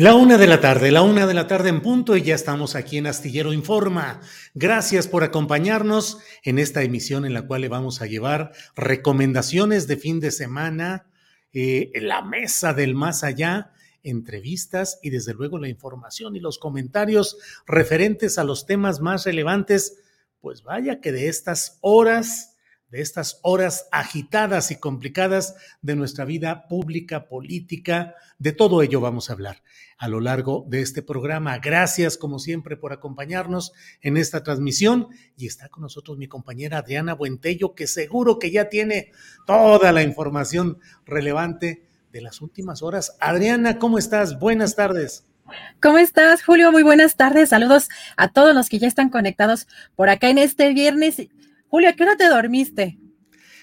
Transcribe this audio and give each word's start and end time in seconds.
La 0.00 0.14
una 0.14 0.38
de 0.38 0.46
la 0.46 0.62
tarde, 0.62 0.90
la 0.90 1.02
una 1.02 1.26
de 1.26 1.34
la 1.34 1.46
tarde 1.46 1.68
en 1.68 1.82
punto 1.82 2.16
y 2.16 2.22
ya 2.22 2.34
estamos 2.34 2.74
aquí 2.74 2.96
en 2.96 3.06
Astillero 3.06 3.52
Informa. 3.52 4.22
Gracias 4.54 5.06
por 5.06 5.24
acompañarnos 5.24 6.20
en 6.42 6.58
esta 6.58 6.82
emisión 6.82 7.26
en 7.26 7.34
la 7.34 7.46
cual 7.46 7.60
le 7.60 7.68
vamos 7.68 8.00
a 8.00 8.06
llevar 8.06 8.52
recomendaciones 8.74 9.88
de 9.88 9.98
fin 9.98 10.18
de 10.18 10.30
semana, 10.30 11.10
eh, 11.52 11.92
la 11.96 12.22
mesa 12.22 12.72
del 12.72 12.94
más 12.94 13.22
allá, 13.24 13.72
entrevistas 14.02 14.98
y 15.02 15.10
desde 15.10 15.34
luego 15.34 15.58
la 15.58 15.68
información 15.68 16.34
y 16.34 16.40
los 16.40 16.58
comentarios 16.58 17.36
referentes 17.66 18.38
a 18.38 18.44
los 18.44 18.64
temas 18.64 19.00
más 19.00 19.26
relevantes. 19.26 19.98
Pues 20.40 20.62
vaya 20.62 21.02
que 21.02 21.12
de 21.12 21.28
estas 21.28 21.76
horas 21.82 22.49
de 22.90 23.00
estas 23.00 23.38
horas 23.42 23.88
agitadas 23.92 24.70
y 24.70 24.76
complicadas 24.76 25.54
de 25.80 25.96
nuestra 25.96 26.24
vida 26.24 26.66
pública, 26.68 27.28
política, 27.28 28.14
de 28.38 28.52
todo 28.52 28.82
ello 28.82 29.00
vamos 29.00 29.30
a 29.30 29.34
hablar 29.34 29.62
a 30.00 30.08
lo 30.08 30.20
largo 30.20 30.64
de 30.66 30.80
este 30.80 31.02
programa. 31.02 31.58
Gracias, 31.58 32.16
como 32.16 32.38
siempre, 32.38 32.76
por 32.76 32.92
acompañarnos 32.92 33.72
en 34.00 34.16
esta 34.16 34.42
transmisión. 34.42 35.08
Y 35.36 35.46
está 35.46 35.68
con 35.68 35.82
nosotros 35.82 36.16
mi 36.16 36.26
compañera 36.26 36.78
Adriana 36.78 37.14
Buentello, 37.14 37.74
que 37.74 37.86
seguro 37.86 38.38
que 38.38 38.50
ya 38.50 38.70
tiene 38.70 39.12
toda 39.46 39.92
la 39.92 40.02
información 40.02 40.78
relevante 41.04 41.84
de 42.12 42.22
las 42.22 42.40
últimas 42.40 42.82
horas. 42.82 43.14
Adriana, 43.20 43.78
¿cómo 43.78 43.98
estás? 43.98 44.38
Buenas 44.38 44.74
tardes. 44.74 45.24
¿Cómo 45.82 45.98
estás, 45.98 46.42
Julio? 46.42 46.72
Muy 46.72 46.82
buenas 46.82 47.16
tardes. 47.16 47.50
Saludos 47.50 47.90
a 48.16 48.28
todos 48.32 48.54
los 48.54 48.70
que 48.70 48.78
ya 48.78 48.88
están 48.88 49.10
conectados 49.10 49.68
por 49.96 50.08
acá 50.08 50.30
en 50.30 50.38
este 50.38 50.72
viernes 50.72 51.20
Julio, 51.70 51.88
¿a 51.88 51.92
qué 51.92 52.02
hora 52.02 52.16
te 52.16 52.28
dormiste? 52.28 52.98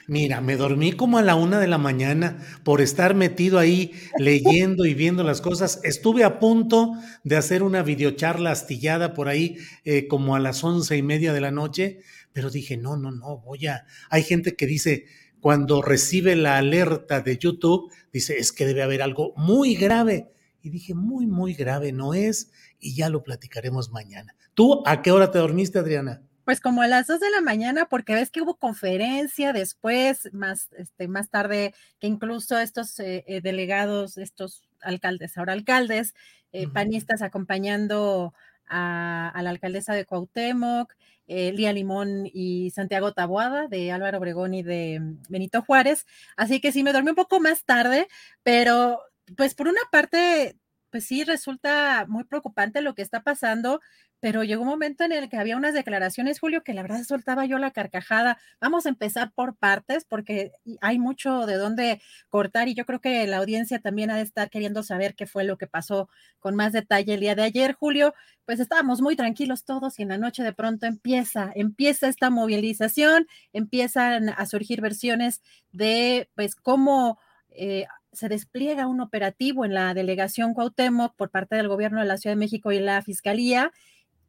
Mira, 0.08 0.40
me 0.40 0.56
dormí 0.56 0.94
como 0.94 1.18
a 1.18 1.22
la 1.22 1.36
una 1.36 1.60
de 1.60 1.68
la 1.68 1.78
mañana 1.78 2.42
por 2.64 2.80
estar 2.80 3.16
metido 3.16 3.60
ahí 3.60 3.92
leyendo 4.18 4.86
y 4.86 4.94
viendo 4.94 5.26
las 5.26 5.42
cosas. 5.42 5.82
Estuve 5.84 6.24
a 6.24 6.40
punto 6.40 6.94
de 7.26 7.36
hacer 7.36 7.64
una 7.64 7.84
videocharla 7.84 8.52
astillada 8.52 9.14
por 9.14 9.28
ahí 9.28 9.58
eh, 9.84 10.08
como 10.08 10.38
a 10.38 10.40
las 10.40 10.64
once 10.64 10.96
y 10.96 11.04
media 11.04 11.34
de 11.34 11.42
la 11.42 11.52
noche, 11.52 12.00
pero 12.32 12.50
dije, 12.50 12.78
no, 12.78 12.96
no, 12.96 13.12
no, 13.12 13.40
voy 13.40 13.68
a... 13.68 13.86
Hay 14.10 14.24
gente 14.24 14.56
que 14.56 14.68
dice, 14.68 15.08
cuando 15.42 15.82
recibe 15.82 16.38
la 16.38 16.58
alerta 16.58 17.20
de 17.20 17.38
YouTube, 17.38 17.92
dice, 18.14 18.38
es 18.38 18.54
que 18.54 18.66
debe 18.66 18.84
haber 18.84 19.02
algo 19.02 19.34
muy 19.36 19.76
grave. 19.76 20.32
Y 20.62 20.70
dije, 20.70 20.94
muy, 20.94 21.28
muy 21.28 21.56
grave 21.56 21.92
no 21.92 22.14
es, 22.14 22.52
y 22.80 22.96
ya 22.96 23.10
lo 23.10 23.22
platicaremos 23.22 23.92
mañana. 23.92 24.34
¿Tú 24.54 24.82
a 24.86 25.02
qué 25.02 25.12
hora 25.12 25.30
te 25.30 25.40
dormiste, 25.40 25.78
Adriana? 25.78 26.24
Pues 26.48 26.62
como 26.62 26.82
a 26.82 26.88
las 26.88 27.08
dos 27.08 27.20
de 27.20 27.30
la 27.30 27.42
mañana, 27.42 27.88
porque 27.90 28.16
ves 28.16 28.32
que 28.32 28.40
hubo 28.42 28.56
conferencia 28.56 29.52
después, 29.52 30.30
más, 30.32 30.70
este, 30.78 31.10
más 31.10 31.30
tarde, 31.30 31.74
que 32.00 32.08
incluso 32.08 32.58
estos 32.58 32.98
eh, 33.02 33.26
eh, 33.28 33.42
delegados, 33.42 34.18
estos 34.18 34.64
alcaldes, 34.80 35.38
ahora 35.38 35.52
alcaldes, 35.52 36.16
eh, 36.54 36.70
panistas 36.70 37.22
acompañando 37.22 38.34
a, 38.66 39.38
la 39.44 39.50
alcaldesa 39.50 39.94
de 39.94 40.06
Cuauhtémoc, 40.06 40.94
Lía 41.28 41.74
Limón 41.74 42.30
y 42.34 42.70
Santiago 42.70 43.12
Taboada, 43.12 43.68
de 43.68 43.92
Álvaro 43.92 44.20
Obregón 44.20 44.54
y 44.54 44.64
de 44.64 45.02
mm, 45.02 45.24
Benito 45.28 45.64
Juárez. 45.64 46.06
Así 46.38 46.62
que 46.62 46.72
sí, 46.72 46.82
me 46.82 46.94
dormí 46.94 47.10
un 47.10 47.18
poco 47.18 47.42
más 47.42 47.66
tarde, 47.66 48.08
pero 48.44 49.02
pues 49.36 49.54
por 49.54 49.68
una 49.68 49.82
parte, 49.92 50.56
pues 50.92 51.04
sí, 51.06 51.26
resulta 51.26 52.06
muy 52.08 52.24
preocupante 52.24 52.80
lo 52.80 52.96
que 52.96 53.02
está 53.02 53.22
pasando 53.22 53.82
pero 54.20 54.44
llegó 54.44 54.64
un 54.64 54.70
momento 54.70 55.04
en 55.04 55.12
el 55.12 55.30
que 55.30 55.38
había 55.38 55.58
unas 55.58 55.74
declaraciones, 55.74 56.40
Julio, 56.40 56.64
que 56.64 56.74
la 56.74 56.82
verdad 56.82 57.04
soltaba 57.04 57.46
yo 57.46 57.60
la 57.60 57.72
carcajada. 57.72 58.40
Vamos 58.60 58.86
a 58.86 58.90
empezar 58.90 59.32
por 59.34 59.56
partes 59.56 60.06
porque 60.06 60.52
hay 60.82 60.98
mucho 60.98 61.46
de 61.46 61.56
dónde 61.56 62.02
cortar 62.30 62.68
y 62.68 62.74
yo 62.74 62.86
creo 62.86 63.00
que 63.00 63.28
la 63.28 63.38
audiencia 63.38 63.80
también 63.80 64.10
ha 64.10 64.16
de 64.16 64.24
estar 64.24 64.50
queriendo 64.50 64.82
saber 64.82 65.16
qué 65.16 65.28
fue 65.28 65.44
lo 65.44 65.58
que 65.58 65.68
pasó 65.68 66.10
con 66.40 66.56
más 66.56 66.74
detalle 66.74 67.14
el 67.14 67.20
día 67.20 67.36
de 67.36 67.44
ayer, 67.44 67.74
Julio. 67.74 68.14
Pues 68.46 68.60
estábamos 68.60 69.02
muy 69.02 69.16
tranquilos 69.16 69.66
todos 69.66 70.00
y 70.00 70.04
en 70.04 70.10
la 70.10 70.18
noche 70.18 70.44
de 70.44 70.54
pronto 70.54 70.88
empieza, 70.88 71.52
empieza 71.54 72.08
esta 72.08 72.30
movilización, 72.30 73.28
empiezan 73.54 74.30
a 74.30 74.46
surgir 74.46 74.82
versiones 74.82 75.42
de 75.72 76.30
pues 76.36 76.56
cómo... 76.56 77.20
Eh, 77.60 77.86
se 78.14 78.30
despliega 78.30 78.88
un 78.88 79.00
operativo 79.00 79.64
en 79.64 79.76
la 79.76 79.94
delegación 79.94 80.56
Cuauhtémoc 80.56 81.16
por 81.16 81.30
parte 81.30 81.56
del 81.56 81.68
gobierno 81.68 82.00
de 82.00 82.08
la 82.08 82.18
Ciudad 82.18 82.36
de 82.36 82.40
México 82.40 82.72
y 82.72 82.80
la 82.80 83.02
Fiscalía, 83.04 83.72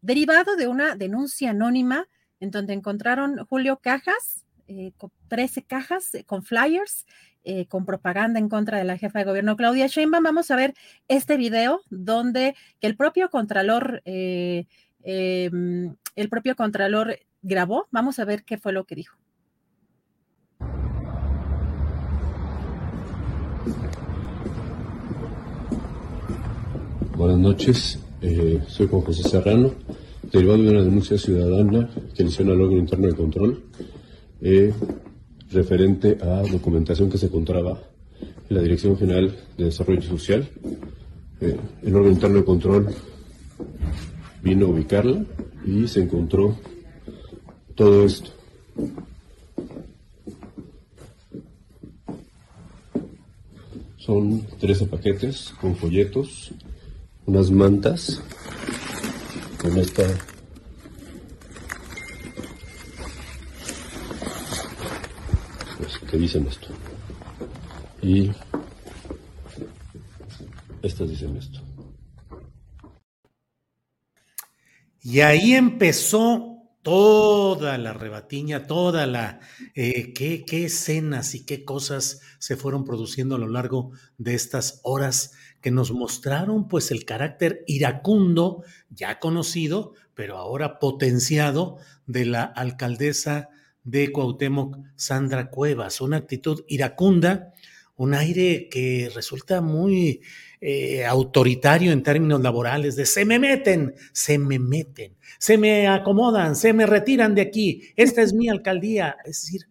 derivado 0.03 0.57
de 0.57 0.69
una 0.69 0.97
denuncia 0.97 1.51
anónima 1.51 2.07
en 2.41 2.51
donde 2.51 2.73
encontraron 2.73 3.39
Julio 3.47 3.79
cajas, 3.83 4.45
eh, 4.69 4.93
13 5.29 5.63
cajas 5.63 6.15
eh, 6.15 6.25
con 6.25 6.43
flyers, 6.43 7.07
eh, 7.51 7.67
con 7.67 7.87
propaganda 7.87 8.39
en 8.39 8.51
contra 8.51 8.77
de 8.77 8.85
la 8.85 8.99
jefa 8.99 9.21
de 9.21 9.25
gobierno 9.25 9.57
Claudia 9.57 9.87
Sheinbaum. 9.87 10.23
Vamos 10.23 10.51
a 10.51 10.57
ver 10.57 10.75
este 11.09 11.39
video 11.39 11.81
donde 11.89 12.55
que 12.79 12.87
el 12.87 12.95
propio 12.95 13.31
contralor, 13.31 14.03
eh, 14.05 14.67
em, 15.03 15.97
el 16.15 16.29
propio 16.29 16.57
contralor 16.57 17.19
grabó. 17.41 17.87
Vamos 17.91 18.19
a 18.19 18.27
ver 18.27 18.45
qué 18.45 18.59
fue 18.59 18.73
lo 18.73 18.85
que 18.85 18.97
dijo. 18.97 19.17
Buenas 27.17 27.39
noches. 27.39 28.08
Eh, 28.21 28.61
soy 28.67 28.89
Juan 28.89 29.03
José 29.03 29.23
Serrano, 29.23 29.75
derivado 30.33 30.61
de 30.61 30.71
una 30.71 30.83
denuncia 30.83 31.17
ciudadana 31.17 31.89
que 32.17 32.25
inició 32.25 32.45
el 32.45 32.61
órgano 32.61 32.81
interno 32.81 33.07
de 33.07 33.15
control 33.15 33.63
eh, 34.41 34.73
referente 35.53 36.19
a 36.21 36.43
documentación 36.43 37.09
que 37.09 37.17
se 37.17 37.27
encontraba 37.27 37.81
en 38.51 38.57
la 38.57 38.63
Dirección 38.63 38.97
General 38.97 39.37
de 39.57 39.65
Desarrollo 39.67 40.03
Social. 40.03 40.49
Eh, 41.41 41.57
el 41.85 41.95
órgano 41.95 42.13
interno 42.13 42.39
de 42.39 42.45
control 42.45 42.89
vino 44.43 44.67
a 44.67 44.71
ubicarla 44.71 45.25
y 45.65 45.87
se 45.87 46.03
encontró 46.03 46.59
todo 47.77 48.05
esto. 48.05 48.31
Son 53.97 54.43
13 54.59 54.87
paquetes 54.87 55.55
con 55.61 55.77
folletos 55.77 56.53
unas 57.29 57.51
mantas 57.51 58.23
con 59.61 59.77
esta 59.77 60.03
pues, 65.77 65.99
que 66.11 66.17
dicen 66.17 66.47
esto. 66.47 66.69
Y 68.01 68.31
estas 70.81 71.11
dicen 71.11 71.37
esto. 71.37 71.61
Y 75.03 75.21
ahí 75.21 75.53
empezó 75.53 76.63
toda 76.81 77.77
la 77.77 77.93
rebatiña, 77.93 78.67
toda 78.67 79.07
la, 79.07 79.41
eh, 79.75 80.15
qué, 80.15 80.47
qué 80.47 80.65
escenas 80.65 81.35
y 81.35 81.45
qué 81.45 81.67
cosas 81.67 82.23
se 82.39 82.57
fueron 82.57 82.87
produciendo 82.87 83.35
a 83.35 83.39
lo 83.39 83.49
largo 83.49 83.91
de 84.17 84.35
estas 84.35 84.81
horas 84.83 85.33
que 85.61 85.71
nos 85.71 85.93
mostraron 85.93 86.69
pues 86.69 86.91
el 86.91 87.05
carácter 87.05 87.65
iracundo, 87.67 88.63
ya 88.91 89.19
conocido, 89.19 89.95
pero 90.15 90.37
ahora 90.37 90.79
potenciado, 90.79 91.79
de 92.07 92.25
la 92.25 92.43
alcaldesa 92.43 93.51
de 93.85 94.11
Cuauhtémoc, 94.11 94.79
Sandra 94.97 95.51
Cuevas, 95.51 96.01
una 96.01 96.17
actitud 96.17 96.65
iracunda, 96.67 97.53
un 97.97 98.15
aire 98.15 98.69
que 98.71 99.11
resulta 99.15 99.61
muy 99.61 100.23
eh, 100.61 101.05
autoritario 101.05 101.93
en 101.93 102.03
términos 102.03 102.41
laborales, 102.41 102.97
de 102.97 103.07
se 103.07 103.25
me 103.25 103.39
meten, 103.39 103.95
se 104.13 104.39
me 104.39 104.59
meten, 104.59 105.17
se 105.39 105.59
me 105.59 105.87
acomodan, 105.87 106.57
se 106.57 106.73
me 106.73 106.87
retiran 106.87 107.35
de 107.35 107.43
aquí, 107.43 107.93
esta 107.97 108.23
es 108.23 108.33
mi 108.33 108.49
alcaldía. 108.49 109.17
Es 109.25 109.43
decir, 109.43 109.63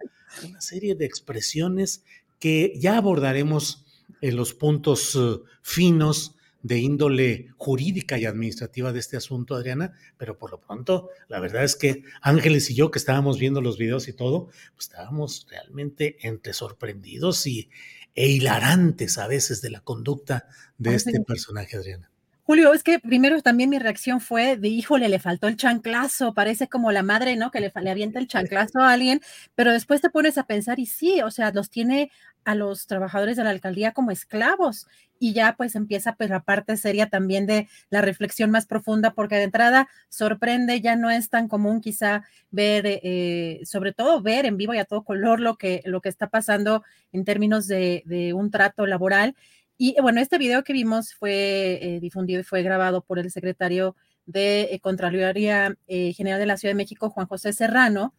una 0.47 0.61
serie 0.61 0.95
de 0.95 1.05
expresiones 1.05 2.03
que 2.39 2.73
ya 2.77 2.97
abordaremos 2.97 3.85
en 4.21 4.35
los 4.35 4.53
puntos 4.53 5.15
uh, 5.15 5.43
finos 5.61 6.35
de 6.63 6.79
índole 6.79 7.49
jurídica 7.57 8.17
y 8.17 8.25
administrativa 8.25 8.91
de 8.91 8.99
este 8.99 9.15
asunto, 9.15 9.55
Adriana, 9.55 9.93
pero 10.17 10.37
por 10.37 10.51
lo 10.51 10.59
pronto, 10.59 11.09
la 11.27 11.39
verdad 11.39 11.63
es 11.63 11.75
que 11.75 12.03
Ángeles 12.21 12.69
y 12.69 12.75
yo, 12.75 12.91
que 12.91 12.99
estábamos 12.99 13.39
viendo 13.39 13.61
los 13.61 13.77
videos 13.77 14.07
y 14.07 14.13
todo, 14.13 14.47
pues 14.73 14.87
estábamos 14.87 15.47
realmente 15.49 16.17
entre 16.21 16.53
sorprendidos 16.53 17.45
y, 17.47 17.69
e 18.15 18.27
hilarantes 18.29 19.19
a 19.19 19.27
veces 19.27 19.61
de 19.61 19.69
la 19.69 19.81
conducta 19.81 20.47
de 20.79 20.95
este 20.95 21.21
personaje, 21.21 21.77
Adriana. 21.77 22.11
Julio, 22.47 22.73
es 22.73 22.81
que 22.81 22.99
primero 22.99 23.41
también 23.41 23.69
mi 23.69 23.77
reacción 23.77 24.21
fue 24.21 24.55
de, 24.55 24.69
híjole, 24.69 25.09
le 25.09 25.19
faltó 25.19 25.49
el 25.49 25.57
chanclazo, 25.57 26.33
parece 26.33 26.69
como 26.69 26.93
la 26.93 27.03
madre, 27.03 27.35
¿no? 27.35 27.51
Que 27.51 27.59
le, 27.59 27.73
le, 27.81 27.91
avienta 27.91 28.19
el 28.19 28.27
chanclazo 28.29 28.79
a 28.79 28.93
alguien, 28.93 29.19
pero 29.53 29.73
después 29.73 29.99
te 29.99 30.09
pones 30.09 30.37
a 30.37 30.45
pensar 30.45 30.79
y 30.79 30.85
sí, 30.85 31.21
o 31.21 31.29
sea, 31.29 31.51
los 31.51 31.69
tiene 31.69 32.09
a 32.45 32.55
los 32.55 32.87
trabajadores 32.87 33.35
de 33.35 33.43
la 33.43 33.49
alcaldía 33.49 33.91
como 33.91 34.11
esclavos 34.11 34.87
y 35.19 35.33
ya 35.33 35.55
pues 35.57 35.75
empieza 35.75 36.15
pues 36.15 36.29
la 36.29 36.43
parte 36.43 36.77
seria 36.77 37.09
también 37.09 37.45
de 37.45 37.67
la 37.89 38.01
reflexión 38.01 38.51
más 38.51 38.65
profunda 38.65 39.11
porque 39.11 39.35
de 39.35 39.43
entrada 39.43 39.89
sorprende, 40.07 40.79
ya 40.79 40.95
no 40.95 41.09
es 41.09 41.29
tan 41.29 41.49
común 41.49 41.81
quizá 41.81 42.23
ver, 42.49 42.85
eh, 42.87 43.59
sobre 43.65 43.91
todo 43.91 44.21
ver 44.21 44.45
en 44.45 44.55
vivo 44.55 44.73
y 44.73 44.77
a 44.77 44.85
todo 44.85 45.03
color 45.03 45.41
lo 45.41 45.57
que, 45.57 45.81
lo 45.83 45.99
que 45.99 46.07
está 46.07 46.29
pasando 46.29 46.83
en 47.11 47.25
términos 47.25 47.67
de, 47.67 48.03
de 48.05 48.31
un 48.31 48.51
trato 48.51 48.85
laboral. 48.85 49.35
Y 49.77 49.95
bueno, 50.01 50.19
este 50.21 50.37
video 50.37 50.63
que 50.63 50.73
vimos 50.73 51.13
fue 51.13 51.79
eh, 51.81 51.99
difundido 51.99 52.41
y 52.41 52.43
fue 52.43 52.63
grabado 52.63 53.01
por 53.01 53.19
el 53.19 53.31
secretario 53.31 53.95
de 54.25 54.69
eh, 54.71 54.79
Contraloría 54.79 55.75
General 55.87 56.39
de 56.39 56.45
la 56.45 56.57
Ciudad 56.57 56.71
de 56.71 56.77
México, 56.77 57.09
Juan 57.09 57.27
José 57.27 57.53
Serrano. 57.53 58.13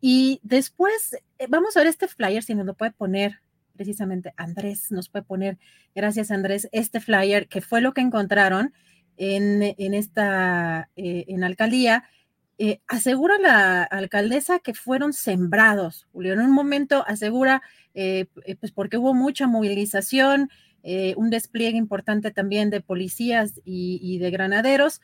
Y 0.00 0.40
después 0.42 1.16
vamos 1.48 1.76
a 1.76 1.80
ver 1.80 1.88
este 1.88 2.08
flyer, 2.08 2.42
si 2.42 2.54
nos 2.54 2.66
lo 2.66 2.74
puede 2.74 2.92
poner 2.92 3.40
precisamente 3.74 4.32
Andrés 4.36 4.90
nos 4.90 5.08
puede 5.08 5.24
poner, 5.24 5.58
gracias 5.94 6.30
Andrés, 6.30 6.68
este 6.72 7.00
flyer 7.00 7.48
que 7.48 7.60
fue 7.60 7.80
lo 7.80 7.92
que 7.92 8.00
encontraron 8.00 8.72
en, 9.16 9.74
en 9.78 9.94
esta, 9.94 10.90
eh, 10.96 11.24
en 11.28 11.44
alcaldía. 11.44 12.04
Eh, 12.56 12.80
asegura 12.86 13.36
la 13.38 13.82
alcaldesa 13.82 14.60
que 14.60 14.74
fueron 14.74 15.12
sembrados, 15.12 16.06
Julio. 16.12 16.32
En 16.32 16.40
un 16.40 16.52
momento 16.52 17.04
asegura, 17.06 17.62
eh, 17.94 18.26
pues 18.60 18.70
porque 18.72 18.96
hubo 18.96 19.12
mucha 19.12 19.48
movilización, 19.48 20.50
un 21.16 21.30
despliegue 21.30 21.78
importante 21.78 22.30
también 22.30 22.70
de 22.70 22.80
policías 22.80 23.60
y, 23.64 23.98
y 24.02 24.18
de 24.18 24.30
granaderos. 24.30 25.00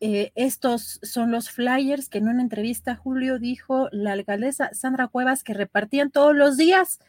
estos 0.00 0.98
son 1.02 1.30
los 1.30 1.50
flyers 1.50 2.08
que 2.08 2.18
en 2.18 2.28
una 2.28 2.42
entrevista, 2.42 2.96
Julio, 2.96 3.38
dijo 3.38 3.88
la 3.92 4.12
alcaldesa 4.12 4.70
Sandra 4.72 5.08
Cuevas 5.08 5.44
que 5.44 5.54
repartían 5.54 6.10
todos 6.10 6.34
los 6.34 6.56
días. 6.56 7.00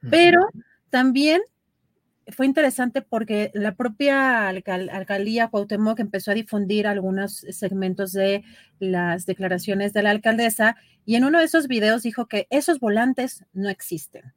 Pero 0.00 0.48
también 0.90 1.42
fue 2.30 2.46
interesante 2.46 3.02
porque 3.02 3.50
la 3.54 3.74
propia 3.74 4.48
alcaldía 4.48 5.48
Cuauhtémoc 5.48 5.98
empezó 6.00 6.30
a 6.30 6.34
difundir 6.34 6.86
algunos 6.86 7.38
segmentos 7.50 8.12
de 8.12 8.44
las 8.78 9.26
declaraciones 9.26 9.92
de 9.92 10.02
la 10.02 10.10
alcaldesa 10.10 10.76
y 11.04 11.16
en 11.16 11.24
uno 11.24 11.38
de 11.38 11.44
esos 11.44 11.68
videos 11.68 12.02
dijo 12.02 12.26
que 12.26 12.46
esos 12.50 12.80
volantes 12.80 13.44
no 13.52 13.70
existen, 13.70 14.34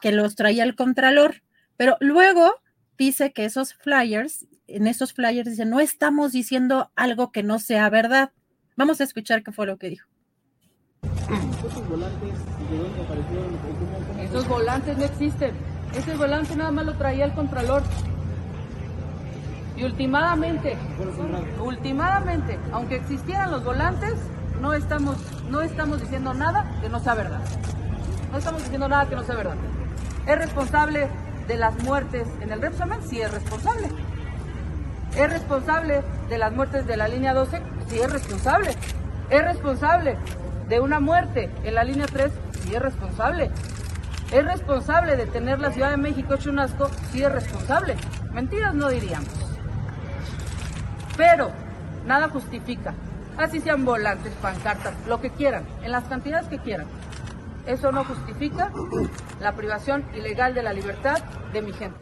que 0.00 0.12
los 0.12 0.36
traía 0.36 0.64
el 0.64 0.74
contralor, 0.74 1.42
pero 1.82 1.96
luego 1.98 2.60
dice 2.96 3.32
que 3.32 3.44
esos 3.44 3.74
flyers, 3.74 4.46
en 4.68 4.86
esos 4.86 5.12
flyers 5.14 5.48
dice, 5.48 5.64
no 5.64 5.80
estamos 5.80 6.30
diciendo 6.30 6.92
algo 6.94 7.32
que 7.32 7.42
no 7.42 7.58
sea 7.58 7.90
verdad. 7.90 8.30
Vamos 8.76 9.00
a 9.00 9.04
escuchar 9.04 9.42
qué 9.42 9.50
fue 9.50 9.66
lo 9.66 9.78
que 9.78 9.88
dijo. 9.88 10.06
Esos 14.20 14.46
volantes, 14.46 14.96
no 14.96 15.04
existen. 15.04 15.56
Ese 15.96 16.14
volante 16.14 16.54
nada 16.54 16.70
más 16.70 16.86
lo 16.86 16.94
traía 16.94 17.24
el 17.24 17.32
Contralor. 17.32 17.82
Y 19.76 19.82
últimamente, 19.82 20.78
últimamente, 21.58 22.60
aunque 22.70 22.94
existieran 22.94 23.50
los 23.50 23.64
volantes, 23.64 24.14
no 24.60 24.72
estamos, 24.72 25.16
no 25.50 25.62
estamos 25.62 26.00
diciendo 26.00 26.32
nada 26.32 26.78
que 26.80 26.88
no 26.88 27.00
sea 27.00 27.14
verdad. 27.14 27.40
No 28.30 28.38
estamos 28.38 28.62
diciendo 28.62 28.86
nada 28.86 29.08
que 29.08 29.16
no 29.16 29.24
sea 29.24 29.34
verdad. 29.34 29.56
¿Es 30.28 30.38
responsable 30.38 31.08
de 31.52 31.58
las 31.58 31.82
muertes 31.82 32.26
en 32.40 32.50
el 32.50 32.62
Repsamen? 32.62 33.02
Sí, 33.02 33.20
es 33.20 33.30
responsable. 33.30 33.88
¿Es 35.14 35.30
responsable 35.30 36.00
de 36.30 36.38
las 36.38 36.50
muertes 36.50 36.86
de 36.86 36.96
la 36.96 37.08
línea 37.08 37.34
12? 37.34 37.60
Sí, 37.88 37.98
es 38.00 38.10
responsable. 38.10 38.70
¿Es 39.28 39.44
responsable 39.44 40.16
de 40.70 40.80
una 40.80 40.98
muerte 40.98 41.50
en 41.62 41.74
la 41.74 41.84
línea 41.84 42.06
3? 42.06 42.32
Sí, 42.62 42.74
es 42.74 42.80
responsable. 42.80 43.50
¿Es 44.32 44.44
responsable 44.46 45.16
de 45.16 45.26
tener 45.26 45.60
la 45.60 45.72
Ciudad 45.72 45.90
de 45.90 45.98
México 45.98 46.32
hecho 46.32 46.48
un 46.48 46.58
asco? 46.58 46.88
Sí 47.10 47.22
es 47.22 47.30
responsable. 47.30 47.96
Mentiras 48.32 48.74
no 48.74 48.88
diríamos. 48.88 49.28
Pero 51.18 51.50
nada 52.06 52.30
justifica. 52.30 52.94
Así 53.36 53.60
sean 53.60 53.84
volantes, 53.84 54.32
pancartas, 54.40 54.94
lo 55.06 55.20
que 55.20 55.28
quieran, 55.28 55.64
en 55.82 55.92
las 55.92 56.04
cantidades 56.04 56.48
que 56.48 56.58
quieran. 56.58 56.86
Eso 57.66 57.92
no 57.92 58.04
justifica 58.04 58.72
la 59.40 59.54
privación 59.54 60.04
ilegal 60.16 60.52
de 60.54 60.62
la 60.64 60.72
libertad 60.72 61.22
de 61.52 61.62
mi 61.62 61.72
gente. 61.72 62.00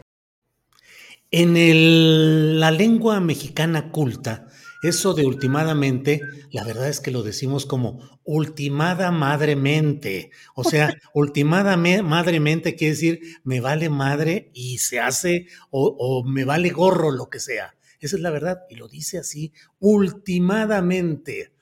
En 1.29 1.55
el, 1.55 2.59
la 2.59 2.71
lengua 2.71 3.19
mexicana 3.19 3.91
culta, 3.91 4.47
eso 4.81 5.13
de 5.13 5.25
ultimadamente, 5.25 6.21
la 6.49 6.63
verdad 6.63 6.89
es 6.89 6.99
que 6.99 7.11
lo 7.11 7.21
decimos 7.21 7.67
como 7.67 8.19
ultimada 8.23 9.11
madremente. 9.11 10.31
O 10.55 10.63
sea, 10.63 10.95
ultimada 11.13 11.77
madremente 11.77 12.75
quiere 12.75 12.95
decir 12.95 13.19
me 13.43 13.61
vale 13.61 13.89
madre 13.89 14.49
y 14.55 14.79
se 14.79 14.99
hace 14.99 15.45
o, 15.69 15.95
o 15.97 16.23
me 16.23 16.43
vale 16.43 16.69
gorro 16.69 17.11
lo 17.11 17.29
que 17.29 17.39
sea. 17.39 17.75
Esa 17.99 18.15
es 18.15 18.21
la 18.23 18.31
verdad 18.31 18.61
y 18.67 18.75
lo 18.75 18.87
dice 18.87 19.19
así, 19.19 19.53
ultimadamente. 19.77 21.53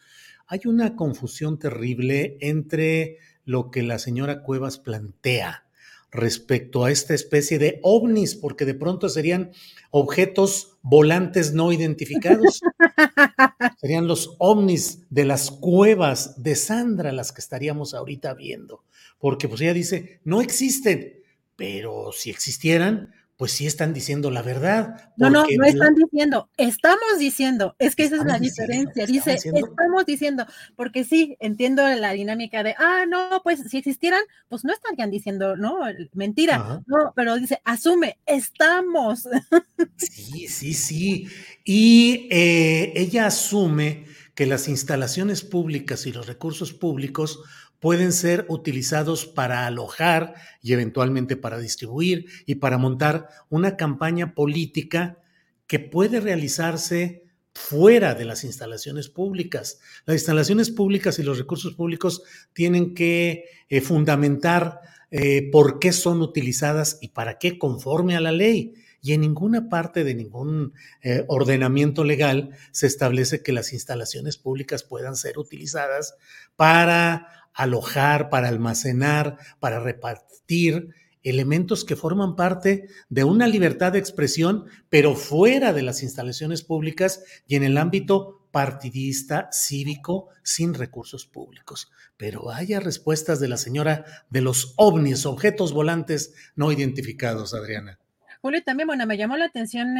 Hay 0.47 0.61
una 0.65 0.95
confusión 0.95 1.59
terrible 1.59 2.37
entre 2.39 3.17
lo 3.49 3.71
que 3.71 3.81
la 3.81 3.97
señora 3.97 4.43
Cuevas 4.43 4.77
plantea 4.77 5.65
respecto 6.11 6.85
a 6.85 6.91
esta 6.91 7.15
especie 7.15 7.57
de 7.57 7.79
ovnis, 7.81 8.35
porque 8.35 8.63
de 8.63 8.75
pronto 8.75 9.09
serían 9.09 9.53
objetos 9.89 10.77
volantes 10.83 11.51
no 11.53 11.71
identificados. 11.71 12.61
serían 13.81 14.05
los 14.05 14.35
ovnis 14.37 15.07
de 15.09 15.25
las 15.25 15.49
cuevas 15.49 16.43
de 16.43 16.55
Sandra 16.55 17.11
las 17.11 17.31
que 17.31 17.41
estaríamos 17.41 17.95
ahorita 17.95 18.35
viendo, 18.35 18.83
porque 19.17 19.47
pues 19.47 19.61
ella 19.61 19.73
dice, 19.73 20.19
no 20.23 20.41
existen, 20.41 21.23
pero 21.55 22.11
si 22.11 22.29
existieran, 22.29 23.15
pues 23.39 23.53
sí 23.53 23.65
están 23.65 23.93
diciendo 23.93 24.31
la 24.31 24.41
verdad. 24.41 25.13
No, 25.15 25.29
no, 25.29 25.45
no 25.49 25.65
están 25.65 25.95
diciendo, 25.95 26.49
estamos 26.57 27.19
diciendo, 27.19 27.73
es 27.79 27.95
que 27.95 28.03
esa 28.03 28.17
es 28.17 28.25
la 28.25 28.37
diferencia, 28.37 29.05
dice, 29.05 29.35
estamos 29.35 30.05
diciendo, 30.05 30.45
porque 30.75 31.05
sí, 31.05 31.37
entiendo 31.39 31.87
la 31.87 32.11
dinámica 32.11 32.63
de, 32.63 32.75
ah, 32.77 33.05
no, 33.07 33.39
pues 33.41 33.61
si 33.69 33.77
existieran, 33.77 34.19
pues 34.49 34.65
no 34.65 34.73
estarían 34.73 35.09
diciendo, 35.09 35.55
no, 35.55 35.79
mentira, 36.11 36.81
no, 36.85 37.13
pero 37.15 37.37
dice, 37.37 37.61
asume, 37.63 38.17
estamos. 38.25 39.23
Sí, 39.95 40.49
sí, 40.49 40.73
sí, 40.73 41.27
y 41.63 42.27
eh, 42.31 42.91
ella 42.95 43.27
asume 43.27 44.05
que 44.35 44.47
las 44.47 44.67
instalaciones 44.67 45.43
públicas 45.43 46.05
y 46.05 46.11
los 46.11 46.27
recursos 46.27 46.73
públicos 46.73 47.41
pueden 47.79 48.11
ser 48.11 48.45
utilizados 48.49 49.25
para 49.25 49.65
alojar 49.65 50.35
y 50.61 50.73
eventualmente 50.73 51.35
para 51.35 51.59
distribuir 51.59 52.25
y 52.45 52.55
para 52.55 52.77
montar 52.77 53.27
una 53.49 53.77
campaña 53.77 54.35
política 54.35 55.19
que 55.67 55.79
puede 55.79 56.19
realizarse 56.19 57.23
fuera 57.53 58.15
de 58.15 58.25
las 58.25 58.43
instalaciones 58.43 59.09
públicas. 59.09 59.79
Las 60.05 60.15
instalaciones 60.15 60.71
públicas 60.71 61.19
y 61.19 61.23
los 61.23 61.37
recursos 61.37 61.73
públicos 61.73 62.23
tienen 62.53 62.93
que 62.93 63.45
eh, 63.69 63.81
fundamentar 63.81 64.79
eh, 65.11 65.49
por 65.51 65.79
qué 65.79 65.91
son 65.91 66.21
utilizadas 66.21 66.97
y 67.01 67.09
para 67.09 67.37
qué 67.37 67.57
conforme 67.57 68.15
a 68.15 68.21
la 68.21 68.31
ley. 68.31 68.75
Y 69.01 69.13
en 69.13 69.21
ninguna 69.21 69.69
parte 69.69 70.03
de 70.03 70.13
ningún 70.13 70.73
eh, 71.01 71.23
ordenamiento 71.27 72.03
legal 72.03 72.51
se 72.71 72.87
establece 72.87 73.41
que 73.41 73.53
las 73.53 73.71
instalaciones 73.71 74.37
públicas 74.37 74.83
puedan 74.83 75.15
ser 75.15 75.37
utilizadas 75.37 76.15
para 76.55 77.27
alojar, 77.59 78.29
para 78.29 78.47
almacenar, 78.47 79.37
para 79.59 79.79
repartir 79.79 80.89
elementos 81.23 81.83
que 81.83 81.97
forman 81.97 82.35
parte 82.35 82.87
de 83.09 83.25
una 83.25 83.47
libertad 83.47 83.91
de 83.91 83.99
expresión, 83.99 84.65
pero 84.89 85.15
fuera 85.15 85.73
de 85.73 85.81
las 85.81 86.01
instalaciones 86.01 86.63
públicas 86.63 87.23
y 87.47 87.55
en 87.55 87.63
el 87.63 87.77
ámbito 87.77 88.47
partidista, 88.51 89.49
cívico, 89.51 90.29
sin 90.41 90.73
recursos 90.73 91.25
públicos. 91.25 91.91
Pero 92.17 92.49
haya 92.51 92.79
respuestas 92.79 93.39
de 93.39 93.49
la 93.49 93.57
señora 93.57 94.05
de 94.29 94.41
los 94.41 94.73
ovnis, 94.77 95.25
objetos 95.25 95.73
volantes 95.73 96.33
no 96.55 96.71
identificados, 96.71 97.53
Adriana. 97.53 97.99
Julio, 98.41 98.63
también, 98.63 98.87
bueno, 98.87 99.05
me 99.05 99.17
llamó 99.17 99.35
la 99.35 99.45
atención 99.45 99.95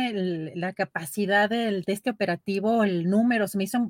la 0.55 0.71
capacidad 0.71 1.49
del, 1.49 1.83
de 1.83 1.91
este 1.91 2.09
operativo, 2.09 2.85
el 2.85 3.09
número, 3.09 3.49
se 3.49 3.57
me 3.57 3.65
hizo 3.65 3.89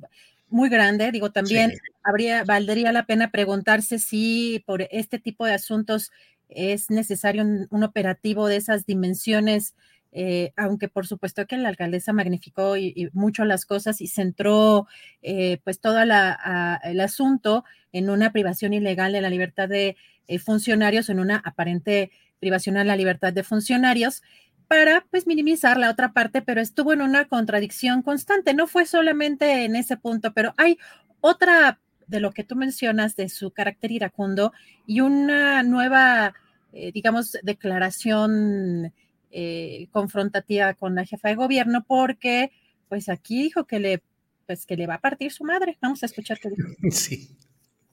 muy 0.50 0.68
grande. 0.68 1.10
Digo, 1.12 1.30
también 1.30 1.78
habría, 2.02 2.44
valdría 2.44 2.92
la 2.92 3.06
pena 3.06 3.30
preguntarse 3.30 3.98
si 3.98 4.62
por 4.66 4.82
este 4.90 5.18
tipo 5.18 5.46
de 5.46 5.54
asuntos 5.54 6.10
es 6.48 6.90
necesario 6.90 7.42
un, 7.42 7.84
operativo 7.84 8.48
de 8.48 8.56
esas 8.56 8.86
dimensiones, 8.86 9.74
eh, 10.12 10.52
aunque 10.56 10.88
por 10.88 11.06
supuesto 11.06 11.46
que 11.46 11.56
la 11.56 11.68
alcaldesa 11.68 12.12
magnificó 12.12 12.76
y, 12.76 13.08
mucho 13.12 13.44
las 13.44 13.64
cosas 13.64 14.00
y 14.00 14.08
centró 14.08 14.86
eh, 15.22 15.58
pues 15.64 15.80
todo 15.80 16.02
el 16.02 17.00
asunto 17.00 17.64
en 17.92 18.10
una 18.10 18.32
privación 18.32 18.72
ilegal 18.72 19.12
de 19.12 19.20
la 19.20 19.30
libertad 19.30 19.68
de 19.68 19.96
eh, 20.26 20.38
funcionarios, 20.38 21.08
en 21.08 21.20
una 21.20 21.36
aparente 21.36 22.10
privación 22.40 22.76
a 22.76 22.84
la 22.84 22.96
libertad 22.96 23.32
de 23.32 23.44
funcionarios 23.44 24.22
para 24.70 25.04
pues 25.10 25.26
minimizar 25.26 25.76
la 25.78 25.90
otra 25.90 26.12
parte, 26.12 26.42
pero 26.42 26.60
estuvo 26.60 26.92
en 26.92 27.02
una 27.02 27.24
contradicción 27.24 28.02
constante. 28.02 28.54
No 28.54 28.68
fue 28.68 28.86
solamente 28.86 29.64
en 29.64 29.74
ese 29.74 29.96
punto, 29.96 30.32
pero 30.32 30.54
hay 30.58 30.78
otra 31.20 31.80
de 32.06 32.20
lo 32.20 32.30
que 32.30 32.44
tú 32.44 32.54
mencionas 32.54 33.16
de 33.16 33.28
su 33.28 33.50
carácter 33.50 33.90
iracundo 33.90 34.52
y 34.86 35.00
una 35.00 35.64
nueva, 35.64 36.34
eh, 36.72 36.92
digamos, 36.92 37.36
declaración 37.42 38.94
eh, 39.32 39.88
confrontativa 39.90 40.72
con 40.74 40.94
la 40.94 41.04
jefa 41.04 41.30
de 41.30 41.34
gobierno, 41.34 41.82
porque 41.84 42.52
pues 42.88 43.08
aquí 43.08 43.42
dijo 43.42 43.64
que 43.66 43.80
le, 43.80 44.04
pues 44.46 44.66
que 44.66 44.76
le 44.76 44.86
va 44.86 44.94
a 44.94 45.00
partir 45.00 45.32
su 45.32 45.42
madre. 45.42 45.78
Vamos 45.82 46.04
a 46.04 46.06
escuchar 46.06 46.38
qué 46.38 46.48
dijo. 46.48 46.68
Sí. 46.92 47.36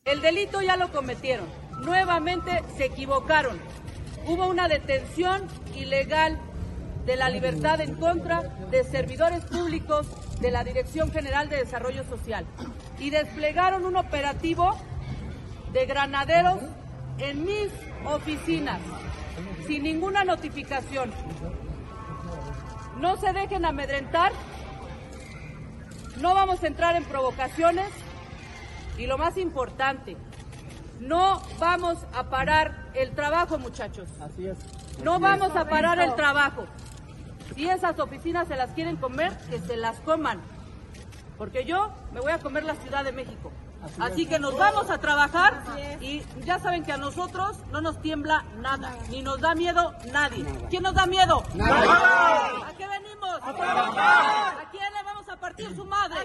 El 0.06 0.22
delito 0.22 0.62
ya 0.62 0.78
lo 0.78 0.92
cometieron. 0.92 1.48
Nuevamente 1.84 2.62
se 2.78 2.86
equivocaron. 2.86 3.58
Hubo 4.28 4.48
una 4.48 4.68
detención 4.68 5.42
ilegal 5.76 6.40
de 7.08 7.16
la 7.16 7.30
libertad 7.30 7.80
en 7.80 7.96
contra 7.96 8.42
de 8.70 8.84
servidores 8.84 9.46
públicos 9.46 10.06
de 10.42 10.52
la 10.52 10.66
Dirección 10.66 11.10
General 11.10 11.48
de 11.48 11.56
Desarrollo 11.56 12.04
Social 12.04 12.46
y 13.00 13.10
desplegaron 13.12 13.86
un 13.86 13.96
operativo 13.96 14.78
de 15.72 15.86
granaderos 15.86 16.60
en 17.18 17.46
mis 17.46 17.72
oficinas 18.06 18.82
sin 19.66 19.84
ninguna 19.84 20.26
notificación. 20.26 21.14
No 23.00 23.16
se 23.16 23.32
dejen 23.32 23.64
amedrentar, 23.64 24.34
no 26.20 26.34
vamos 26.36 26.62
a 26.62 26.68
entrar 26.68 26.98
en 26.98 27.06
provocaciones 27.06 27.90
y 28.98 29.08
lo 29.08 29.18
más 29.18 29.38
importante, 29.38 30.18
no 31.00 31.42
vamos 31.58 32.00
a 32.14 32.30
parar 32.30 32.90
el 32.96 33.12
trabajo, 33.12 33.58
muchachos. 33.60 34.10
Así 34.20 34.48
es. 34.48 34.58
No 35.04 35.22
vamos 35.22 35.56
a 35.56 35.70
parar 35.70 36.00
el 36.00 36.14
trabajo. 36.16 36.66
Si 37.58 37.68
esas 37.68 38.00
oficinas 38.00 38.48
se 38.48 38.56
las 38.56 38.70
quieren 38.74 38.98
comer, 38.98 39.36
que 39.50 39.58
se 39.60 39.78
las 39.78 40.00
coman. 40.02 40.40
Porque 41.40 41.66
yo 41.66 41.92
me 42.14 42.20
voy 42.20 42.32
a 42.32 42.38
comer 42.38 42.64
la 42.64 42.76
Ciudad 42.76 43.04
de 43.04 43.12
México. 43.12 43.52
Así, 44.00 44.28
que 44.28 44.38
nos 44.38 44.56
vamos 44.56 44.92
a 44.92 45.00
trabajar 45.00 45.64
y 46.00 46.22
ya 46.46 46.60
saben 46.60 46.84
que 46.84 46.92
a 46.92 46.98
nosotros 46.98 47.58
no 47.72 47.82
nos 47.82 48.00
tiembla 48.00 48.46
nada, 48.60 48.96
ni 49.10 49.24
nos 49.24 49.42
da 49.42 49.56
miedo 49.56 49.96
nadie. 50.12 50.46
¿Quién 50.70 50.84
nos 50.84 50.94
da 50.94 51.08
miedo? 51.08 51.40
¿A 51.60 52.74
qué 52.78 52.88
venimos? 52.88 53.42
A, 53.42 53.50
¿A 53.50 54.70
quién 54.70 54.94
le 54.94 55.04
vamos 55.04 55.28
a 55.28 55.38
partir 55.38 55.76
su 55.76 55.86
madre? 55.86 56.18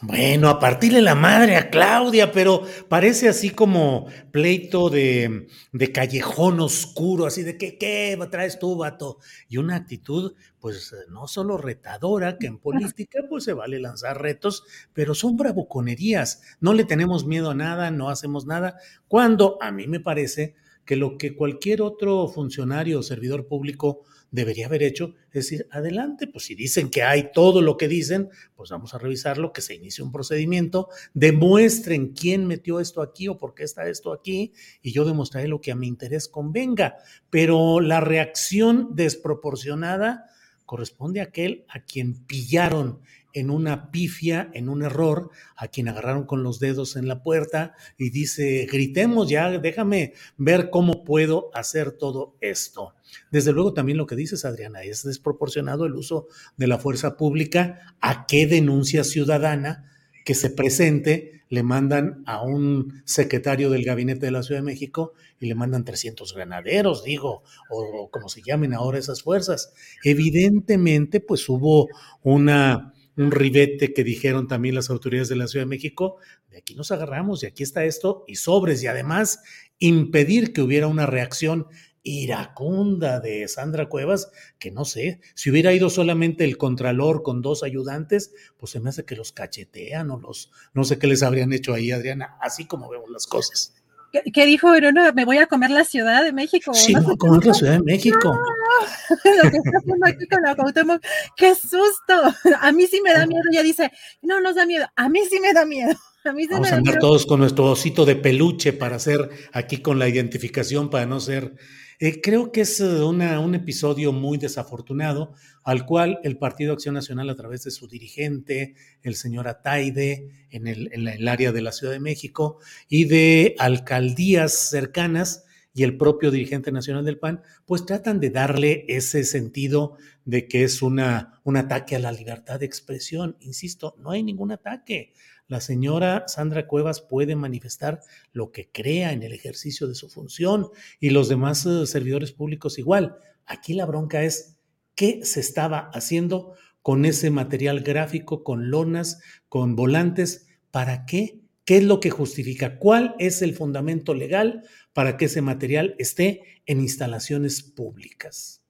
Bueno, 0.00 0.48
a 0.48 0.60
partirle 0.60 1.02
la 1.02 1.16
madre 1.16 1.56
a 1.56 1.70
Claudia, 1.70 2.30
pero 2.30 2.62
parece 2.88 3.28
así 3.28 3.50
como 3.50 4.06
pleito 4.30 4.90
de, 4.90 5.48
de 5.72 5.92
callejón 5.92 6.60
oscuro, 6.60 7.26
así 7.26 7.42
de 7.42 7.58
que, 7.58 7.78
¿qué 7.78 8.16
traes 8.30 8.60
tú, 8.60 8.76
vato? 8.76 9.18
Y 9.48 9.56
una 9.56 9.74
actitud, 9.74 10.34
pues 10.60 10.94
no 11.08 11.26
solo 11.26 11.58
retadora, 11.58 12.38
que 12.38 12.46
en 12.46 12.58
política 12.60 13.24
pues 13.28 13.42
se 13.42 13.54
vale 13.54 13.80
lanzar 13.80 14.22
retos, 14.22 14.62
pero 14.92 15.16
son 15.16 15.36
bravuconerías. 15.36 16.42
No 16.60 16.74
le 16.74 16.84
tenemos 16.84 17.26
miedo 17.26 17.50
a 17.50 17.54
nada, 17.56 17.90
no 17.90 18.08
hacemos 18.08 18.46
nada, 18.46 18.76
cuando 19.08 19.58
a 19.60 19.72
mí 19.72 19.88
me 19.88 19.98
parece 19.98 20.54
que 20.84 20.94
lo 20.94 21.18
que 21.18 21.34
cualquier 21.34 21.82
otro 21.82 22.28
funcionario 22.28 23.00
o 23.00 23.02
servidor 23.02 23.48
público 23.48 24.04
debería 24.30 24.66
haber 24.66 24.82
hecho, 24.82 25.14
es 25.28 25.44
decir, 25.44 25.66
adelante, 25.70 26.26
pues 26.26 26.44
si 26.44 26.54
dicen 26.54 26.90
que 26.90 27.02
hay 27.02 27.32
todo 27.32 27.62
lo 27.62 27.76
que 27.76 27.88
dicen, 27.88 28.28
pues 28.54 28.70
vamos 28.70 28.94
a 28.94 28.98
revisarlo, 28.98 29.52
que 29.52 29.62
se 29.62 29.74
inicie 29.74 30.04
un 30.04 30.12
procedimiento, 30.12 30.88
demuestren 31.14 32.12
quién 32.12 32.46
metió 32.46 32.80
esto 32.80 33.02
aquí 33.02 33.28
o 33.28 33.38
por 33.38 33.54
qué 33.54 33.64
está 33.64 33.88
esto 33.88 34.12
aquí, 34.12 34.52
y 34.82 34.92
yo 34.92 35.04
demostraré 35.04 35.48
lo 35.48 35.60
que 35.60 35.72
a 35.72 35.76
mi 35.76 35.86
interés 35.86 36.28
convenga. 36.28 36.96
Pero 37.30 37.80
la 37.80 38.00
reacción 38.00 38.90
desproporcionada 38.94 40.26
corresponde 40.66 41.20
a 41.20 41.24
aquel 41.24 41.64
a 41.68 41.80
quien 41.80 42.26
pillaron 42.26 43.00
en 43.32 43.50
una 43.50 43.90
pifia, 43.90 44.50
en 44.54 44.68
un 44.68 44.82
error, 44.82 45.30
a 45.56 45.68
quien 45.68 45.88
agarraron 45.88 46.24
con 46.24 46.42
los 46.42 46.58
dedos 46.58 46.96
en 46.96 47.08
la 47.08 47.22
puerta 47.22 47.74
y 47.96 48.10
dice, 48.10 48.66
gritemos 48.70 49.28
ya, 49.28 49.50
déjame 49.58 50.14
ver 50.36 50.70
cómo 50.70 51.04
puedo 51.04 51.50
hacer 51.54 51.92
todo 51.92 52.36
esto. 52.40 52.94
Desde 53.30 53.52
luego 53.52 53.74
también 53.74 53.98
lo 53.98 54.06
que 54.06 54.16
dices, 54.16 54.44
Adriana, 54.44 54.82
es 54.82 55.02
desproporcionado 55.02 55.86
el 55.86 55.94
uso 55.94 56.28
de 56.56 56.66
la 56.66 56.78
fuerza 56.78 57.16
pública. 57.16 57.96
¿A 58.00 58.26
qué 58.26 58.46
denuncia 58.46 59.04
ciudadana 59.04 59.90
que 60.24 60.34
se 60.34 60.50
presente? 60.50 61.42
Le 61.50 61.62
mandan 61.62 62.22
a 62.26 62.42
un 62.42 63.02
secretario 63.06 63.70
del 63.70 63.84
gabinete 63.84 64.26
de 64.26 64.32
la 64.32 64.42
Ciudad 64.42 64.60
de 64.60 64.66
México 64.66 65.14
y 65.40 65.46
le 65.46 65.54
mandan 65.54 65.84
300 65.84 66.34
granaderos, 66.34 67.04
digo, 67.04 67.42
o, 67.70 68.10
como 68.10 68.28
se 68.28 68.42
llamen 68.42 68.74
ahora 68.74 68.98
esas 68.98 69.22
fuerzas. 69.22 69.72
Evidentemente, 70.04 71.20
pues 71.20 71.48
hubo 71.48 71.88
una 72.22 72.92
un 73.18 73.32
ribete 73.32 73.92
que 73.92 74.04
dijeron 74.04 74.46
también 74.46 74.76
las 74.76 74.90
autoridades 74.90 75.28
de 75.28 75.36
la 75.36 75.48
Ciudad 75.48 75.66
de 75.66 75.70
México, 75.70 76.16
de 76.50 76.58
aquí 76.58 76.74
nos 76.74 76.92
agarramos 76.92 77.42
y 77.42 77.46
aquí 77.46 77.64
está 77.64 77.84
esto 77.84 78.24
y 78.28 78.36
sobres 78.36 78.82
y 78.82 78.86
además 78.86 79.42
impedir 79.80 80.52
que 80.52 80.62
hubiera 80.62 80.86
una 80.86 81.04
reacción 81.04 81.66
iracunda 82.04 83.18
de 83.18 83.48
Sandra 83.48 83.88
Cuevas, 83.88 84.30
que 84.60 84.70
no 84.70 84.84
sé, 84.84 85.20
si 85.34 85.50
hubiera 85.50 85.72
ido 85.72 85.90
solamente 85.90 86.44
el 86.44 86.56
contralor 86.56 87.24
con 87.24 87.42
dos 87.42 87.64
ayudantes, 87.64 88.32
pues 88.56 88.70
se 88.70 88.80
me 88.80 88.90
hace 88.90 89.04
que 89.04 89.16
los 89.16 89.32
cachetean 89.32 90.10
o 90.12 90.18
los, 90.18 90.52
no 90.72 90.84
sé 90.84 90.98
qué 90.98 91.08
les 91.08 91.24
habrían 91.24 91.52
hecho 91.52 91.74
ahí, 91.74 91.90
Adriana, 91.90 92.36
así 92.40 92.66
como 92.66 92.88
vemos 92.88 93.10
las 93.10 93.26
cosas. 93.26 93.74
¿Qué, 94.10 94.46
dijo 94.46 94.70
Verona? 94.70 95.12
Me 95.12 95.24
voy 95.24 95.38
a 95.38 95.46
comer 95.46 95.70
la 95.70 95.84
Ciudad 95.84 96.24
de 96.24 96.32
México. 96.32 96.72
Sí, 96.72 96.94
me 96.94 97.00
voy 97.00 97.14
a 97.14 97.16
comer 97.16 97.44
la 97.44 97.54
Ciudad 97.54 97.72
de 97.72 97.82
México. 97.82 98.38
Lo 99.42 99.50
que 99.50 99.56
está 99.56 99.78
haciendo 99.78 100.06
aquí 100.06 100.26
con 100.26 100.42
la 100.42 100.54
Cuauhtémoc, 100.54 101.02
¡qué 101.36 101.54
susto! 101.54 102.14
A 102.60 102.72
mí 102.72 102.86
sí 102.86 103.00
me 103.02 103.12
da 103.12 103.26
miedo. 103.26 103.42
Ella 103.52 103.62
dice, 103.62 103.92
no 104.22 104.40
nos 104.40 104.54
da 104.54 104.64
miedo. 104.64 104.86
A 104.96 105.08
mí 105.08 105.20
sí 105.28 105.40
me 105.40 105.52
da 105.52 105.64
miedo. 105.64 105.94
A 106.24 106.32
mí 106.32 106.44
sí 106.44 106.48
Vamos 106.50 106.72
a 106.72 106.76
andar 106.76 106.98
todos 106.98 107.26
con 107.26 107.40
nuestro 107.40 107.66
osito 107.66 108.04
de 108.04 108.16
peluche 108.16 108.72
para 108.72 108.96
hacer 108.96 109.30
aquí 109.52 109.78
con 109.78 109.98
la 109.98 110.08
identificación, 110.08 110.90
para 110.90 111.06
no 111.06 111.20
ser 111.20 111.54
eh, 111.98 112.20
creo 112.20 112.52
que 112.52 112.62
es 112.62 112.80
eh, 112.80 113.02
una, 113.02 113.40
un 113.40 113.54
episodio 113.54 114.12
muy 114.12 114.38
desafortunado 114.38 115.34
al 115.64 115.86
cual 115.86 116.20
el 116.22 116.38
Partido 116.38 116.72
Acción 116.72 116.94
Nacional 116.94 117.28
a 117.30 117.34
través 117.34 117.64
de 117.64 117.70
su 117.70 117.88
dirigente, 117.88 118.74
el 119.02 119.14
señor 119.14 119.48
Ataide, 119.48 120.46
en 120.50 120.66
el, 120.66 120.90
el 120.92 121.28
área 121.28 121.52
de 121.52 121.62
la 121.62 121.72
Ciudad 121.72 121.92
de 121.92 122.00
México 122.00 122.58
y 122.88 123.04
de 123.04 123.54
alcaldías 123.58 124.52
cercanas, 124.70 125.44
y 125.78 125.84
el 125.84 125.96
propio 125.96 126.32
dirigente 126.32 126.72
nacional 126.72 127.04
del 127.04 127.20
PAN, 127.20 127.40
pues 127.64 127.86
tratan 127.86 128.18
de 128.18 128.30
darle 128.30 128.84
ese 128.88 129.22
sentido 129.22 129.96
de 130.24 130.48
que 130.48 130.64
es 130.64 130.82
una, 130.82 131.40
un 131.44 131.56
ataque 131.56 131.94
a 131.94 132.00
la 132.00 132.10
libertad 132.10 132.58
de 132.58 132.66
expresión. 132.66 133.36
Insisto, 133.38 133.94
no 134.00 134.10
hay 134.10 134.24
ningún 134.24 134.50
ataque 134.50 135.12
la 135.48 135.60
señora 135.60 136.24
Sandra 136.28 136.66
Cuevas 136.66 137.00
puede 137.00 137.34
manifestar 137.34 138.00
lo 138.32 138.52
que 138.52 138.70
crea 138.70 139.12
en 139.12 139.22
el 139.22 139.32
ejercicio 139.32 139.88
de 139.88 139.94
su 139.94 140.08
función 140.08 140.68
y 141.00 141.10
los 141.10 141.28
demás 141.28 141.66
eh, 141.66 141.86
servidores 141.86 142.32
públicos 142.32 142.78
igual. 142.78 143.16
Aquí 143.46 143.72
la 143.74 143.86
bronca 143.86 144.22
es 144.22 144.58
¿Qué 144.98 145.24
se 145.24 145.38
estaba 145.38 145.90
haciendo 145.94 146.54
con 146.82 147.04
ese 147.04 147.30
material 147.30 147.82
gráfico, 147.82 148.42
con 148.42 148.68
lonas, 148.68 149.22
con 149.48 149.76
volantes? 149.76 150.48
¿Para 150.72 151.06
qué? 151.06 151.38
¿Qué 151.64 151.76
es 151.76 151.84
lo 151.84 152.00
que 152.00 152.10
justifica? 152.10 152.80
¿Cuál 152.80 153.14
es 153.20 153.40
el 153.40 153.54
fundamento 153.54 154.12
legal 154.12 154.64
para 154.92 155.16
que 155.16 155.26
ese 155.26 155.40
material 155.40 155.94
esté 155.98 156.62
en 156.66 156.80
instalaciones 156.80 157.62
públicas? 157.62 158.64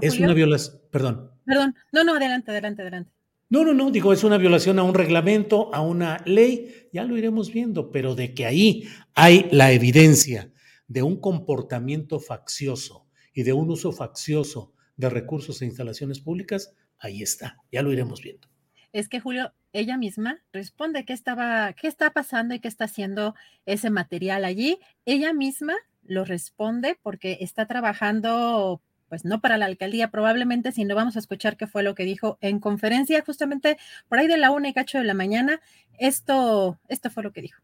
es 0.00 0.20
una 0.20 0.34
violación, 0.34 0.80
perdón. 0.92 1.32
Perdón, 1.44 1.74
no, 1.90 2.04
no, 2.04 2.14
adelante, 2.14 2.52
adelante, 2.52 2.82
adelante. 2.82 3.15
No, 3.48 3.64
no, 3.64 3.74
no, 3.74 3.92
digo, 3.92 4.12
es 4.12 4.24
una 4.24 4.38
violación 4.38 4.80
a 4.80 4.82
un 4.82 4.94
reglamento, 4.94 5.72
a 5.72 5.80
una 5.80 6.20
ley, 6.26 6.88
ya 6.92 7.04
lo 7.04 7.16
iremos 7.16 7.52
viendo, 7.52 7.92
pero 7.92 8.16
de 8.16 8.34
que 8.34 8.44
ahí 8.44 8.88
hay 9.14 9.46
la 9.52 9.70
evidencia 9.70 10.52
de 10.88 11.02
un 11.02 11.20
comportamiento 11.20 12.18
faccioso 12.18 13.06
y 13.32 13.44
de 13.44 13.52
un 13.52 13.70
uso 13.70 13.92
faccioso 13.92 14.72
de 14.96 15.10
recursos 15.10 15.62
e 15.62 15.66
instalaciones 15.66 16.18
públicas, 16.18 16.74
ahí 16.98 17.22
está, 17.22 17.58
ya 17.70 17.82
lo 17.82 17.92
iremos 17.92 18.20
viendo. 18.20 18.48
Es 18.92 19.08
que 19.08 19.20
Julio, 19.20 19.52
ella 19.72 19.96
misma 19.96 20.42
responde 20.52 21.04
qué 21.04 21.12
estaba, 21.12 21.72
qué 21.74 21.86
está 21.86 22.10
pasando 22.10 22.54
y 22.54 22.60
qué 22.60 22.68
está 22.68 22.86
haciendo 22.86 23.34
ese 23.66 23.90
material 23.90 24.44
allí. 24.44 24.78
Ella 25.04 25.32
misma 25.34 25.74
lo 26.02 26.24
responde 26.24 26.98
porque 27.02 27.38
está 27.40 27.66
trabajando 27.66 28.80
pues 29.08 29.24
no 29.24 29.40
para 29.40 29.56
la 29.58 29.66
alcaldía 29.66 30.10
probablemente, 30.10 30.72
sino 30.72 30.94
vamos 30.94 31.16
a 31.16 31.18
escuchar 31.18 31.56
qué 31.56 31.66
fue 31.66 31.82
lo 31.82 31.94
que 31.94 32.04
dijo 32.04 32.38
en 32.40 32.60
conferencia 32.60 33.22
justamente 33.24 33.78
por 34.08 34.18
ahí 34.18 34.26
de 34.26 34.36
la 34.36 34.50
una 34.50 34.68
y 34.68 34.72
cacho 34.72 34.98
de 34.98 35.04
la 35.04 35.14
mañana. 35.14 35.60
Esto, 35.98 36.78
esto 36.88 37.10
fue 37.10 37.22
lo 37.22 37.32
que 37.32 37.42
dijo. 37.42 37.60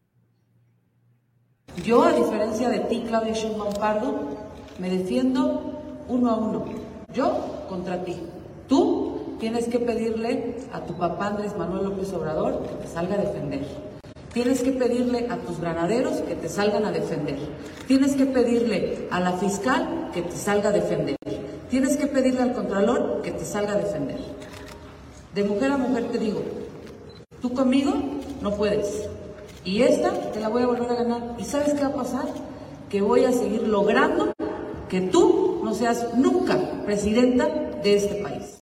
Yo, 1.83 2.03
a 2.03 2.13
diferencia 2.13 2.69
de 2.69 2.79
ti, 2.81 3.03
Claudia 3.07 3.33
Sheinbaum 3.33 3.73
Pardo, 3.73 4.37
me 4.79 4.89
defiendo 4.89 6.03
uno 6.07 6.29
a 6.29 6.35
uno. 6.35 6.65
Yo 7.13 7.65
contra 7.67 8.03
ti. 8.03 8.17
Tú 8.67 9.37
tienes 9.39 9.67
que 9.67 9.79
pedirle 9.79 10.55
a 10.71 10.81
tu 10.81 10.95
papá 10.95 11.27
Andrés 11.27 11.57
Manuel 11.57 11.85
López 11.85 12.13
Obrador 12.13 12.65
que 12.67 12.75
te 12.75 12.87
salga 12.87 13.15
a 13.15 13.17
defender. 13.17 13.65
Tienes 14.33 14.61
que 14.63 14.71
pedirle 14.71 15.27
a 15.29 15.37
tus 15.37 15.59
granaderos 15.59 16.21
que 16.21 16.35
te 16.35 16.49
salgan 16.49 16.85
a 16.85 16.91
defender. 16.91 17.37
Tienes 17.87 18.15
que 18.15 18.25
pedirle 18.25 19.07
a 19.11 19.19
la 19.19 19.33
fiscal 19.33 20.09
que 20.13 20.23
te 20.23 20.35
salga 20.35 20.69
a 20.69 20.71
defender. 20.71 21.15
Tienes 21.73 21.97
que 21.97 22.05
pedirle 22.05 22.43
al 22.43 22.53
contralor 22.53 23.23
que 23.23 23.31
te 23.31 23.43
salga 23.43 23.73
a 23.73 23.77
defender. 23.77 24.19
De 25.33 25.43
mujer 25.43 25.71
a 25.71 25.77
mujer 25.77 26.03
te 26.11 26.19
digo, 26.19 26.43
tú 27.41 27.51
conmigo 27.51 27.95
no 28.43 28.55
puedes. 28.55 29.09
Y 29.65 29.81
esta 29.81 30.11
te 30.31 30.39
la 30.39 30.49
voy 30.49 30.61
a 30.61 30.67
volver 30.67 30.91
a 30.91 30.93
ganar. 30.93 31.35
¿Y 31.39 31.43
sabes 31.43 31.73
qué 31.73 31.81
va 31.81 31.87
a 31.87 31.95
pasar? 31.95 32.25
Que 32.91 33.01
voy 33.01 33.25
a 33.25 33.31
seguir 33.31 33.67
logrando 33.67 34.33
que 34.87 35.01
tú 35.01 35.61
no 35.63 35.73
seas 35.73 36.13
nunca 36.15 36.59
presidenta 36.85 37.47
de 37.83 37.95
este 37.95 38.21
país. 38.21 38.59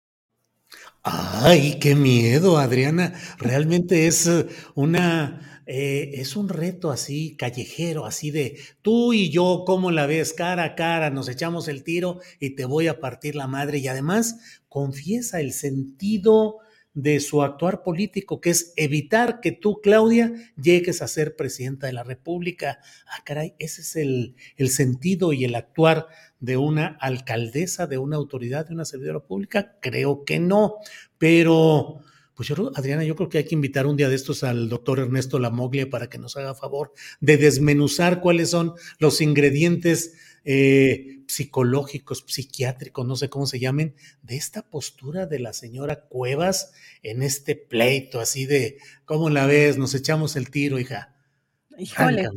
Ay, 1.03 1.80
qué 1.82 1.96
miedo, 1.96 2.58
Adriana. 2.58 3.12
Realmente 3.39 4.08
es 4.08 4.32
una 4.74 5.50
eh, 5.74 6.20
es 6.20 6.36
un 6.36 6.50
reto 6.50 6.92
así 6.92 7.38
callejero, 7.38 8.06
así 8.06 8.30
de 8.30 8.60
tú 8.82 9.13
y 9.13 9.30
yo, 9.30 9.63
¿cómo 9.66 9.90
la 9.90 10.06
ves? 10.06 10.34
Cara 10.34 10.66
a 10.66 10.75
cara, 10.75 11.10
nos 11.12 11.30
echamos 11.30 11.70
el 11.70 11.86
tiro 11.86 12.20
y 12.42 12.56
te 12.56 12.66
voy 12.66 12.88
a 12.90 13.00
partir 13.00 13.36
la 13.36 13.48
madre. 13.48 13.78
Y 13.78 13.88
además 13.88 14.36
confiesa 14.68 15.40
el 15.40 15.54
sentido 15.54 16.58
de 16.94 17.22
su 17.22 17.42
actuar 17.42 17.84
político, 17.84 18.42
que 18.42 18.50
es 18.50 18.74
evitar 18.75 19.40
que 19.40 19.54
tú, 19.54 19.80
Claudia, 19.82 20.34
llegues 20.62 21.01
a 21.01 21.08
ser 21.08 21.38
presidenta 21.38 21.88
de 21.88 21.94
la 21.94 22.04
República. 22.04 22.80
Ah, 23.08 23.24
caray, 23.24 23.56
ese 23.58 23.80
es 23.80 23.96
el, 23.96 24.36
el 24.58 24.72
sentido 24.72 25.32
y 25.32 25.46
el 25.46 25.56
actuar 25.56 26.08
de 26.42 26.58
una 26.58 26.98
alcaldesa, 27.00 27.88
de 27.88 27.98
una 27.98 28.18
autoridad, 28.18 28.68
de 28.68 28.74
una 28.74 28.84
servidora 28.84 29.22
pública. 29.22 29.78
Creo 29.80 30.25
que 30.25 30.42
no, 30.42 30.80
pero 31.18 32.01
pues 32.42 32.58
yo, 32.58 32.72
Adriana, 32.74 33.04
yo 33.04 33.16
creo 33.16 33.30
que 33.30 33.38
hay 33.38 33.44
que 33.44 33.54
invitar 33.54 33.86
un 33.86 33.96
día 33.96 34.10
de 34.10 34.16
estos 34.16 34.44
al 34.44 34.68
doctor 34.68 34.98
Ernesto 34.98 35.38
Lamoglia 35.38 35.92
para 35.92 36.10
que 36.10 36.18
nos 36.18 36.38
haga 36.38 36.56
favor 36.56 36.92
de 37.20 37.38
desmenuzar 37.38 38.20
cuáles 38.20 38.50
son 38.50 38.74
los 38.98 39.22
ingredientes 39.22 40.16
eh, 40.44 41.20
psicológicos, 41.27 42.25
psiquiátricos, 42.25 43.06
no 43.06 43.16
sé 43.16 43.30
cómo 43.30 43.46
se 43.46 43.60
llamen, 43.60 43.94
de 44.24 44.38
esta 44.38 44.64
postura 44.64 45.27
de 45.27 45.38
la 45.38 45.54
señora 45.54 46.08
Cuevas 46.08 46.74
en 47.04 47.22
este 47.22 47.56
pleito, 47.56 48.20
así 48.20 48.48
de, 48.48 48.80
¿cómo 49.06 49.30
la 49.30 49.46
ves? 49.46 49.77
Nos 49.77 49.94
echamos 49.94 50.36
el 50.36 50.50
tiro, 50.50 50.80
hija. 50.80 51.14
Híjole, 51.77 52.27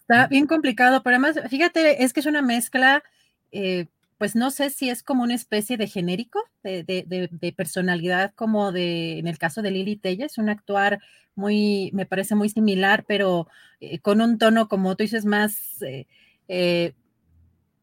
está 0.00 0.26
bien 0.26 0.48
complicado, 0.48 1.04
pero 1.04 1.14
además, 1.14 1.38
fíjate, 1.48 2.02
es 2.02 2.12
que 2.12 2.18
es 2.18 2.26
una 2.26 2.42
mezcla 2.42 3.04
eh, 3.52 3.86
pues 4.22 4.36
no 4.36 4.52
sé 4.52 4.70
si 4.70 4.88
es 4.88 5.02
como 5.02 5.24
una 5.24 5.34
especie 5.34 5.76
de 5.76 5.88
genérico 5.88 6.38
de, 6.62 7.54
personalidad, 7.56 8.32
como 8.36 8.70
de, 8.70 9.18
en 9.18 9.26
el 9.26 9.36
caso 9.36 9.62
de 9.62 9.72
Lili 9.72 9.96
Telles, 9.96 10.38
un 10.38 10.48
actuar 10.48 11.00
muy, 11.34 11.90
me 11.92 12.06
parece 12.06 12.36
muy 12.36 12.48
similar, 12.48 13.04
pero 13.08 13.48
eh, 13.80 13.98
con 13.98 14.20
un 14.20 14.38
tono, 14.38 14.68
como 14.68 14.94
tú 14.94 15.02
dices, 15.02 15.24
más, 15.24 15.82
eh, 15.82 16.06
eh, 16.46 16.92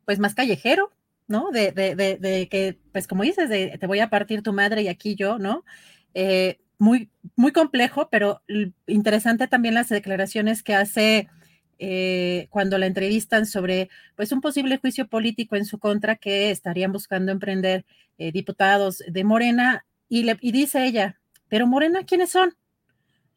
pues 0.05 0.19
más 0.19 0.33
callejero, 0.33 0.93
¿no? 1.27 1.51
De, 1.51 1.73
que, 2.49 2.79
pues 2.93 3.05
como 3.05 3.23
dices, 3.23 3.49
de 3.49 3.77
te 3.77 3.85
voy 3.85 3.99
a 3.99 4.09
partir 4.09 4.41
tu 4.41 4.53
madre 4.53 4.83
y 4.83 4.87
aquí 4.87 5.15
yo, 5.15 5.39
¿no? 5.39 5.65
muy, 6.77 7.11
muy 7.35 7.51
complejo, 7.51 8.07
pero 8.09 8.43
interesante 8.87 9.49
también 9.49 9.73
las 9.73 9.89
declaraciones 9.89 10.63
que 10.63 10.73
hace 10.73 11.27
eh, 11.79 12.47
cuando 12.49 12.77
la 12.77 12.85
entrevistan 12.85 13.45
sobre 13.45 13.89
pues 14.15 14.31
un 14.31 14.41
posible 14.41 14.77
juicio 14.77 15.07
político 15.07 15.55
en 15.55 15.65
su 15.65 15.79
contra 15.79 16.17
que 16.17 16.51
estarían 16.51 16.91
buscando 16.91 17.31
emprender 17.31 17.85
eh, 18.17 18.31
diputados 18.33 19.01
de 19.07 19.23
Morena 19.23 19.85
y, 20.09 20.23
le, 20.23 20.37
y 20.41 20.51
dice 20.51 20.85
ella, 20.85 21.19
pero 21.47 21.67
Morena, 21.67 22.03
¿quiénes 22.03 22.31
son? 22.31 22.55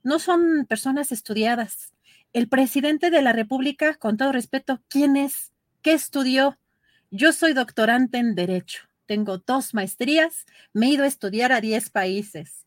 No 0.02 0.18
son 0.18 0.66
personas 0.68 1.12
estudiadas. 1.12 1.94
El 2.32 2.48
presidente 2.48 3.10
de 3.10 3.22
la 3.22 3.32
República, 3.32 3.94
con 3.94 4.16
todo 4.16 4.32
respeto, 4.32 4.82
¿quién 4.88 5.16
es? 5.16 5.52
¿Qué 5.80 5.92
estudió? 5.92 6.58
Yo 7.10 7.32
soy 7.32 7.52
doctorante 7.52 8.18
en 8.18 8.34
Derecho. 8.34 8.88
Tengo 9.06 9.38
dos 9.38 9.74
maestrías, 9.74 10.46
me 10.72 10.86
he 10.86 10.90
ido 10.90 11.04
a 11.04 11.08
estudiar 11.08 11.52
a 11.52 11.60
10 11.60 11.90
países. 11.90 12.61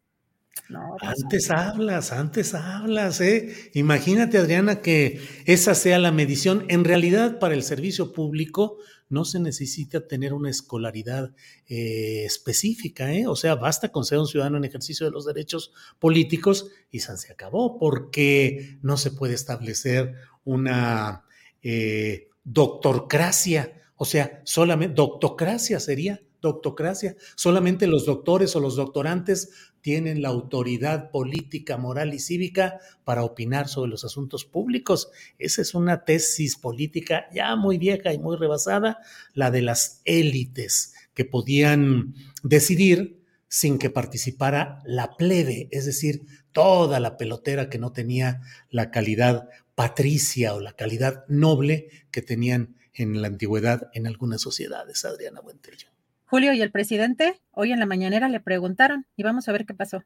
Antes 1.02 1.52
hablas, 1.52 2.12
antes 2.12 2.54
hablas, 2.56 3.22
¿eh? 3.22 3.54
Imagínate, 3.74 4.38
Adriana, 4.38 4.82
que 4.82 5.20
esa 5.46 5.76
sea 5.76 6.00
la 6.00 6.12
medición. 6.12 6.66
En 6.70 6.84
realidad, 6.84 7.40
para 7.40 7.54
el 7.54 7.62
servicio 7.64 8.14
público 8.14 8.78
no 9.08 9.26
se 9.26 9.40
necesita 9.40 10.08
tener 10.08 10.34
una 10.34 10.50
escolaridad 10.50 11.34
eh, 11.68 12.24
específica, 12.26 13.14
¿eh? 13.14 13.28
O 13.28 13.36
sea, 13.36 13.56
basta 13.56 13.90
con 13.92 14.06
ser 14.06 14.18
un 14.18 14.28
ciudadano 14.28 14.58
en 14.58 14.64
ejercicio 14.64 15.06
de 15.06 15.12
los 15.12 15.26
derechos 15.26 15.72
políticos 16.00 16.72
y 16.90 17.00
se 17.00 17.32
acabó, 17.32 17.78
porque 17.78 18.80
no 18.82 18.98
se 18.98 19.12
puede 19.12 19.36
establecer 19.36 20.16
una 20.44 21.26
eh, 21.62 22.30
doctorcracia, 22.44 23.82
o 23.98 24.06
sea, 24.06 24.42
solamente 24.46 24.96
doctocracia 24.96 25.80
sería 25.80 26.22
doctocracia. 26.42 27.16
Solamente 27.36 27.88
los 27.88 28.06
doctores 28.06 28.56
o 28.56 28.60
los 28.60 28.76
doctorantes 28.76 29.50
tienen 29.86 30.24
la 30.24 30.30
autoridad 30.30 31.12
política, 31.12 31.78
moral 31.78 32.16
y 32.16 32.20
cívica 32.20 32.80
para 33.04 33.24
opinar 33.24 33.68
sobre 33.68 33.92
los 33.92 34.04
asuntos 34.04 34.44
públicos. 34.44 35.12
Esa 35.38 35.62
es 35.62 35.76
una 35.76 36.06
tesis 36.06 36.56
política 36.56 37.28
ya 37.32 37.56
muy 37.56 37.78
vieja 37.78 38.12
y 38.12 38.18
muy 38.18 38.36
rebasada, 38.36 38.98
la 39.36 39.52
de 39.52 39.62
las 39.62 40.02
élites 40.04 40.96
que 41.14 41.24
podían 41.24 42.16
decidir 42.42 43.22
sin 43.48 43.78
que 43.78 43.92
participara 43.92 44.82
la 44.86 45.18
plebe, 45.18 45.68
es 45.70 45.86
decir, 45.86 46.26
toda 46.52 47.00
la 47.00 47.16
pelotera 47.16 47.70
que 47.70 47.78
no 47.78 47.92
tenía 47.92 48.42
la 48.72 48.90
calidad 48.90 49.50
patricia 49.76 50.56
o 50.56 50.62
la 50.62 50.74
calidad 50.74 51.26
noble 51.28 51.90
que 52.10 52.24
tenían 52.24 52.76
en 52.92 53.22
la 53.22 53.28
antigüedad 53.28 53.92
en 53.94 54.08
algunas 54.08 54.42
sociedades, 54.42 55.06
Adriana 55.06 55.42
Buentello. 55.42 55.95
Julio 56.26 56.54
y 56.54 56.62
el 56.62 56.72
presidente 56.72 57.40
hoy 57.52 57.72
en 57.72 57.80
la 57.80 57.86
mañanera 57.86 58.30
le 58.30 58.40
preguntaron 58.40 59.06
y 59.16 59.24
vamos 59.24 59.48
a 59.48 59.52
ver 59.52 59.66
qué 59.66 59.74
pasó. 59.74 60.04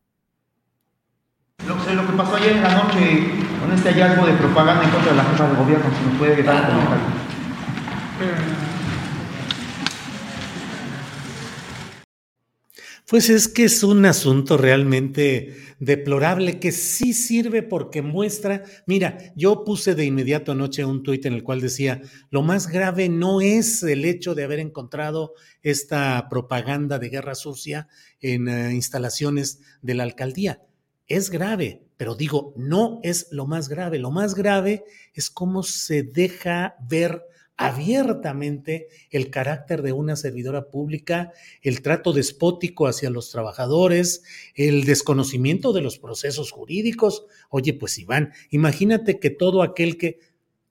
Lo, 1.67 1.75
lo 1.75 2.07
que 2.07 2.17
pasó 2.17 2.35
ayer 2.35 2.57
en 2.57 2.63
la 2.63 2.83
noche 2.83 3.29
con 3.59 3.71
este 3.73 3.91
hallazgo 3.91 4.25
de 4.25 4.33
propaganda 4.33 4.83
en 4.83 4.91
contra 4.91 5.11
de 5.11 5.17
la 5.17 5.23
jefa 5.23 5.47
de 5.47 5.55
gobierno, 5.55 5.85
si 5.97 6.09
nos 6.09 6.17
puede 6.17 6.43
dar 6.43 6.67
claro. 6.67 6.79
Pues 13.09 13.27
es 13.31 13.47
que 13.47 13.63
es 13.63 13.81
un 13.81 14.05
asunto 14.05 14.55
realmente 14.55 15.55
deplorable 15.79 16.59
que 16.59 16.71
sí 16.71 17.13
sirve 17.13 17.63
porque 17.63 18.03
muestra, 18.03 18.63
mira, 18.85 19.17
yo 19.35 19.63
puse 19.63 19.95
de 19.95 20.05
inmediato 20.05 20.51
anoche 20.51 20.85
un 20.85 21.01
tuit 21.01 21.25
en 21.25 21.33
el 21.33 21.41
cual 21.41 21.59
decía, 21.59 22.03
lo 22.29 22.43
más 22.43 22.67
grave 22.67 23.09
no 23.09 23.41
es 23.41 23.81
el 23.81 24.05
hecho 24.05 24.35
de 24.35 24.43
haber 24.43 24.59
encontrado 24.59 25.33
esta 25.63 26.27
propaganda 26.29 26.99
de 26.99 27.09
guerra 27.09 27.33
sucia 27.33 27.87
en 28.21 28.47
eh, 28.47 28.75
instalaciones 28.75 29.59
de 29.81 29.95
la 29.95 30.03
alcaldía. 30.03 30.61
Es 31.07 31.31
grave, 31.31 31.81
pero 31.97 32.13
digo, 32.13 32.53
no 32.57 32.99
es 33.01 33.29
lo 33.31 33.47
más 33.47 33.69
grave. 33.69 33.97
Lo 33.97 34.11
más 34.11 34.35
grave 34.35 34.83
es 35.15 35.31
cómo 35.31 35.63
se 35.63 36.03
deja 36.03 36.75
ver 36.87 37.23
abiertamente 37.59 38.87
el 39.11 39.29
carácter 39.29 39.81
de 39.81 39.91
una 39.91 40.15
servidora 40.15 40.69
pública, 40.69 41.33
el 41.61 41.81
trato 41.81 42.13
despótico 42.13 42.87
hacia 42.87 43.09
los 43.09 43.31
trabajadores, 43.31 44.23
el 44.55 44.85
desconocimiento 44.85 45.73
de 45.73 45.81
los 45.81 45.99
procesos 45.99 46.51
jurídicos. 46.51 47.25
Oye, 47.49 47.73
pues 47.73 47.99
Iván, 47.99 48.31
imagínate 48.49 49.19
que 49.19 49.29
todo 49.29 49.61
aquel 49.61 49.97
que 49.97 50.19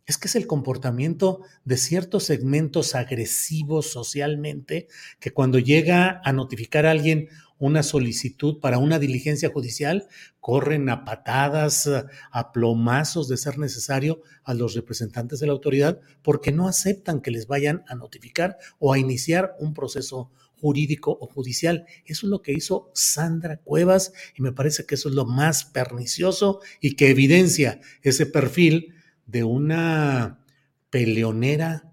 es 0.06 0.16
que 0.16 0.28
es 0.28 0.36
el 0.36 0.46
comportamiento 0.46 1.42
de 1.66 1.76
ciertos 1.76 2.24
segmentos 2.24 2.94
agresivos 2.94 3.90
socialmente 3.90 4.88
que 5.20 5.32
cuando 5.32 5.58
llega 5.58 6.22
a 6.24 6.32
notificar 6.32 6.86
a 6.86 6.92
alguien 6.92 7.28
una 7.58 7.82
solicitud 7.82 8.60
para 8.60 8.78
una 8.78 8.98
diligencia 8.98 9.50
judicial, 9.50 10.06
corren 10.40 10.88
a 10.88 11.04
patadas, 11.04 11.88
a 12.30 12.52
plomazos 12.52 13.28
de 13.28 13.36
ser 13.36 13.58
necesario 13.58 14.22
a 14.44 14.54
los 14.54 14.74
representantes 14.74 15.40
de 15.40 15.46
la 15.46 15.52
autoridad 15.52 16.00
porque 16.22 16.52
no 16.52 16.68
aceptan 16.68 17.20
que 17.20 17.30
les 17.30 17.46
vayan 17.46 17.84
a 17.88 17.94
notificar 17.94 18.58
o 18.78 18.92
a 18.92 18.98
iniciar 18.98 19.54
un 19.58 19.74
proceso 19.74 20.30
jurídico 20.60 21.16
o 21.20 21.26
judicial. 21.26 21.86
Eso 22.04 22.26
es 22.26 22.30
lo 22.30 22.42
que 22.42 22.52
hizo 22.52 22.90
Sandra 22.94 23.58
Cuevas 23.58 24.12
y 24.36 24.42
me 24.42 24.52
parece 24.52 24.86
que 24.86 24.94
eso 24.96 25.08
es 25.08 25.14
lo 25.14 25.24
más 25.24 25.64
pernicioso 25.64 26.60
y 26.80 26.96
que 26.96 27.10
evidencia 27.10 27.80
ese 28.02 28.26
perfil 28.26 28.94
de 29.26 29.44
una 29.44 30.44
peleonera 30.90 31.92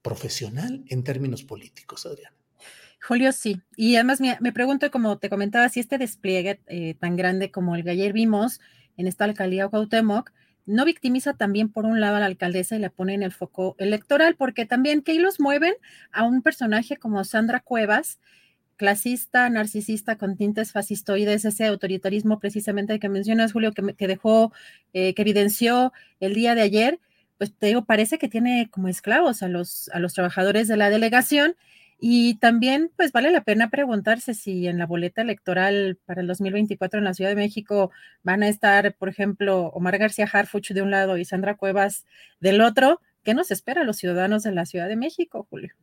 profesional 0.00 0.84
en 0.88 1.04
términos 1.04 1.44
políticos, 1.44 2.06
Adriana. 2.06 2.41
Julio, 3.02 3.32
sí. 3.32 3.60
Y 3.76 3.96
además 3.96 4.20
me, 4.20 4.52
pregunto, 4.52 4.90
como 4.92 5.18
te 5.18 5.28
comentaba, 5.28 5.68
si 5.68 5.80
este 5.80 5.98
despliegue 5.98 6.60
eh, 6.66 6.94
tan 7.00 7.16
grande 7.16 7.50
como 7.50 7.74
el 7.74 7.82
que 7.82 7.90
ayer 7.90 8.12
vimos 8.12 8.60
en 8.96 9.08
esta 9.08 9.24
alcaldía 9.24 9.68
Cuauhtémoc, 9.68 10.30
no 10.66 10.84
victimiza 10.84 11.34
también 11.34 11.68
por 11.68 11.84
un 11.84 12.00
lado 12.00 12.16
a 12.16 12.20
la 12.20 12.26
alcaldesa 12.26 12.76
y 12.76 12.78
la 12.78 12.90
pone 12.90 13.14
en 13.14 13.24
el 13.24 13.32
foco 13.32 13.74
electoral, 13.78 14.36
porque 14.36 14.66
también 14.66 15.02
que 15.02 15.18
los 15.18 15.40
mueven 15.40 15.74
a 16.12 16.22
un 16.22 16.42
personaje 16.42 16.96
como 16.96 17.24
Sandra 17.24 17.58
Cuevas, 17.58 18.20
clasista, 18.76 19.50
narcisista, 19.50 20.16
con 20.16 20.36
tintes 20.36 20.70
fascistoides, 20.70 21.44
ese 21.44 21.66
autoritarismo 21.66 22.38
precisamente 22.38 23.00
que 23.00 23.08
mencionas, 23.08 23.52
Julio, 23.52 23.72
que, 23.72 23.94
que 23.94 24.06
dejó, 24.06 24.52
eh, 24.92 25.14
que 25.14 25.22
evidenció 25.22 25.92
el 26.20 26.34
día 26.34 26.54
de 26.54 26.62
ayer, 26.62 27.00
pues 27.36 27.52
te 27.52 27.66
digo, 27.66 27.84
parece 27.84 28.18
que 28.18 28.28
tiene 28.28 28.68
como 28.70 28.86
esclavos 28.86 29.42
a 29.42 29.48
los, 29.48 29.88
a 29.88 29.98
los 29.98 30.14
trabajadores 30.14 30.68
de 30.68 30.76
la 30.76 30.90
delegación 30.90 31.56
y 32.04 32.34
también, 32.38 32.90
pues 32.96 33.12
vale 33.12 33.30
la 33.30 33.44
pena 33.44 33.70
preguntarse 33.70 34.34
si 34.34 34.66
en 34.66 34.76
la 34.76 34.86
boleta 34.86 35.22
electoral 35.22 36.00
para 36.04 36.20
el 36.20 36.26
2024 36.26 36.98
en 36.98 37.04
la 37.04 37.14
Ciudad 37.14 37.30
de 37.30 37.36
México 37.36 37.92
van 38.24 38.42
a 38.42 38.48
estar, 38.48 38.96
por 38.96 39.08
ejemplo, 39.08 39.66
Omar 39.66 39.98
García 39.98 40.28
Harfuch 40.30 40.72
de 40.72 40.82
un 40.82 40.90
lado 40.90 41.16
y 41.16 41.24
Sandra 41.24 41.56
Cuevas 41.56 42.04
del 42.40 42.60
otro. 42.60 43.00
¿Qué 43.22 43.34
nos 43.34 43.52
espera 43.52 43.82
a 43.82 43.84
los 43.84 43.98
ciudadanos 43.98 44.42
de 44.42 44.50
la 44.50 44.66
Ciudad 44.66 44.88
de 44.88 44.96
México, 44.96 45.46
Julio? 45.48 45.74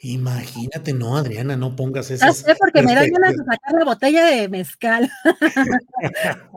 Imagínate, 0.00 0.92
no, 0.92 1.16
Adriana, 1.16 1.56
no 1.56 1.76
pongas 1.76 2.10
eso. 2.10 2.26
No 2.26 2.32
sé, 2.32 2.56
porque 2.58 2.82
me 2.82 2.96
da 2.96 3.06
ganas 3.06 3.36
de 3.36 3.44
sacar 3.44 3.72
la 3.78 3.84
botella 3.84 4.24
de 4.24 4.48
mezcal. 4.48 5.08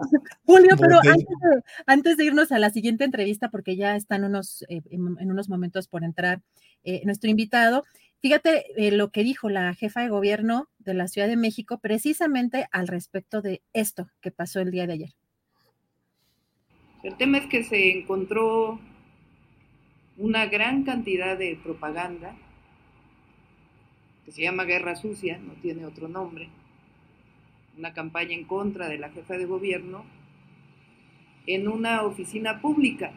Julio, 0.46 0.76
pero 0.80 1.00
antes 1.86 2.18
de, 2.18 2.26
irnos 2.26 2.52
a 2.52 2.58
la 2.58 2.72
siguiente 2.72 3.04
entrevista, 3.04 3.50
porque 3.50 3.76
ya 3.76 3.96
están 3.96 4.24
unos, 4.24 4.64
eh, 4.68 4.82
en, 4.90 5.30
unos 5.30 5.48
momentos 5.48 5.88
por 5.88 6.04
entrar 6.04 6.42
eh, 6.84 7.04
nuestro 7.06 7.30
invitado, 7.30 7.84
Fíjate 8.22 8.66
eh, 8.76 8.92
lo 8.92 9.12
que 9.12 9.24
dijo 9.24 9.50
la 9.50 9.74
jefa 9.74 10.02
de 10.02 10.10
gobierno 10.10 10.68
de 10.78 10.94
la 10.94 11.08
Ciudad 11.08 11.28
de 11.28 11.38
México 11.38 11.80
precisamente 11.80 12.68
al 12.72 12.88
respecto 12.88 13.42
de 13.42 13.62
esto 13.72 14.10
que 14.22 14.32
pasó 14.32 14.60
el 14.60 14.72
día 14.72 14.88
de 14.88 14.94
ayer. 14.94 15.10
El 17.02 17.16
tema 17.16 17.38
es 17.38 17.46
que 17.46 17.64
se 17.64 17.98
encontró 17.98 18.78
una 20.18 20.48
gran 20.48 20.84
cantidad 20.84 21.38
de 21.38 21.58
propaganda 21.64 22.36
que 24.26 24.34
se 24.34 24.42
llama 24.42 24.66
Guerra 24.66 24.98
Sucia, 24.98 25.38
no 25.38 25.54
tiene 25.54 25.86
otro 25.86 26.10
nombre, 26.10 26.50
una 27.78 27.94
campaña 27.94 28.34
en 28.34 28.44
contra 28.44 28.90
de 28.90 28.98
la 28.98 29.10
jefa 29.12 29.38
de 29.38 29.46
gobierno 29.46 30.04
en 31.48 31.70
una 31.70 32.04
oficina 32.04 32.60
pública 32.60 33.14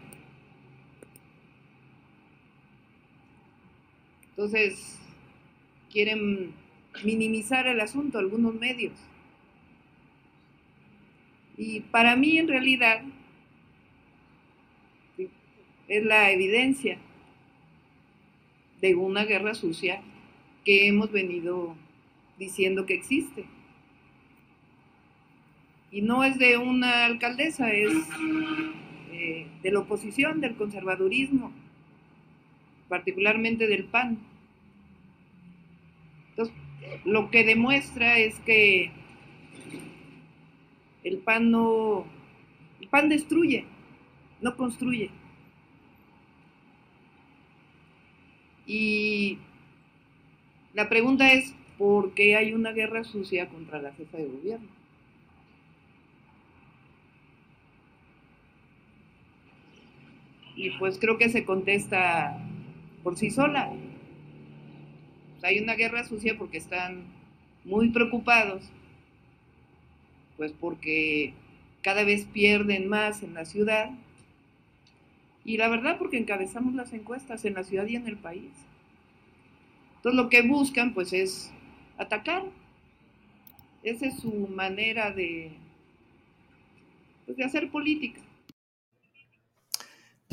Entonces, 4.36 4.98
quieren 5.90 6.52
minimizar 7.04 7.66
el 7.66 7.80
asunto 7.80 8.18
algunos 8.18 8.54
medios. 8.54 8.94
Y 11.56 11.80
para 11.80 12.16
mí, 12.16 12.38
en 12.38 12.48
realidad, 12.48 13.02
es 15.88 16.04
la 16.04 16.30
evidencia 16.30 16.98
de 18.80 18.94
una 18.94 19.24
guerra 19.24 19.54
sucia 19.54 20.02
que 20.64 20.88
hemos 20.88 21.12
venido 21.12 21.76
diciendo 22.38 22.86
que 22.86 22.94
existe. 22.94 23.44
Y 25.90 26.00
no 26.00 26.24
es 26.24 26.38
de 26.38 26.56
una 26.56 27.04
alcaldesa, 27.04 27.70
es 27.70 27.92
eh, 29.12 29.46
de 29.62 29.70
la 29.70 29.80
oposición, 29.80 30.40
del 30.40 30.56
conservadurismo, 30.56 31.52
particularmente 32.92 33.68
del 33.68 33.84
PAN. 33.84 34.18
Entonces, 36.28 36.54
lo 37.06 37.30
que 37.30 37.42
demuestra 37.42 38.18
es 38.18 38.38
que 38.40 38.92
el 41.02 41.16
PAN 41.16 41.50
no, 41.50 42.04
el 42.82 42.88
PAN 42.88 43.08
destruye, 43.08 43.64
no 44.42 44.54
construye. 44.58 45.10
Y 48.66 49.38
la 50.74 50.90
pregunta 50.90 51.32
es, 51.32 51.54
¿por 51.78 52.12
qué 52.12 52.36
hay 52.36 52.52
una 52.52 52.72
guerra 52.72 53.04
sucia 53.04 53.48
contra 53.48 53.80
la 53.80 53.94
jefa 53.94 54.18
de 54.18 54.26
gobierno? 54.26 54.68
Y 60.56 60.72
pues 60.72 60.98
creo 60.98 61.16
que 61.16 61.30
se 61.30 61.46
contesta 61.46 62.38
por 63.02 63.16
sí 63.16 63.30
sola. 63.30 63.72
hay 65.42 65.58
una 65.58 65.74
guerra 65.74 66.04
sucia 66.04 66.36
porque 66.38 66.58
están 66.58 67.02
muy 67.64 67.90
preocupados, 67.90 68.62
pues 70.36 70.52
porque 70.52 71.34
cada 71.82 72.04
vez 72.04 72.26
pierden 72.26 72.88
más 72.88 73.22
en 73.22 73.34
la 73.34 73.44
ciudad 73.44 73.90
y 75.44 75.56
la 75.56 75.68
verdad 75.68 75.98
porque 75.98 76.18
encabezamos 76.18 76.74
las 76.74 76.92
encuestas 76.92 77.44
en 77.44 77.54
la 77.54 77.64
ciudad 77.64 77.86
y 77.86 77.96
en 77.96 78.06
el 78.06 78.16
país. 78.16 78.52
Entonces 79.96 80.16
lo 80.16 80.28
que 80.28 80.42
buscan 80.42 80.94
pues 80.94 81.12
es 81.12 81.52
atacar. 81.98 82.44
Esa 83.82 84.06
es 84.06 84.20
su 84.20 84.48
manera 84.48 85.10
de, 85.10 85.50
pues, 87.26 87.36
de 87.36 87.44
hacer 87.44 87.70
política. 87.70 88.20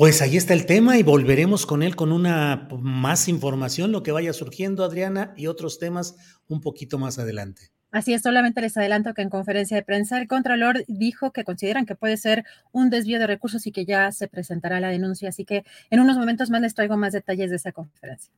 Pues 0.00 0.22
ahí 0.22 0.38
está 0.38 0.54
el 0.54 0.64
tema 0.64 0.96
y 0.96 1.02
volveremos 1.02 1.66
con 1.66 1.82
él 1.82 1.94
con 1.94 2.10
una 2.10 2.68
más 2.80 3.28
información, 3.28 3.92
lo 3.92 4.02
que 4.02 4.12
vaya 4.12 4.32
surgiendo, 4.32 4.82
Adriana, 4.82 5.34
y 5.36 5.46
otros 5.46 5.78
temas 5.78 6.16
un 6.48 6.62
poquito 6.62 6.98
más 6.98 7.18
adelante. 7.18 7.68
Así 7.90 8.14
es, 8.14 8.22
solamente 8.22 8.62
les 8.62 8.78
adelanto 8.78 9.12
que 9.12 9.20
en 9.20 9.28
conferencia 9.28 9.76
de 9.76 9.82
prensa 9.82 10.18
el 10.18 10.26
Contralor 10.26 10.84
dijo 10.88 11.32
que 11.32 11.44
consideran 11.44 11.84
que 11.84 11.96
puede 11.96 12.16
ser 12.16 12.46
un 12.72 12.88
desvío 12.88 13.18
de 13.18 13.26
recursos 13.26 13.66
y 13.66 13.72
que 13.72 13.84
ya 13.84 14.10
se 14.10 14.26
presentará 14.26 14.80
la 14.80 14.88
denuncia. 14.88 15.28
Así 15.28 15.44
que 15.44 15.66
en 15.90 16.00
unos 16.00 16.16
momentos 16.16 16.48
más 16.48 16.62
les 16.62 16.74
traigo 16.74 16.96
más 16.96 17.12
detalles 17.12 17.50
de 17.50 17.56
esa 17.56 17.72
conferencia. 17.72 18.32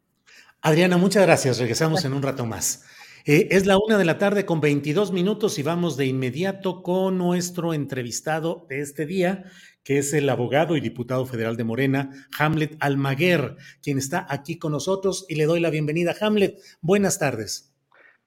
Adriana, 0.62 0.96
muchas 0.96 1.22
gracias. 1.22 1.60
Regresamos 1.60 2.04
en 2.04 2.12
un 2.12 2.22
rato 2.22 2.44
más. 2.44 2.82
Eh, 3.24 3.48
es 3.52 3.66
la 3.66 3.78
una 3.78 3.98
de 3.98 4.04
la 4.04 4.18
tarde 4.18 4.44
con 4.44 4.60
22 4.60 5.12
minutos 5.12 5.56
y 5.60 5.62
vamos 5.62 5.96
de 5.96 6.06
inmediato 6.06 6.82
con 6.82 7.18
nuestro 7.18 7.72
entrevistado 7.72 8.66
de 8.68 8.80
este 8.80 9.06
día, 9.06 9.44
que 9.84 9.98
es 9.98 10.12
el 10.12 10.28
abogado 10.28 10.76
y 10.76 10.80
diputado 10.80 11.26
federal 11.26 11.56
de 11.56 11.64
Morena, 11.64 12.10
Hamlet 12.38 12.76
Almaguer, 12.80 13.56
quien 13.82 13.98
está 13.98 14.26
aquí 14.28 14.58
con 14.58 14.72
nosotros 14.72 15.26
y 15.28 15.34
le 15.34 15.44
doy 15.44 15.60
la 15.60 15.70
bienvenida. 15.70 16.14
Hamlet, 16.20 16.58
buenas 16.80 17.18
tardes. 17.18 17.74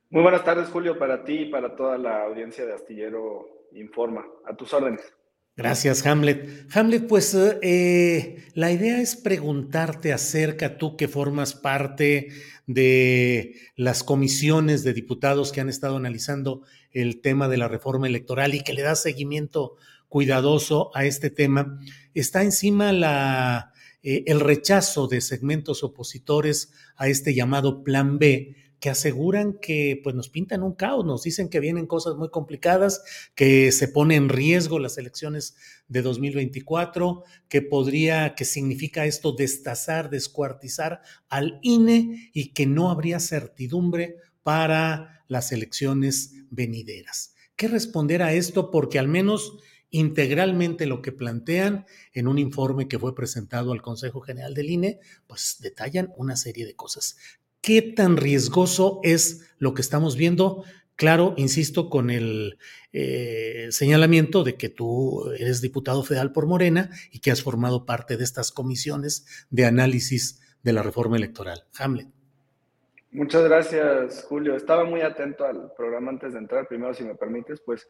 Muy 0.09 0.21
buenas 0.21 0.43
tardes, 0.43 0.69
Julio, 0.69 0.97
para 0.97 1.23
ti 1.23 1.33
y 1.33 1.49
para 1.49 1.75
toda 1.75 1.97
la 1.97 2.23
audiencia 2.23 2.65
de 2.65 2.73
Astillero 2.73 3.67
Informa. 3.73 4.25
A 4.45 4.55
tus 4.55 4.73
órdenes. 4.73 5.01
Gracias, 5.57 6.05
Hamlet. 6.05 6.67
Hamlet, 6.73 7.07
pues 7.07 7.33
eh, 7.33 8.43
la 8.53 8.71
idea 8.71 9.01
es 9.01 9.15
preguntarte 9.15 10.11
acerca, 10.11 10.77
tú 10.77 10.97
que 10.97 11.07
formas 11.07 11.53
parte 11.53 12.29
de 12.67 13.55
las 13.75 14.03
comisiones 14.03 14.83
de 14.83 14.93
diputados 14.93 15.51
que 15.51 15.61
han 15.61 15.69
estado 15.69 15.95
analizando 15.95 16.63
el 16.91 17.21
tema 17.21 17.47
de 17.47 17.57
la 17.57 17.67
reforma 17.67 18.07
electoral 18.07 18.53
y 18.53 18.63
que 18.63 18.73
le 18.73 18.81
das 18.81 19.01
seguimiento 19.01 19.77
cuidadoso 20.15 20.91
a 20.95 21.03
este 21.03 21.29
tema, 21.29 21.77
está 22.13 22.41
encima 22.41 22.93
la, 22.93 23.73
eh, 24.01 24.23
el 24.27 24.39
rechazo 24.39 25.09
de 25.09 25.19
segmentos 25.19 25.83
opositores 25.83 26.71
a 26.95 27.09
este 27.09 27.33
llamado 27.33 27.83
Plan 27.83 28.17
B, 28.17 28.55
que 28.79 28.89
aseguran 28.89 29.59
que 29.61 29.99
pues 30.01 30.15
nos 30.15 30.29
pintan 30.29 30.63
un 30.63 30.73
caos, 30.73 31.03
nos 31.03 31.23
dicen 31.23 31.49
que 31.49 31.59
vienen 31.59 31.85
cosas 31.85 32.15
muy 32.15 32.29
complicadas, 32.29 33.03
que 33.35 33.73
se 33.73 33.89
pone 33.89 34.15
en 34.15 34.29
riesgo 34.29 34.79
las 34.79 34.97
elecciones 34.97 35.57
de 35.89 36.01
2024, 36.01 37.25
que 37.49 37.61
podría, 37.61 38.35
que 38.35 38.45
significa 38.45 39.05
esto 39.05 39.33
destazar, 39.33 40.09
descuartizar 40.09 41.01
al 41.27 41.59
INE 41.61 42.29
y 42.31 42.53
que 42.53 42.65
no 42.65 42.89
habría 42.89 43.19
certidumbre 43.19 44.15
para 44.43 45.25
las 45.27 45.51
elecciones 45.51 46.35
venideras. 46.49 47.35
¿Qué 47.57 47.67
responder 47.67 48.21
a 48.21 48.31
esto? 48.31 48.71
Porque 48.71 48.97
al 48.97 49.09
menos 49.09 49.57
integralmente 49.95 50.85
lo 50.85 51.01
que 51.01 51.11
plantean 51.11 51.85
en 52.13 52.27
un 52.27 52.37
informe 52.37 52.87
que 52.87 52.99
fue 52.99 53.15
presentado 53.15 53.71
al 53.71 53.81
Consejo 53.81 54.21
General 54.21 54.53
del 54.53 54.69
INE, 54.69 54.99
pues 55.27 55.57
detallan 55.61 56.11
una 56.17 56.35
serie 56.35 56.65
de 56.65 56.75
cosas. 56.75 57.17
¿Qué 57.61 57.81
tan 57.81 58.17
riesgoso 58.17 58.99
es 59.03 59.53
lo 59.57 59.73
que 59.73 59.81
estamos 59.81 60.17
viendo? 60.17 60.63
Claro, 60.97 61.33
insisto, 61.37 61.89
con 61.89 62.09
el 62.09 62.57
eh, 62.93 63.67
señalamiento 63.71 64.43
de 64.43 64.55
que 64.55 64.69
tú 64.69 65.31
eres 65.37 65.61
diputado 65.61 66.03
federal 66.03 66.31
por 66.31 66.45
Morena 66.45 66.89
y 67.11 67.19
que 67.19 67.31
has 67.31 67.41
formado 67.41 67.85
parte 67.85 68.17
de 68.17 68.23
estas 68.23 68.51
comisiones 68.51 69.47
de 69.49 69.65
análisis 69.65 70.41
de 70.61 70.73
la 70.73 70.83
reforma 70.83 71.15
electoral. 71.15 71.63
Hamlet. 71.77 72.07
Muchas 73.11 73.45
gracias, 73.45 74.25
Julio. 74.27 74.57
Estaba 74.57 74.83
muy 74.83 74.99
atento 74.99 75.45
al 75.45 75.71
programa 75.77 76.11
antes 76.11 76.33
de 76.33 76.39
entrar. 76.39 76.67
Primero, 76.67 76.93
si 76.93 77.05
me 77.05 77.15
permites, 77.15 77.61
pues 77.61 77.87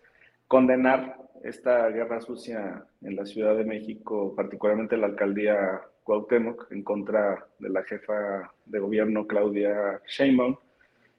condenar 0.47 1.17
esta 1.43 1.89
guerra 1.89 2.21
sucia 2.21 2.85
en 3.01 3.15
la 3.15 3.25
Ciudad 3.25 3.55
de 3.55 3.65
México, 3.65 4.33
particularmente 4.35 4.97
la 4.97 5.07
alcaldía 5.07 5.81
Cuauhtémoc, 6.03 6.71
en 6.71 6.83
contra 6.83 7.47
de 7.59 7.69
la 7.69 7.83
jefa 7.83 8.51
de 8.65 8.79
gobierno 8.79 9.27
Claudia 9.27 10.01
Sheinbaum. 10.07 10.55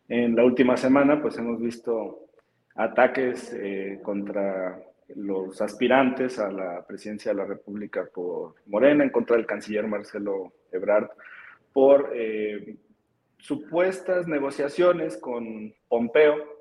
En 0.08 0.36
la 0.36 0.44
última 0.44 0.76
semana, 0.76 1.20
pues 1.20 1.38
hemos 1.38 1.60
visto 1.60 2.28
ataques 2.74 3.52
eh, 3.52 4.00
contra 4.02 4.80
los 5.14 5.60
aspirantes 5.62 6.38
a 6.38 6.50
la 6.50 6.84
presidencia 6.86 7.32
de 7.32 7.38
la 7.38 7.44
República 7.44 8.08
por 8.12 8.54
Morena, 8.66 9.04
en 9.04 9.10
contra 9.10 9.36
del 9.36 9.46
canciller 9.46 9.86
Marcelo 9.86 10.52
Ebrard, 10.72 11.08
por 11.72 12.10
eh, 12.14 12.76
supuestas 13.38 14.26
negociaciones 14.26 15.16
con 15.16 15.72
Pompeo 15.88 16.55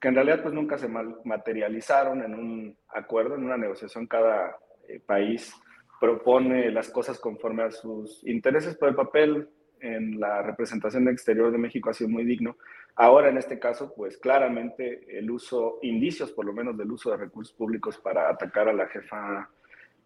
que 0.00 0.08
en 0.08 0.14
realidad 0.14 0.42
pues 0.42 0.54
nunca 0.54 0.78
se 0.78 0.88
materializaron 0.88 2.22
en 2.22 2.34
un 2.34 2.76
acuerdo, 2.88 3.34
en 3.34 3.44
una 3.44 3.58
negociación. 3.58 4.06
Cada 4.06 4.56
eh, 4.88 4.98
país 5.04 5.54
propone 6.00 6.70
las 6.70 6.88
cosas 6.88 7.18
conforme 7.18 7.64
a 7.64 7.70
sus 7.70 8.26
intereses, 8.26 8.76
pero 8.78 8.90
el 8.90 8.96
papel 8.96 9.48
en 9.80 10.18
la 10.18 10.42
representación 10.42 11.08
exterior 11.08 11.52
de 11.52 11.58
México 11.58 11.90
ha 11.90 11.94
sido 11.94 12.08
muy 12.08 12.24
digno. 12.24 12.56
Ahora, 12.96 13.28
en 13.28 13.36
este 13.36 13.58
caso, 13.58 13.92
pues 13.94 14.16
claramente 14.16 15.18
el 15.18 15.30
uso, 15.30 15.78
indicios 15.82 16.32
por 16.32 16.46
lo 16.46 16.52
menos 16.52 16.76
del 16.76 16.90
uso 16.90 17.10
de 17.10 17.18
recursos 17.18 17.54
públicos 17.54 17.98
para 17.98 18.30
atacar 18.30 18.68
a 18.68 18.72
la 18.72 18.88
jefa 18.88 19.50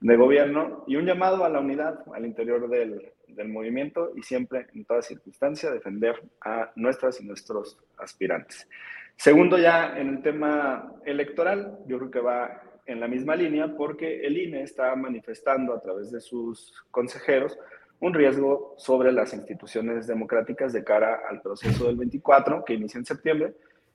de 0.00 0.16
gobierno 0.16 0.84
y 0.86 0.96
un 0.96 1.06
llamado 1.06 1.44
a 1.44 1.48
la 1.48 1.60
unidad 1.60 2.00
al 2.12 2.26
interior 2.26 2.68
del, 2.68 3.12
del 3.28 3.48
movimiento 3.48 4.12
y 4.16 4.22
siempre, 4.22 4.66
en 4.74 4.84
toda 4.84 5.02
circunstancia, 5.02 5.70
defender 5.70 6.20
a 6.40 6.72
nuestras 6.74 7.20
y 7.20 7.26
nuestros 7.26 7.78
aspirantes. 7.98 8.68
Segundo, 9.16 9.58
ya 9.58 9.96
en 9.96 10.08
el 10.08 10.22
tema 10.22 10.92
electoral, 11.04 11.78
yo 11.86 11.98
creo 11.98 12.10
que 12.10 12.20
va 12.20 12.62
en 12.86 13.00
la 13.00 13.08
misma 13.08 13.36
línea 13.36 13.74
porque 13.76 14.26
el 14.26 14.36
INE 14.36 14.62
está 14.62 14.94
manifestando 14.96 15.72
a 15.72 15.80
través 15.80 16.10
de 16.10 16.20
sus 16.20 16.84
consejeros 16.90 17.58
un 18.00 18.12
riesgo 18.12 18.74
sobre 18.76 19.12
las 19.12 19.32
instituciones 19.32 20.06
democráticas 20.06 20.72
de 20.72 20.84
cara 20.84 21.22
al 21.28 21.40
proceso 21.40 21.86
del 21.86 21.96
24 21.96 22.64
que 22.64 22.74
inicia 22.74 22.98
en 22.98 23.06
septiembre, 23.06 23.54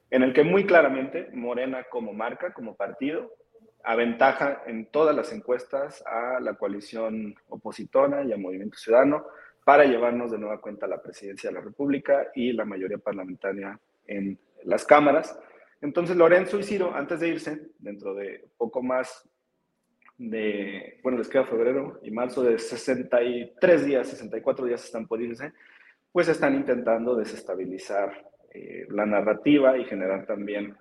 en 0.10 0.24
el 0.24 0.34
que 0.34 0.44
muy 0.44 0.66
claramente 0.66 1.30
Morena 1.34 1.84
como 1.92 2.14
marca, 2.14 2.54
como 2.54 2.76
partido, 2.76 3.32
aventaja 3.84 4.64
en 4.66 4.88
todas 4.88 5.16
las 5.16 5.32
encuestas 5.32 6.04
a 6.08 6.40
la 6.40 6.56
coalición 6.56 7.36
opositora 7.50 8.24
y 8.24 8.32
al 8.32 8.40
Movimiento 8.40 8.78
Ciudadano 8.78 9.26
para 9.64 9.86
llevarnos 9.86 10.32
de 10.32 10.40
nueva 10.40 10.60
cuenta 10.60 10.86
a 10.86 10.90
la 10.90 11.02
presidencia 11.02 11.50
de 11.50 11.56
la 11.56 11.62
República 11.62 12.30
y 12.34 12.52
la 12.54 12.66
mayoría 12.66 12.98
parlamentaria 12.98 13.80
en 14.08 14.40
las 14.64 14.86
cámaras. 14.86 15.38
Entonces 15.82 16.16
Lorenzo 16.16 16.60
y 16.60 16.64
Ciro, 16.64 16.94
antes 16.94 17.20
de 17.20 17.30
irse, 17.30 17.72
dentro 17.80 18.14
de 18.14 18.50
poco 18.58 18.82
más 18.82 19.30
de, 20.18 21.00
bueno, 21.02 21.18
les 21.18 21.30
queda 21.30 21.46
febrero 21.46 22.00
y 22.04 22.12
marzo 22.12 22.44
de 22.44 22.60
63 22.60 23.86
días, 23.86 24.08
64 24.08 24.66
días 24.66 24.84
están 24.84 25.08
por 25.08 25.22
irse, 25.22 25.54
pues 26.12 26.28
están 26.28 26.56
intentando 26.56 27.16
desestabilizar 27.16 28.26
eh, 28.54 28.86
la 28.90 29.06
narrativa 29.06 29.78
y 29.78 29.86
generar 29.86 30.26
también 30.26 30.76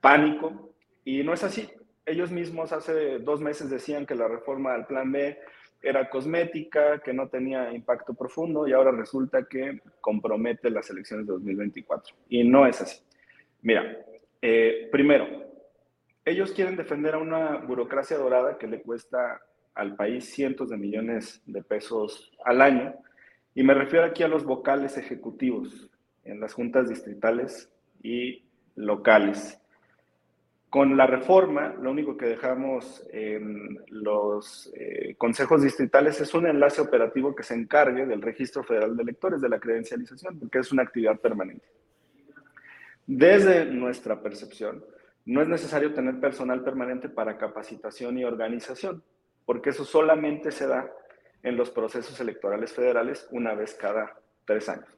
pánico. 0.00 0.74
Y 1.04 1.24
no 1.24 1.32
es 1.32 1.42
así. 1.42 1.68
Ellos 2.06 2.30
mismos 2.30 2.72
hace 2.72 3.18
dos 3.18 3.40
meses 3.40 3.70
decían 3.70 4.06
que 4.06 4.14
la 4.14 4.28
reforma 4.28 4.74
del 4.74 4.86
Plan 4.86 5.10
B 5.10 5.38
era 5.82 6.08
cosmética, 6.08 7.00
que 7.00 7.12
no 7.12 7.28
tenía 7.28 7.72
impacto 7.72 8.14
profundo 8.14 8.66
y 8.66 8.72
ahora 8.72 8.90
resulta 8.90 9.46
que 9.46 9.80
compromete 10.00 10.70
las 10.70 10.88
elecciones 10.90 11.26
de 11.26 11.32
2024. 11.32 12.14
Y 12.28 12.44
no 12.44 12.66
es 12.66 12.80
así. 12.80 13.02
Mira, 13.64 13.96
eh, 14.42 14.90
primero, 14.92 15.26
ellos 16.22 16.52
quieren 16.52 16.76
defender 16.76 17.14
a 17.14 17.18
una 17.18 17.56
burocracia 17.56 18.18
dorada 18.18 18.58
que 18.58 18.66
le 18.66 18.82
cuesta 18.82 19.40
al 19.74 19.96
país 19.96 20.26
cientos 20.26 20.68
de 20.68 20.76
millones 20.76 21.42
de 21.46 21.62
pesos 21.62 22.30
al 22.44 22.60
año. 22.60 22.94
Y 23.54 23.62
me 23.62 23.72
refiero 23.72 24.04
aquí 24.04 24.22
a 24.22 24.28
los 24.28 24.44
vocales 24.44 24.98
ejecutivos 24.98 25.90
en 26.24 26.40
las 26.40 26.52
juntas 26.52 26.90
distritales 26.90 27.72
y 28.02 28.44
locales. 28.74 29.58
Con 30.68 30.98
la 30.98 31.06
reforma, 31.06 31.74
lo 31.80 31.90
único 31.90 32.18
que 32.18 32.26
dejamos 32.26 33.02
en 33.12 33.78
los 33.88 34.70
eh, 34.74 35.14
consejos 35.16 35.62
distritales 35.62 36.20
es 36.20 36.34
un 36.34 36.46
enlace 36.46 36.82
operativo 36.82 37.34
que 37.34 37.44
se 37.44 37.54
encargue 37.54 38.04
del 38.04 38.20
registro 38.20 38.62
federal 38.62 38.94
de 38.94 39.04
electores, 39.04 39.40
de 39.40 39.48
la 39.48 39.58
credencialización, 39.58 40.38
porque 40.38 40.58
es 40.58 40.70
una 40.70 40.82
actividad 40.82 41.18
permanente. 41.18 41.64
Desde 43.06 43.66
nuestra 43.66 44.22
percepción, 44.22 44.84
no 45.26 45.42
es 45.42 45.48
necesario 45.48 45.92
tener 45.94 46.20
personal 46.20 46.62
permanente 46.62 47.08
para 47.08 47.38
capacitación 47.38 48.18
y 48.18 48.24
organización, 48.24 49.02
porque 49.44 49.70
eso 49.70 49.84
solamente 49.84 50.50
se 50.52 50.66
da 50.66 50.90
en 51.42 51.56
los 51.56 51.70
procesos 51.70 52.18
electorales 52.20 52.72
federales 52.72 53.28
una 53.30 53.54
vez 53.54 53.74
cada 53.74 54.18
tres 54.46 54.68
años. 54.68 54.88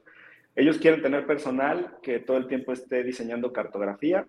Ellos 0.54 0.78
quieren 0.78 1.02
tener 1.02 1.26
personal 1.26 1.98
que 2.02 2.20
todo 2.20 2.36
el 2.36 2.46
tiempo 2.46 2.72
esté 2.72 3.02
diseñando 3.02 3.52
cartografía. 3.52 4.26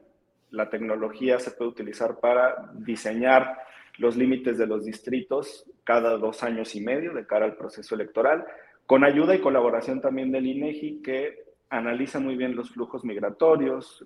La 0.50 0.70
tecnología 0.70 1.40
se 1.40 1.52
puede 1.52 1.72
utilizar 1.72 2.20
para 2.20 2.72
diseñar 2.74 3.60
los 3.98 4.18
límites 4.18 4.58
de 4.58 4.68
los 4.68 4.86
distritos 4.86 5.66
cada 5.84 6.18
dos 6.18 6.44
años 6.44 6.76
y 6.76 6.82
medio 6.82 7.14
de 7.14 7.26
cara 7.26 7.46
al 7.46 7.56
proceso 7.56 7.96
electoral, 7.96 8.46
con 8.86 9.04
ayuda 9.04 9.36
y 9.36 9.40
colaboración 9.40 10.02
también 10.02 10.32
del 10.32 10.48
INEGI, 10.48 11.02
que 11.02 11.47
analiza 11.70 12.20
muy 12.20 12.36
bien 12.36 12.56
los 12.56 12.72
flujos 12.72 13.04
migratorios, 13.04 14.06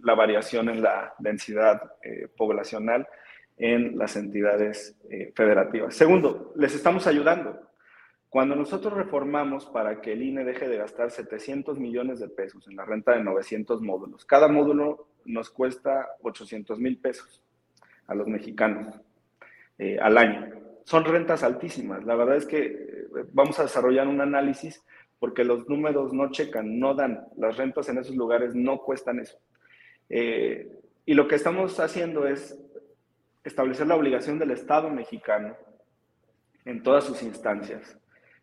la 0.00 0.14
variación 0.14 0.68
en 0.68 0.82
la 0.82 1.14
densidad 1.18 1.92
eh, 2.02 2.28
poblacional 2.36 3.06
en 3.58 3.96
las 3.96 4.16
entidades 4.16 4.96
eh, 5.10 5.32
federativas. 5.34 5.94
Segundo, 5.94 6.52
les 6.56 6.74
estamos 6.74 7.06
ayudando. 7.06 7.60
Cuando 8.28 8.54
nosotros 8.54 8.92
reformamos 8.92 9.66
para 9.66 10.00
que 10.00 10.12
el 10.12 10.22
INE 10.22 10.44
deje 10.44 10.68
de 10.68 10.76
gastar 10.76 11.10
700 11.10 11.78
millones 11.78 12.20
de 12.20 12.28
pesos 12.28 12.68
en 12.68 12.76
la 12.76 12.84
renta 12.84 13.12
de 13.12 13.24
900 13.24 13.80
módulos, 13.80 14.26
cada 14.26 14.48
módulo 14.48 15.08
nos 15.24 15.48
cuesta 15.48 16.06
800 16.22 16.78
mil 16.78 16.98
pesos 16.98 17.42
a 18.06 18.14
los 18.14 18.26
mexicanos 18.26 19.00
eh, 19.78 19.98
al 20.00 20.18
año. 20.18 20.50
Son 20.84 21.04
rentas 21.04 21.42
altísimas. 21.42 22.04
La 22.04 22.14
verdad 22.14 22.36
es 22.36 22.46
que 22.46 23.06
vamos 23.32 23.58
a 23.58 23.62
desarrollar 23.62 24.06
un 24.06 24.20
análisis 24.20 24.84
porque 25.18 25.44
los 25.44 25.68
números 25.68 26.12
no 26.12 26.30
checan, 26.30 26.78
no 26.78 26.94
dan. 26.94 27.26
Las 27.36 27.56
rentas 27.56 27.88
en 27.88 27.98
esos 27.98 28.16
lugares 28.16 28.54
no 28.54 28.78
cuestan 28.78 29.20
eso. 29.20 29.38
Eh, 30.08 30.68
y 31.04 31.14
lo 31.14 31.26
que 31.28 31.36
estamos 31.36 31.78
haciendo 31.80 32.26
es 32.26 32.58
establecer 33.44 33.86
la 33.86 33.96
obligación 33.96 34.38
del 34.38 34.50
Estado 34.50 34.90
mexicano 34.90 35.56
en 36.64 36.82
todas 36.82 37.04
sus 37.04 37.22
instancias, 37.22 37.96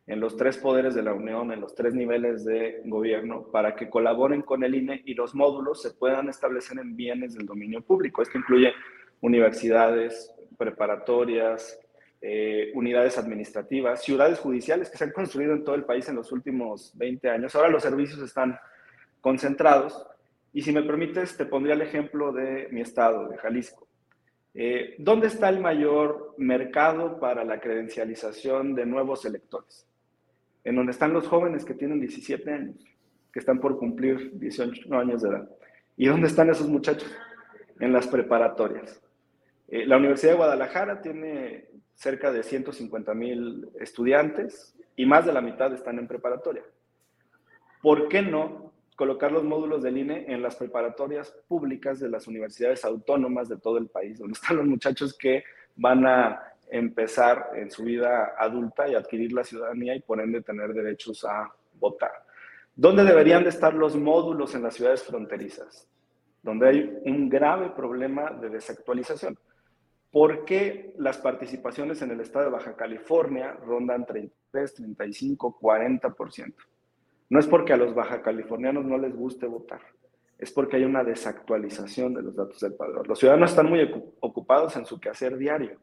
en 0.08 0.20
los 0.20 0.38
tres 0.38 0.58
poderes 0.58 0.96
de 0.96 1.04
la 1.04 1.14
Unión, 1.14 1.52
en 1.52 1.60
los 1.60 1.76
tres 1.76 1.94
niveles 1.94 2.46
de 2.46 2.82
gobierno, 2.86 3.48
para 3.52 3.76
que 3.76 3.90
colaboren 3.90 4.42
con 4.42 4.64
el 4.64 4.76
INE 4.76 5.02
y 5.06 5.14
los 5.14 5.36
módulos 5.36 5.82
se 5.82 5.92
puedan 5.92 6.30
establecer 6.30 6.80
en 6.80 6.96
bienes 6.96 7.36
del 7.36 7.46
dominio 7.46 7.82
público. 7.82 8.22
Esto 8.22 8.38
incluye 8.38 8.74
universidades, 9.22 10.34
preparatorias, 10.58 11.80
eh, 12.26 12.72
unidades 12.74 13.18
administrativas, 13.18 14.02
ciudades 14.02 14.40
judiciales 14.40 14.90
que 14.90 14.98
se 14.98 15.04
han 15.04 15.12
construido 15.12 15.52
en 15.52 15.66
todo 15.66 15.76
el 15.76 15.84
país 15.84 16.08
en 16.08 16.16
los 16.16 16.32
últimos 16.32 16.98
20 16.98 17.30
años. 17.30 17.54
Ahora 17.54 17.68
los 17.68 17.84
servicios 17.84 18.22
están 18.22 18.58
concentrados. 19.20 20.08
Y 20.54 20.62
si 20.62 20.72
me 20.72 20.84
permites, 20.84 21.36
te 21.36 21.46
pondría 21.46 21.76
el 21.76 21.82
ejemplo 21.82 22.32
de 22.32 22.70
mi 22.72 22.80
estado, 22.80 23.28
de 23.28 23.38
Jalisco. 23.38 23.90
Eh, 24.54 24.96
¿Dónde 25.00 25.28
está 25.28 25.50
el 25.50 25.60
mayor 25.60 26.34
mercado 26.38 27.20
para 27.20 27.44
la 27.44 27.60
credencialización 27.60 28.74
de 28.74 28.86
nuevos 28.86 29.26
electores? 29.26 29.86
En 30.64 30.78
donde 30.78 30.94
están 30.94 31.12
los 31.12 31.28
jóvenes 31.28 31.66
que 31.66 31.74
tienen 31.74 32.00
17 32.00 32.50
años. 32.50 32.78
que 33.34 33.40
están 33.40 33.60
por 33.60 33.78
cumplir 33.80 34.32
18 34.36 34.94
años 34.94 35.24
de 35.24 35.30
edad. 35.30 35.50
¿Y 35.98 36.06
dónde 36.06 36.28
están 36.28 36.52
esos 36.52 36.70
muchachos? 36.70 37.12
En 37.82 37.92
las 37.92 38.08
preparatorias. 38.08 39.02
Eh, 39.68 39.86
la 39.88 39.98
Universidad 39.98 40.34
de 40.34 40.38
Guadalajara 40.38 41.02
tiene 41.02 41.66
cerca 41.96 42.32
de 42.32 42.44
150 42.44 43.14
mil 43.14 43.70
estudiantes 43.80 44.76
y 44.96 45.06
más 45.06 45.26
de 45.26 45.34
la 45.34 45.42
mitad 45.42 45.74
están 45.74 46.00
en 46.00 46.08
preparatoria. 46.08 46.64
¿Por 47.82 48.08
qué 48.08 48.22
no 48.22 48.74
colocar 48.96 49.32
los 49.32 49.44
módulos 49.44 49.84
del 49.84 49.98
INE 49.98 50.26
en 50.28 50.42
las 50.42 50.56
preparatorias 50.56 51.34
públicas 51.48 52.00
de 52.00 52.10
las 52.10 52.28
universidades 52.28 52.86
autónomas 52.86 53.50
de 53.50 53.58
todo 53.58 53.78
el 53.78 53.88
país, 53.88 54.20
donde 54.20 54.34
están 54.42 54.58
los 54.58 54.66
muchachos 54.66 55.18
que 55.18 55.44
van 55.76 56.06
a 56.06 56.42
empezar 56.70 57.52
en 57.56 57.70
su 57.70 57.84
vida 57.84 58.34
adulta 58.38 58.88
y 58.88 58.96
adquirir 58.96 59.34
la 59.34 59.44
ciudadanía 59.44 59.96
y 59.96 60.02
por 60.02 60.20
ende 60.20 60.42
tener 60.42 60.74
derechos 60.74 61.24
a 61.26 61.52
votar. 61.80 62.12
¿Dónde 62.76 63.04
deberían 63.04 63.44
de 63.44 63.50
estar 63.50 63.74
los 63.74 63.96
módulos 63.96 64.56
en 64.56 64.64
las 64.64 64.76
ciudades 64.76 65.04
fronterizas? 65.04 65.88
Donde 66.42 66.68
hay 66.68 66.98
un 67.06 67.30
grave 67.30 67.70
problema 67.70 68.32
de 68.32 68.50
desactualización. 68.50 69.38
¿Por 70.14 70.46
qué 70.46 70.94
las 71.00 71.18
participaciones 71.18 72.04
en 72.04 72.12
el 72.12 72.20
estado 72.20 72.46
de 72.46 72.52
Baja 72.52 72.76
California 72.76 73.58
rondan 73.66 74.06
33, 74.06 74.76
35, 74.76 75.58
40%? 75.60 76.54
No 77.32 77.40
es 77.40 77.48
porque 77.48 77.74
a 77.74 77.78
los 77.78 77.96
baja 77.96 78.22
californianos 78.22 78.86
no 78.86 79.00
les 79.00 79.16
guste 79.16 79.48
votar, 79.48 79.82
es 80.38 80.52
porque 80.52 80.76
hay 80.76 80.84
una 80.84 81.04
desactualización 81.04 82.14
de 82.14 82.22
los 82.22 82.36
datos 82.36 82.60
del 82.60 82.76
padrón. 82.76 83.08
Los 83.08 83.18
ciudadanos 83.18 83.50
están 83.50 83.68
muy 83.68 83.92
ocupados 84.20 84.76
en 84.76 84.86
su 84.86 85.00
quehacer 85.00 85.36
diario. 85.36 85.80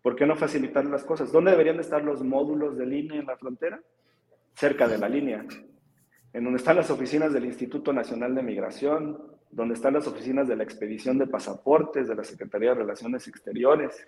¿Por 0.00 0.16
qué 0.16 0.24
no 0.24 0.34
facilitar 0.34 0.86
las 0.86 1.04
cosas? 1.04 1.30
¿Dónde 1.30 1.50
deberían 1.50 1.76
de 1.76 1.82
estar 1.82 2.02
los 2.02 2.24
módulos 2.24 2.78
de 2.78 2.86
línea 2.86 3.20
en 3.20 3.26
la 3.26 3.36
frontera? 3.36 3.82
Cerca 4.54 4.88
de 4.88 4.96
la 4.96 5.10
línea, 5.10 5.44
en 6.32 6.42
donde 6.42 6.56
están 6.56 6.76
las 6.76 6.90
oficinas 6.90 7.34
del 7.34 7.44
Instituto 7.44 7.92
Nacional 7.92 8.34
de 8.34 8.42
Migración, 8.42 9.33
donde 9.54 9.74
están 9.74 9.94
las 9.94 10.06
oficinas 10.06 10.48
de 10.48 10.56
la 10.56 10.64
expedición 10.64 11.18
de 11.18 11.26
pasaportes, 11.26 12.08
de 12.08 12.14
la 12.14 12.24
Secretaría 12.24 12.70
de 12.70 12.80
Relaciones 12.80 13.26
Exteriores. 13.28 14.06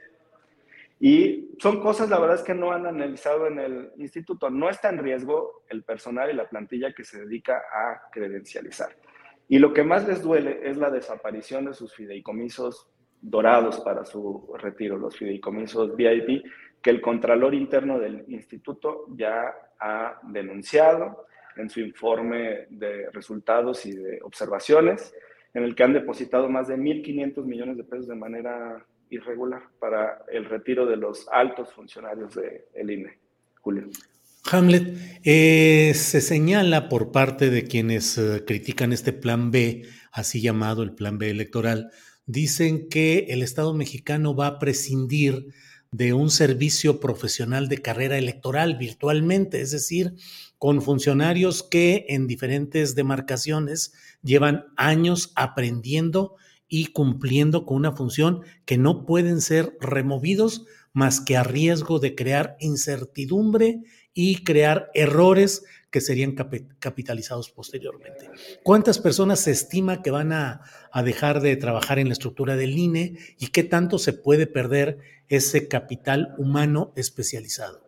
Y 0.99 1.51
son 1.59 1.81
cosas, 1.81 2.09
la 2.09 2.19
verdad 2.19 2.37
es 2.37 2.43
que 2.43 2.55
no 2.55 2.73
han 2.73 2.87
analizado 2.87 3.47
en 3.47 3.59
el 3.59 3.93
instituto. 3.97 4.51
No 4.51 4.69
está 4.69 4.89
en 4.89 4.99
riesgo 4.99 5.63
el 5.69 5.85
personal 5.85 6.31
y 6.31 6.35
la 6.35 6.49
plantilla 6.49 6.93
que 6.93 7.05
se 7.05 7.21
dedica 7.21 7.59
a 7.73 8.11
credencializar. 8.11 8.97
Y 9.49 9.59
lo 9.59 9.73
que 9.73 9.85
más 9.85 10.09
les 10.09 10.23
duele 10.23 10.61
es 10.65 10.77
la 10.77 10.91
desaparición 10.91 11.67
de 11.67 11.75
sus 11.75 11.95
fideicomisos 11.95 12.89
dorados 13.21 13.81
para 13.81 14.05
su 14.05 14.53
retiro, 14.59 14.97
los 14.97 15.17
fideicomisos 15.17 15.95
VIP, 15.95 16.45
que 16.83 16.91
el 16.91 17.01
Contralor 17.01 17.55
Interno 17.55 17.99
del 17.99 18.25
Instituto 18.29 19.05
ya 19.17 19.55
ha 19.79 20.19
denunciado 20.25 21.27
en 21.57 21.69
su 21.69 21.81
informe 21.81 22.67
de 22.71 23.11
resultados 23.11 23.87
y 23.87 23.93
de 23.93 24.21
observaciones, 24.23 25.15
en 25.57 25.65
el 25.65 25.75
que 25.75 25.85
han 25.85 25.95
depositado 25.95 26.51
más 26.51 26.69
de 26.69 26.77
1.500 26.77 27.43
millones 27.47 27.79
de 27.79 27.85
pesos 27.85 28.07
de 28.07 28.15
manera 28.15 28.85
irregular 29.09 29.63
para 29.81 30.23
el 30.31 30.45
retiro 30.45 30.85
de 30.85 30.99
los 30.99 31.27
altos 31.33 31.73
funcionarios 31.73 32.35
del 32.35 32.91
INE. 32.91 33.19
Julio. 33.63 33.89
Hamlet, 34.53 34.99
eh, 35.25 35.93
se 35.95 36.21
señala 36.21 36.91
por 36.91 37.11
parte 37.11 37.49
de 37.49 37.65
quienes 37.65 38.19
eh, 38.19 38.45
critican 38.47 38.93
este 38.93 39.15
plan 39.15 39.51
B, 39.51 39.85
así 40.13 40.43
llamado 40.43 40.83
el 40.83 40.93
plan 40.93 41.17
B 41.17 41.31
electoral, 41.31 41.91
dicen 42.27 42.91
que 42.91 43.29
el 43.31 43.43
Estado 43.43 43.73
mexicano 43.73 44.37
va 44.37 44.49
a 44.49 44.59
prescindir 44.59 45.55
de 45.91 46.13
un 46.13 46.29
servicio 46.29 47.01
profesional 47.01 47.71
de 47.71 47.79
carrera 47.79 48.19
electoral 48.19 48.77
virtualmente, 48.77 49.63
es 49.63 49.71
decir, 49.71 50.13
con 50.59 50.83
funcionarios 50.83 51.63
que 51.63 52.07
en 52.09 52.27
diferentes 52.27 52.95
demarcaciones 52.95 53.93
llevan 54.23 54.67
años 54.77 55.33
aprendiendo 55.37 56.37
y 56.69 56.87
cumpliendo 56.87 57.65
con 57.65 57.77
una 57.77 57.93
función 57.93 58.43
que 58.65 58.79
no 58.79 59.07
pueden 59.07 59.41
ser 59.41 59.77
removidos 59.81 60.65
más 60.93 61.21
que 61.21 61.37
a 61.37 61.45
riesgo 61.45 61.99
de 61.99 62.15
crear 62.15 62.57
incertidumbre 62.59 63.83
y 64.15 64.45
crear 64.45 64.91
errores 64.95 65.65
que 65.91 66.01
serían 66.01 66.35
capitalizados 66.79 67.51
posteriormente. 67.51 68.31
¿Cuántas 68.63 68.99
personas 68.99 69.41
se 69.41 69.51
estima 69.51 70.03
que 70.03 70.11
van 70.11 70.33
a, 70.33 70.63
a, 70.91 71.03
dejar 71.03 71.43
de 71.43 71.55
trabajar 71.57 71.99
en 71.99 72.09
la 72.09 72.15
estructura 72.15 72.57
del 72.57 72.77
INE 72.79 73.19
y 73.39 73.49
qué 73.49 73.63
tanto 73.63 73.99
se 73.99 74.15
puede 74.15 74.47
perder 74.47 74.99
ese 75.29 75.69
capital 75.69 76.35
humano 76.39 76.93
especializado? 76.97 77.86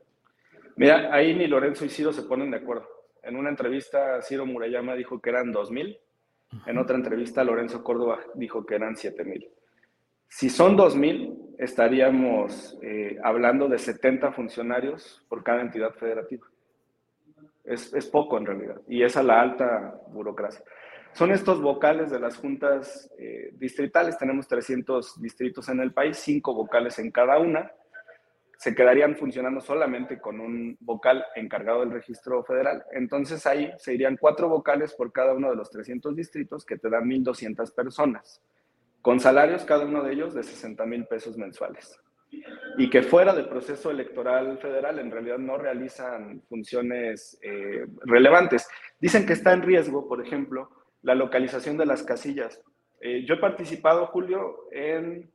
Mira, 0.79 1.15
ahí 1.15 1.35
ni 1.35 1.47
Lorenzo 1.47 1.85
y 1.85 1.91
Ciro 1.91 2.13
se 2.13 2.23
ponen 2.23 2.51
de 2.51 2.57
acuerdo. 2.57 2.89
En 3.23 3.37
una 3.37 3.51
entrevista, 3.51 4.23
Ciro 4.23 4.47
Murayama 4.47 4.95
dijo 4.95 5.21
que 5.21 5.29
eran 5.29 5.53
2.000 5.53 5.99
en 6.67 6.79
otra 6.79 6.97
entrevista, 6.97 7.45
Lorenzo 7.45 7.83
Córdoba 7.83 8.21
dijo 8.35 8.65
que 8.65 8.75
eran 8.75 8.95
7.000. 8.95 9.49
Si 10.29 10.49
son 10.51 10.77
2.000, 10.77 11.57
estaríamos 11.59 12.79
eh, 12.83 13.19
hablando 13.23 13.69
de 13.69 13.79
70 13.79 14.33
funcionarios 14.33 15.25
por 15.29 15.43
cada 15.43 15.61
entidad 15.61 15.93
federativa. 15.95 16.47
Es, 17.65 17.93
es, 17.93 18.07
poco 18.07 18.39
en 18.39 18.47
realidad, 18.47 18.81
y 18.89 19.03
es 19.03 19.17
a 19.19 19.23
la 19.23 19.43
alta 19.43 20.01
burocracia. 20.09 20.65
Son 21.13 21.33
estos 21.33 21.61
vocales 21.61 22.11
de 22.11 22.19
las 22.19 22.39
juntas 22.39 23.13
eh, 23.19 23.51
distritales, 23.59 24.17
tenemos 24.17 24.49
300 24.49 25.21
distritos 25.21 25.69
en 25.69 25.81
el 25.81 25.93
país, 25.93 26.17
5 26.19 26.55
vocales 26.55 26.99
en 26.99 27.11
cada 27.11 27.39
una, 27.39 27.71
se 28.59 28.75
quedarían 28.75 29.15
funcionando 29.15 29.61
solamente 29.61 30.19
con 30.21 30.41
un 30.41 30.77
vocal 30.81 31.25
encargado 31.37 31.81
del 31.81 31.93
registro 31.93 32.43
federal. 32.43 32.85
Entonces 32.91 33.47
ahí 33.47 33.71
se 33.79 33.95
irían 33.95 34.17
cuatro 34.17 34.49
vocales 34.49 34.95
por 34.95 35.13
cada 35.13 35.33
uno 35.33 35.49
de 35.51 35.55
los 35.55 35.71
300 35.71 36.17
distritos 36.17 36.67
que 36.67 36.77
te 36.77 36.91
dan 36.91 37.05
1.200 37.05 37.73
personas, 37.73 38.43
con 39.01 39.21
salarios 39.21 39.65
cada 39.65 39.85
uno 39.85 40.03
de 40.03 40.13
ellos 40.13 40.35
de 40.35 40.43
60 40.43 40.85
mil 40.87 41.07
pesos 41.07 41.39
mensuales. 41.39 42.01
Y 42.77 42.91
que 42.91 43.05
fuera 43.05 43.33
del 43.33 43.49
proceso 43.49 43.93
electoral 43.93 44.59
federal 44.59 44.99
en 44.99 45.13
realidad 45.13 45.39
no 45.39 45.57
realizan 45.57 46.43
funciones 46.49 47.39
eh, 47.43 47.87
relevantes. 48.07 48.69
Dicen 48.99 49.25
que 49.25 49.35
está 49.35 49.53
en 49.53 49.63
riesgo, 49.63 50.09
por 50.09 50.21
ejemplo, 50.21 50.69
la 51.03 51.15
localización 51.15 51.77
de 51.77 51.87
las 51.87 52.03
casillas. 52.03 52.61
Eh, 53.01 53.25
yo 53.25 53.35
he 53.35 53.39
participado, 53.39 54.07
Julio, 54.07 54.65
en 54.73 55.31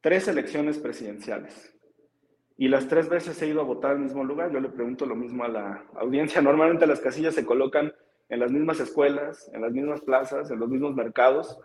tres 0.00 0.26
elecciones 0.26 0.78
presidenciales 0.78 1.75
y 2.58 2.68
las 2.68 2.88
tres 2.88 3.08
veces 3.08 3.40
he 3.42 3.48
ido 3.48 3.60
a 3.60 3.64
votar 3.64 3.92
al 3.92 3.98
mismo 3.98 4.24
lugar. 4.24 4.50
Yo 4.50 4.60
le 4.60 4.68
pregunto 4.68 5.04
lo 5.04 5.14
mismo 5.14 5.44
a 5.44 5.48
la 5.48 5.84
audiencia. 5.94 6.40
Normalmente 6.40 6.86
las 6.86 7.00
casillas 7.00 7.34
se 7.34 7.44
colocan 7.44 7.92
en 8.28 8.40
las 8.40 8.50
mismas 8.50 8.80
escuelas, 8.80 9.50
en 9.52 9.60
las 9.60 9.72
mismas 9.72 10.00
plazas, 10.00 10.50
en 10.50 10.58
los 10.58 10.68
mismos 10.68 10.94
mercados. 10.94 11.58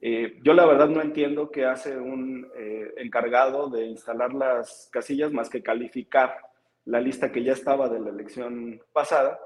Eh, 0.00 0.38
yo 0.42 0.54
la 0.54 0.64
verdad 0.64 0.88
no 0.88 1.02
entiendo 1.02 1.50
qué 1.50 1.66
hace 1.66 1.98
un 1.98 2.48
eh, 2.56 2.94
encargado 2.98 3.68
de 3.68 3.86
instalar 3.86 4.32
las 4.32 4.88
casillas 4.92 5.32
más 5.32 5.50
que 5.50 5.62
calificar 5.62 6.36
la 6.84 7.00
lista 7.00 7.30
que 7.30 7.42
ya 7.42 7.52
estaba 7.52 7.88
de 7.88 8.00
la 8.00 8.10
elección 8.10 8.80
pasada 8.92 9.38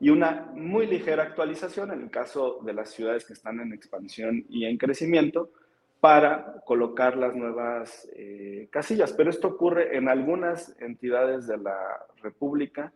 y 0.00 0.10
una 0.10 0.50
muy 0.54 0.86
ligera 0.86 1.22
actualización 1.22 1.92
en 1.92 2.02
el 2.02 2.10
caso 2.10 2.58
de 2.64 2.72
las 2.74 2.90
ciudades 2.90 3.24
que 3.24 3.32
están 3.32 3.60
en 3.60 3.72
expansión 3.72 4.44
y 4.48 4.64
en 4.66 4.76
crecimiento, 4.76 5.50
para 6.00 6.62
colocar 6.64 7.16
las 7.16 7.34
nuevas 7.34 8.08
eh, 8.16 8.68
casillas. 8.70 9.12
Pero 9.12 9.30
esto 9.30 9.48
ocurre 9.48 9.96
en 9.96 10.08
algunas 10.08 10.74
entidades 10.80 11.46
de 11.46 11.58
la 11.58 11.76
República 12.22 12.92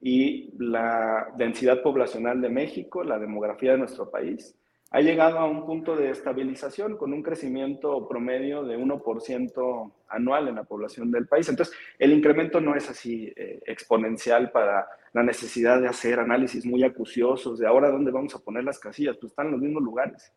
y 0.00 0.52
la 0.58 1.28
densidad 1.36 1.82
poblacional 1.82 2.40
de 2.40 2.48
México, 2.48 3.04
la 3.04 3.18
demografía 3.18 3.72
de 3.72 3.78
nuestro 3.78 4.10
país, 4.10 4.56
ha 4.90 5.00
llegado 5.00 5.38
a 5.38 5.46
un 5.46 5.66
punto 5.66 5.96
de 5.96 6.10
estabilización 6.10 6.96
con 6.96 7.12
un 7.12 7.22
crecimiento 7.22 8.06
promedio 8.08 8.64
de 8.64 8.78
1% 8.78 9.92
anual 10.08 10.48
en 10.48 10.54
la 10.54 10.64
población 10.64 11.10
del 11.10 11.26
país. 11.26 11.48
Entonces, 11.48 11.74
el 11.98 12.12
incremento 12.12 12.60
no 12.60 12.76
es 12.76 12.88
así 12.88 13.32
eh, 13.36 13.60
exponencial 13.66 14.52
para 14.52 14.86
la 15.12 15.22
necesidad 15.22 15.80
de 15.80 15.88
hacer 15.88 16.20
análisis 16.20 16.64
muy 16.64 16.84
acuciosos 16.84 17.58
de 17.58 17.66
ahora 17.66 17.90
dónde 17.90 18.12
vamos 18.12 18.34
a 18.36 18.38
poner 18.38 18.62
las 18.64 18.78
casillas, 18.78 19.16
pues 19.16 19.32
están 19.32 19.46
en 19.46 19.52
los 19.52 19.60
mismos 19.60 19.82
lugares. 19.82 20.32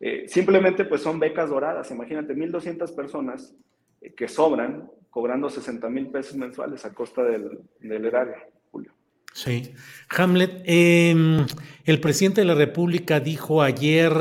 Eh, 0.00 0.24
simplemente 0.28 0.84
pues 0.84 1.02
son 1.02 1.18
becas 1.18 1.50
doradas, 1.50 1.90
imagínate, 1.90 2.34
1.200 2.34 2.94
personas 2.94 3.54
eh, 4.00 4.12
que 4.14 4.28
sobran 4.28 4.90
cobrando 5.10 5.48
60 5.48 5.88
mil 5.90 6.08
pesos 6.08 6.36
mensuales 6.36 6.84
a 6.84 6.92
costa 6.92 7.22
del, 7.22 7.60
del 7.80 8.04
erario, 8.04 8.34
Julio. 8.70 8.92
Sí. 9.34 9.72
Hamlet, 10.10 10.62
em, 10.64 11.44
el 11.84 12.00
presidente 12.00 12.40
de 12.40 12.46
la 12.46 12.54
República 12.54 13.18
dijo 13.18 13.62
ayer 13.62 14.12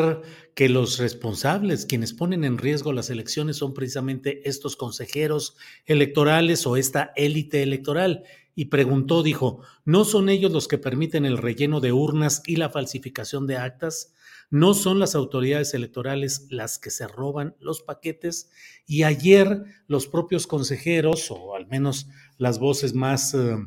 que 0.56 0.70
los 0.70 0.98
responsables, 0.98 1.86
quienes 1.86 2.14
ponen 2.14 2.44
en 2.44 2.58
riesgo 2.58 2.94
las 2.94 3.12
elecciones, 3.12 3.58
son 3.58 3.76
precisamente 3.76 4.48
estos 4.50 4.76
consejeros 4.76 5.56
electorales 5.86 6.66
o 6.66 6.78
esta 6.78 7.12
élite 7.16 7.62
electoral. 7.62 8.24
Y 8.56 8.66
preguntó, 8.66 9.22
dijo, 9.22 9.62
¿no 9.86 10.04
son 10.04 10.30
ellos 10.30 10.52
los 10.52 10.68
que 10.68 10.78
permiten 10.78 11.26
el 11.26 11.38
relleno 11.38 11.80
de 11.80 11.92
urnas 11.92 12.42
y 12.46 12.56
la 12.56 12.70
falsificación 12.70 13.46
de 13.46 13.58
actas? 13.58 14.14
No 14.54 14.76
son 14.76 15.00
las 15.00 15.16
autoridades 15.16 15.74
electorales 15.74 16.46
las 16.52 16.78
que 16.78 16.92
se 16.92 17.08
roban 17.08 17.56
los 17.60 17.82
paquetes 17.82 18.52
y 18.86 19.02
ayer 19.02 19.64
los 19.88 20.06
propios 20.06 20.46
consejeros, 20.46 21.32
o 21.32 21.56
al 21.56 21.66
menos 21.66 22.08
las 22.38 22.60
voces 22.60 22.94
más 22.94 23.34
eh, 23.34 23.58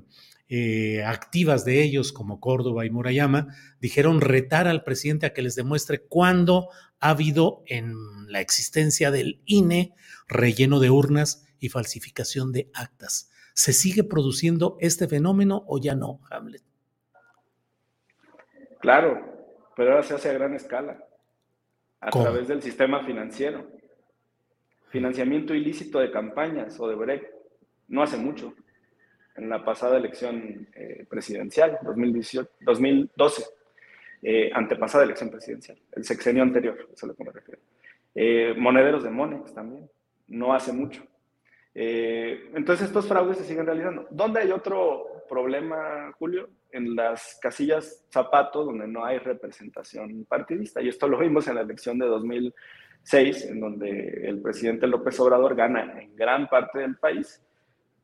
eh, 0.48 1.02
activas 1.02 1.64
de 1.64 1.82
ellos, 1.82 2.12
como 2.12 2.38
Córdoba 2.38 2.86
y 2.86 2.90
Murayama, 2.90 3.48
dijeron 3.80 4.20
retar 4.20 4.68
al 4.68 4.84
presidente 4.84 5.26
a 5.26 5.32
que 5.32 5.42
les 5.42 5.56
demuestre 5.56 6.04
cuándo 6.04 6.68
ha 7.00 7.10
habido 7.10 7.64
en 7.66 7.92
la 8.28 8.40
existencia 8.40 9.10
del 9.10 9.42
INE 9.44 9.92
relleno 10.28 10.78
de 10.78 10.90
urnas 10.90 11.48
y 11.58 11.68
falsificación 11.68 12.52
de 12.52 12.70
actas. 12.72 13.32
¿Se 13.54 13.72
sigue 13.72 14.04
produciendo 14.04 14.76
este 14.80 15.08
fenómeno 15.08 15.64
o 15.66 15.80
ya 15.80 15.96
no, 15.96 16.20
Hamlet? 16.30 16.62
Claro, 18.78 19.35
pero 19.76 19.90
ahora 19.90 20.02
se 20.02 20.14
hace 20.14 20.30
a 20.30 20.32
gran 20.32 20.54
escala, 20.54 20.98
a 22.00 22.10
través 22.10 22.48
del 22.48 22.62
sistema 22.62 23.04
financiero. 23.04 23.70
Financiamiento 24.88 25.54
ilícito 25.54 25.98
de 25.98 26.10
campañas 26.10 26.80
o 26.80 26.88
de 26.88 26.94
BREC, 26.94 27.30
no 27.88 28.02
hace 28.02 28.16
mucho, 28.16 28.54
en 29.36 29.50
la 29.50 29.62
pasada 29.62 29.98
elección 29.98 30.66
eh, 30.74 31.04
presidencial, 31.08 31.78
2018, 31.82 32.50
2012, 32.60 33.44
eh, 34.22 34.50
antepasada 34.54 35.04
elección 35.04 35.30
presidencial, 35.30 35.78
el 35.92 36.04
sexenio 36.04 36.42
anterior, 36.42 36.78
eso 36.80 37.06
es 37.06 37.08
lo 37.08 37.14
que 37.14 37.24
me 37.24 37.32
refiero. 37.32 37.60
Eh, 38.14 38.54
monederos 38.56 39.04
de 39.04 39.10
Monex 39.10 39.52
también, 39.52 39.90
no 40.28 40.54
hace 40.54 40.72
mucho. 40.72 41.06
Entonces 41.78 42.86
estos 42.86 43.06
fraudes 43.06 43.36
se 43.38 43.44
siguen 43.44 43.66
realizando. 43.66 44.06
¿Dónde 44.10 44.40
hay 44.40 44.50
otro 44.50 45.24
problema, 45.28 46.10
Julio? 46.18 46.48
En 46.70 46.96
las 46.96 47.38
casillas 47.40 48.06
zapato, 48.10 48.64
donde 48.64 48.88
no 48.88 49.04
hay 49.04 49.18
representación 49.18 50.24
partidista. 50.24 50.80
Y 50.80 50.88
esto 50.88 51.06
lo 51.06 51.18
vimos 51.18 51.48
en 51.48 51.56
la 51.56 51.60
elección 51.60 51.98
de 51.98 52.06
2006, 52.06 53.46
en 53.46 53.60
donde 53.60 54.26
el 54.26 54.40
presidente 54.40 54.86
López 54.86 55.20
Obrador 55.20 55.54
gana 55.54 56.00
en 56.00 56.16
gran 56.16 56.48
parte 56.48 56.78
del 56.78 56.96
país, 56.96 57.42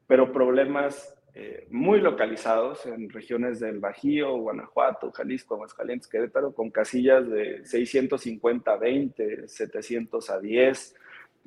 pero 0.07 0.33
problemas 0.33 1.17
eh, 1.35 1.67
muy 1.71 2.01
localizados 2.01 2.85
en 2.85 3.09
regiones 3.09 3.59
del 3.59 3.79
Bajío, 3.81 4.37
Guanajuato, 4.37 5.11
Jalisco, 5.13 5.55
Aguascalientes, 5.55 6.09
Querétaro, 6.09 6.53
con 6.53 6.71
casillas 6.71 7.27
de 7.31 7.65
650 7.65 8.71
a 8.71 8.77
20, 8.77 9.49
700 9.49 10.29
a 10.29 10.39
10, 10.39 10.95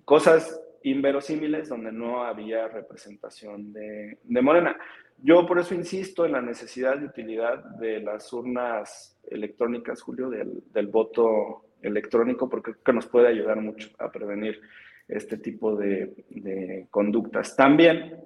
cosas 0.04 0.60
inverosímiles 0.90 1.70
donde 1.70 1.92
no 1.92 2.24
había 2.24 2.68
representación 2.68 3.74
de, 3.74 4.18
de 4.24 4.42
Morena. 4.42 4.78
Yo 5.18 5.46
por 5.46 5.60
eso 5.60 5.74
insisto 5.74 6.26
en 6.26 6.34
la 6.34 6.42
necesidad 6.42 6.98
de 6.98 7.06
utilidad 7.06 7.64
de 7.80 8.00
las 8.02 8.32
urnas 8.34 9.18
electrónicas, 9.30 10.02
Julio, 10.02 10.30
del, 10.30 10.64
del 10.72 10.88
voto 10.88 11.66
electrónico, 11.82 12.50
porque 12.50 12.74
que 12.84 12.94
nos 12.94 13.08
puede 13.08 13.28
ayudar 13.28 13.62
mucho 13.62 13.90
a 14.00 14.12
prevenir 14.12 14.60
este 15.08 15.38
tipo 15.38 15.76
de, 15.76 16.26
de 16.30 16.88
conductas. 16.90 17.56
También 17.56 18.26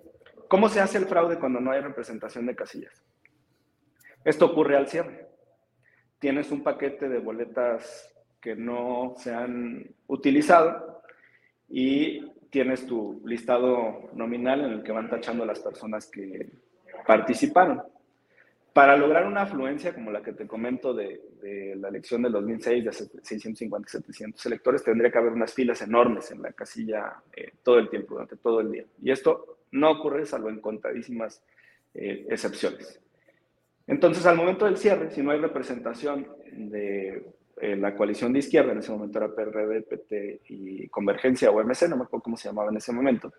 ¿Cómo 0.50 0.68
se 0.68 0.82
hace 0.82 0.98
el 0.98 1.06
fraude 1.06 1.38
cuando 1.38 1.60
no 1.60 1.72
hay 1.72 1.80
representación 1.80 2.48
de 2.48 2.56
casillas? 2.56 3.06
Esto 4.26 4.48
ocurre 4.48 4.76
al 4.76 4.88
cierre. 4.88 5.28
Tienes 6.18 6.50
un 6.50 6.64
paquete 6.64 7.08
de 7.08 7.20
boletas 7.20 8.12
que 8.42 8.56
no 8.56 9.14
se 9.16 9.32
han 9.32 9.94
utilizado 10.08 11.04
y 11.70 12.26
tienes 12.50 12.86
tu 12.86 13.22
listado 13.26 14.10
nominal 14.14 14.62
en 14.62 14.72
el 14.72 14.84
que 14.84 14.92
van 14.92 15.10
tachando 15.10 15.46
las 15.46 15.60
personas 15.60 16.08
que 16.08 16.50
participaron. 17.06 17.82
Para 18.74 18.96
lograr 18.96 19.26
una 19.26 19.42
afluencia 19.42 19.94
como 19.94 20.12
la 20.12 20.22
que 20.22 20.34
te 20.34 20.48
comento 20.48 20.94
de, 20.94 21.22
la 21.78 21.90
elección 21.90 22.22
del 22.22 22.34
2006 22.34 22.86
de 22.86 22.92
650 22.92 23.90
700 23.90 24.46
electores, 24.46 24.84
tendría 24.84 25.12
que 25.12 25.18
haber 25.18 25.34
unas 25.34 25.54
filas 25.54 25.82
enormes 25.82 26.32
en 26.32 26.42
la 26.42 26.54
casilla 26.54 27.16
eh, 27.36 27.54
todo 27.64 27.80
el 27.80 27.90
tiempo, 27.90 28.14
durante 28.14 28.38
todo 28.38 28.62
el 28.62 28.72
día. 28.72 28.86
Y 29.02 29.12
esto 29.12 29.60
no 29.72 29.92
ocurre 29.92 30.26
salvo 30.26 30.50
en 30.50 30.62
contadísimas 30.62 31.44
eh, 31.94 32.26
excepciones. 32.30 33.02
Entonces, 33.88 34.26
al 34.28 34.38
momento 34.38 34.66
del 34.66 34.78
cierre, 34.78 35.10
si 35.10 35.24
no 35.24 35.32
hay 35.32 35.40
representación 35.40 36.28
de 36.52 37.26
eh, 37.62 37.76
la 37.76 37.96
coalición 37.96 38.34
de 38.34 38.40
izquierda, 38.40 38.72
en 38.72 38.80
ese 38.80 38.92
momento 38.92 39.18
era 39.18 39.34
PRD, 39.34 39.82
PT 39.84 40.42
y 40.50 40.88
Convergencia 40.90 41.52
o 41.52 41.64
MC, 41.64 41.88
no 41.90 41.98
me 41.98 42.04
acuerdo 42.04 42.24
cómo 42.24 42.38
se 42.38 42.50
llamaba 42.50 42.70
en 42.70 42.78
ese 42.78 42.92
momento, 42.92 43.34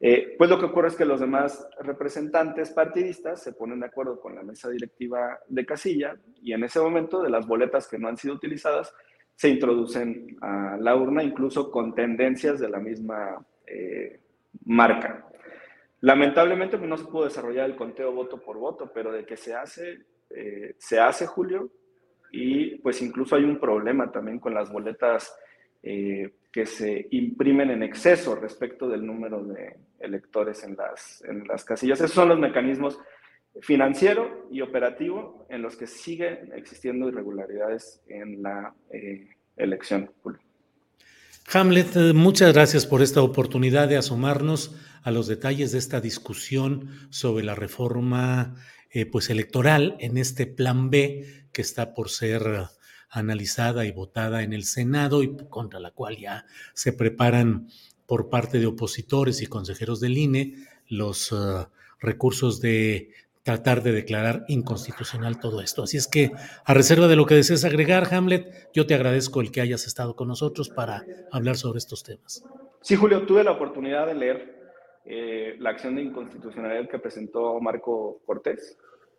eh, 0.00 0.34
pues 0.38 0.48
lo 0.48 0.58
que 0.58 0.66
ocurre 0.66 0.88
es 0.88 0.96
que 0.96 1.04
los 1.04 1.20
demás 1.20 1.68
representantes 1.80 2.70
partidistas 2.70 3.42
se 3.42 3.52
ponen 3.52 3.80
de 3.80 3.86
acuerdo 3.86 4.20
con 4.20 4.34
la 4.34 4.42
mesa 4.42 4.68
directiva 4.70 5.38
de 5.48 5.66
casilla 5.66 6.16
y 6.40 6.52
en 6.52 6.62
ese 6.64 6.80
momento 6.80 7.22
de 7.22 7.30
las 7.30 7.46
boletas 7.46 7.88
que 7.88 7.98
no 7.98 8.08
han 8.08 8.16
sido 8.16 8.34
utilizadas 8.34 8.94
se 9.34 9.48
introducen 9.48 10.36
a 10.40 10.76
la 10.80 10.94
urna 10.96 11.22
incluso 11.22 11.70
con 11.70 11.94
tendencias 11.94 12.60
de 12.60 12.68
la 12.68 12.78
misma 12.78 13.44
marca. 14.64 15.28
Lamentablemente 16.00 16.78
pues, 16.78 16.88
no 16.88 16.96
se 16.96 17.04
pudo 17.04 17.24
desarrollar 17.24 17.68
el 17.68 17.76
conteo 17.76 18.12
voto 18.12 18.40
por 18.40 18.56
voto, 18.58 18.90
pero 18.92 19.10
de 19.12 19.24
que 19.24 19.36
se 19.36 19.54
hace, 19.54 19.98
eh, 20.30 20.76
se 20.78 21.00
hace, 21.00 21.26
Julio, 21.26 21.70
y 22.30 22.76
pues 22.76 23.00
incluso 23.02 23.36
hay 23.36 23.44
un 23.44 23.58
problema 23.58 24.10
también 24.10 24.38
con 24.38 24.54
las 24.54 24.70
boletas 24.70 25.34
eh, 25.82 26.34
que 26.52 26.66
se 26.66 27.06
imprimen 27.10 27.70
en 27.70 27.82
exceso 27.82 28.34
respecto 28.34 28.88
del 28.88 29.06
número 29.06 29.44
de 29.44 29.76
electores 30.00 30.64
en 30.64 30.76
las, 30.76 31.22
en 31.24 31.46
las 31.46 31.64
casillas. 31.64 32.00
Esos 32.00 32.12
son 32.12 32.28
los 32.30 32.38
mecanismos 32.38 32.98
financiero 33.60 34.46
y 34.50 34.60
operativo 34.60 35.46
en 35.48 35.62
los 35.62 35.76
que 35.76 35.86
siguen 35.86 36.52
existiendo 36.54 37.08
irregularidades 37.08 38.02
en 38.08 38.42
la 38.42 38.74
eh, 38.90 39.28
elección. 39.56 40.10
Hamlet, 41.52 42.14
muchas 42.14 42.52
gracias 42.52 42.86
por 42.86 43.02
esta 43.02 43.22
oportunidad 43.22 43.88
de 43.88 43.96
asomarnos 43.96 44.76
a 45.02 45.10
los 45.10 45.26
detalles 45.26 45.72
de 45.72 45.78
esta 45.78 46.00
discusión 46.00 46.90
sobre 47.10 47.44
la 47.44 47.54
reforma 47.54 48.54
eh, 48.90 49.06
pues 49.06 49.30
electoral 49.30 49.96
en 50.00 50.18
este 50.18 50.46
plan 50.46 50.90
B 50.90 51.47
que 51.58 51.62
está 51.62 51.92
por 51.92 52.08
ser 52.08 52.68
analizada 53.10 53.84
y 53.84 53.90
votada 53.90 54.44
en 54.44 54.52
el 54.52 54.62
Senado 54.62 55.24
y 55.24 55.36
contra 55.48 55.80
la 55.80 55.90
cual 55.90 56.16
ya 56.16 56.46
se 56.72 56.92
preparan 56.92 57.66
por 58.06 58.30
parte 58.30 58.60
de 58.60 58.66
opositores 58.66 59.42
y 59.42 59.48
consejeros 59.48 59.98
del 59.98 60.16
INE 60.16 60.54
los 60.86 61.32
uh, 61.32 61.66
recursos 61.98 62.60
de 62.60 63.10
tratar 63.42 63.82
de 63.82 63.90
declarar 63.90 64.44
inconstitucional 64.46 65.40
todo 65.40 65.60
esto. 65.60 65.82
Así 65.82 65.96
es 65.96 66.06
que, 66.06 66.30
a 66.64 66.74
reserva 66.74 67.08
de 67.08 67.16
lo 67.16 67.26
que 67.26 67.34
desees 67.34 67.64
agregar, 67.64 68.06
Hamlet, 68.14 68.70
yo 68.72 68.86
te 68.86 68.94
agradezco 68.94 69.40
el 69.40 69.50
que 69.50 69.60
hayas 69.60 69.84
estado 69.84 70.14
con 70.14 70.28
nosotros 70.28 70.68
para 70.68 71.04
hablar 71.32 71.56
sobre 71.56 71.78
estos 71.78 72.04
temas. 72.04 72.44
Sí, 72.82 72.94
Julio, 72.94 73.26
tuve 73.26 73.42
la 73.42 73.50
oportunidad 73.50 74.06
de 74.06 74.14
leer 74.14 74.70
eh, 75.04 75.56
la 75.58 75.70
acción 75.70 75.96
de 75.96 76.02
inconstitucionalidad 76.02 76.88
que 76.88 77.00
presentó 77.00 77.58
Marco 77.58 78.20
Cortés 78.24 78.78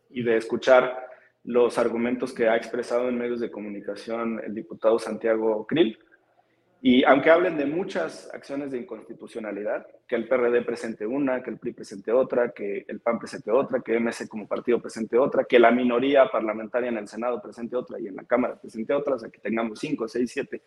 y 0.09 0.23
de 0.23 0.37
escuchar 0.37 1.08
los 1.43 1.77
argumentos 1.77 2.33
que 2.33 2.47
ha 2.47 2.55
expresado 2.55 3.09
en 3.09 3.17
medios 3.17 3.39
de 3.39 3.51
comunicación 3.51 4.41
el 4.45 4.53
diputado 4.53 4.99
Santiago 4.99 5.65
Krill. 5.65 5.97
Y 6.81 7.03
aunque 7.03 7.29
hablen 7.29 7.57
de 7.57 7.65
muchas 7.65 8.33
acciones 8.33 8.71
de 8.71 8.77
inconstitucionalidad, 8.77 9.85
que 10.07 10.15
el 10.15 10.29
PRD 10.29 10.61
presente 10.61 11.05
una, 11.05 11.43
que 11.43 11.49
el 11.49 11.57
PRI 11.57 11.73
presente 11.73 12.13
otra, 12.13 12.51
que 12.51 12.85
el 12.87 13.01
PAN 13.01 13.19
presente 13.19 13.51
otra, 13.51 13.81
que 13.81 13.99
MC 13.99 14.29
como 14.29 14.47
partido 14.47 14.81
presente 14.81 15.17
otra, 15.17 15.43
que 15.43 15.59
la 15.59 15.71
minoría 15.71 16.29
parlamentaria 16.31 16.87
en 16.87 16.97
el 16.97 17.07
Senado 17.07 17.41
presente 17.41 17.75
otra 17.75 17.99
y 17.99 18.07
en 18.07 18.15
la 18.15 18.23
Cámara 18.23 18.55
presente 18.55 18.93
otra, 18.93 19.15
o 19.15 19.19
sea, 19.19 19.29
que 19.29 19.39
tengamos 19.39 19.79
cinco, 19.79 20.07
seis, 20.07 20.31
siete 20.31 20.61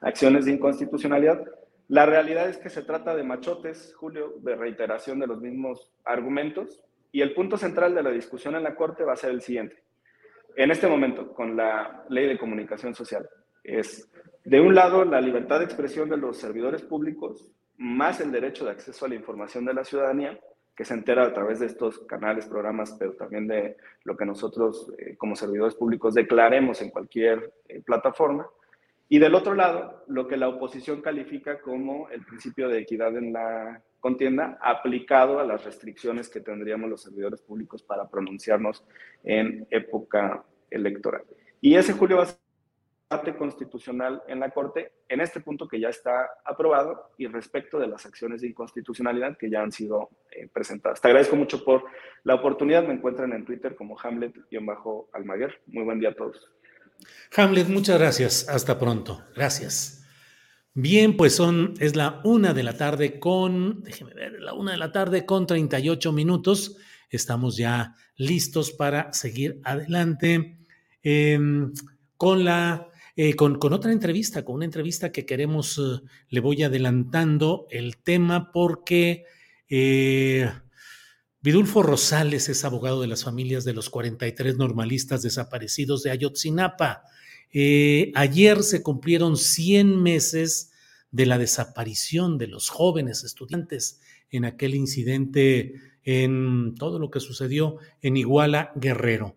acciones 0.00 0.44
de 0.44 0.52
inconstitucionalidad, 0.52 1.44
la 1.88 2.04
realidad 2.04 2.48
es 2.48 2.58
que 2.58 2.68
se 2.68 2.82
trata 2.82 3.14
de 3.14 3.22
machotes, 3.22 3.94
Julio, 3.94 4.34
de 4.38 4.56
reiteración 4.56 5.20
de 5.20 5.28
los 5.28 5.40
mismos 5.40 5.92
argumentos, 6.04 6.82
y 7.12 7.22
el 7.22 7.32
punto 7.32 7.56
central 7.56 7.94
de 7.94 8.02
la 8.02 8.10
discusión 8.10 8.56
en 8.56 8.64
la 8.64 8.74
Corte 8.74 9.04
va 9.04 9.12
a 9.12 9.16
ser 9.16 9.30
el 9.30 9.40
siguiente. 9.40 9.85
En 10.56 10.70
este 10.70 10.88
momento, 10.88 11.34
con 11.34 11.54
la 11.54 12.06
ley 12.08 12.26
de 12.26 12.38
comunicación 12.38 12.94
social, 12.94 13.28
es, 13.62 14.10
de 14.42 14.58
un 14.58 14.74
lado, 14.74 15.04
la 15.04 15.20
libertad 15.20 15.58
de 15.58 15.66
expresión 15.66 16.08
de 16.08 16.16
los 16.16 16.38
servidores 16.38 16.80
públicos, 16.82 17.46
más 17.76 18.20
el 18.20 18.32
derecho 18.32 18.64
de 18.64 18.70
acceso 18.70 19.04
a 19.04 19.08
la 19.10 19.16
información 19.16 19.66
de 19.66 19.74
la 19.74 19.84
ciudadanía, 19.84 20.40
que 20.74 20.86
se 20.86 20.94
entera 20.94 21.24
a 21.24 21.34
través 21.34 21.60
de 21.60 21.66
estos 21.66 21.98
canales, 22.06 22.46
programas, 22.46 22.96
pero 22.98 23.12
también 23.12 23.46
de 23.46 23.76
lo 24.04 24.16
que 24.16 24.24
nosotros 24.24 24.90
eh, 24.98 25.14
como 25.18 25.36
servidores 25.36 25.74
públicos 25.74 26.14
declaremos 26.14 26.80
en 26.80 26.90
cualquier 26.90 27.52
eh, 27.68 27.82
plataforma. 27.82 28.46
Y 29.08 29.18
del 29.18 29.34
otro 29.34 29.54
lado, 29.54 30.02
lo 30.08 30.26
que 30.26 30.36
la 30.36 30.48
oposición 30.48 31.00
califica 31.00 31.60
como 31.60 32.08
el 32.10 32.24
principio 32.24 32.68
de 32.68 32.80
equidad 32.80 33.16
en 33.16 33.32
la 33.32 33.80
contienda 34.00 34.58
aplicado 34.60 35.38
a 35.38 35.44
las 35.44 35.64
restricciones 35.64 36.28
que 36.28 36.40
tendríamos 36.40 36.90
los 36.90 37.02
servidores 37.02 37.40
públicos 37.40 37.82
para 37.82 38.08
pronunciarnos 38.08 38.84
en 39.22 39.66
época 39.70 40.44
electoral. 40.70 41.22
Y 41.60 41.76
ese 41.76 41.92
julio 41.92 42.18
va 42.18 42.24
a 42.24 42.26
ser 42.26 42.38
debate 43.08 43.36
constitucional 43.36 44.22
en 44.26 44.40
la 44.40 44.50
Corte 44.50 44.92
en 45.08 45.20
este 45.20 45.40
punto 45.40 45.68
que 45.68 45.78
ya 45.78 45.88
está 45.88 46.28
aprobado 46.44 47.12
y 47.16 47.26
respecto 47.28 47.78
de 47.78 47.86
las 47.86 48.04
acciones 48.04 48.40
de 48.40 48.48
inconstitucionalidad 48.48 49.36
que 49.36 49.48
ya 49.48 49.62
han 49.62 49.70
sido 49.70 50.10
eh, 50.32 50.48
presentadas. 50.52 51.00
Te 51.00 51.08
agradezco 51.08 51.36
mucho 51.36 51.64
por 51.64 51.84
la 52.24 52.34
oportunidad. 52.34 52.84
Me 52.84 52.94
encuentran 52.94 53.32
en 53.32 53.44
Twitter 53.44 53.76
como 53.76 53.96
Hamlet-Almaguer. 53.96 55.60
Muy 55.66 55.84
buen 55.84 56.00
día 56.00 56.10
a 56.10 56.14
todos. 56.14 56.50
Hamlet, 57.36 57.68
muchas 57.68 57.98
gracias. 57.98 58.48
Hasta 58.48 58.78
pronto. 58.78 59.22
Gracias. 59.34 60.04
Bien, 60.74 61.16
pues 61.16 61.34
son, 61.34 61.74
es 61.80 61.96
la 61.96 62.20
una 62.24 62.52
de 62.52 62.62
la 62.62 62.76
tarde 62.76 63.18
con, 63.18 63.82
déjeme 63.82 64.12
ver, 64.12 64.40
la 64.40 64.52
una 64.52 64.72
de 64.72 64.78
la 64.78 64.92
tarde 64.92 65.24
con 65.24 65.46
38 65.46 66.12
minutos. 66.12 66.76
estamos 67.08 67.56
ya 67.56 67.94
listos 68.16 68.72
para 68.72 69.12
seguir 69.12 69.60
adelante 69.64 70.58
em, 71.02 71.72
con 72.16 72.44
la 72.44 72.88
eh, 73.18 73.34
con, 73.34 73.56
otra 73.72 73.92
entrevista, 73.92 74.44
con 74.44 74.56
una 74.56 74.66
entrevista 74.66 75.10
que 75.10 75.24
queremos, 75.24 75.78
eh, 75.78 76.06
le 76.28 76.40
voy 76.40 76.62
adelantando 76.62 77.66
el 77.70 77.96
tema 77.96 78.52
porque 78.52 79.24
eh, 79.70 80.50
Vidulfo 81.46 81.84
Rosales 81.84 82.48
es 82.48 82.64
abogado 82.64 83.00
de 83.00 83.06
las 83.06 83.22
familias 83.22 83.64
de 83.64 83.72
los 83.72 83.88
43 83.88 84.56
normalistas 84.56 85.22
desaparecidos 85.22 86.02
de 86.02 86.10
Ayotzinapa. 86.10 87.04
ayer 88.16 88.64
se 88.64 88.82
cumplieron 88.82 89.36
100 89.36 90.02
meses 90.02 90.72
de 91.12 91.24
la 91.24 91.38
desaparición 91.38 92.36
de 92.36 92.48
los 92.48 92.68
jóvenes 92.68 93.22
estudiantes 93.22 94.00
en 94.28 94.44
aquel 94.44 94.74
incidente, 94.74 95.74
en 96.02 96.74
todo 96.74 96.98
lo 96.98 97.12
que 97.12 97.20
sucedió 97.20 97.76
en 98.02 98.16
Iguala 98.16 98.72
Guerrero. 98.74 99.36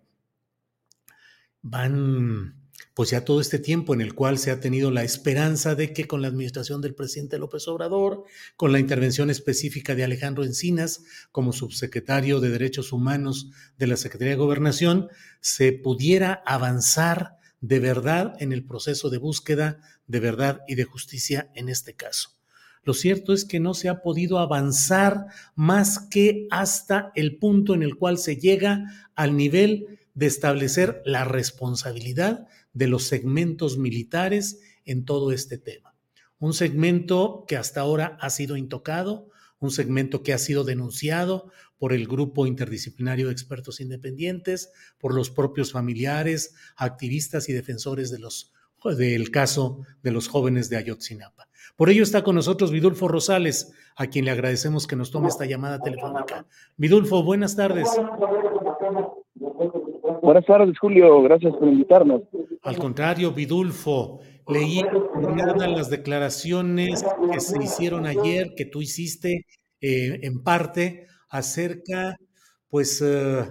Van 1.62 2.59
pues 2.94 3.12
ya 3.12 3.24
todo 3.24 3.42
este 3.42 3.60
tiempo 3.60 3.94
en 3.94 4.02
el 4.02 4.14
cual 4.14 4.38
se 4.38 4.52
ha 4.52 4.60
tenido 4.60 4.92
la 4.92 5.04
esperanza 5.04 5.76
de 5.76 5.94
que 5.94 6.06
con 6.06 6.22
la 6.22 6.28
administración 6.28 6.82
del 6.82 6.96
presidente 6.96 7.40
López 7.40 7.68
Obrador, 7.68 8.24
con 8.56 8.72
la 8.72 8.80
intervención 8.80 9.30
específica 9.30 9.96
de 9.96 10.04
Alejandro 10.04 10.44
Encinas 10.44 11.04
como 11.32 11.54
subsecretario 11.54 12.40
de 12.40 12.50
Derechos 12.50 12.92
Humanos 12.92 13.50
de 13.78 13.88
la 13.88 13.98
Secretaría 13.98 14.34
de 14.34 14.40
Gobernación, 14.40 15.10
se 15.40 15.72
pudiera 15.72 16.44
avanzar 16.46 17.38
de 17.62 17.80
verdad 17.80 18.34
en 18.40 18.54
el 18.54 18.66
proceso 18.66 19.10
de 19.10 19.18
búsqueda 19.18 19.80
de 20.08 20.20
verdad 20.20 20.62
y 20.68 20.76
de 20.76 20.86
justicia 20.86 21.52
en 21.56 21.70
este 21.70 21.94
caso. 21.94 22.32
Lo 22.84 22.94
cierto 22.94 23.34
es 23.34 23.46
que 23.46 23.60
no 23.60 23.74
se 23.74 23.90
ha 23.90 24.02
podido 24.02 24.40
avanzar 24.40 25.28
más 25.56 26.00
que 26.00 26.48
hasta 26.50 27.12
el 27.16 27.38
punto 27.38 27.74
en 27.74 27.84
el 27.84 27.96
cual 27.96 28.18
se 28.18 28.38
llega 28.38 28.86
al 29.16 29.36
nivel 29.36 30.00
de 30.14 30.26
establecer 30.26 31.02
la 31.06 31.24
responsabilidad 31.24 32.48
de 32.74 32.88
los 32.88 33.04
segmentos 33.04 33.78
militares 33.78 34.62
en 34.86 35.06
todo 35.06 35.32
este 35.32 35.58
tema. 35.58 35.96
Un 36.40 36.54
segmento 36.54 37.46
que 37.48 37.58
hasta 37.58 37.82
ahora 37.82 38.18
ha 38.22 38.30
sido 38.30 38.56
intocado, 38.56 39.30
un 39.60 39.72
segmento 39.72 40.24
que 40.24 40.34
ha 40.34 40.38
sido 40.38 40.64
denunciado 40.64 41.52
por 41.78 41.94
el 41.94 42.08
grupo 42.08 42.46
interdisciplinario 42.48 43.28
de 43.28 43.34
expertos 43.34 43.82
independientes, 43.82 44.72
por 44.98 45.14
los 45.14 45.30
propios 45.32 45.72
familiares, 45.72 46.56
activistas 46.76 47.50
y 47.50 47.54
defensores 47.54 48.10
de 48.12 48.20
los, 48.20 48.54
del 48.98 49.32
caso 49.32 49.82
de 50.02 50.12
los 50.12 50.28
jóvenes 50.28 50.70
de 50.70 50.78
Ayotzinapa. 50.78 51.48
Por 51.76 51.90
ello 51.90 52.04
está 52.04 52.24
con 52.24 52.36
nosotros 52.36 52.72
Vidulfo 52.72 53.08
Rosales, 53.08 53.74
a 53.96 54.08
quien 54.08 54.26
le 54.26 54.32
agradecemos 54.32 54.88
que 54.88 54.96
nos 54.96 55.12
tome 55.12 55.28
esta 55.28 55.46
llamada 55.46 55.80
telefónica. 55.80 56.46
Vidulfo, 56.78 57.24
buenas 57.24 57.56
tardes. 57.56 57.88
Buenas 60.22 60.46
tardes, 60.46 60.78
Julio. 60.80 61.22
Gracias 61.24 61.54
por 61.54 61.68
invitarnos. 61.68 62.22
Al 62.64 62.78
contrario, 62.78 63.32
Vidulfo, 63.32 64.20
leí 64.48 64.82
las 65.58 65.90
declaraciones 65.90 67.04
que 67.32 67.40
se 67.40 67.62
hicieron 67.62 68.06
ayer, 68.06 68.54
que 68.56 68.66
tú 68.66 68.82
hiciste 68.82 69.46
eh, 69.82 70.20
en 70.24 70.44
parte 70.44 71.08
acerca, 71.30 72.18
pues, 72.70 73.02
eh, 73.02 73.46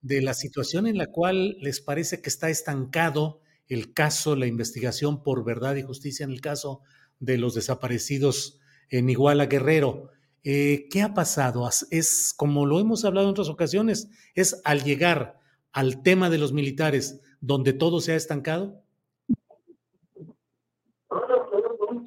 de 0.00 0.22
la 0.22 0.34
situación 0.34 0.86
en 0.86 0.98
la 0.98 1.06
cual 1.06 1.56
les 1.60 1.80
parece 1.80 2.20
que 2.20 2.28
está 2.28 2.50
estancado 2.50 3.40
el 3.68 3.92
caso, 3.92 4.36
la 4.36 4.46
investigación 4.46 5.22
por 5.22 5.44
verdad 5.44 5.76
y 5.76 5.82
justicia 5.82 6.24
en 6.24 6.30
el 6.30 6.40
caso 6.40 6.80
de 7.18 7.38
los 7.38 7.54
desaparecidos 7.54 8.60
en 8.90 9.08
Iguala 9.08 9.46
Guerrero. 9.46 10.10
Eh, 10.42 10.88
¿Qué 10.90 11.02
ha 11.02 11.14
pasado? 11.14 11.68
Es, 11.90 12.34
como 12.36 12.66
lo 12.66 12.80
hemos 12.80 13.04
hablado 13.04 13.26
en 13.26 13.30
otras 13.32 13.48
ocasiones, 13.48 14.10
es 14.34 14.60
al 14.64 14.84
llegar 14.84 15.38
al 15.74 16.02
tema 16.02 16.30
de 16.30 16.38
los 16.38 16.52
militares 16.52 17.20
donde 17.40 17.72
todo 17.72 18.00
se 18.00 18.12
ha 18.12 18.16
estancado? 18.16 18.80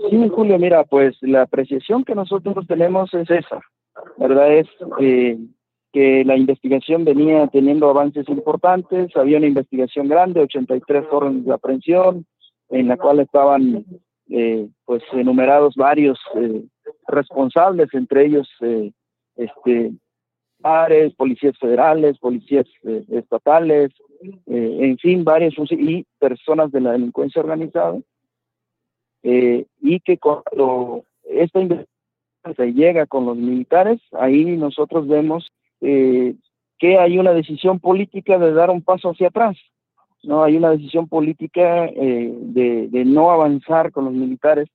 Sí, 0.10 0.30
Julio, 0.30 0.58
mira, 0.58 0.86
pues 0.86 1.18
la 1.22 1.44
apreciación 1.44 2.04
que 2.06 2.16
nosotros 2.16 2.66
tenemos 2.66 3.14
es 3.14 3.30
esa, 3.30 3.60
¿verdad? 4.18 4.54
Es 4.54 4.68
eh, 5.02 5.38
que 5.92 6.24
la 6.24 6.38
investigación 6.38 7.04
venía 7.04 7.48
teniendo 7.48 7.90
avances 7.90 8.28
importantes, 8.30 9.16
había 9.16 9.38
una 9.38 9.48
investigación 9.48 10.08
grande, 10.08 10.42
83 10.42 11.06
órdenes 11.12 11.46
de 11.46 11.54
aprehensión, 11.54 12.26
en 12.70 12.88
la 12.88 12.98
cual 12.98 13.20
estaban 13.20 13.86
eh, 14.30 14.68
pues 14.86 15.04
enumerados 15.12 15.76
varios 15.76 16.18
eh, 16.36 16.64
responsables, 17.08 17.94
entre 17.94 18.28
ellos 18.28 18.48
este 19.36 19.92
pares, 20.68 21.14
policías 21.14 21.58
federales, 21.58 22.18
policías 22.18 22.66
estatales, 23.10 23.92
en 24.46 24.98
fin, 24.98 25.24
varios 25.24 25.56
y 25.72 26.06
personas 26.20 26.72
de 26.74 26.82
la 26.82 26.92
delincuencia 26.92 27.42
organizada, 27.42 27.98
y 29.24 30.00
que 30.02 30.18
cuando 30.18 31.04
esta 31.24 31.62
investigación 31.62 31.98
se 32.56 32.74
llega 32.74 33.06
con 33.06 33.26
los 33.26 33.38
militares, 33.38 34.02
ahí 34.12 34.44
nosotros 34.58 35.08
vemos 35.08 35.50
eh, 35.82 36.36
que 36.80 36.98
hay 36.98 37.18
una 37.18 37.34
decisión 37.34 37.80
política 37.80 38.38
de 38.38 38.54
dar 38.54 38.70
un 38.70 38.82
paso 38.82 39.10
hacia 39.10 39.28
atrás. 39.28 39.58
No 40.24 40.44
hay 40.44 40.58
una 40.58 40.72
decisión 40.72 41.08
política 41.08 41.86
eh, 41.86 42.34
de, 42.34 43.06
no 43.06 43.32
avanzar 43.32 43.92
con 43.92 44.06
los 44.06 44.14
militares 44.14 44.68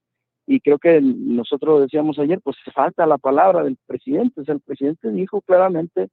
y 0.47 0.61
creo 0.61 0.78
que 0.78 1.01
nosotros 1.01 1.82
decíamos 1.82 2.18
ayer, 2.18 2.40
pues 2.43 2.57
falta 2.74 3.07
la 3.07 3.18
palabra 3.18 3.62
del 3.62 3.76
presidente. 3.86 4.40
O 4.40 4.53
el 4.53 4.61
presidente 4.61 5.11
dijo 5.11 5.40
claramente, 5.43 6.09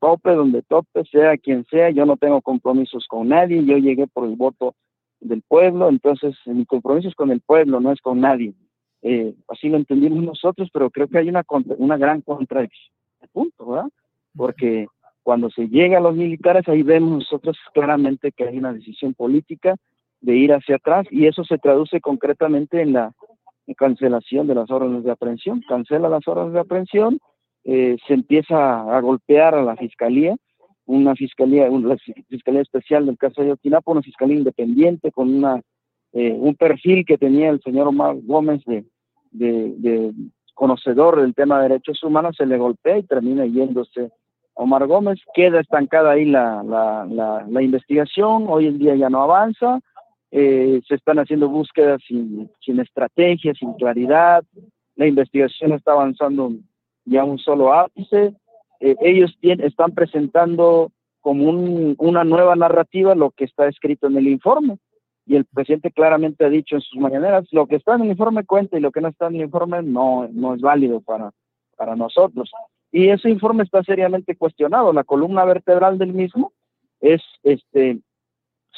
tope 0.00 0.32
donde 0.32 0.62
tope, 0.62 1.04
sea 1.04 1.36
quien 1.36 1.64
sea, 1.66 1.90
yo 1.90 2.06
no 2.06 2.16
tengo 2.16 2.40
compromisos 2.40 3.06
con 3.08 3.28
nadie, 3.28 3.64
yo 3.64 3.76
llegué 3.76 4.06
por 4.06 4.26
el 4.26 4.36
voto 4.36 4.74
del 5.20 5.42
pueblo, 5.42 5.88
entonces 5.88 6.34
mi 6.46 6.66
compromiso 6.66 7.08
es 7.08 7.14
con 7.14 7.30
el 7.30 7.40
pueblo, 7.40 7.80
no 7.80 7.92
es 7.92 8.00
con 8.00 8.20
nadie. 8.20 8.54
Eh, 9.02 9.34
así 9.48 9.68
lo 9.68 9.76
entendimos 9.76 10.22
nosotros, 10.22 10.70
pero 10.72 10.90
creo 10.90 11.08
que 11.08 11.18
hay 11.18 11.28
una, 11.28 11.44
una 11.78 11.96
gran 11.96 12.22
contradicción. 12.22 12.94
Punto, 13.32 13.66
¿verdad? 13.66 13.88
porque 14.36 14.86
cuando 15.22 15.50
se 15.50 15.68
llega 15.68 15.98
a 15.98 16.00
los 16.00 16.14
militares, 16.14 16.68
ahí 16.68 16.82
vemos 16.82 17.10
nosotros 17.10 17.56
claramente 17.72 18.32
que 18.32 18.44
hay 18.44 18.58
una 18.58 18.72
decisión 18.72 19.14
política 19.14 19.76
de 20.20 20.36
ir 20.36 20.52
hacia 20.52 20.76
atrás 20.76 21.06
y 21.10 21.26
eso 21.26 21.44
se 21.44 21.58
traduce 21.58 22.00
concretamente 22.00 22.82
en 22.82 22.92
la 22.94 23.12
cancelación 23.76 24.46
de 24.46 24.54
las 24.54 24.70
órdenes 24.70 25.04
de 25.04 25.10
aprehensión. 25.10 25.62
Cancela 25.68 26.08
las 26.08 26.26
órdenes 26.28 26.52
de 26.52 26.60
aprehensión, 26.60 27.18
eh, 27.64 27.96
se 28.06 28.14
empieza 28.14 28.96
a 28.96 29.00
golpear 29.00 29.54
a 29.54 29.62
la 29.62 29.76
fiscalía, 29.76 30.36
una 30.86 31.14
fiscalía, 31.14 31.70
una 31.70 31.96
fiscalía 32.28 32.60
especial 32.60 33.06
del 33.06 33.16
caso 33.16 33.42
de 33.42 33.52
Otinapa, 33.52 33.92
una 33.92 34.02
fiscalía 34.02 34.36
independiente 34.36 35.10
con 35.10 35.34
una 35.34 35.62
eh, 36.12 36.32
un 36.32 36.54
perfil 36.54 37.04
que 37.04 37.18
tenía 37.18 37.50
el 37.50 37.60
señor 37.62 37.88
Omar 37.88 38.16
Gómez 38.22 38.62
de, 38.66 38.84
de 39.32 40.12
conocedor 40.54 41.20
del 41.20 41.34
tema 41.34 41.56
de 41.56 41.68
derechos 41.68 42.02
humanos, 42.04 42.36
se 42.36 42.46
le 42.46 42.56
golpea 42.56 42.98
y 42.98 43.02
termina 43.02 43.44
yéndose 43.44 44.10
Omar 44.54 44.86
Gómez, 44.86 45.18
queda 45.34 45.60
estancada 45.60 46.12
ahí 46.12 46.24
la, 46.24 46.62
la, 46.62 47.44
la, 47.48 47.62
investigación, 47.62 48.46
hoy 48.48 48.68
en 48.68 48.78
día 48.78 48.94
ya 48.94 49.10
no 49.10 49.22
avanza, 49.22 49.80
eh, 50.36 50.80
se 50.88 50.96
están 50.96 51.18
haciendo 51.18 51.48
búsquedas 51.48 52.00
sin, 52.06 52.50
sin 52.60 52.80
estrategia, 52.80 53.54
sin 53.54 53.74
claridad, 53.74 54.42
la 54.96 55.06
investigación 55.06 55.72
está 55.72 55.92
avanzando 55.92 56.52
ya 57.04 57.24
un 57.24 57.38
solo 57.38 57.72
ápice, 57.72 58.34
eh, 58.80 58.96
ellos 59.02 59.36
están 59.42 59.92
presentando 59.92 60.90
como 61.20 61.48
un, 61.48 61.94
una 61.98 62.24
nueva 62.24 62.56
narrativa 62.56 63.14
lo 63.14 63.30
que 63.30 63.44
está 63.44 63.68
escrito 63.68 64.08
en 64.08 64.16
el 64.16 64.26
informe, 64.26 64.78
y 65.26 65.36
el 65.36 65.44
presidente 65.44 65.90
claramente 65.90 66.44
ha 66.44 66.50
dicho 66.50 66.74
en 66.74 66.82
sus 66.82 67.00
mañaneras, 67.00 67.46
lo 67.52 67.66
que 67.66 67.76
está 67.76 67.94
en 67.94 68.02
el 68.02 68.10
informe 68.10 68.44
cuenta 68.44 68.76
y 68.76 68.80
lo 68.80 68.90
que 68.90 69.00
no 69.00 69.08
está 69.08 69.28
en 69.28 69.36
el 69.36 69.42
informe 69.42 69.82
no, 69.82 70.28
no 70.32 70.54
es 70.54 70.60
válido 70.60 71.00
para, 71.00 71.30
para 71.76 71.96
nosotros 71.96 72.50
y 72.94 73.08
ese 73.08 73.28
informe 73.28 73.64
está 73.64 73.82
seriamente 73.82 74.36
cuestionado. 74.36 74.92
La 74.92 75.02
columna 75.02 75.44
vertebral 75.44 75.98
del 75.98 76.12
mismo 76.12 76.52
es 77.00 77.20
este 77.42 77.98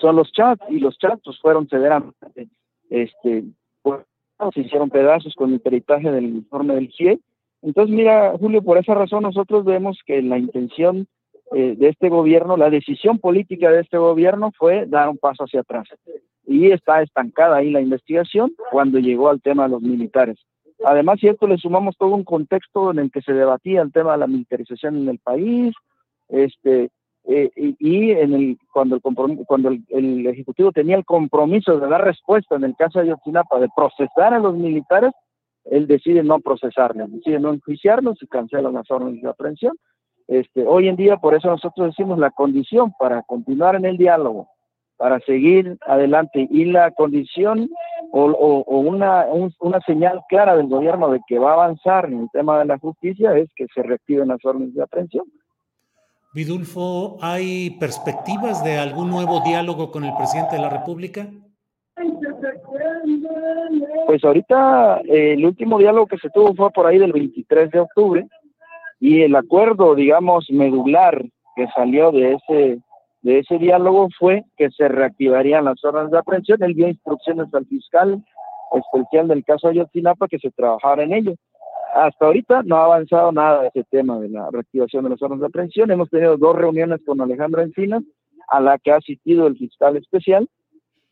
son 0.01 0.16
los 0.16 0.30
chats 0.32 0.62
y 0.68 0.78
los 0.78 0.99
chats 0.99 1.22
pues, 1.24 1.38
fueron 1.40 1.68
severamente 1.68 2.49
este 2.90 3.44
pues, 3.82 4.01
se 4.53 4.61
hicieron 4.61 4.90
pedazos 4.90 5.34
con 5.34 5.53
el 5.53 5.61
peritaje 5.61 6.11
del 6.11 6.26
informe 6.26 6.74
del 6.74 6.92
CIE. 6.92 7.20
Entonces, 7.62 7.94
mira, 7.94 8.36
Julio, 8.38 8.62
por 8.62 8.78
esa 8.78 8.94
razón 8.94 9.22
nosotros 9.22 9.64
vemos 9.64 9.99
que 10.05 10.20
la 10.22 10.38
intención 10.38 11.07
eh, 11.55 11.74
de 11.76 11.88
este 11.88 12.09
gobierno, 12.09 12.57
la 12.57 12.70
decisión 12.70 13.18
política 13.18 13.70
de 13.70 13.80
este 13.80 13.99
gobierno 13.99 14.53
fue 14.59 14.86
dar 14.86 15.09
un 15.09 15.16
paso 15.16 15.44
hacia 15.44 15.61
atrás. 15.61 15.88
Y 16.47 16.70
está 16.70 17.03
estancada 17.03 17.57
ahí 17.57 17.70
la 17.70 17.80
investigación 17.80 18.53
cuando 18.70 18.99
llegó 18.99 19.30
al 19.30 19.40
tema 19.40 19.64
de 19.64 19.70
los 19.70 19.82
militares. 19.82 20.38
Además, 20.84 21.18
cierto, 21.18 21.47
le 21.47 21.57
sumamos 21.57 21.97
todo 21.97 22.14
un 22.14 22.24
contexto 22.24 22.90
en 22.90 22.99
el 22.99 23.11
que 23.11 23.22
se 23.22 23.32
debatía 23.32 23.80
el 23.80 23.92
tema 23.92 24.12
de 24.12 24.18
la 24.18 24.26
militarización 24.26 24.97
en 24.99 25.09
el 25.09 25.18
país, 25.18 25.74
este, 26.28 26.90
eh, 27.29 27.51
y, 27.57 28.57
cuando, 28.72 29.01
el, 29.91 30.27
Ejecutivo 30.27 30.70
tenía 30.70 30.97
el 30.97 31.05
compromiso 31.05 31.79
de 31.79 31.89
dar 31.89 32.05
respuesta 32.05 32.55
en 32.55 32.64
el 32.64 32.77
caso 32.77 33.01
de 33.01 33.09
Yotinapa, 33.09 33.59
de 33.59 33.68
procesar 33.74 34.33
a 34.33 34.39
los 34.39 34.57
militares, 34.57 35.12
él 35.64 35.89
decide 35.89 36.22
no 36.22 36.39
procesarlos, 36.39 37.11
decide 37.11 37.41
no 37.41 37.53
enjuiciarlos 37.53 38.22
y 38.22 38.29
cancela 38.29 38.70
las 38.70 38.89
órdenes 38.91 39.22
de 39.22 39.29
aprehensión. 39.29 39.77
este, 40.29 40.64
hoy 40.64 40.89
en 40.89 40.97
día, 40.97 41.16
por 41.16 41.35
eso 41.35 41.49
nosotros 41.49 41.89
decimos 41.89 42.18
la 42.18 42.31
condición 42.31 42.93
para 42.99 43.22
continuar 43.22 43.74
en 43.74 43.87
el 43.87 43.97
diálogo, 43.97 44.49
para 44.97 45.18
seguir 45.20 45.77
adelante 45.87 46.47
y 46.49 46.66
la 46.66 46.93
condición 46.93 47.68
o, 48.12 48.62
una, 48.81 49.27
una 49.61 49.81
señal 49.81 50.20
clara 50.29 50.57
del 50.57 50.68
gobierno 50.68 51.11
de 51.11 51.20
que 51.27 51.41
va 51.41 51.51
a 51.51 51.55
avanzar 51.55 52.07
en 52.07 52.20
el 52.20 52.31
tema 52.33 52.61
de 52.61 52.66
la 52.66 52.79
justicia 52.79 53.37
es 53.37 53.51
que 53.57 53.66
se 53.74 53.83
reactiven 53.83 54.29
las 54.29 54.45
órdenes 54.45 54.74
de 54.74 54.83
aprehensión. 54.83 55.27
Vidulfo, 56.37 57.16
¿hay 57.22 57.70
perspectivas 57.80 58.62
de 58.62 58.76
algún 58.76 59.09
nuevo 59.09 59.41
diálogo 59.41 59.91
con 59.91 60.05
el 60.05 60.14
presidente 60.18 60.57
de 60.57 60.61
la 60.61 60.68
República? 60.68 61.30
Pues 64.05 64.22
ahorita 64.22 65.01
eh, 65.07 65.32
el 65.32 65.47
último 65.47 65.78
diálogo 65.78 66.09
que 66.09 66.18
se 66.18 66.28
tuvo 66.28 66.55
fue 66.55 66.70
por 66.72 66.87
ahí 66.87 66.99
del 66.99 67.14
23 67.14 67.70
de 67.70 67.80
octubre 67.80 68.26
y 69.01 69.22
el 69.22 69.34
acuerdo, 69.34 69.95
digamos, 69.95 70.45
medular 70.51 71.24
que 71.57 71.68
salió 71.74 72.12
de 72.12 72.34
ese 72.34 72.78
de 73.22 73.39
ese 73.39 73.57
diálogo 73.57 74.09
fue 74.18 74.45
que 74.59 74.68
se 74.72 74.89
reactivarían 74.89 75.64
las 75.64 75.82
órdenes 75.82 76.11
de 76.11 76.18
aprehensión. 76.18 76.62
Él 76.62 76.74
dio 76.74 76.87
instrucciones 76.87 77.47
al 77.55 77.64
fiscal 77.64 78.22
especial 78.72 79.28
del 79.28 79.43
caso 79.43 79.68
Ayotzinapa 79.68 80.28
que 80.28 80.39
se 80.39 80.51
trabajara 80.51 81.03
en 81.03 81.14
ello. 81.14 81.34
Hasta 81.97 82.26
ahorita 82.26 82.62
no 82.62 82.76
ha 82.76 82.84
avanzado 82.84 83.32
nada 83.32 83.66
ese 83.68 83.82
tema 83.84 84.20
de 84.20 84.28
la 84.28 84.51
reactivación 84.51 85.05
de 85.05 85.11
las 85.11 85.22
órdenes 85.22 85.40
de 85.40 85.47
aprehensión. 85.47 85.90
Hemos 85.90 86.11
tenido 86.11 86.36
dos 86.36 86.55
reuniones 86.55 87.01
con 87.07 87.22
Alejandro 87.22 87.62
Encinas, 87.62 88.03
a 88.49 88.61
la 88.61 88.76
que 88.78 88.92
ha 88.92 88.97
asistido 88.97 89.47
el 89.47 89.57
fiscal 89.57 89.97
especial, 89.97 90.47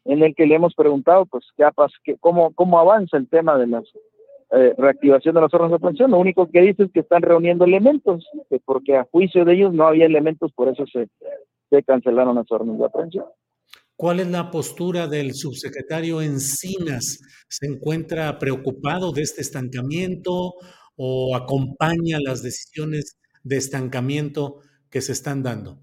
en 0.04 0.22
el 0.22 0.34
que 0.34 0.44
le 0.44 0.56
hemos 0.56 0.74
preguntado, 0.74 1.24
pues, 1.24 1.46
qué, 1.56 2.16
cómo, 2.20 2.52
cómo 2.52 2.78
avanza 2.78 3.16
el 3.16 3.26
tema 3.30 3.56
de 3.56 3.66
la 3.66 3.82
eh, 4.50 4.74
reactivación 4.76 5.34
de 5.34 5.40
las 5.40 5.54
órdenes 5.54 5.70
de 5.70 5.76
aprehensión. 5.76 6.10
Lo 6.10 6.18
único 6.18 6.50
que 6.50 6.60
dice 6.60 6.82
es 6.82 6.92
que 6.92 7.00
están 7.00 7.22
reuniendo 7.22 7.64
elementos, 7.64 8.28
que 8.50 8.60
porque 8.62 8.98
a 8.98 9.08
juicio 9.10 9.46
de 9.46 9.54
ellos 9.54 9.72
no 9.72 9.86
había 9.86 10.04
elementos, 10.04 10.52
por 10.52 10.68
eso 10.68 10.84
se, 10.86 11.08
se 11.70 11.82
cancelaron 11.82 12.34
las 12.34 12.52
órdenes 12.52 12.78
de 12.78 12.84
aprehensión. 12.84 13.24
¿Cuál 13.96 14.20
es 14.20 14.28
la 14.28 14.50
postura 14.50 15.06
del 15.06 15.34
subsecretario 15.34 16.20
Encinas? 16.20 17.20
¿Se 17.48 17.66
encuentra 17.66 18.38
preocupado 18.38 19.12
de 19.12 19.22
este 19.22 19.40
estancamiento 19.40 20.54
o 20.96 21.36
acompaña 21.36 22.18
las 22.20 22.42
decisiones 22.42 23.20
de 23.44 23.56
estancamiento 23.56 24.60
que 24.90 25.00
se 25.00 25.12
están 25.12 25.42
dando? 25.42 25.78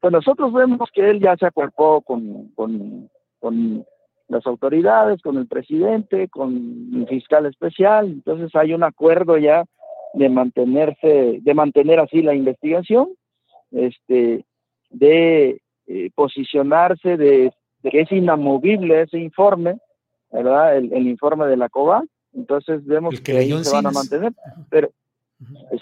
Pues 0.00 0.12
nosotros 0.12 0.52
vemos 0.52 0.90
que 0.92 1.08
él 1.08 1.20
ya 1.20 1.36
se 1.36 1.46
acuerpó 1.46 2.02
con, 2.02 2.48
con, 2.54 3.10
con 3.40 3.84
las 4.28 4.46
autoridades, 4.46 5.22
con 5.22 5.38
el 5.38 5.46
presidente, 5.46 6.28
con 6.28 6.90
el 6.94 7.08
fiscal 7.08 7.46
especial, 7.46 8.06
entonces 8.08 8.54
hay 8.54 8.74
un 8.74 8.84
acuerdo 8.84 9.38
ya 9.38 9.64
de 10.14 10.28
mantenerse, 10.28 11.40
de 11.40 11.54
mantener 11.54 11.98
así 11.98 12.22
la 12.22 12.34
investigación, 12.34 13.08
este, 13.70 14.44
de 14.90 15.60
eh, 15.88 16.10
posicionarse, 16.14 17.16
de, 17.16 17.52
que 17.82 18.00
es 18.00 18.12
inamovible 18.12 19.02
ese 19.02 19.18
informe, 19.18 19.78
¿verdad? 20.30 20.76
El, 20.76 21.06
informe 21.06 21.46
de 21.46 21.56
la 21.56 21.68
COBA, 21.68 22.04
entonces 22.34 22.84
vemos 22.84 23.20
que, 23.20 23.36
ahí 23.36 23.64
se 23.64 23.74
van 23.74 23.86
a 23.86 23.90
mantener, 23.90 24.32
pero 24.70 24.90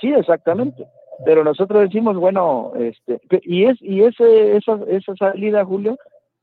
sí, 0.01 0.13
exactamente 0.13 0.87
pero 1.25 1.45
nosotros 1.45 1.83
decimos, 1.83 2.17
bueno, 2.17 2.73
este, 2.77 3.21
y 3.43 3.65
es 3.65 3.81
y 3.81 4.03
ese 4.03 4.57
esa, 4.57 4.79
esa 4.89 5.15
salida, 5.17 5.65
Julio, 5.65 5.97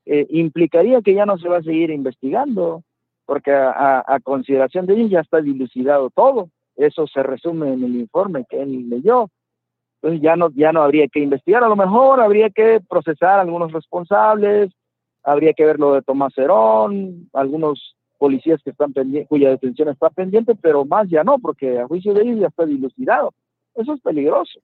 eh, 0.05 0.25
implicaría 0.29 1.01
que 1.01 1.13
ya 1.13 1.25
no 1.25 1.37
se 1.37 1.47
va 1.47 1.57
a 1.57 1.63
seguir 1.63 1.91
investigando, 1.91 2.83
porque 3.25 3.51
a, 3.53 4.19
consideración 4.23 4.85
de 4.85 4.95
ellos 4.95 5.11
ya 5.11 5.19
está 5.19 5.41
dilucidado 5.41 6.09
todo. 6.09 6.49
Eso 6.75 7.07
se 7.07 7.21
resume 7.21 7.73
en 7.73 7.83
el 7.83 7.95
informe 7.95 8.45
que 8.49 8.61
él 8.61 8.89
leyó. 8.89 9.29
Entonces 10.03 10.21
ya 10.21 10.35
no, 10.35 10.49
ya 10.53 10.73
no 10.73 10.83
habría 10.83 11.07
que 11.07 11.21
investigar, 11.21 11.63
a 11.63 11.69
lo 11.69 11.77
mejor 11.77 12.19
habría 12.19 12.49
que 12.49 12.81
procesar 12.89 13.39
a 13.39 13.41
algunos 13.41 13.71
responsables, 13.71 14.69
habría 15.23 15.53
que 15.53 15.63
ver 15.63 15.79
lo 15.79 15.93
de 15.93 16.01
Tomás 16.01 16.37
Herón, 16.37 17.29
algunos 17.31 17.95
policías 18.17 18.61
que 18.63 18.71
están 18.71 18.93
cuya 19.29 19.51
detención 19.51 19.87
está 19.87 20.09
pendiente, 20.09 20.55
pero 20.55 20.83
más 20.83 21.07
ya 21.09 21.23
no, 21.23 21.39
porque 21.39 21.79
a 21.79 21.87
juicio 21.87 22.13
de 22.13 22.23
ellos 22.23 22.39
ya 22.41 22.47
está 22.47 22.65
dilucidado. 22.65 23.31
Eso 23.75 23.93
es 23.93 24.01
peligroso, 24.01 24.59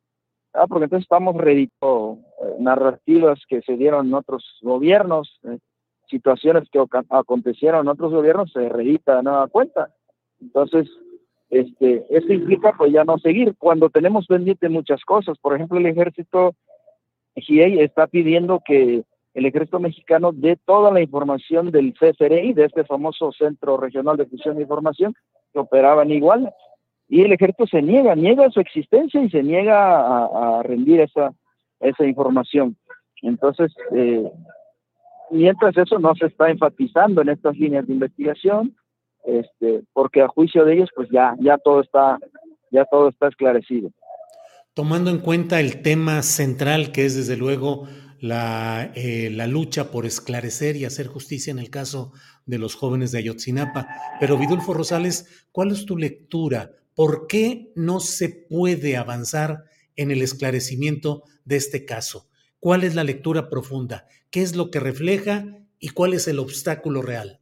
porque 0.68 0.84
entonces 0.84 1.06
estamos 1.06 1.38
reeditando 1.38 2.18
eh, 2.42 2.56
narrativas 2.60 3.40
que 3.48 3.62
se 3.62 3.78
dieron 3.78 4.08
en 4.08 4.16
otros 4.16 4.44
gobiernos, 4.62 5.40
eh, 5.44 5.58
situaciones 6.10 6.68
que 6.70 6.84
acontecieron 7.12 7.86
en 7.86 7.88
otros 7.88 8.12
gobiernos, 8.12 8.52
se 8.52 8.68
reedita 8.68 9.16
de 9.16 9.24
nueva 9.24 9.48
cuenta. 9.48 9.96
Entonces, 10.42 10.90
este, 11.50 12.06
implica 12.30 12.74
pues 12.78 12.92
ya 12.92 13.04
no 13.04 13.18
seguir. 13.18 13.56
Cuando 13.58 13.90
tenemos 13.90 14.28
pendiente 14.28 14.70
muchas 14.70 15.04
cosas, 15.04 15.38
por 15.40 15.56
ejemplo, 15.56 15.78
el 15.78 15.86
ejército 15.86 16.56
GIEI 17.36 17.80
está 17.80 18.08
pidiendo 18.08 18.62
que 18.66 19.04
el 19.34 19.46
ejército 19.46 19.80
mexicano 19.80 20.32
dé 20.34 20.58
toda 20.66 20.92
la 20.92 21.02
información 21.02 21.72
del 21.72 21.94
CFRI, 21.94 22.54
de 22.54 22.66
este 22.66 22.84
famoso 22.84 23.32
Centro 23.32 23.78
Regional 23.78 24.18
de 24.18 24.26
Fusión 24.26 24.56
de 24.56 24.64
Información, 24.64 25.14
que 25.54 25.60
operaba 25.60 26.04
en 26.04 26.12
Iguala 26.12 26.54
y 27.10 27.22
el 27.24 27.34
ejército 27.34 27.66
se 27.66 27.82
niega, 27.82 28.16
niega 28.16 28.50
su 28.52 28.60
existencia 28.60 29.22
y 29.22 29.30
se 29.30 29.42
niega 29.42 30.26
a, 30.26 30.64
rendir 30.64 31.02
esa, 31.02 31.34
esa 31.80 32.06
información. 32.06 32.78
Entonces, 33.24 33.74
eh, 33.96 34.32
mientras 35.32 35.76
eso 35.76 35.98
no 35.98 36.14
se 36.14 36.28
está 36.28 36.52
enfatizando 36.52 37.24
en 37.24 37.30
estas 37.30 37.58
líneas 37.58 37.88
de 37.88 37.94
investigación, 37.94 38.76
este, 39.40 39.84
porque 39.94 40.22
a 40.22 40.28
juicio 40.28 40.66
de 40.66 40.76
ellos, 40.76 40.90
pues 40.96 41.10
ya, 41.12 41.36
ya 41.40 41.58
todo 41.58 41.82
está, 41.82 42.18
ya 42.72 42.86
todo 42.86 43.10
está 43.10 43.28
esclarecido. 43.28 43.92
Tomando 44.74 45.10
en 45.10 45.20
cuenta 45.20 45.60
el 45.60 45.82
tema 45.82 46.22
central 46.22 46.92
que 46.92 47.06
es 47.06 47.16
desde 47.16 47.38
luego 47.38 47.88
la, 48.20 48.92
eh, 48.96 49.30
la, 49.32 49.48
lucha 49.48 49.92
por 49.92 50.06
esclarecer 50.06 50.76
y 50.76 50.86
hacer 50.86 51.08
justicia 51.08 51.52
en 51.52 51.60
el 51.60 51.70
caso 51.70 52.12
de 52.46 52.60
los 52.60 52.76
jóvenes 52.76 53.12
de 53.12 53.20
Ayotzinapa. 53.20 53.88
Pero 54.20 54.38
Vidulfo 54.38 54.74
Rosales, 54.74 55.48
¿cuál 55.52 55.72
es 55.72 55.86
tu 55.86 55.98
lectura 55.98 56.72
¿Por 57.00 57.28
qué 57.28 57.72
no 57.76 58.02
se 58.02 58.28
puede 58.28 58.98
avanzar 58.98 59.64
en 59.96 60.12
el 60.12 60.22
esclarecimiento 60.22 61.24
de 61.46 61.56
este 61.56 61.86
caso? 61.86 62.28
¿Cuál 62.60 62.84
es 62.84 62.94
la 62.94 63.06
lectura 63.06 63.50
profunda? 63.50 64.06
¿Qué 64.32 64.42
es 64.42 64.58
lo 64.58 64.70
que 64.70 64.82
refleja 64.82 65.46
y 65.80 65.92
cuál 65.92 66.14
es 66.14 66.28
el 66.28 66.40
obstáculo 66.40 67.02
real? 67.02 67.39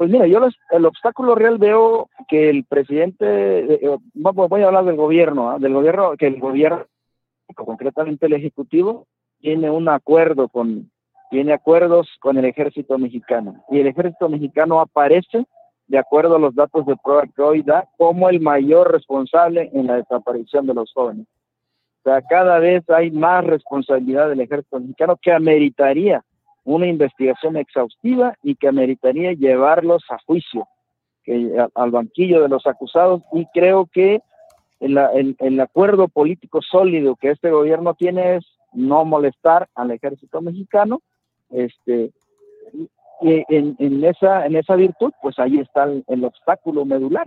Pues 0.00 0.08
mira, 0.08 0.26
yo 0.26 0.40
el 0.70 0.86
obstáculo 0.86 1.34
real 1.34 1.58
veo 1.58 2.08
que 2.26 2.48
el 2.48 2.64
presidente, 2.64 3.74
eh, 3.74 3.98
voy 4.14 4.62
a 4.62 4.66
hablar 4.68 4.86
del 4.86 4.96
gobierno, 4.96 5.50
¿ah? 5.50 5.58
del 5.58 5.74
gobierno, 5.74 6.16
que 6.16 6.26
el 6.26 6.40
gobierno, 6.40 6.86
concretamente 7.54 8.24
el 8.24 8.32
ejecutivo, 8.32 9.06
tiene 9.40 9.70
un 9.70 9.90
acuerdo 9.90 10.48
con, 10.48 10.90
tiene 11.30 11.52
acuerdos 11.52 12.08
con 12.18 12.38
el 12.38 12.46
ejército 12.46 12.96
mexicano 12.96 13.62
y 13.68 13.80
el 13.80 13.88
ejército 13.88 14.30
mexicano 14.30 14.80
aparece 14.80 15.44
de 15.86 15.98
acuerdo 15.98 16.36
a 16.36 16.40
los 16.40 16.54
datos 16.54 16.86
de 16.86 16.96
prueba 16.96 17.24
que 17.36 17.42
hoy 17.42 17.60
da, 17.60 17.86
como 17.98 18.30
el 18.30 18.40
mayor 18.40 18.90
responsable 18.90 19.68
en 19.74 19.86
la 19.86 19.96
desaparición 19.96 20.66
de 20.66 20.72
los 20.72 20.90
jóvenes. 20.94 21.26
O 21.98 22.08
sea, 22.08 22.22
cada 22.22 22.58
vez 22.58 22.88
hay 22.88 23.10
más 23.10 23.44
responsabilidad 23.44 24.30
del 24.30 24.40
ejército 24.40 24.80
mexicano 24.80 25.18
que 25.20 25.30
ameritaría 25.30 26.24
una 26.64 26.86
investigación 26.86 27.56
exhaustiva 27.56 28.36
y 28.42 28.54
que 28.56 28.68
ameritaría 28.68 29.32
llevarlos 29.32 30.04
a 30.10 30.18
juicio, 30.26 30.68
que, 31.24 31.52
al 31.74 31.90
banquillo 31.90 32.42
de 32.42 32.48
los 32.48 32.66
acusados. 32.66 33.22
Y 33.32 33.46
creo 33.52 33.86
que 33.86 34.20
el, 34.80 35.36
el 35.38 35.60
acuerdo 35.60 36.08
político 36.08 36.60
sólido 36.62 37.16
que 37.16 37.30
este 37.30 37.50
gobierno 37.50 37.94
tiene 37.94 38.36
es 38.36 38.46
no 38.72 39.04
molestar 39.04 39.68
al 39.74 39.90
ejército 39.90 40.40
mexicano, 40.40 41.00
este, 41.50 42.12
y 43.22 43.44
en, 43.48 44.04
esa, 44.04 44.46
en 44.46 44.56
esa 44.56 44.76
virtud, 44.76 45.12
pues 45.20 45.38
ahí 45.38 45.58
está 45.58 45.84
el, 45.84 46.24
obstáculo 46.24 46.84
medular. 46.84 47.26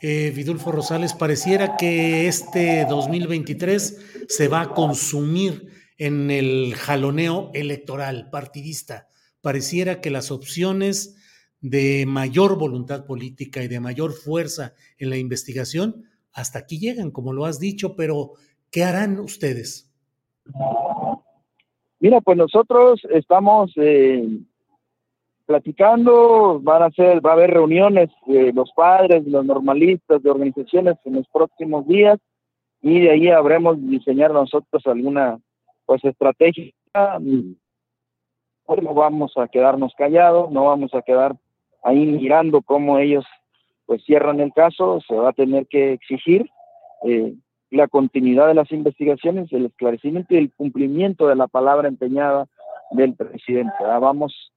Eh, 0.00 0.32
Vidulfo 0.34 0.72
Rosales, 0.72 1.14
pareciera 1.14 1.76
que 1.76 2.26
este 2.26 2.84
2023 2.86 4.26
se 4.28 4.48
va 4.48 4.62
a 4.62 4.68
consumir 4.70 5.77
en 5.98 6.30
el 6.30 6.74
jaloneo 6.74 7.50
electoral 7.54 8.30
partidista. 8.30 9.08
Pareciera 9.40 10.00
que 10.00 10.10
las 10.10 10.30
opciones 10.30 11.16
de 11.60 12.04
mayor 12.06 12.56
voluntad 12.56 13.04
política 13.04 13.62
y 13.62 13.68
de 13.68 13.80
mayor 13.80 14.12
fuerza 14.12 14.74
en 14.98 15.10
la 15.10 15.16
investigación 15.16 16.04
hasta 16.32 16.60
aquí 16.60 16.78
llegan, 16.78 17.10
como 17.10 17.32
lo 17.32 17.44
has 17.44 17.58
dicho, 17.58 17.96
pero 17.96 18.34
¿qué 18.70 18.84
harán 18.84 19.18
ustedes? 19.18 19.92
Mira, 22.00 22.20
pues 22.20 22.38
nosotros 22.38 23.00
estamos 23.10 23.72
eh, 23.76 24.38
platicando, 25.46 26.60
van 26.60 26.84
a 26.84 26.90
ser, 26.90 27.24
va 27.24 27.30
a 27.30 27.32
haber 27.32 27.50
reuniones 27.50 28.10
de 28.26 28.52
los 28.52 28.70
padres, 28.72 29.24
de 29.24 29.30
los 29.30 29.44
normalistas, 29.44 30.22
de 30.22 30.30
organizaciones 30.30 30.96
en 31.04 31.14
los 31.14 31.28
próximos 31.28 31.88
días 31.88 32.18
y 32.82 33.00
de 33.00 33.10
ahí 33.10 33.28
habremos 33.28 33.76
diseñar 33.80 34.32
nosotros 34.32 34.86
alguna 34.86 35.40
pues 35.88 36.04
estrategia. 36.04 36.70
Pues 38.66 38.82
no 38.82 38.92
vamos 38.92 39.32
a 39.38 39.48
quedarnos 39.48 39.94
callados, 39.96 40.50
no 40.50 40.66
vamos 40.66 40.94
a 40.94 41.00
quedar 41.00 41.34
ahí 41.82 42.04
mirando 42.04 42.60
cómo 42.60 42.98
ellos 42.98 43.24
pues 43.86 44.04
cierran 44.04 44.38
el 44.40 44.52
caso, 44.52 45.00
se 45.08 45.14
va 45.14 45.30
a 45.30 45.32
tener 45.32 45.66
que 45.66 45.94
exigir 45.94 46.50
eh, 47.04 47.34
la 47.70 47.88
continuidad 47.88 48.48
de 48.48 48.54
las 48.54 48.70
investigaciones, 48.70 49.50
el 49.50 49.64
esclarecimiento 49.64 50.34
y 50.34 50.38
el 50.38 50.52
cumplimiento 50.52 51.26
de 51.26 51.36
la 51.36 51.46
palabra 51.46 51.88
empeñada 51.88 52.46
del 52.90 53.14
presidente. 53.14 53.72
Ah, 53.80 53.98
vamos, 53.98 54.52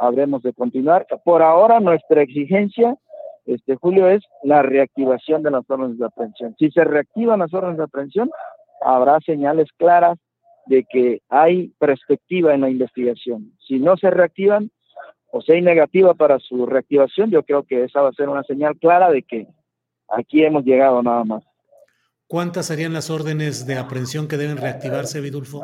habremos 0.00 0.42
de 0.42 0.54
continuar. 0.54 1.06
Por 1.22 1.42
ahora 1.42 1.80
nuestra 1.80 2.22
exigencia, 2.22 2.96
este 3.44 3.76
Julio, 3.76 4.08
es 4.08 4.22
la 4.42 4.62
reactivación 4.62 5.42
de 5.42 5.50
las 5.50 5.68
órdenes 5.68 5.98
de 5.98 6.06
aprehensión. 6.06 6.56
Si 6.58 6.70
se 6.70 6.82
reactivan 6.82 7.40
las 7.40 7.52
órdenes 7.52 7.76
de 7.76 7.84
aprehensión, 7.84 8.30
habrá 8.80 9.20
señales 9.20 9.68
claras 9.76 10.18
de 10.66 10.84
que 10.84 11.22
hay 11.28 11.68
perspectiva 11.78 12.54
en 12.54 12.62
la 12.62 12.70
investigación. 12.70 13.52
Si 13.66 13.78
no 13.78 13.96
se 13.96 14.10
reactivan, 14.10 14.70
o 15.30 15.40
sea 15.40 15.60
negativa 15.60 16.14
para 16.14 16.38
su 16.38 16.66
reactivación, 16.66 17.30
yo 17.30 17.42
creo 17.42 17.62
que 17.62 17.84
esa 17.84 18.02
va 18.02 18.10
a 18.10 18.12
ser 18.12 18.28
una 18.28 18.42
señal 18.44 18.76
clara 18.78 19.10
de 19.10 19.22
que 19.22 19.46
aquí 20.08 20.44
hemos 20.44 20.64
llegado 20.64 21.02
nada 21.02 21.24
más. 21.24 21.42
¿Cuántas 22.26 22.66
serían 22.66 22.92
las 22.92 23.10
órdenes 23.10 23.66
de 23.66 23.78
aprehensión 23.78 24.28
que 24.28 24.36
deben 24.36 24.56
reactivarse, 24.56 25.20
Vidulfo? 25.20 25.62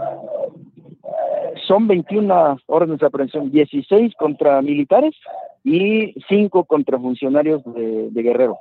Son 1.66 1.86
21 1.86 2.58
órdenes 2.66 3.00
de 3.00 3.06
aprehensión, 3.06 3.50
16 3.50 4.14
contra 4.18 4.60
militares 4.62 5.14
y 5.64 6.14
5 6.28 6.64
contra 6.64 6.98
funcionarios 6.98 7.62
de, 7.64 8.10
de 8.10 8.22
Guerrero. 8.22 8.58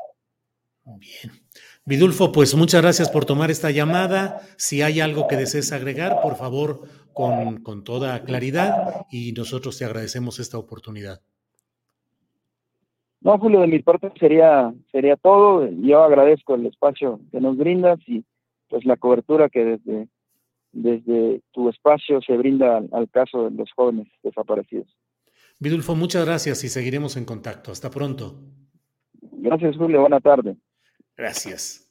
Bien. 0.86 1.47
Vidulfo, 1.88 2.34
pues 2.34 2.54
muchas 2.54 2.82
gracias 2.82 3.10
por 3.10 3.24
tomar 3.24 3.50
esta 3.50 3.72
llamada. 3.72 4.42
Si 4.58 4.82
hay 4.82 5.00
algo 5.00 5.26
que 5.30 5.38
desees 5.38 5.72
agregar, 5.72 6.20
por 6.22 6.36
favor, 6.36 6.82
con, 7.14 7.64
con 7.64 7.86
toda 7.86 8.22
claridad 8.24 9.06
y 9.10 9.32
nosotros 9.32 9.78
te 9.78 9.86
agradecemos 9.86 10.38
esta 10.40 10.58
oportunidad. 10.58 11.22
No, 13.22 13.40
Julio, 13.40 13.62
de 13.62 13.68
mi 13.68 13.80
parte 13.80 14.12
sería, 14.20 14.74
sería 14.92 15.16
todo. 15.16 15.66
Yo 15.82 16.04
agradezco 16.04 16.56
el 16.56 16.66
espacio 16.66 17.22
que 17.32 17.40
nos 17.40 17.56
brindas 17.56 18.00
y 18.06 18.26
pues 18.68 18.84
la 18.84 18.98
cobertura 18.98 19.48
que 19.48 19.64
desde, 19.64 20.10
desde 20.74 21.42
tu 21.54 21.70
espacio 21.70 22.20
se 22.22 22.36
brinda 22.36 22.84
al 22.92 23.10
caso 23.10 23.50
de 23.50 23.52
los 23.52 23.72
jóvenes 23.72 24.08
desaparecidos. 24.24 24.94
Vidulfo, 25.62 25.96
muchas 25.96 26.26
gracias 26.26 26.66
y 26.66 26.68
seguiremos 26.68 27.16
en 27.16 27.24
contacto. 27.24 27.72
Hasta 27.72 27.90
pronto. 27.90 28.36
Gracias, 29.22 29.78
Julio. 29.78 30.02
Buena 30.02 30.20
tarde. 30.20 30.58
Gracias. 31.18 31.90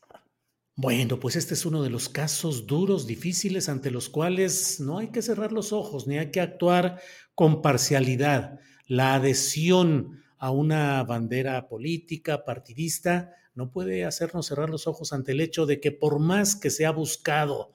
Bueno, 0.77 1.19
pues 1.19 1.37
este 1.37 1.55
es 1.55 1.67
uno 1.67 1.83
de 1.83 1.91
los 1.91 2.09
casos 2.09 2.67
duros, 2.67 3.07
difíciles, 3.07 3.69
ante 3.69 3.91
los 3.91 4.09
cuales 4.09 4.79
no 4.79 4.99
hay 4.99 5.09
que 5.09 5.23
cerrar 5.23 5.51
los 5.51 5.73
ojos, 5.73 6.07
ni 6.07 6.19
hay 6.19 6.31
que 6.31 6.41
actuar 6.41 7.01
con 7.35 7.63
parcialidad. 7.63 8.61
La 8.87 9.15
adhesión 9.15 10.23
a 10.39 10.51
una 10.51 11.03
bandera 11.03 11.67
política, 11.69 12.45
partidista, 12.45 13.33
no 13.55 13.73
puede 13.73 14.05
hacernos 14.05 14.47
cerrar 14.47 14.69
los 14.69 14.87
ojos 14.87 15.15
ante 15.15 15.33
el 15.33 15.41
hecho 15.41 15.65
de 15.65 15.81
que 15.81 15.93
por 15.93 16.19
más 16.21 16.55
que 16.55 16.69
se 16.69 16.85
ha 16.85 16.91
buscado 16.91 17.73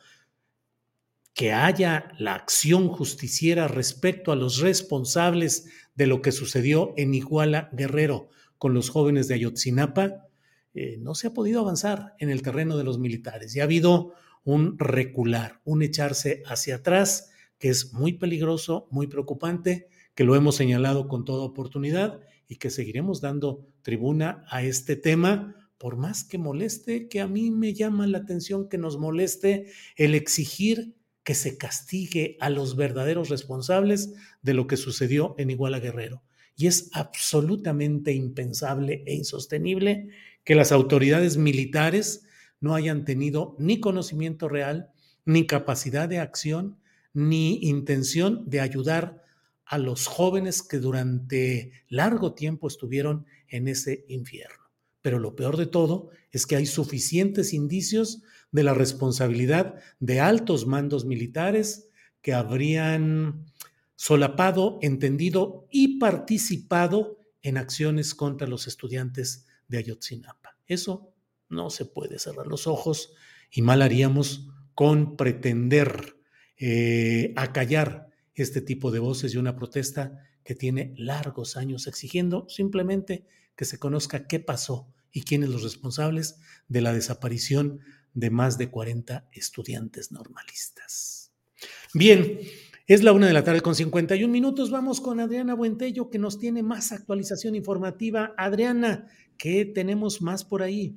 que 1.34 1.54
haya 1.54 2.12
la 2.20 2.36
acción 2.36 2.88
justiciera 2.88 3.68
respecto 3.68 4.32
a 4.32 4.36
los 4.36 4.60
responsables 4.60 5.70
de 5.96 6.06
lo 6.06 6.22
que 6.22 6.32
sucedió 6.32 6.94
en 6.98 7.16
Iguala 7.16 7.70
Guerrero 7.74 8.30
con 8.60 8.76
los 8.76 8.90
jóvenes 8.90 9.28
de 9.28 9.36
Ayotzinapa, 9.36 10.28
eh, 10.74 10.98
no 11.00 11.16
se 11.16 11.28
ha 11.28 11.34
podido 11.34 11.60
avanzar 11.60 12.14
en 12.20 12.30
el 12.30 12.42
terreno 12.42 12.78
de 12.78 12.84
los 12.84 13.00
militares 13.00 13.56
y 13.56 13.60
ha 13.60 13.64
habido 13.64 14.14
un 14.44 14.78
recular, 14.80 15.62
un 15.64 15.82
echarse 15.82 16.44
hacia 16.46 16.76
atrás 16.76 17.32
que 17.60 17.70
es 17.70 17.94
muy 17.94 18.14
peligroso, 18.14 18.88
muy 18.90 19.08
preocupante, 19.08 19.88
que 20.16 20.24
lo 20.24 20.36
hemos 20.36 20.56
señalado 20.56 21.08
con 21.08 21.26
toda 21.26 21.44
oportunidad 21.44 22.20
y 22.48 22.56
que 22.56 22.70
seguiremos 22.70 23.22
dando 23.22 23.68
tribuna 23.82 24.44
a 24.50 24.64
este 24.64 24.96
tema, 24.96 25.56
por 25.78 25.96
más 25.96 26.24
que 26.24 26.38
moleste, 26.38 27.08
que 27.08 27.22
a 27.22 27.28
mí 27.28 27.52
me 27.52 27.74
llama 27.74 28.08
la 28.08 28.20
atención 28.20 28.68
que 28.68 28.78
nos 28.78 28.98
moleste 28.98 29.68
el 29.96 30.16
exigir 30.16 30.96
que 31.24 31.36
se 31.36 31.58
castigue 31.58 32.36
a 32.40 32.50
los 32.50 32.76
verdaderos 32.76 33.30
responsables 33.30 34.14
de 34.42 34.54
lo 34.54 34.68
que 34.68 34.78
sucedió 34.78 35.36
en 35.38 35.52
Iguala 35.52 35.80
Guerrero. 35.80 36.24
Y 36.56 36.68
es 36.68 36.90
absolutamente 36.94 38.12
impensable 38.12 39.04
e 39.06 39.14
insostenible 39.14 40.10
que 40.44 40.56
las 40.56 40.72
autoridades 40.72 41.38
militares 41.38 42.24
no 42.60 42.76
hayan 42.76 43.06
tenido 43.06 43.56
ni 43.60 43.80
conocimiento 43.80 44.48
real, 44.48 44.92
ni 45.26 45.46
capacidad 45.46 46.08
de 46.08 46.20
acción, 46.20 46.78
ni 47.14 47.60
intención 47.64 48.50
de 48.50 48.62
ayudar 48.62 49.24
a 49.66 49.78
los 49.78 50.08
jóvenes 50.08 50.64
que 50.64 50.80
durante 50.80 51.72
largo 51.88 52.34
tiempo 52.34 52.68
estuvieron 52.68 53.26
en 53.48 53.68
ese 53.68 54.06
infierno. 54.08 54.70
Pero 55.02 55.18
lo 55.18 55.36
peor 55.36 55.58
de 55.58 55.66
todo 55.66 56.10
es 56.32 56.46
que 56.46 56.56
hay 56.56 56.66
suficientes 56.66 57.54
indicios 57.54 58.22
de 58.52 58.64
la 58.64 58.74
responsabilidad 58.74 59.76
de 60.00 60.20
altos 60.20 60.68
mandos 60.68 61.06
militares 61.06 61.90
que 62.22 62.34
habrían 62.34 63.46
solapado, 63.96 64.78
entendido 64.82 65.68
y 65.72 66.00
participado 66.00 67.20
en 67.42 67.58
acciones 67.58 68.14
contra 68.14 68.48
los 68.48 68.68
estudiantes 68.68 69.48
de 69.72 69.80
Ayotzinapa. 69.80 70.58
Eso 70.68 71.16
no 71.50 71.70
se 71.70 71.86
puede 71.86 72.20
cerrar 72.20 72.46
los 72.46 72.68
ojos 72.68 73.14
y 73.50 73.62
mal 73.62 73.82
haríamos 73.82 74.48
con 74.76 75.18
pretender 75.18 76.18
eh, 76.58 77.34
acallar 77.36 78.10
este 78.36 78.62
tipo 78.62 78.92
de 78.92 79.00
voces 79.00 79.34
y 79.34 79.38
una 79.38 79.56
protesta 79.56 80.24
que 80.44 80.56
tiene 80.56 80.94
largos 80.98 81.58
años 81.58 81.88
exigiendo 81.88 82.48
simplemente 82.50 83.26
que 83.56 83.66
se 83.66 83.80
conozca 83.80 84.28
qué 84.28 84.40
pasó 84.40 84.94
y 85.12 85.24
quiénes 85.24 85.50
los 85.50 85.64
responsables 85.64 86.40
de 86.68 86.82
la 86.82 86.94
desaparición 86.94 87.80
de 88.14 88.30
más 88.30 88.58
de 88.58 88.70
40 88.70 89.28
estudiantes 89.32 90.12
normalistas. 90.12 91.34
Bien, 91.94 92.40
es 92.88 93.04
la 93.04 93.14
una 93.14 93.28
de 93.28 93.34
la 93.34 93.44
tarde 93.44 93.62
con 93.62 93.76
51 93.76 94.32
minutos. 94.32 94.72
Vamos 94.72 95.00
con 95.00 95.20
Adriana 95.20 95.54
Buentello 95.54 96.10
que 96.10 96.20
nos 96.20 96.40
tiene 96.40 96.64
más 96.64 96.92
actualización 96.92 97.56
informativa. 97.56 98.34
Adriana, 98.38 99.08
¿Qué 99.42 99.66
tenemos 99.66 100.22
más 100.22 100.44
por 100.44 100.62
ahí? 100.62 100.94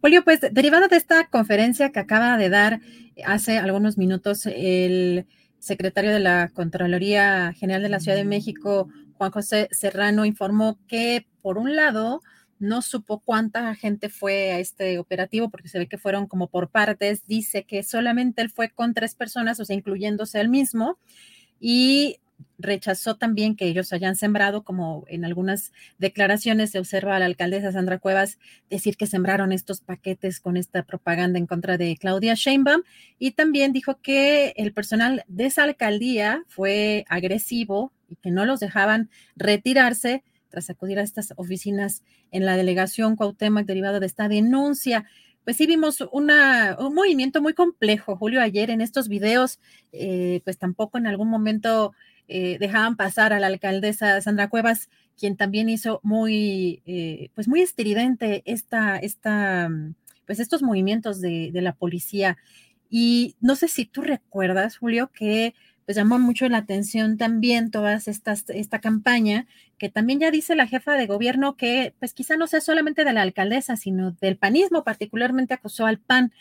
Julio, 0.00 0.24
pues 0.24 0.40
derivado 0.50 0.88
de 0.88 0.96
esta 0.96 1.28
conferencia 1.28 1.92
que 1.92 1.98
acaba 1.98 2.38
de 2.38 2.48
dar 2.48 2.80
hace 3.26 3.58
algunos 3.58 3.98
minutos 3.98 4.46
el 4.46 5.26
secretario 5.58 6.10
de 6.10 6.20
la 6.20 6.48
Contraloría 6.54 7.52
General 7.52 7.82
de 7.82 7.90
la 7.90 8.00
Ciudad 8.00 8.16
de 8.16 8.24
México, 8.24 8.88
Juan 9.18 9.30
José 9.30 9.68
Serrano, 9.72 10.24
informó 10.24 10.78
que, 10.88 11.26
por 11.42 11.58
un 11.58 11.76
lado, 11.76 12.22
no 12.58 12.80
supo 12.80 13.20
cuánta 13.20 13.74
gente 13.74 14.08
fue 14.08 14.52
a 14.52 14.58
este 14.58 14.98
operativo 14.98 15.50
porque 15.50 15.68
se 15.68 15.78
ve 15.78 15.86
que 15.86 15.98
fueron 15.98 16.28
como 16.28 16.48
por 16.48 16.70
partes. 16.70 17.26
Dice 17.26 17.64
que 17.64 17.82
solamente 17.82 18.40
él 18.40 18.48
fue 18.48 18.70
con 18.70 18.94
tres 18.94 19.14
personas, 19.14 19.60
o 19.60 19.66
sea, 19.66 19.76
incluyéndose 19.76 20.40
él 20.40 20.48
mismo. 20.48 20.98
Y 21.60 22.20
rechazó 22.58 23.16
también 23.16 23.56
que 23.56 23.66
ellos 23.66 23.92
hayan 23.92 24.16
sembrado, 24.16 24.62
como 24.62 25.04
en 25.08 25.24
algunas 25.24 25.72
declaraciones 25.98 26.70
se 26.70 26.78
observa 26.78 27.16
a 27.16 27.18
la 27.18 27.26
alcaldesa 27.26 27.72
Sandra 27.72 27.98
Cuevas 27.98 28.38
decir 28.70 28.96
que 28.96 29.06
sembraron 29.06 29.52
estos 29.52 29.80
paquetes 29.80 30.40
con 30.40 30.56
esta 30.56 30.82
propaganda 30.82 31.38
en 31.38 31.46
contra 31.46 31.76
de 31.76 31.96
Claudia 31.96 32.34
Sheinbaum 32.34 32.82
y 33.18 33.32
también 33.32 33.72
dijo 33.72 34.00
que 34.00 34.54
el 34.56 34.72
personal 34.72 35.24
de 35.28 35.46
esa 35.46 35.64
alcaldía 35.64 36.44
fue 36.48 37.04
agresivo 37.08 37.92
y 38.08 38.16
que 38.16 38.30
no 38.30 38.44
los 38.44 38.60
dejaban 38.60 39.10
retirarse 39.34 40.22
tras 40.48 40.70
acudir 40.70 40.98
a 40.98 41.02
estas 41.02 41.34
oficinas 41.36 42.02
en 42.30 42.46
la 42.46 42.56
delegación 42.56 43.16
Cuauhtémoc 43.16 43.66
derivado 43.66 44.00
de 44.00 44.06
esta 44.06 44.28
denuncia. 44.28 45.04
Pues 45.44 45.56
sí 45.58 45.66
vimos 45.66 46.00
un 46.12 46.26
movimiento 46.94 47.40
muy 47.40 47.54
complejo, 47.54 48.16
Julio, 48.16 48.40
ayer 48.40 48.70
en 48.70 48.80
estos 48.80 49.08
videos, 49.08 49.60
eh, 49.92 50.40
pues 50.44 50.58
tampoco 50.58 50.98
en 50.98 51.06
algún 51.06 51.28
momento 51.28 51.92
eh, 52.28 52.58
dejaban 52.58 52.96
pasar 52.96 53.32
a 53.32 53.40
la 53.40 53.46
alcaldesa 53.46 54.20
Sandra 54.20 54.48
Cuevas, 54.48 54.88
quien 55.18 55.36
también 55.36 55.68
hizo 55.68 56.00
muy, 56.02 56.82
eh, 56.86 57.30
pues 57.34 57.48
muy 57.48 57.60
estridente 57.62 58.42
esta, 58.44 58.96
esta, 58.98 59.70
pues 60.26 60.40
estos 60.40 60.62
movimientos 60.62 61.20
de, 61.20 61.50
de, 61.52 61.60
la 61.62 61.72
policía. 61.72 62.36
Y 62.90 63.36
no 63.40 63.56
sé 63.56 63.68
si 63.68 63.84
tú 63.84 64.02
recuerdas, 64.02 64.76
Julio, 64.76 65.10
que 65.12 65.54
pues 65.86 65.96
llamó 65.96 66.18
mucho 66.18 66.48
la 66.48 66.58
atención 66.58 67.16
también 67.16 67.70
estas, 68.06 68.44
esta 68.48 68.80
campaña, 68.80 69.46
que 69.78 69.88
también 69.88 70.18
ya 70.18 70.32
dice 70.32 70.56
la 70.56 70.66
jefa 70.66 70.94
de 70.94 71.06
gobierno 71.06 71.56
que 71.56 71.94
pues 72.00 72.12
quizá 72.12 72.36
no 72.36 72.48
sea 72.48 72.60
solamente 72.60 73.04
de 73.04 73.12
la 73.12 73.22
alcaldesa, 73.22 73.76
sino 73.76 74.10
del 74.10 74.36
panismo, 74.36 74.82
particularmente 74.82 75.54
acusó 75.54 75.86
al 75.86 75.98
PAN. 75.98 76.32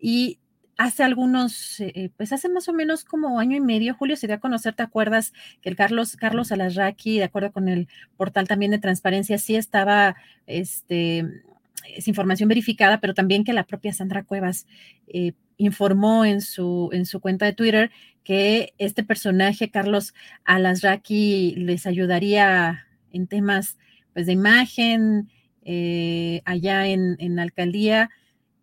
Y 0.00 0.40
hace 0.78 1.02
algunos, 1.02 1.80
eh, 1.80 2.10
pues 2.16 2.32
hace 2.32 2.48
más 2.48 2.68
o 2.68 2.72
menos 2.72 3.04
como 3.04 3.40
año 3.40 3.56
y 3.56 3.60
medio, 3.60 3.94
Julio, 3.94 4.16
se 4.16 4.28
dio 4.28 4.36
a 4.36 4.40
conocer, 4.40 4.74
¿te 4.74 4.84
acuerdas? 4.84 5.34
Que 5.60 5.68
el 5.68 5.76
Carlos, 5.76 6.16
Carlos 6.16 6.52
Alarraqui, 6.52 7.18
de 7.18 7.24
acuerdo 7.24 7.52
con 7.52 7.68
el 7.68 7.88
portal 8.16 8.48
también 8.48 8.70
de 8.70 8.78
transparencia, 8.78 9.38
sí 9.38 9.56
estaba, 9.56 10.16
este, 10.46 11.26
es 11.94 12.08
información 12.08 12.48
verificada, 12.48 13.00
pero 13.00 13.12
también 13.12 13.44
que 13.44 13.52
la 13.52 13.64
propia 13.64 13.92
Sandra 13.92 14.22
Cuevas 14.22 14.66
eh, 15.08 15.32
informó 15.56 16.24
en 16.24 16.40
su, 16.40 16.90
en 16.92 17.06
su 17.06 17.20
cuenta 17.20 17.44
de 17.44 17.52
Twitter 17.52 17.90
que 18.22 18.72
este 18.78 19.02
personaje, 19.02 19.70
Carlos 19.70 20.14
Alasraqui, 20.44 21.56
les 21.56 21.86
ayudaría 21.86 22.86
en 23.12 23.26
temas 23.26 23.78
pues, 24.12 24.26
de 24.26 24.32
imagen, 24.32 25.28
eh, 25.64 26.40
allá 26.44 26.86
en, 26.86 27.16
la 27.36 27.42
alcaldía 27.42 28.10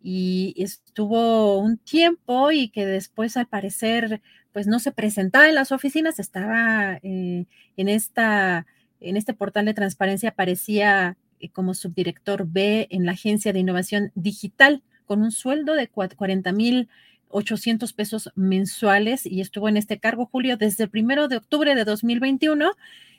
y 0.02 0.54
estuvo 0.56 1.58
un 1.58 1.78
tiempo 1.78 2.52
y 2.52 2.68
que 2.68 2.86
después 2.86 3.36
al 3.36 3.46
parecer 3.46 4.20
pues 4.52 4.66
no 4.66 4.78
se 4.78 4.92
presentaba 4.92 5.48
en 5.48 5.54
las 5.54 5.72
oficinas, 5.72 6.18
estaba 6.18 6.98
eh, 7.02 7.44
en, 7.76 7.88
esta, 7.88 8.66
en 9.00 9.16
este 9.16 9.34
portal 9.34 9.66
de 9.66 9.74
transparencia, 9.74 10.30
aparecía 10.30 11.16
eh, 11.40 11.50
como 11.50 11.74
subdirector 11.74 12.46
B 12.46 12.88
en 12.90 13.04
la 13.04 13.12
Agencia 13.12 13.52
de 13.52 13.58
Innovación 13.58 14.12
Digital 14.14 14.82
con 15.04 15.22
un 15.22 15.30
sueldo 15.30 15.74
de 15.74 15.88
40 15.88 16.52
mil 16.52 16.88
800 17.28 17.92
pesos 17.92 18.30
mensuales 18.34 19.26
y 19.26 19.40
estuvo 19.40 19.68
en 19.68 19.76
este 19.76 19.98
cargo, 19.98 20.26
Julio, 20.26 20.56
desde 20.56 20.84
el 20.84 20.90
primero 20.90 21.28
de 21.28 21.36
octubre 21.36 21.74
de 21.74 21.84
2021. 21.84 22.70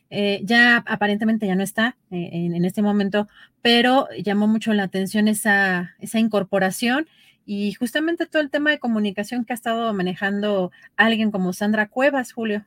Eh, 0.10 0.42
ya 0.44 0.84
aparentemente 0.88 1.48
ya 1.48 1.56
no 1.56 1.64
está 1.64 1.98
eh, 2.12 2.30
en, 2.32 2.64
este 2.64 2.82
momento, 2.82 3.28
pero 3.62 4.08
llamó 4.24 4.48
mucho 4.48 4.74
la 4.74 4.84
atención 4.84 5.28
esa, 5.28 5.96
esa 6.00 6.20
incorporación 6.20 7.08
y 7.46 7.74
justamente 7.74 8.26
todo 8.26 8.42
el 8.42 8.50
tema 8.50 8.72
de 8.72 8.80
comunicación 8.80 9.46
que 9.46 9.54
ha 9.54 9.56
estado 9.56 9.94
manejando 9.94 10.72
alguien 10.96 11.32
como 11.32 11.54
Sandra 11.54 11.90
Cuevas, 11.90 12.32
Julio. 12.32 12.66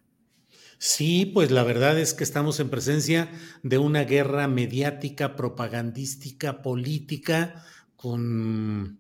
Sí, 0.79 1.27
pues 1.27 1.51
la 1.51 1.63
verdad 1.63 1.99
es 1.99 2.15
que 2.15 2.25
estamos 2.25 2.59
en 2.61 2.71
presencia 2.71 3.29
de 3.63 3.79
una 3.79 4.05
guerra 4.05 4.49
mediática, 4.49 5.37
propagandística, 5.37 6.63
política, 6.63 7.63
con 7.97 9.00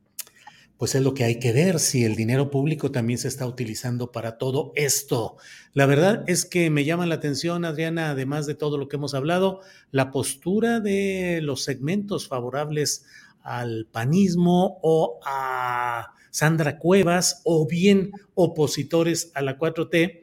pues 0.80 0.94
es 0.94 1.02
lo 1.02 1.12
que 1.12 1.24
hay 1.24 1.38
que 1.38 1.52
ver 1.52 1.78
si 1.78 2.06
el 2.06 2.16
dinero 2.16 2.50
público 2.50 2.90
también 2.90 3.18
se 3.18 3.28
está 3.28 3.46
utilizando 3.46 4.12
para 4.12 4.38
todo 4.38 4.72
esto. 4.76 5.36
La 5.74 5.84
verdad 5.84 6.24
es 6.26 6.46
que 6.46 6.70
me 6.70 6.86
llama 6.86 7.04
la 7.04 7.16
atención, 7.16 7.66
Adriana, 7.66 8.08
además 8.08 8.46
de 8.46 8.54
todo 8.54 8.78
lo 8.78 8.88
que 8.88 8.96
hemos 8.96 9.12
hablado, 9.12 9.60
la 9.90 10.10
postura 10.10 10.80
de 10.80 11.40
los 11.42 11.64
segmentos 11.64 12.28
favorables 12.28 13.04
al 13.42 13.88
panismo 13.92 14.78
o 14.80 15.20
a 15.22 16.14
Sandra 16.30 16.78
Cuevas 16.78 17.42
o 17.44 17.68
bien 17.68 18.12
opositores 18.32 19.32
a 19.34 19.42
la 19.42 19.58
4T 19.58 20.20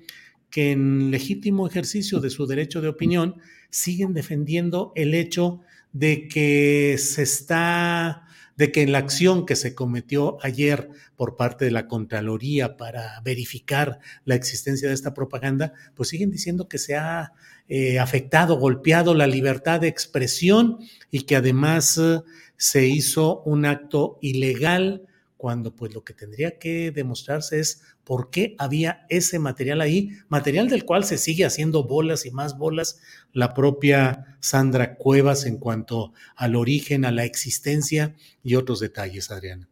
que 0.50 0.72
en 0.72 1.12
legítimo 1.12 1.68
ejercicio 1.68 2.20
de 2.20 2.32
su 2.32 2.48
derecho 2.48 2.82
de 2.82 2.88
opinión 2.88 3.36
siguen 3.70 4.16
defendiendo 4.16 4.92
el 4.96 5.14
hecho 5.14 5.62
de 5.94 6.28
que 6.28 6.96
se 6.98 7.22
está 7.22 8.27
de 8.58 8.72
que 8.72 8.82
en 8.82 8.92
la 8.92 8.98
acción 8.98 9.46
que 9.46 9.56
se 9.56 9.74
cometió 9.74 10.38
ayer 10.42 10.90
por 11.16 11.36
parte 11.38 11.66
de 11.66 11.72
la 11.72 11.88
Contraloría 11.88 12.76
para 12.76 13.22
verificar 13.24 14.00
la 14.26 14.36
existencia 14.36 14.90
de 14.90 14.94
esta 14.94 15.14
propaganda, 15.14 15.74
pues 15.96 16.10
siguen 16.10 16.32
diciendo 16.32 16.68
que 16.68 16.80
se 16.80 16.96
ha 16.96 17.34
eh, 17.70 18.00
afectado, 18.00 18.58
golpeado 18.58 19.14
la 19.14 19.28
libertad 19.28 19.80
de 19.80 19.88
expresión 19.88 20.80
y 21.12 21.22
que 21.22 21.36
además 21.36 21.98
eh, 21.98 22.22
se 22.58 22.88
hizo 22.88 23.42
un 23.44 23.66
acto 23.66 24.18
ilegal 24.22 25.07
cuando 25.38 25.76
pues 25.76 25.94
lo 25.94 26.04
que 26.04 26.14
tendría 26.14 26.58
que 26.58 26.92
demostrarse 26.92 27.60
es 27.60 27.84
por 28.04 28.30
qué 28.30 28.56
había 28.58 29.06
ese 29.10 29.40
material 29.40 29.82
ahí, 29.82 30.12
material 30.28 30.68
del 30.68 30.84
cual 30.84 31.04
se 31.04 31.18
sigue 31.18 31.46
haciendo 31.46 31.84
bolas 31.84 32.26
y 32.26 32.32
más 32.32 32.58
bolas 32.58 33.00
la 33.34 33.54
propia 33.54 34.38
Sandra 34.40 34.96
Cuevas 34.96 35.46
en 35.46 35.58
cuanto 35.58 36.14
al 36.36 36.56
origen, 36.56 37.06
a 37.06 37.12
la 37.12 37.24
existencia 37.24 38.16
y 38.44 38.56
otros 38.56 38.80
detalles, 38.80 39.30
Adriana. 39.30 39.70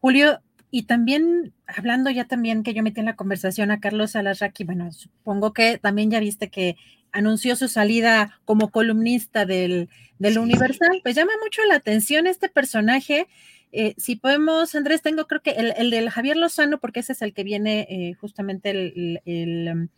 Julio, 0.00 0.40
y 0.70 0.84
también 0.84 1.52
hablando 1.66 2.10
ya 2.10 2.26
también 2.26 2.62
que 2.62 2.74
yo 2.74 2.82
metí 2.82 3.00
en 3.00 3.06
la 3.06 3.16
conversación 3.16 3.70
a 3.70 3.80
Carlos 3.80 4.16
Alarraqui, 4.16 4.64
bueno, 4.64 4.92
supongo 4.92 5.52
que 5.52 5.78
también 5.78 6.10
ya 6.10 6.20
viste 6.20 6.50
que 6.50 6.76
anunció 7.12 7.56
su 7.56 7.68
salida 7.68 8.38
como 8.44 8.70
columnista 8.70 9.46
del, 9.46 9.88
del 10.18 10.38
Universal, 10.38 11.00
pues 11.02 11.16
llama 11.16 11.32
mucho 11.42 11.62
la 11.66 11.76
atención 11.76 12.26
este 12.26 12.48
personaje 12.48 13.28
eh, 13.72 13.94
si 13.98 14.16
podemos, 14.16 14.74
Andrés, 14.74 15.02
tengo 15.02 15.26
creo 15.26 15.42
que 15.42 15.50
el, 15.50 15.74
el, 15.76 15.90
del 15.90 16.10
Javier 16.10 16.36
Lozano, 16.36 16.78
porque 16.78 17.00
ese 17.00 17.12
es 17.12 17.22
el 17.22 17.34
que 17.34 17.44
viene 17.44 17.86
eh, 17.90 18.14
justamente 18.14 18.70
el, 18.70 19.20
el, 19.24 19.68
um, 19.72 19.88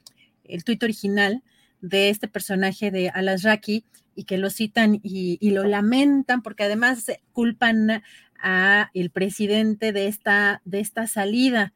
el 0.45 0.65
tuit 0.65 0.83
original 0.83 1.43
de 1.81 2.11
este 2.11 2.29
personaje 2.29 2.91
de 2.91 3.11
Alasraki 3.11 3.85
y 4.15 4.25
que 4.25 4.39
lo 4.39 4.51
citan 4.51 5.01
y, 5.03 5.39
y, 5.41 5.51
lo 5.51 5.65
lamentan 5.65 6.43
porque 6.43 6.65
además 6.65 7.07
culpan 7.33 8.03
a 8.43 8.91
el 8.93 9.11
presidente 9.11 9.93
de 9.93 10.09
esta, 10.09 10.63
de 10.65 10.81
esta 10.81 11.07
salida. 11.07 11.73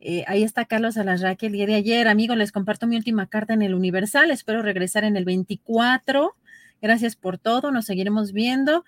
Eh, 0.00 0.24
ahí 0.26 0.42
está 0.42 0.64
Carlos 0.64 0.96
Alasraki 0.96 1.46
el 1.46 1.52
día 1.52 1.66
de 1.66 1.74
ayer. 1.74 2.08
Amigo, 2.08 2.34
les 2.34 2.52
comparto 2.52 2.86
mi 2.86 2.96
última 2.96 3.26
carta 3.26 3.54
en 3.54 3.62
el 3.62 3.74
Universal. 3.74 4.30
Espero 4.30 4.62
regresar 4.62 5.04
en 5.04 5.16
el 5.16 5.24
24 5.24 6.34
Gracias 6.84 7.16
por 7.16 7.38
todo, 7.38 7.70
nos 7.70 7.86
seguiremos 7.86 8.34
viendo 8.34 8.84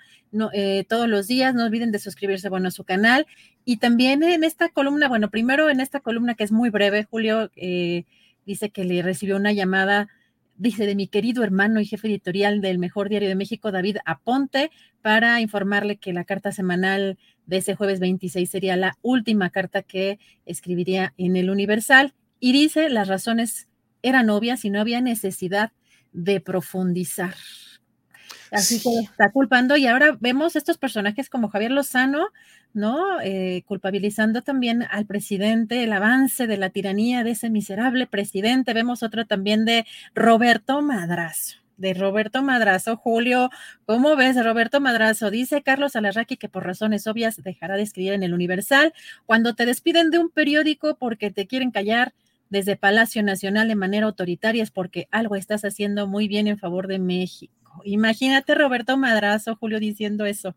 eh, 0.52 0.84
todos 0.86 1.08
los 1.08 1.28
días. 1.28 1.54
No 1.54 1.64
olviden 1.64 1.92
de 1.92 1.98
suscribirse, 1.98 2.50
bueno, 2.50 2.68
a 2.68 2.70
su 2.70 2.84
canal. 2.84 3.26
Y 3.64 3.78
también 3.78 4.22
en 4.22 4.44
esta 4.44 4.68
columna, 4.68 5.08
bueno, 5.08 5.30
primero 5.30 5.70
en 5.70 5.80
esta 5.80 6.00
columna 6.00 6.34
que 6.34 6.44
es 6.44 6.52
muy 6.52 6.68
breve, 6.68 7.04
Julio 7.04 7.50
eh, 7.56 8.04
dice 8.44 8.68
que 8.68 8.84
le 8.84 9.00
recibió 9.00 9.36
una 9.36 9.54
llamada, 9.54 10.08
dice, 10.58 10.84
de 10.84 10.94
mi 10.94 11.08
querido 11.08 11.42
hermano 11.42 11.80
y 11.80 11.86
jefe 11.86 12.08
editorial 12.08 12.60
del 12.60 12.76
Mejor 12.76 13.08
Diario 13.08 13.30
de 13.30 13.34
México, 13.34 13.72
David 13.72 13.96
Aponte, 14.04 14.70
para 15.00 15.40
informarle 15.40 15.96
que 15.96 16.12
la 16.12 16.24
carta 16.24 16.52
semanal 16.52 17.16
de 17.46 17.56
ese 17.56 17.76
jueves 17.76 17.98
26 17.98 18.50
sería 18.50 18.76
la 18.76 18.98
última 19.00 19.48
carta 19.48 19.80
que 19.80 20.18
escribiría 20.44 21.14
en 21.16 21.34
el 21.36 21.48
Universal. 21.48 22.12
Y 22.40 22.52
dice, 22.52 22.90
las 22.90 23.08
razones 23.08 23.68
eran 24.02 24.28
obvias 24.28 24.66
y 24.66 24.70
no 24.70 24.82
había 24.82 25.00
necesidad 25.00 25.72
de 26.12 26.42
profundizar. 26.42 27.36
Así 28.52 28.80
que 28.80 29.00
está 29.00 29.30
culpando 29.30 29.76
y 29.76 29.86
ahora 29.86 30.16
vemos 30.20 30.56
estos 30.56 30.78
personajes 30.78 31.28
como 31.28 31.48
Javier 31.48 31.70
Lozano, 31.70 32.28
¿no? 32.72 33.20
Eh, 33.20 33.62
culpabilizando 33.66 34.42
también 34.42 34.84
al 34.90 35.06
presidente, 35.06 35.82
el 35.82 35.92
avance 35.92 36.46
de 36.46 36.56
la 36.56 36.70
tiranía 36.70 37.24
de 37.24 37.32
ese 37.32 37.50
miserable 37.50 38.06
presidente. 38.06 38.74
Vemos 38.74 39.02
otro 39.02 39.26
también 39.26 39.64
de 39.64 39.86
Roberto 40.14 40.82
Madrazo 40.82 41.66
de 41.76 41.94
Roberto 41.94 42.42
Madrazo. 42.42 42.96
Julio, 42.96 43.50
¿cómo 43.84 44.16
ves, 44.16 44.42
Roberto 44.42 44.80
Madrazo? 44.80 45.30
Dice 45.30 45.62
Carlos 45.62 45.96
Alarraqui 45.96 46.36
que 46.36 46.48
por 46.48 46.64
razones 46.64 47.06
obvias 47.06 47.42
dejará 47.42 47.76
de 47.76 47.82
escribir 47.82 48.14
en 48.14 48.22
el 48.22 48.34
Universal. 48.34 48.94
Cuando 49.26 49.54
te 49.54 49.66
despiden 49.66 50.10
de 50.10 50.18
un 50.18 50.30
periódico 50.30 50.96
porque 50.96 51.30
te 51.30 51.46
quieren 51.46 51.70
callar 51.70 52.14
desde 52.48 52.76
Palacio 52.76 53.22
Nacional 53.22 53.68
de 53.68 53.74
manera 53.74 54.06
autoritaria 54.06 54.62
es 54.62 54.70
porque 54.70 55.08
algo 55.10 55.36
estás 55.36 55.64
haciendo 55.64 56.06
muy 56.06 56.28
bien 56.28 56.46
en 56.46 56.58
favor 56.58 56.86
de 56.86 56.98
México. 56.98 57.65
Imagínate 57.84 58.54
Roberto 58.54 58.96
Madrazo, 58.96 59.56
Julio, 59.56 59.80
diciendo 59.80 60.24
eso. 60.24 60.54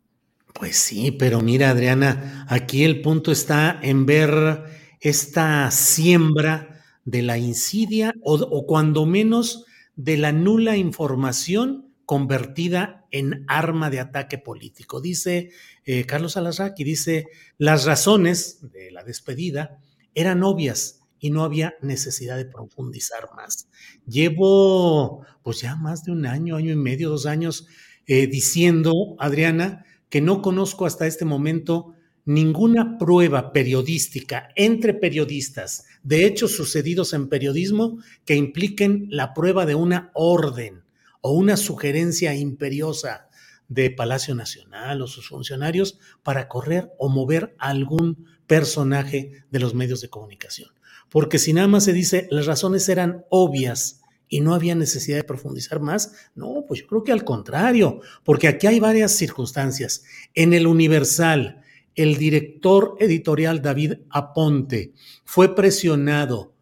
Pues 0.54 0.76
sí, 0.76 1.12
pero 1.12 1.42
mira, 1.42 1.70
Adriana, 1.70 2.46
aquí 2.50 2.84
el 2.84 3.02
punto 3.02 3.32
está 3.32 3.80
en 3.82 4.06
ver 4.06 4.64
esta 5.00 5.70
siembra 5.72 6.84
de 7.06 7.22
la 7.22 7.38
insidia 7.38 8.14
o, 8.24 8.66
cuando 8.66 9.06
menos 9.06 9.66
de 9.96 10.18
la 10.18 10.32
nula 10.32 10.78
información 10.78 11.94
convertida 12.06 13.06
en 13.12 13.46
arma 13.48 13.90
de 13.90 14.00
ataque 14.00 14.38
político. 14.38 15.02
Dice 15.02 15.52
eh, 15.86 16.06
Carlos 16.06 16.38
Alasraqui, 16.38 16.84
dice, 16.84 17.28
las 17.58 17.86
razones 17.86 18.60
de 18.72 18.92
la 18.92 19.04
despedida 19.04 19.80
eran 20.14 20.44
obvias 20.44 20.99
y 21.20 21.32
no 21.32 21.44
había 21.44 21.76
necesidad 21.82 22.38
de 22.38 22.46
profundizar 22.46 23.30
más. 23.36 23.70
Llevo 24.08 25.26
pues 25.44 25.62
ya 25.62 25.76
más 25.76 26.04
de 26.04 26.12
un 26.12 26.26
año, 26.26 26.56
año 26.56 26.72
y 26.72 26.78
medio, 26.78 27.10
dos 27.10 27.26
años 27.26 27.68
eh, 28.08 28.28
diciendo, 28.28 29.16
Adriana, 29.20 29.86
que 30.10 30.22
no 30.22 30.42
conozco 30.42 30.86
hasta 30.86 31.08
este 31.08 31.26
momento 31.26 31.94
ninguna 32.26 32.98
prueba 32.98 33.54
periodística 33.54 34.50
entre 34.56 34.94
periodistas 34.94 35.86
de 36.04 36.26
hechos 36.26 36.56
sucedidos 36.56 37.14
en 37.14 37.30
periodismo 37.30 38.00
que 38.26 38.36
impliquen 38.36 39.08
la 39.10 39.34
prueba 39.34 39.66
de 39.66 39.76
una 39.76 40.12
orden 40.14 40.84
o 41.22 41.32
una 41.32 41.58
sugerencia 41.58 42.36
imperiosa 42.36 43.30
de 43.68 43.92
Palacio 43.92 44.36
Nacional 44.36 45.02
o 45.02 45.08
sus 45.08 45.28
funcionarios 45.30 46.00
para 46.24 46.48
correr 46.48 46.92
o 46.98 47.10
mover 47.10 47.56
algún 47.60 48.28
personaje 48.48 49.44
de 49.52 49.60
los 49.60 49.74
medios 49.76 50.02
de 50.02 50.10
comunicación 50.10 50.70
porque 51.10 51.40
si 51.40 51.54
nada 51.54 51.68
más 51.68 51.84
se 51.84 51.94
dice 51.94 52.28
las 52.32 52.46
razones 52.46 52.88
eran 52.90 53.26
obvias 53.30 54.02
y 54.28 54.42
no 54.42 54.54
había 54.54 54.76
necesidad 54.76 55.18
de 55.18 55.24
profundizar 55.24 55.80
más, 55.80 56.14
no, 56.36 56.64
pues 56.68 56.82
yo 56.82 56.88
creo 56.88 57.04
que 57.04 57.12
al 57.12 57.24
contrario, 57.24 58.02
porque 58.24 58.48
aquí 58.48 58.68
hay 58.68 58.80
varias 58.80 59.12
circunstancias. 59.14 60.04
En 60.36 60.54
el 60.54 60.68
Universal, 60.68 61.64
el 61.96 62.18
director 62.18 62.96
editorial 63.00 63.62
David 63.62 63.94
Aponte 64.10 64.94
fue 65.26 65.56
presionado. 65.56 66.54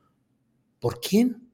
¿Por 0.79 1.01
quién? 1.01 1.49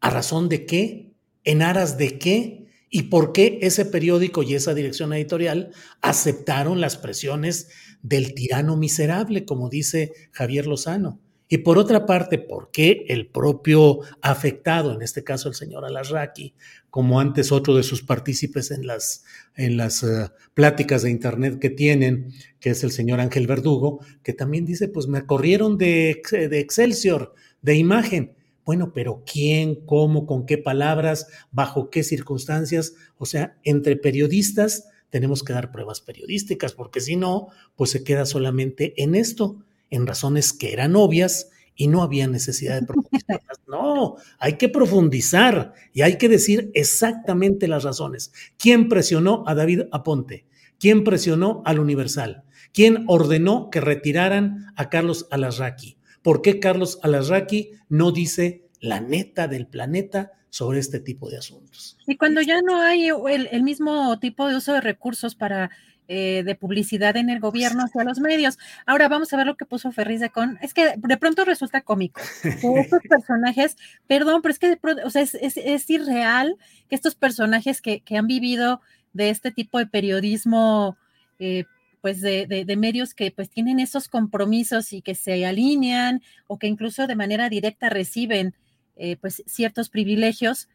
¿A 0.00 0.10
razón 0.10 0.48
de 0.48 0.64
qué? 0.64 1.12
¿En 1.42 1.62
aras 1.62 1.98
de 1.98 2.18
qué? 2.18 2.68
¿Y 2.88 3.04
por 3.04 3.32
qué 3.32 3.58
ese 3.62 3.84
periódico 3.84 4.42
y 4.42 4.54
esa 4.54 4.74
dirección 4.74 5.12
editorial 5.12 5.72
aceptaron 6.00 6.80
las 6.80 6.96
presiones 6.96 7.68
del 8.00 8.32
tirano 8.34 8.76
miserable, 8.76 9.44
como 9.44 9.68
dice 9.68 10.12
Javier 10.30 10.66
Lozano? 10.66 11.20
Y 11.48 11.58
por 11.58 11.78
otra 11.78 12.04
parte, 12.04 12.38
¿por 12.38 12.70
qué 12.70 13.06
el 13.08 13.26
propio 13.26 14.00
afectado, 14.20 14.92
en 14.92 15.00
este 15.00 15.24
caso 15.24 15.48
el 15.48 15.54
señor 15.54 15.84
Alasraqui, 15.84 16.54
como 16.90 17.20
antes 17.20 17.52
otro 17.52 17.74
de 17.74 17.82
sus 17.82 18.02
partícipes 18.02 18.70
en 18.70 18.86
las, 18.86 19.24
en 19.56 19.78
las 19.78 20.02
uh, 20.02 20.28
pláticas 20.52 21.02
de 21.02 21.10
internet 21.10 21.58
que 21.58 21.70
tienen, 21.70 22.32
que 22.60 22.70
es 22.70 22.84
el 22.84 22.90
señor 22.90 23.20
Ángel 23.20 23.46
Verdugo, 23.46 24.00
que 24.22 24.34
también 24.34 24.66
dice, 24.66 24.88
pues 24.88 25.06
me 25.06 25.24
corrieron 25.24 25.78
de, 25.78 26.20
de 26.30 26.58
Excelsior, 26.60 27.34
de 27.62 27.76
imagen. 27.76 28.34
Bueno, 28.66 28.92
pero 28.92 29.22
¿quién, 29.24 29.86
cómo, 29.86 30.26
con 30.26 30.44
qué 30.44 30.58
palabras, 30.58 31.28
bajo 31.50 31.88
qué 31.88 32.02
circunstancias? 32.02 32.92
O 33.16 33.24
sea, 33.24 33.56
entre 33.64 33.96
periodistas 33.96 34.88
tenemos 35.08 35.42
que 35.42 35.54
dar 35.54 35.72
pruebas 35.72 36.02
periodísticas, 36.02 36.74
porque 36.74 37.00
si 37.00 37.16
no, 37.16 37.48
pues 37.76 37.90
se 37.90 38.04
queda 38.04 38.26
solamente 38.26 38.92
en 39.02 39.14
esto, 39.14 39.64
en 39.90 40.06
razones 40.06 40.52
que 40.52 40.72
eran 40.72 40.96
obvias 40.96 41.50
y 41.78 41.86
no 41.86 42.02
había 42.02 42.26
necesidad 42.26 42.80
de 42.80 42.86
profundizar. 42.86 43.40
No, 43.68 44.16
hay 44.38 44.54
que 44.54 44.70
profundizar 44.70 45.74
y 45.92 46.00
hay 46.00 46.16
que 46.16 46.30
decir 46.30 46.70
exactamente 46.72 47.68
las 47.68 47.84
razones. 47.84 48.32
¿Quién 48.56 48.88
presionó 48.88 49.44
a 49.46 49.54
David 49.54 49.82
Aponte? 49.92 50.46
¿Quién 50.80 51.04
presionó 51.04 51.62
al 51.66 51.78
Universal? 51.78 52.44
¿Quién 52.72 53.04
ordenó 53.08 53.68
que 53.68 53.82
retiraran 53.82 54.72
a 54.74 54.88
Carlos 54.88 55.26
Alasraqui? 55.30 55.98
¿Por 56.22 56.40
qué 56.40 56.60
Carlos 56.60 56.98
Alasraqui 57.02 57.72
no 57.90 58.10
dice 58.10 58.64
la 58.80 59.00
neta 59.00 59.48
del 59.48 59.66
planeta 59.66 60.32
sobre 60.48 60.78
este 60.78 60.98
tipo 60.98 61.28
de 61.28 61.36
asuntos? 61.36 61.98
Y 62.06 62.16
cuando 62.16 62.40
ya 62.40 62.62
no 62.62 62.80
hay 62.80 63.08
el, 63.08 63.48
el 63.52 63.62
mismo 63.62 64.18
tipo 64.18 64.48
de 64.48 64.56
uso 64.56 64.72
de 64.72 64.80
recursos 64.80 65.34
para 65.34 65.70
eh, 66.08 66.42
de 66.42 66.54
publicidad 66.54 67.16
en 67.16 67.28
el 67.28 67.38
gobierno 67.38 67.84
hacia 67.84 68.02
los 68.02 68.18
medios. 68.18 68.58
Ahora 68.86 69.08
vamos 69.08 69.32
a 69.32 69.36
ver 69.36 69.46
lo 69.46 69.56
que 69.56 69.66
puso 69.66 69.92
Ferris 69.92 70.20
de 70.20 70.30
Con. 70.30 70.58
Es 70.62 70.72
que 70.72 70.94
de 70.96 71.16
pronto 71.18 71.44
resulta 71.44 71.82
cómico. 71.82 72.20
estos 72.44 73.02
personajes, 73.08 73.76
perdón, 74.06 74.40
pero 74.42 74.52
es 74.52 74.58
que 74.58 74.78
o 75.04 75.10
sea, 75.10 75.22
es, 75.22 75.34
es, 75.34 75.56
es, 75.56 75.90
irreal 75.90 76.56
que 76.88 76.94
estos 76.94 77.14
personajes 77.14 77.82
que, 77.82 78.00
que, 78.00 78.16
han 78.16 78.26
vivido 78.26 78.80
de 79.12 79.30
este 79.30 79.50
tipo 79.50 79.78
de 79.78 79.86
periodismo, 79.86 80.96
eh, 81.38 81.64
pues 82.00 82.20
de, 82.20 82.46
de, 82.46 82.64
de, 82.64 82.76
medios 82.76 83.12
que 83.12 83.30
pues 83.30 83.50
tienen 83.50 83.78
esos 83.78 84.08
compromisos 84.08 84.92
y 84.92 85.02
que 85.02 85.14
se 85.14 85.44
alinean 85.44 86.22
o 86.46 86.58
que 86.58 86.68
incluso 86.68 87.06
de 87.06 87.16
manera 87.16 87.48
directa 87.50 87.90
reciben 87.90 88.54
eh, 89.00 89.16
pues 89.20 89.44
ciertos 89.46 89.90
privilegios, 89.90 90.68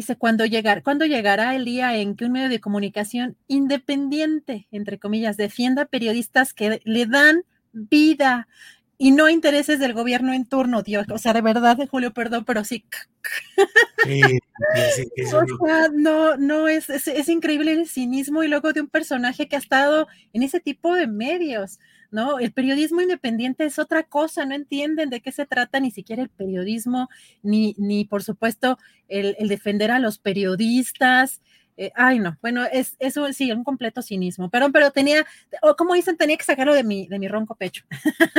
Dice, 0.00 0.16
¿cuándo, 0.16 0.46
llegar, 0.46 0.82
¿cuándo 0.82 1.04
llegará 1.04 1.54
el 1.54 1.66
día 1.66 1.94
en 1.94 2.16
que 2.16 2.24
un 2.24 2.32
medio 2.32 2.48
de 2.48 2.58
comunicación 2.58 3.36
independiente, 3.48 4.66
entre 4.70 4.98
comillas, 4.98 5.36
defienda 5.36 5.84
periodistas 5.84 6.54
que 6.54 6.80
le 6.84 7.04
dan 7.04 7.44
vida 7.74 8.48
y 8.96 9.10
no 9.10 9.28
intereses 9.28 9.78
del 9.78 9.92
gobierno 9.92 10.32
en 10.32 10.46
turno, 10.46 10.80
Dios? 10.82 11.04
O 11.10 11.18
sea, 11.18 11.34
de 11.34 11.42
verdad, 11.42 11.76
Julio, 11.90 12.14
perdón, 12.14 12.46
pero 12.46 12.64
sí. 12.64 12.82
sí, 14.04 14.22
sí, 14.96 15.04
sí 15.16 15.22
o 15.36 15.66
sea, 15.66 15.90
no, 15.92 16.38
no, 16.38 16.66
es, 16.66 16.88
es, 16.88 17.06
es 17.06 17.28
increíble 17.28 17.72
el 17.72 17.86
cinismo 17.86 18.42
y 18.42 18.48
luego 18.48 18.72
de 18.72 18.80
un 18.80 18.88
personaje 18.88 19.48
que 19.48 19.56
ha 19.56 19.58
estado 19.58 20.08
en 20.32 20.42
ese 20.42 20.60
tipo 20.60 20.94
de 20.94 21.08
medios. 21.08 21.78
¿No? 22.10 22.38
El 22.38 22.52
periodismo 22.52 23.00
independiente 23.00 23.64
es 23.64 23.78
otra 23.78 24.02
cosa, 24.02 24.44
no 24.44 24.54
entienden 24.54 25.10
de 25.10 25.20
qué 25.20 25.32
se 25.32 25.46
trata 25.46 25.80
ni 25.80 25.90
siquiera 25.90 26.22
el 26.22 26.28
periodismo, 26.28 27.08
ni, 27.42 27.74
ni 27.78 28.04
por 28.04 28.22
supuesto 28.22 28.78
el, 29.08 29.36
el 29.38 29.48
defender 29.48 29.90
a 29.90 29.98
los 29.98 30.18
periodistas, 30.18 31.40
eh, 31.82 31.92
ay, 31.94 32.18
no, 32.18 32.36
bueno, 32.42 32.66
es 32.70 32.94
eso 32.98 33.32
sí, 33.32 33.50
un 33.52 33.64
completo 33.64 34.02
cinismo. 34.02 34.50
Pero, 34.50 34.70
pero 34.70 34.90
tenía, 34.90 35.24
o 35.62 35.76
como 35.76 35.94
dicen, 35.94 36.18
tenía 36.18 36.36
que 36.36 36.44
sacarlo 36.44 36.74
de 36.74 36.84
mi, 36.84 37.06
de 37.06 37.18
mi 37.18 37.26
ronco 37.26 37.54
pecho. 37.54 37.84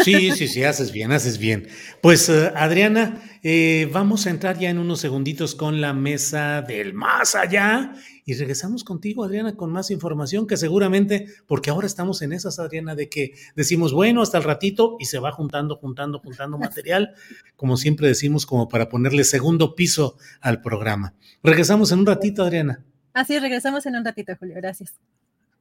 Sí, 0.04 0.30
sí, 0.30 0.48
sí, 0.48 0.64
haces 0.64 0.92
bien, 0.92 1.12
haces 1.12 1.40
bien. 1.40 1.68
Pues, 2.04 2.30
uh, 2.30 2.52
Adriana, 2.54 3.20
eh, 3.42 3.90
vamos 3.92 4.28
a 4.28 4.30
entrar 4.30 4.60
ya 4.60 4.70
en 4.70 4.78
unos 4.78 5.00
segunditos 5.00 5.56
con 5.56 5.82
la 5.82 5.92
mesa 5.92 6.62
del 6.62 6.94
más 6.94 7.34
allá 7.34 7.94
y 8.26 8.34
regresamos 8.36 8.84
contigo, 8.84 9.24
Adriana, 9.24 9.56
con 9.56 9.72
más 9.72 9.92
información 9.92 10.48
que 10.48 10.58
seguramente, 10.58 11.28
porque 11.48 11.70
ahora 11.70 11.88
estamos 11.88 12.22
en 12.22 12.34
esas, 12.34 12.60
Adriana, 12.60 12.96
de 12.96 13.10
que 13.10 13.34
decimos, 13.56 13.94
bueno, 13.94 14.22
hasta 14.22 14.38
el 14.38 14.44
ratito 14.44 14.98
y 15.00 15.06
se 15.06 15.20
va 15.20 15.32
juntando, 15.32 15.76
juntando, 15.78 16.20
juntando 16.20 16.58
material, 16.58 17.16
como 17.56 17.78
siempre 17.78 18.08
decimos, 18.08 18.46
como 18.46 18.70
para 18.70 18.90
ponerle 18.90 19.24
segundo 19.24 19.76
piso 19.76 20.18
al 20.40 20.62
programa. 20.62 21.16
Regresamos 21.44 21.92
en 21.92 22.00
un 22.00 22.06
ratito, 22.06 22.44
Adriana. 22.44 22.84
Así 23.14 23.38
regresamos 23.40 23.86
en 23.86 23.96
un 23.96 24.06
ratito, 24.06 24.34
Julio. 24.40 24.56
Gracias. 24.56 24.94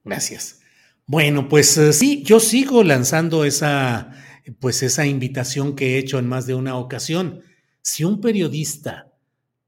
Gracias. 0.04 0.60
Bueno, 1.06 1.48
pues 1.48 1.76
uh, 1.76 1.92
sí, 1.92 2.22
yo 2.22 2.38
sigo 2.38 2.84
lanzando 2.84 3.44
esa, 3.44 4.12
pues 4.60 4.82
esa 4.82 5.06
invitación 5.06 5.74
que 5.74 5.94
he 5.94 5.98
hecho 5.98 6.18
en 6.18 6.28
más 6.28 6.46
de 6.46 6.54
una 6.54 6.76
ocasión. 6.76 7.42
Si 7.82 8.04
un 8.04 8.20
periodista 8.20 9.12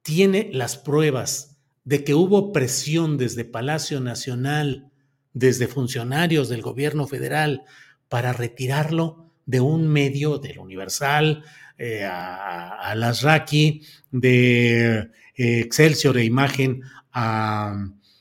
tiene 0.02 0.50
las 0.52 0.76
pruebas 0.76 1.51
de 1.84 2.04
que 2.04 2.14
hubo 2.14 2.52
presión 2.52 3.18
desde 3.18 3.44
Palacio 3.44 4.00
Nacional, 4.00 4.90
desde 5.32 5.66
funcionarios 5.66 6.48
del 6.48 6.62
gobierno 6.62 7.06
federal, 7.06 7.62
para 8.08 8.32
retirarlo 8.32 9.32
de 9.46 9.60
un 9.60 9.88
medio, 9.88 10.38
del 10.38 10.58
Universal, 10.58 11.44
eh, 11.78 12.04
a, 12.04 12.94
las 12.94 13.22
Raki, 13.22 13.82
de 14.10 14.98
eh, 14.98 15.08
Excelsior 15.34 16.18
e 16.18 16.24
Imagen 16.24 16.82
a 17.12 17.74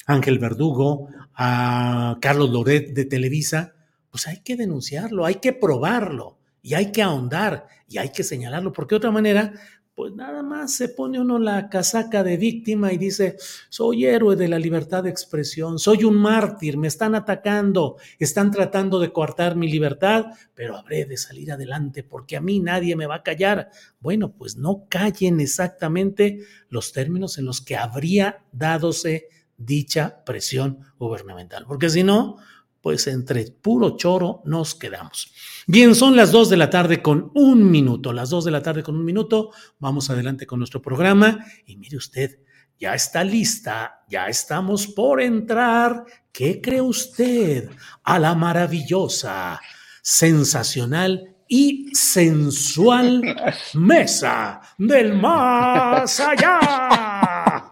Ángel 0.07 0.39
Verdugo, 0.39 1.09
a 1.35 2.17
Carlos 2.21 2.49
Loret 2.49 2.93
de 2.93 3.05
Televisa, 3.05 3.75
pues 4.09 4.27
hay 4.27 4.41
que 4.41 4.55
denunciarlo, 4.55 5.25
hay 5.25 5.35
que 5.35 5.53
probarlo 5.53 6.39
y 6.61 6.73
hay 6.73 6.91
que 6.91 7.01
ahondar 7.01 7.67
y 7.87 7.97
hay 7.97 8.11
que 8.11 8.23
señalarlo, 8.23 8.71
porque 8.73 8.95
de 8.95 8.97
otra 8.97 9.11
manera, 9.11 9.53
pues 9.93 10.13
nada 10.13 10.41
más 10.41 10.73
se 10.73 10.89
pone 10.89 11.19
uno 11.19 11.37
la 11.37 11.69
casaca 11.69 12.23
de 12.23 12.37
víctima 12.37 12.93
y 12.93 12.97
dice, 12.97 13.35
soy 13.69 14.05
héroe 14.05 14.35
de 14.35 14.47
la 14.47 14.57
libertad 14.57 15.03
de 15.03 15.09
expresión, 15.09 15.79
soy 15.79 16.05
un 16.05 16.15
mártir, 16.15 16.77
me 16.77 16.87
están 16.87 17.13
atacando, 17.13 17.97
están 18.17 18.51
tratando 18.51 18.99
de 18.99 19.11
coartar 19.11 19.55
mi 19.55 19.69
libertad, 19.69 20.27
pero 20.53 20.77
habré 20.77 21.05
de 21.05 21.17
salir 21.17 21.51
adelante 21.51 22.03
porque 22.03 22.37
a 22.37 22.41
mí 22.41 22.59
nadie 22.59 22.95
me 22.95 23.05
va 23.05 23.15
a 23.15 23.23
callar. 23.23 23.69
Bueno, 23.99 24.31
pues 24.31 24.55
no 24.55 24.85
callen 24.89 25.39
exactamente 25.41 26.39
los 26.69 26.93
términos 26.93 27.37
en 27.37 27.45
los 27.45 27.61
que 27.61 27.75
habría 27.75 28.43
dadose 28.51 29.27
dicha 29.57 30.23
presión 30.23 30.79
gubernamental, 30.97 31.65
porque 31.67 31.89
si 31.89 32.03
no, 32.03 32.37
pues 32.81 33.07
entre 33.07 33.45
puro 33.51 33.97
choro 33.97 34.41
nos 34.45 34.73
quedamos. 34.73 35.31
Bien, 35.67 35.93
son 35.93 36.15
las 36.15 36.31
dos 36.31 36.49
de 36.49 36.57
la 36.57 36.69
tarde 36.69 37.01
con 37.01 37.31
un 37.35 37.69
minuto, 37.69 38.13
las 38.13 38.29
dos 38.29 38.45
de 38.45 38.51
la 38.51 38.63
tarde 38.63 38.81
con 38.81 38.95
un 38.95 39.05
minuto. 39.05 39.51
Vamos 39.79 40.09
adelante 40.09 40.47
con 40.47 40.59
nuestro 40.59 40.81
programa 40.81 41.45
y 41.65 41.77
mire 41.77 41.97
usted, 41.97 42.39
ya 42.79 42.95
está 42.95 43.23
lista, 43.23 44.03
ya 44.09 44.27
estamos 44.27 44.87
por 44.87 45.21
entrar. 45.21 46.03
¿Qué 46.31 46.59
cree 46.61 46.81
usted? 46.81 47.69
A 48.03 48.17
la 48.17 48.33
maravillosa, 48.33 49.61
sensacional 50.01 51.35
y 51.47 51.93
sensual 51.93 53.21
mesa 53.75 54.61
del 54.79 55.13
más 55.13 56.19
allá. 56.19 57.71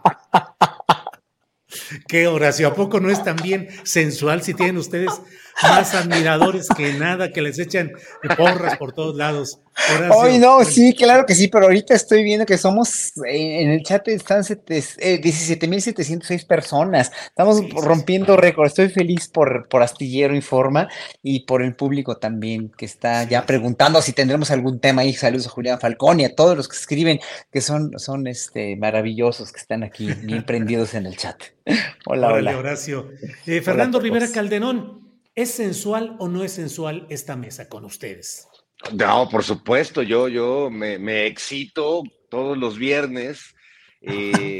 Qué 2.06 2.28
Horacio, 2.28 2.68
¿a 2.68 2.74
poco 2.74 3.00
no 3.00 3.10
es 3.10 3.22
tan 3.24 3.36
bien 3.36 3.68
sensual 3.82 4.42
si 4.42 4.54
tienen 4.54 4.76
ustedes 4.76 5.20
más 5.62 5.94
admiradores 5.94 6.68
que 6.76 6.92
nada, 6.94 7.30
que 7.30 7.42
les 7.42 7.58
echan 7.58 7.92
porras 8.36 8.76
por 8.76 8.92
todos 8.92 9.16
lados? 9.16 9.60
Hoy 10.10 10.38
no, 10.38 10.62
sí, 10.64 10.94
claro 10.94 11.24
que 11.24 11.34
sí, 11.34 11.48
pero 11.48 11.66
ahorita 11.66 11.94
estoy 11.94 12.22
viendo 12.22 12.44
que 12.44 12.58
somos, 12.58 13.12
eh, 13.26 13.62
en 13.62 13.70
el 13.70 13.82
chat 13.82 14.06
están 14.08 14.42
eh, 14.48 15.20
17.706 15.22 16.46
personas, 16.46 17.10
estamos 17.24 17.58
sí, 17.58 17.68
rompiendo 17.82 18.34
sí. 18.34 18.40
récord, 18.40 18.66
estoy 18.66 18.88
feliz 18.90 19.28
por, 19.28 19.68
por 19.68 19.82
Astillero 19.82 20.34
Informa 20.34 20.88
y 21.22 21.46
por 21.46 21.62
el 21.62 21.74
público 21.74 22.18
también 22.18 22.70
que 22.76 22.84
está 22.84 23.24
ya 23.24 23.46
preguntando 23.46 24.02
si 24.02 24.12
tendremos 24.12 24.50
algún 24.50 24.80
tema 24.80 25.02
ahí, 25.02 25.14
saludos 25.14 25.46
a 25.46 25.50
Julián 25.50 25.80
Falcón 25.80 26.20
y 26.20 26.24
a 26.24 26.34
todos 26.34 26.56
los 26.56 26.68
que 26.68 26.76
escriben, 26.76 27.20
que 27.50 27.60
son, 27.60 27.98
son 27.98 28.26
este, 28.26 28.76
maravillosos, 28.76 29.52
que 29.52 29.60
están 29.60 29.82
aquí 29.82 30.12
bien 30.12 30.44
prendidos 30.44 30.94
en 30.94 31.06
el 31.06 31.16
chat. 31.16 31.36
Hola, 32.06 32.28
Órale, 32.28 32.50
hola. 32.50 32.58
Horacio. 32.58 33.10
Eh, 33.46 33.60
Fernando 33.60 33.98
hola 33.98 34.04
Rivera 34.04 34.26
Calderón, 34.32 35.09
¿es 35.34 35.50
sensual 35.50 36.16
o 36.18 36.28
no 36.28 36.44
es 36.44 36.52
sensual 36.52 37.06
esta 37.10 37.36
mesa 37.36 37.68
con 37.68 37.84
ustedes? 37.84 38.46
No, 38.92 39.28
por 39.28 39.44
supuesto, 39.44 40.02
yo, 40.02 40.28
yo 40.28 40.70
me, 40.70 40.98
me 40.98 41.26
excito 41.26 42.02
todos 42.30 42.56
los 42.56 42.78
viernes. 42.78 43.54
Eh, 44.00 44.58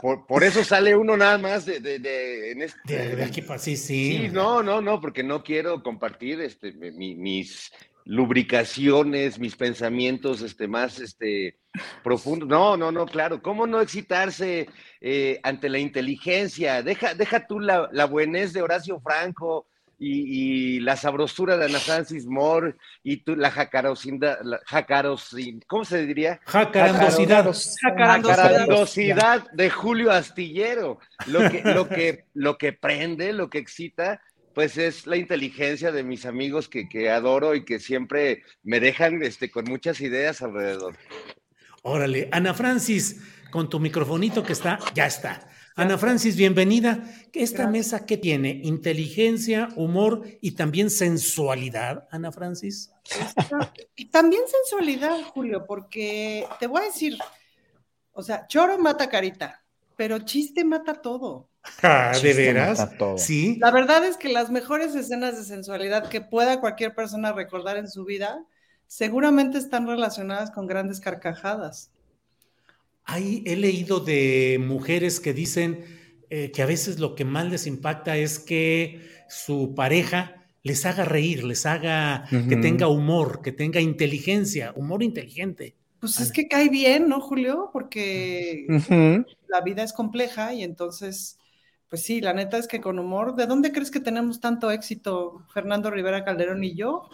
por, 0.00 0.26
por, 0.26 0.42
eso 0.42 0.64
sale 0.64 0.96
uno 0.96 1.16
nada 1.16 1.36
más 1.36 1.66
de, 1.66 1.80
de, 1.80 1.98
de, 1.98 2.52
en 2.52 2.62
este, 2.62 2.96
de, 2.96 3.16
de 3.16 3.24
aquí 3.24 3.42
para 3.42 3.58
sí, 3.58 3.76
sí. 3.76 4.16
Sí, 4.16 4.28
no, 4.32 4.62
no, 4.62 4.80
no, 4.80 5.00
porque 5.00 5.22
no 5.22 5.42
quiero 5.42 5.82
compartir 5.82 6.40
este, 6.40 6.72
mi, 6.72 7.14
mis 7.14 7.70
lubricaciones, 8.06 9.38
mis 9.38 9.56
pensamientos 9.56 10.40
este, 10.40 10.66
más 10.66 10.98
este, 10.98 11.59
profundos. 12.02 12.48
No, 12.48 12.76
no, 12.76 12.90
no, 12.92 13.06
claro. 13.06 13.42
¿Cómo 13.42 13.66
no 13.66 13.80
excitarse 13.80 14.68
eh, 15.00 15.40
ante 15.42 15.68
la 15.68 15.78
inteligencia? 15.78 16.82
Deja, 16.82 17.14
deja 17.14 17.46
tú 17.46 17.60
la, 17.60 17.88
la 17.92 18.06
buenez 18.06 18.52
de 18.52 18.62
Horacio 18.62 19.00
Franco, 19.00 19.66
y, 20.00 20.80
la 20.80 20.96
sabrosura 20.96 21.56
de 21.56 21.66
Ana 21.66 21.78
Francis 21.78 22.26
Moore 22.26 22.74
y 23.02 23.18
tu, 23.18 23.36
la 23.36 23.50
jacarosidad, 23.50 24.40
la 24.42 24.60
¿cómo 25.66 25.84
se 25.84 26.06
diría? 26.06 26.40
Jacarandosidad. 26.46 27.54
Jacarandosidad 27.82 29.50
de 29.52 29.68
Julio 29.68 30.10
Astillero. 30.10 30.98
Lo 31.26 31.50
que, 31.50 31.62
lo, 31.62 31.88
que, 31.88 32.24
lo 32.32 32.56
que 32.56 32.72
prende, 32.72 33.34
lo 33.34 33.50
que 33.50 33.58
excita, 33.58 34.22
pues 34.54 34.78
es 34.78 35.06
la 35.06 35.16
inteligencia 35.16 35.92
de 35.92 36.02
mis 36.02 36.24
amigos 36.24 36.68
que, 36.68 36.88
que 36.88 37.10
adoro 37.10 37.54
y 37.54 37.64
que 37.64 37.78
siempre 37.78 38.42
me 38.62 38.80
dejan 38.80 39.22
este, 39.22 39.50
con 39.50 39.64
muchas 39.66 40.00
ideas 40.00 40.40
alrededor. 40.40 40.96
Órale, 41.82 42.28
Ana 42.30 42.52
Francis, 42.52 43.20
con 43.50 43.70
tu 43.70 43.80
microfonito 43.80 44.42
que 44.42 44.52
está, 44.52 44.78
ya 44.94 45.06
está. 45.06 45.48
Ana 45.76 45.96
Francis, 45.96 46.36
bienvenida. 46.36 47.02
¿Esta 47.32 47.66
mesa 47.68 48.04
qué 48.04 48.18
tiene? 48.18 48.60
¿Inteligencia, 48.64 49.70
humor 49.76 50.26
y 50.42 50.50
también 50.52 50.90
sensualidad, 50.90 52.06
Ana 52.10 52.32
Francis? 52.32 52.92
También 54.10 54.42
sensualidad, 54.46 55.22
Julio, 55.32 55.64
porque 55.66 56.46
te 56.58 56.66
voy 56.66 56.82
a 56.82 56.84
decir, 56.86 57.16
o 58.12 58.22
sea, 58.22 58.46
choro 58.46 58.76
mata 58.78 59.08
carita, 59.08 59.64
pero 59.96 60.18
chiste 60.18 60.64
mata 60.64 60.94
todo. 60.94 61.48
Ah, 61.82 62.12
¿De 62.22 62.32
veras? 62.32 62.88
Sí. 63.16 63.58
La 63.60 63.70
verdad 63.70 64.02
es 64.04 64.16
que 64.16 64.30
las 64.30 64.50
mejores 64.50 64.94
escenas 64.94 65.36
de 65.36 65.44
sensualidad 65.44 66.08
que 66.08 66.22
pueda 66.22 66.58
cualquier 66.58 66.94
persona 66.94 67.32
recordar 67.32 67.76
en 67.76 67.86
su 67.88 68.06
vida 68.06 68.46
seguramente 68.90 69.56
están 69.56 69.86
relacionadas 69.86 70.50
con 70.50 70.66
grandes 70.66 70.98
carcajadas. 70.98 71.92
Ahí 73.04 73.44
he 73.46 73.54
leído 73.54 74.00
de 74.00 74.60
mujeres 74.60 75.20
que 75.20 75.32
dicen 75.32 75.84
eh, 76.28 76.50
que 76.50 76.60
a 76.60 76.66
veces 76.66 76.98
lo 76.98 77.14
que 77.14 77.24
más 77.24 77.48
les 77.48 77.68
impacta 77.68 78.16
es 78.16 78.40
que 78.40 79.00
su 79.28 79.76
pareja 79.76 80.44
les 80.64 80.84
haga 80.86 81.04
reír, 81.04 81.44
les 81.44 81.66
haga 81.66 82.24
que 82.30 82.56
tenga 82.56 82.88
humor, 82.88 83.42
que 83.42 83.52
tenga 83.52 83.80
inteligencia, 83.80 84.72
humor 84.74 85.04
inteligente. 85.04 85.76
Pues 86.00 86.18
es 86.18 86.32
que 86.32 86.48
cae 86.48 86.68
bien, 86.68 87.08
¿no, 87.08 87.20
Julio? 87.20 87.70
Porque 87.72 88.66
la 89.46 89.60
vida 89.60 89.84
es 89.84 89.92
compleja 89.92 90.52
y 90.52 90.64
entonces, 90.64 91.38
pues 91.90 92.04
sí, 92.04 92.20
la 92.20 92.32
neta 92.32 92.56
es 92.56 92.68
que 92.68 92.80
con 92.80 93.00
humor, 93.00 93.34
¿de 93.34 93.46
dónde 93.46 93.72
crees 93.72 93.90
que 93.90 93.98
tenemos 93.98 94.38
tanto 94.38 94.70
éxito 94.70 95.42
Fernando 95.52 95.90
Rivera 95.90 96.24
Calderón 96.24 96.62
y 96.62 96.76
yo? 96.76 97.10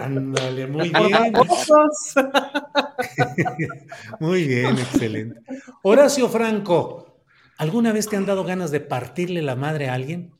Ándale, 0.00 0.68
muy 0.68 0.90
bien. 0.90 1.02
Muy 4.20 4.46
bien, 4.46 4.78
excelente. 4.78 5.40
Horacio 5.82 6.28
Franco, 6.28 7.24
¿alguna 7.58 7.92
vez 7.92 8.08
te 8.08 8.16
han 8.16 8.26
dado 8.26 8.44
ganas 8.44 8.70
de 8.70 8.78
partirle 8.78 9.42
la 9.42 9.56
madre 9.56 9.88
a 9.88 9.94
alguien? 9.94 10.34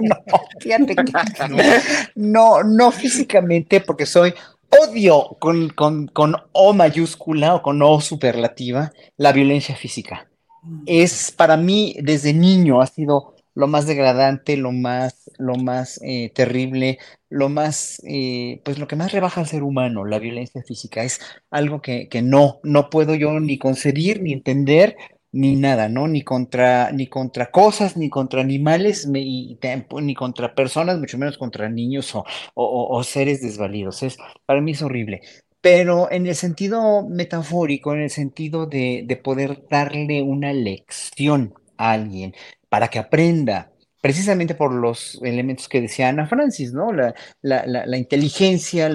no, 0.00 0.16
fíjate 0.60 0.94
que 0.94 1.04
no, 2.14 2.62
no 2.62 2.92
físicamente, 2.92 3.80
porque 3.80 4.06
soy 4.06 4.34
odio 4.68 5.36
con, 5.40 5.70
con, 5.70 6.06
con 6.06 6.36
O 6.52 6.74
mayúscula 6.74 7.56
o 7.56 7.62
con 7.62 7.82
O 7.82 8.00
superlativa 8.00 8.92
la 9.16 9.32
violencia 9.32 9.74
física. 9.74 10.28
Es 10.86 11.32
para 11.32 11.56
mí, 11.56 11.96
desde 12.02 12.32
niño, 12.32 12.80
ha 12.80 12.86
sido 12.86 13.34
lo 13.54 13.68
más 13.68 13.86
degradante, 13.86 14.56
lo 14.56 14.72
más, 14.72 15.30
lo 15.38 15.54
más 15.56 16.00
eh, 16.02 16.30
terrible, 16.34 16.98
lo 17.28 17.48
más, 17.48 18.02
eh, 18.04 18.60
pues 18.64 18.78
lo 18.78 18.88
que 18.88 18.96
más 18.96 19.12
rebaja 19.12 19.40
al 19.40 19.46
ser 19.46 19.62
humano, 19.62 20.04
la 20.04 20.18
violencia 20.18 20.62
física. 20.62 21.04
Es 21.04 21.20
algo 21.50 21.80
que, 21.80 22.08
que 22.08 22.22
no, 22.22 22.60
no 22.64 22.90
puedo 22.90 23.14
yo 23.14 23.38
ni 23.40 23.58
concebir, 23.58 24.22
ni 24.22 24.32
entender, 24.32 24.96
ni 25.32 25.56
nada, 25.56 25.88
¿no? 25.88 26.06
Ni 26.08 26.22
contra, 26.22 26.92
ni 26.92 27.08
contra 27.08 27.50
cosas, 27.50 27.96
ni 27.96 28.08
contra 28.08 28.40
animales, 28.40 29.06
ni, 29.08 29.58
ni 30.02 30.14
contra 30.14 30.54
personas, 30.54 30.98
mucho 30.98 31.18
menos 31.18 31.38
contra 31.38 31.68
niños 31.68 32.14
o, 32.14 32.24
o, 32.54 33.02
seres 33.04 33.42
desvalidos. 33.42 34.02
Es, 34.04 34.16
para 34.46 34.60
mí 34.60 34.72
es 34.72 34.82
horrible 34.82 35.22
pero 35.64 36.12
en 36.12 36.26
el 36.26 36.34
sentido 36.34 37.08
metafórico, 37.08 37.94
en 37.94 38.02
el 38.02 38.10
sentido 38.10 38.66
de, 38.66 39.02
de, 39.06 39.16
poder 39.16 39.62
darle 39.70 40.20
una 40.20 40.52
lección 40.52 41.54
a 41.78 41.92
alguien, 41.92 42.34
para 42.68 42.88
que 42.88 42.98
aprenda, 42.98 43.72
precisamente 44.02 44.54
por 44.54 44.74
los 44.74 45.18
elementos 45.22 45.66
que 45.66 45.80
decía 45.80 46.10
Ana 46.10 46.26
Francis, 46.26 46.74
¿no? 46.74 46.92
La, 46.92 47.96
inteligencia, 47.96 48.90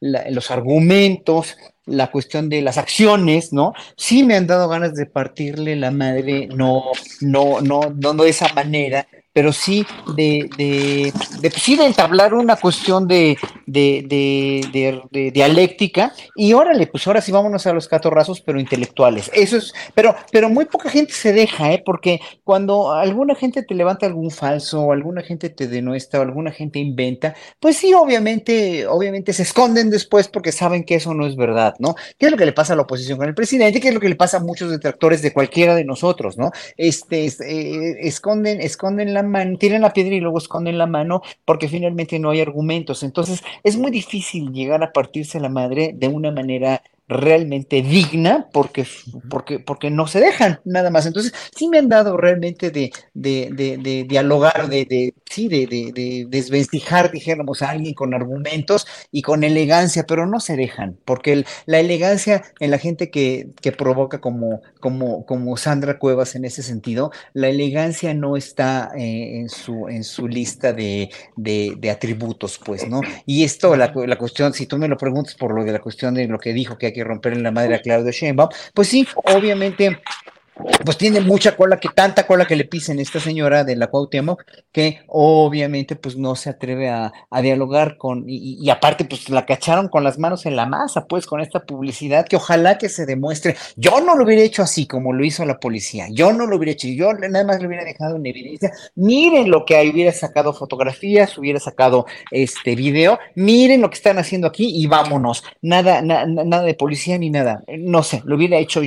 los 0.00 0.50
argumentos, 0.50 1.58
la 1.84 2.10
cuestión 2.10 2.48
de 2.48 2.62
las 2.62 2.78
acciones, 2.78 3.52
¿no? 3.52 3.74
Sí 3.98 4.22
me 4.22 4.34
han 4.34 4.46
dado 4.46 4.66
ganas 4.70 4.94
de 4.94 5.04
partirle 5.04 5.76
la 5.76 5.90
madre, 5.90 6.46
no, 6.46 6.84
no, 7.20 7.60
no, 7.60 7.80
no 7.90 8.14
de 8.14 8.30
esa 8.30 8.50
manera, 8.54 9.06
pero 9.38 9.52
sí 9.52 9.86
de, 10.16 10.50
de, 10.58 11.52
sí 11.52 11.76
de 11.76 11.86
entablar 11.86 12.34
una 12.34 12.56
cuestión 12.56 13.06
de, 13.06 13.38
de, 13.68 15.30
dialéctica 15.32 16.12
y 16.34 16.54
órale, 16.54 16.88
pues 16.88 17.06
ahora 17.06 17.20
sí 17.20 17.30
vámonos 17.30 17.64
a 17.68 17.72
los 17.72 17.86
catorrazos, 17.86 18.40
pero 18.40 18.58
intelectuales. 18.58 19.30
Eso 19.32 19.58
es, 19.58 19.72
pero, 19.94 20.16
pero 20.32 20.48
muy 20.48 20.64
poca 20.64 20.90
gente 20.90 21.12
se 21.12 21.32
deja, 21.32 21.72
¿eh? 21.72 21.80
Porque 21.86 22.18
cuando 22.42 22.90
alguna 22.90 23.36
gente 23.36 23.62
te 23.62 23.76
levanta 23.76 24.06
algún 24.06 24.32
falso, 24.32 24.82
o 24.82 24.92
alguna 24.92 25.22
gente 25.22 25.50
te 25.50 25.68
denuestra, 25.68 26.18
o 26.18 26.24
alguna 26.24 26.50
gente 26.50 26.80
inventa, 26.80 27.36
pues 27.60 27.76
sí, 27.76 27.94
obviamente, 27.94 28.88
obviamente 28.88 29.32
se 29.32 29.44
esconden 29.44 29.88
después 29.88 30.26
porque 30.26 30.50
saben 30.50 30.82
que 30.82 30.96
eso 30.96 31.14
no 31.14 31.28
es 31.28 31.36
verdad, 31.36 31.74
¿no? 31.78 31.94
¿Qué 32.18 32.26
es 32.26 32.32
lo 32.32 32.36
que 32.36 32.46
le 32.46 32.52
pasa 32.52 32.72
a 32.72 32.76
la 32.76 32.82
oposición 32.82 33.18
con 33.18 33.28
el 33.28 33.36
presidente? 33.36 33.80
¿Qué 33.80 33.86
es 33.86 33.94
lo 33.94 34.00
que 34.00 34.08
le 34.08 34.16
pasa 34.16 34.38
a 34.38 34.40
muchos 34.40 34.68
detractores 34.68 35.22
de 35.22 35.32
cualquiera 35.32 35.76
de 35.76 35.84
nosotros, 35.84 36.36
¿no? 36.36 36.50
Este, 36.76 37.26
eh, 37.26 37.98
esconden, 38.00 38.60
esconden 38.60 39.14
la 39.14 39.27
tienen 39.58 39.82
la 39.82 39.92
piedra 39.92 40.14
y 40.14 40.20
luego 40.20 40.38
esconden 40.38 40.78
la 40.78 40.86
mano 40.86 41.22
porque 41.44 41.68
finalmente 41.68 42.18
no 42.18 42.30
hay 42.30 42.40
argumentos. 42.40 43.02
Entonces 43.02 43.42
es 43.62 43.76
muy 43.76 43.90
difícil 43.90 44.52
llegar 44.52 44.82
a 44.82 44.92
partirse 44.92 45.40
la 45.40 45.48
madre 45.48 45.92
de 45.94 46.08
una 46.08 46.30
manera 46.30 46.82
realmente 47.08 47.82
digna 47.82 48.48
porque, 48.52 48.86
porque, 49.30 49.58
porque 49.58 49.90
no 49.90 50.06
se 50.06 50.20
dejan 50.20 50.60
nada 50.64 50.90
más. 50.90 51.06
Entonces, 51.06 51.32
sí 51.56 51.68
me 51.68 51.78
han 51.78 51.88
dado 51.88 52.16
realmente 52.16 52.70
de, 52.70 52.92
de, 53.14 53.50
de, 53.52 53.78
de 53.78 54.04
dialogar, 54.04 54.68
de, 54.68 54.84
de, 54.84 55.14
sí, 55.28 55.48
de, 55.48 55.66
de, 55.66 56.26
desvestijar, 56.28 57.10
dijéramos, 57.10 57.62
a 57.62 57.70
alguien 57.70 57.94
con 57.94 58.14
argumentos 58.14 58.86
y 59.10 59.22
con 59.22 59.42
elegancia, 59.42 60.04
pero 60.06 60.26
no 60.26 60.40
se 60.40 60.56
dejan, 60.56 60.98
porque 61.04 61.44
la 61.66 61.80
elegancia 61.80 62.44
en 62.60 62.70
la 62.70 62.78
gente 62.78 63.10
que, 63.10 63.50
que 63.60 63.72
provoca 63.72 64.20
como, 64.20 64.62
como, 64.80 65.24
como 65.24 65.56
Sandra 65.56 65.98
Cuevas 65.98 66.34
en 66.34 66.44
ese 66.44 66.62
sentido, 66.62 67.10
la 67.32 67.48
elegancia 67.48 68.12
no 68.14 68.36
está 68.36 68.90
eh, 68.96 69.38
en, 69.38 69.48
su, 69.48 69.88
en 69.88 70.04
su 70.04 70.28
lista 70.28 70.72
de, 70.72 71.10
de, 71.36 71.90
atributos, 71.90 72.60
pues, 72.62 72.86
¿no? 72.86 73.00
Y 73.24 73.44
esto, 73.44 73.74
la, 73.76 73.92
la 73.94 74.18
cuestión, 74.18 74.52
si 74.52 74.66
tú 74.66 74.76
me 74.76 74.88
lo 74.88 74.98
preguntas 74.98 75.34
por 75.34 75.54
lo 75.54 75.64
de 75.64 75.72
la 75.72 75.78
cuestión 75.80 76.14
de 76.14 76.26
lo 76.26 76.38
que 76.38 76.52
dijo 76.52 76.76
que 76.76 76.86
hay 76.86 76.92
romper 77.04 77.32
en 77.32 77.42
la 77.42 77.50
madre 77.50 77.74
a 77.74 77.80
Claudio 77.80 78.10
Sheinbaum, 78.10 78.50
pues 78.74 78.88
sí, 78.88 79.06
obviamente 79.24 79.98
pues 80.84 80.98
tiene 80.98 81.20
mucha 81.20 81.56
cola, 81.56 81.78
que 81.78 81.88
tanta 81.94 82.26
cola 82.26 82.46
que 82.46 82.56
le 82.56 82.64
pisen 82.64 82.98
esta 82.98 83.20
señora 83.20 83.64
de 83.64 83.76
la 83.76 83.88
Cuauhtémoc, 83.88 84.44
que 84.72 85.00
obviamente 85.06 85.96
pues 85.96 86.16
no 86.16 86.34
se 86.34 86.50
atreve 86.50 86.88
a, 86.88 87.12
dialogar 87.42 87.96
con, 87.96 88.24
y, 88.26 88.68
aparte 88.70 89.04
pues 89.04 89.28
la 89.28 89.46
cacharon 89.46 89.88
con 89.88 90.02
las 90.02 90.18
manos 90.18 90.46
en 90.46 90.56
la 90.56 90.66
masa, 90.66 91.06
pues 91.06 91.26
con 91.26 91.40
esta 91.40 91.60
publicidad, 91.60 92.26
que 92.26 92.36
ojalá 92.36 92.78
que 92.78 92.88
se 92.88 93.06
demuestre, 93.06 93.56
yo 93.76 94.00
no 94.00 94.16
lo 94.16 94.24
hubiera 94.24 94.42
hecho 94.42 94.62
así 94.62 94.86
como 94.86 95.12
lo 95.12 95.24
hizo 95.24 95.44
la 95.44 95.60
policía, 95.60 96.06
yo 96.10 96.32
no 96.32 96.46
lo 96.46 96.56
hubiera 96.56 96.72
hecho, 96.72 96.88
yo 96.88 97.12
nada 97.12 97.44
más 97.44 97.60
lo 97.60 97.68
hubiera 97.68 97.84
dejado 97.84 98.16
en 98.16 98.26
evidencia, 98.26 98.72
miren 98.96 99.50
lo 99.50 99.64
que 99.64 99.76
hay, 99.76 99.90
hubiera 99.90 100.12
sacado 100.12 100.52
fotografías, 100.52 101.38
hubiera 101.38 101.60
sacado 101.60 102.06
este 102.30 102.74
video, 102.74 103.18
miren 103.34 103.80
lo 103.80 103.90
que 103.90 103.96
están 103.96 104.18
haciendo 104.18 104.48
aquí 104.48 104.70
y 104.74 104.86
vámonos, 104.86 105.44
nada, 105.62 106.02
nada 106.02 106.62
de 106.62 106.74
policía 106.74 107.18
ni 107.18 107.30
nada, 107.30 107.62
no 107.78 108.02
sé, 108.02 108.22
lo 108.24 108.36
hubiera 108.36 108.58
hecho 108.58 108.82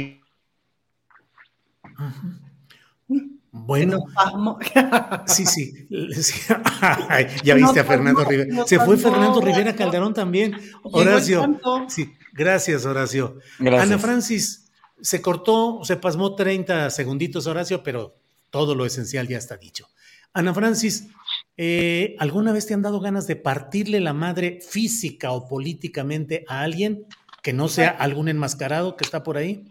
bueno, 3.51 4.05
sí, 5.27 5.45
sí, 5.45 5.87
ya 7.43 7.55
viste 7.55 7.79
a 7.81 7.83
Fernando 7.83 8.23
Rivera. 8.23 8.65
Se 8.65 8.79
fue 8.79 8.97
Fernando 8.97 9.41
Rivera 9.41 9.75
Calderón 9.75 10.13
también. 10.13 10.55
Horacio, 10.83 11.59
sí, 11.87 12.13
gracias, 12.33 12.85
Horacio. 12.85 13.39
Ana 13.59 13.97
Francis, 13.97 14.71
se 15.01 15.21
cortó, 15.21 15.81
se 15.83 15.97
pasmó 15.97 16.35
30 16.35 16.89
segunditos, 16.91 17.45
Horacio, 17.47 17.83
pero 17.83 18.15
todo 18.49 18.73
lo 18.73 18.85
esencial 18.85 19.27
ya 19.27 19.37
está 19.37 19.57
dicho. 19.57 19.89
Ana 20.33 20.53
Francis, 20.53 21.09
eh, 21.57 22.15
¿alguna 22.19 22.53
vez 22.53 22.65
te 22.65 22.73
han 22.73 22.81
dado 22.81 23.01
ganas 23.01 23.27
de 23.27 23.35
partirle 23.35 23.99
la 23.99 24.13
madre 24.13 24.59
física 24.61 25.31
o 25.31 25.47
políticamente 25.49 26.45
a 26.47 26.61
alguien 26.61 27.05
que 27.43 27.51
no 27.51 27.67
sea 27.67 27.89
algún 27.89 28.29
enmascarado 28.29 28.95
que 28.95 29.03
está 29.03 29.23
por 29.23 29.35
ahí? 29.35 29.70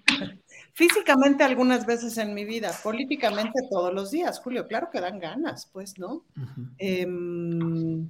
Físicamente 0.72 1.44
algunas 1.44 1.84
veces 1.86 2.16
en 2.18 2.34
mi 2.34 2.44
vida, 2.44 2.72
políticamente 2.82 3.60
todos 3.70 3.92
los 3.92 4.10
días, 4.10 4.40
Julio, 4.40 4.66
claro 4.66 4.88
que 4.90 5.00
dan 5.00 5.18
ganas, 5.18 5.66
pues, 5.72 5.98
¿no? 5.98 6.24
Em, 6.78 8.08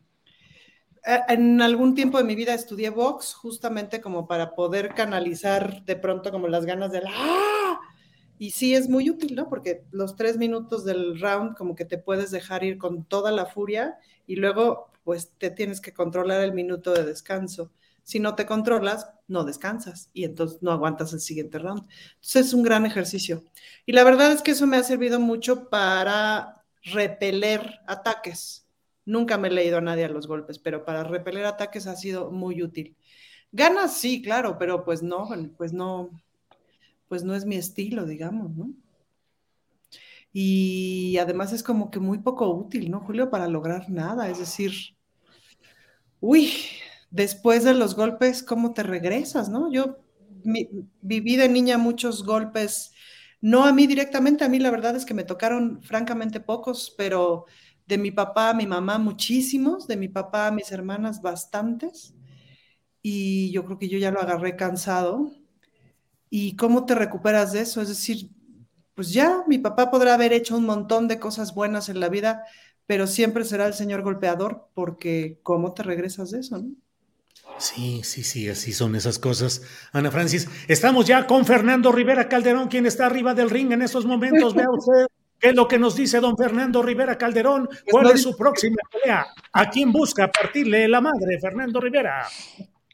en 1.05 1.63
algún 1.63 1.95
tiempo 1.95 2.19
de 2.19 2.25
mi 2.25 2.35
vida 2.35 2.55
estudié 2.55 2.91
box 2.91 3.35
justamente 3.35 4.01
como 4.01 4.29
para 4.29 4.55
poder 4.55 4.95
canalizar 4.95 5.85
de 5.85 5.97
pronto 5.97 6.31
como 6.31 6.49
las 6.49 6.67
ganas 6.67 6.93
de 6.93 7.01
la... 7.01 7.11
¡Ah! 7.13 7.81
Y 8.39 8.53
sí 8.53 8.75
es 8.75 8.89
muy 8.89 9.11
útil, 9.11 9.35
¿no? 9.35 9.49
Porque 9.49 9.85
los 9.91 10.17
tres 10.17 10.39
minutos 10.39 10.85
del 10.85 11.21
round 11.21 11.57
como 11.57 11.75
que 11.75 11.85
te 11.85 11.99
puedes 11.99 12.31
dejar 12.31 12.65
ir 12.65 12.79
con 12.79 13.05
toda 13.05 13.33
la 13.33 13.47
furia 13.47 13.99
y 14.27 14.37
luego 14.37 14.91
pues 15.05 15.33
te 15.39 15.51
tienes 15.51 15.81
que 15.81 15.93
controlar 15.93 16.43
el 16.43 16.53
minuto 16.53 16.93
de 16.93 17.05
descanso. 17.05 17.71
Si 18.11 18.19
no 18.19 18.35
te 18.35 18.45
controlas, 18.45 19.09
no 19.29 19.45
descansas 19.45 20.11
y 20.13 20.25
entonces 20.25 20.61
no 20.63 20.73
aguantas 20.73 21.13
el 21.13 21.21
siguiente 21.21 21.61
round. 21.61 21.87
Entonces 22.15 22.47
es 22.47 22.55
un 22.55 22.65
gran 22.65 22.85
ejercicio. 22.85 23.45
Y 23.87 23.93
la 23.93 24.03
verdad 24.03 24.33
es 24.33 24.43
que 24.43 24.51
eso 24.51 24.67
me 24.67 24.79
ha 24.79 24.83
servido 24.83 25.21
mucho 25.21 25.69
para 25.71 26.65
repeler 26.83 27.79
ataques. 27.87 28.67
Nunca 29.05 29.39
me 29.39 29.47
he 29.47 29.53
leído 29.53 29.79
a 29.79 29.81
nadie 29.81 30.07
a 30.07 30.09
los 30.09 30.27
golpes, 30.27 30.59
pero 30.59 30.85
para 30.85 31.05
repeler 31.05 31.45
ataques 31.45 31.87
ha 31.87 31.95
sido 31.95 32.33
muy 32.33 32.65
útil. 32.65 32.97
Ganas 33.53 33.97
sí, 33.97 34.21
claro, 34.21 34.59
pero 34.59 34.85
pues 34.85 35.05
no, 35.05 35.29
pues 35.57 35.73
no, 35.73 36.11
pues 37.07 37.23
no 37.23 37.37
es 37.37 37.45
mi 37.45 37.55
estilo, 37.55 38.07
digamos, 38.07 38.51
¿no? 38.57 38.73
Y 40.33 41.17
además 41.19 41.53
es 41.53 41.63
como 41.63 41.93
que 41.93 42.01
muy 42.01 42.19
poco 42.19 42.51
útil, 42.51 42.91
¿no, 42.91 42.99
Julio? 43.03 43.31
Para 43.31 43.47
lograr 43.47 43.89
nada, 43.89 44.29
es 44.29 44.41
decir, 44.41 44.73
uy, 46.19 46.53
después 47.11 47.65
de 47.65 47.75
los 47.75 47.95
golpes, 47.97 48.43
¿cómo 48.43 48.73
te 48.73 48.83
regresas, 48.83 49.49
no? 49.49 49.71
Yo 49.73 49.99
viví 51.03 51.37
de 51.37 51.49
niña 51.49 51.79
muchos 51.79 52.25
golpes, 52.25 52.93
no 53.41 53.65
a 53.65 53.73
mí 53.73 53.87
directamente, 53.87 54.45
a 54.45 54.49
mí 54.49 54.59
la 54.59 54.71
verdad 54.71 54.97
es 54.97 55.05
que 55.05 55.15
me 55.15 55.25
tocaron 55.25 55.83
francamente 55.83 56.41
pocos, 56.41 56.95
pero 56.97 57.47
de 57.87 57.99
mi 57.99 58.11
papá 58.11 58.51
a 58.51 58.55
mi 58.55 58.67
mamá 58.67 58.99
muchísimos, 58.99 59.87
de 59.87 59.97
mi 59.97 60.09
papá 60.09 60.47
a 60.49 60.53
mis 60.53 60.71
hermanas 60.73 61.21
bastantes, 61.23 62.15
y 63.03 63.51
yo 63.53 63.65
creo 63.65 63.79
que 63.79 63.89
yo 63.89 63.99
ya 63.99 64.11
lo 64.11 64.21
agarré 64.21 64.57
cansado. 64.57 65.31
¿Y 66.31 66.57
cómo 66.57 66.87
te 66.87 66.95
recuperas 66.95 67.53
de 67.53 67.63
eso? 67.63 67.81
Es 67.83 67.89
decir, 67.89 68.31
pues 68.95 69.13
ya 69.13 69.45
mi 69.49 69.59
papá 69.59 69.91
podrá 69.91 70.15
haber 70.15 70.33
hecho 70.33 70.57
un 70.57 70.67
montón 70.67 71.09
de 71.09 71.19
cosas 71.19 71.55
buenas 71.55 71.89
en 71.89 72.01
la 72.01 72.09
vida, 72.09 72.45
pero 72.87 73.07
siempre 73.07 73.45
será 73.45 73.67
el 73.67 73.75
señor 73.75 74.03
golpeador, 74.03 74.69
porque 74.75 75.41
¿cómo 75.43 75.75
te 75.75 75.83
regresas 75.83 76.31
de 76.31 76.41
eso? 76.41 76.59
No? 76.59 76.71
Sí, 77.61 78.01
sí, 78.05 78.25
sí, 78.25 78.49
así 78.49 78.73
son 78.73 78.97
esas 78.97 79.19
cosas. 79.19 79.63
Ana 79.93 80.11
Francis, 80.11 80.49
estamos 80.67 81.07
ya 81.07 81.27
con 81.27 81.45
Fernando 81.45 81.93
Rivera 81.93 82.29
Calderón, 82.29 82.69
quien 82.69 82.87
está 82.87 83.07
arriba 83.07 83.35
del 83.35 83.51
ring 83.51 83.71
en 83.73 83.83
estos 83.83 84.07
momentos. 84.07 84.55
Vea 84.55 84.71
usted 84.73 85.07
qué 85.39 85.51
es 85.51 85.55
lo 85.55 85.69
que 85.69 85.79
nos 85.79 85.95
dice 85.95 86.21
don 86.21 86.37
Fernando 86.37 86.83
Rivera 86.83 87.19
Calderón. 87.19 87.69
¿Cuál 87.91 88.11
es 88.13 88.23
su 88.23 88.37
próxima 88.37 88.77
pelea? 88.91 89.27
¿A 89.53 89.69
quién 89.69 89.93
busca 89.93 90.31
partirle 90.31 90.89
la 90.89 91.01
madre, 91.01 91.39
Fernando 91.41 91.81
Rivera? 91.81 92.27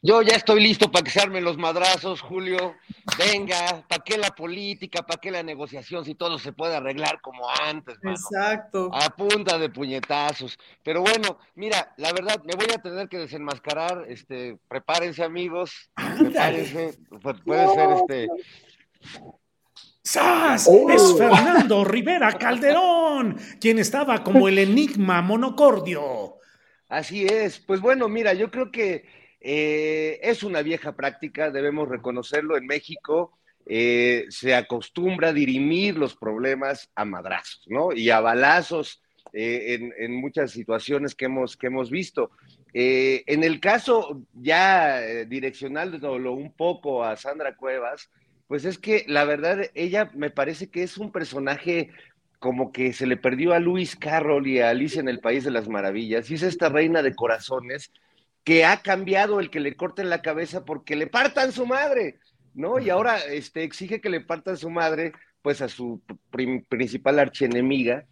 Yo 0.03 0.21
ya 0.21 0.35
estoy 0.35 0.61
listo 0.61 0.91
para 0.91 1.03
que 1.03 1.09
se 1.09 1.19
armen 1.19 1.43
los 1.43 1.57
madrazos, 1.57 2.21
Julio. 2.21 2.75
Venga, 3.17 3.83
¿para 3.87 4.03
qué 4.03 4.17
la 4.17 4.29
política? 4.29 5.01
¿Para 5.01 5.19
qué 5.19 5.31
la 5.31 5.41
negociación 5.41 6.05
si 6.05 6.13
todo 6.13 6.37
se 6.37 6.53
puede 6.53 6.75
arreglar 6.75 7.19
como 7.19 7.49
antes? 7.49 7.97
Exacto. 8.03 8.91
A 8.93 9.09
punta 9.09 9.57
de 9.57 9.69
puñetazos. 9.69 10.57
Pero 10.83 11.01
bueno, 11.01 11.39
mira, 11.55 11.93
la 11.97 12.13
verdad, 12.13 12.43
me 12.43 12.53
voy 12.53 12.67
a 12.73 12.81
tener 12.81 13.09
que 13.09 13.17
desenmascarar. 13.17 14.05
Este, 14.07 14.57
prepárense, 14.67 15.23
amigos. 15.23 15.89
Prepárense. 15.95 16.99
Puede 17.43 17.73
ser 17.73 17.89
este. 17.91 18.27
¡Sas! 20.03 20.69
Es 20.89 21.17
Fernando 21.17 21.83
Rivera 21.83 22.31
Calderón, 22.37 23.37
quien 23.59 23.79
estaba 23.79 24.23
como 24.23 24.47
el 24.47 24.59
enigma 24.59 25.21
monocordio. 25.21 26.37
Así 26.87 27.25
es. 27.25 27.59
Pues 27.59 27.81
bueno, 27.81 28.07
mira, 28.07 28.33
yo 28.33 28.49
creo 28.49 28.71
que 28.71 29.05
eh, 29.39 30.19
es 30.23 30.43
una 30.43 30.61
vieja 30.61 30.95
práctica, 30.95 31.51
debemos 31.51 31.87
reconocerlo. 31.89 32.57
En 32.57 32.65
México 32.65 33.37
eh, 33.65 34.25
se 34.29 34.55
acostumbra 34.55 35.29
a 35.29 35.33
dirimir 35.33 35.97
los 35.97 36.15
problemas 36.15 36.89
a 36.95 37.05
madrazos, 37.05 37.63
¿no? 37.67 37.93
Y 37.93 38.09
a 38.09 38.19
balazos 38.19 39.01
eh, 39.33 39.91
en, 39.97 40.15
muchas 40.15 40.51
situaciones 40.51 41.15
que 41.15 41.25
hemos, 41.25 41.57
que 41.57 41.67
hemos 41.67 41.89
visto. 41.89 42.31
en 42.73 43.43
el 43.43 43.59
caso 43.59 44.21
ya 44.33 45.01
direccionándolo 45.25 46.33
un 46.33 46.53
poco 46.53 47.03
a 47.03 47.15
Sandra 47.15 47.55
Cuevas, 47.55 48.09
pues 48.47 48.65
es 48.65 48.77
que 48.77 49.03
la 49.07 49.25
verdad, 49.25 49.69
ella 49.75 50.11
me 50.13 50.29
parece 50.29 50.69
que 50.69 50.83
es 50.83 50.97
un 50.97 51.11
personaje 51.11 51.89
como 52.39 52.71
que 52.71 52.93
se 52.93 53.07
le 53.07 53.17
perdió 53.17 53.53
a 53.53 53.59
Luis 53.59 53.95
Carroll 53.95 54.47
y 54.47 54.59
a 54.59 54.69
Alicia 54.69 54.99
en 55.01 55.09
el 55.09 55.19
País 55.19 55.43
de 55.43 55.51
las 55.51 55.67
Maravillas, 55.67 56.29
y 56.29 56.35
es 56.35 56.43
esta 56.43 56.69
reina 56.69 57.01
de 57.01 57.15
corazones 57.15 57.91
que 58.47 58.63
ha 58.63 58.81
cambiado 58.81 59.41
el 59.41 59.49
que 59.49 59.59
le 59.59 59.75
corten 59.75 60.09
la 60.09 60.21
cabeza 60.21 60.63
porque 60.63 60.95
le 60.95 61.07
partan 61.07 61.51
su 61.51 61.65
madre, 61.65 62.17
¿no? 62.53 62.79
Y 62.79 62.89
ahora 62.89 63.17
este, 63.17 63.63
exige 63.63 63.99
que 63.99 64.09
le 64.09 64.21
partan 64.21 64.55
su 64.55 64.69
madre, 64.69 65.11
pues 65.41 65.61
a 65.61 65.67
su 65.67 66.01
principal 66.69 67.19
archienemiga. 67.19 68.05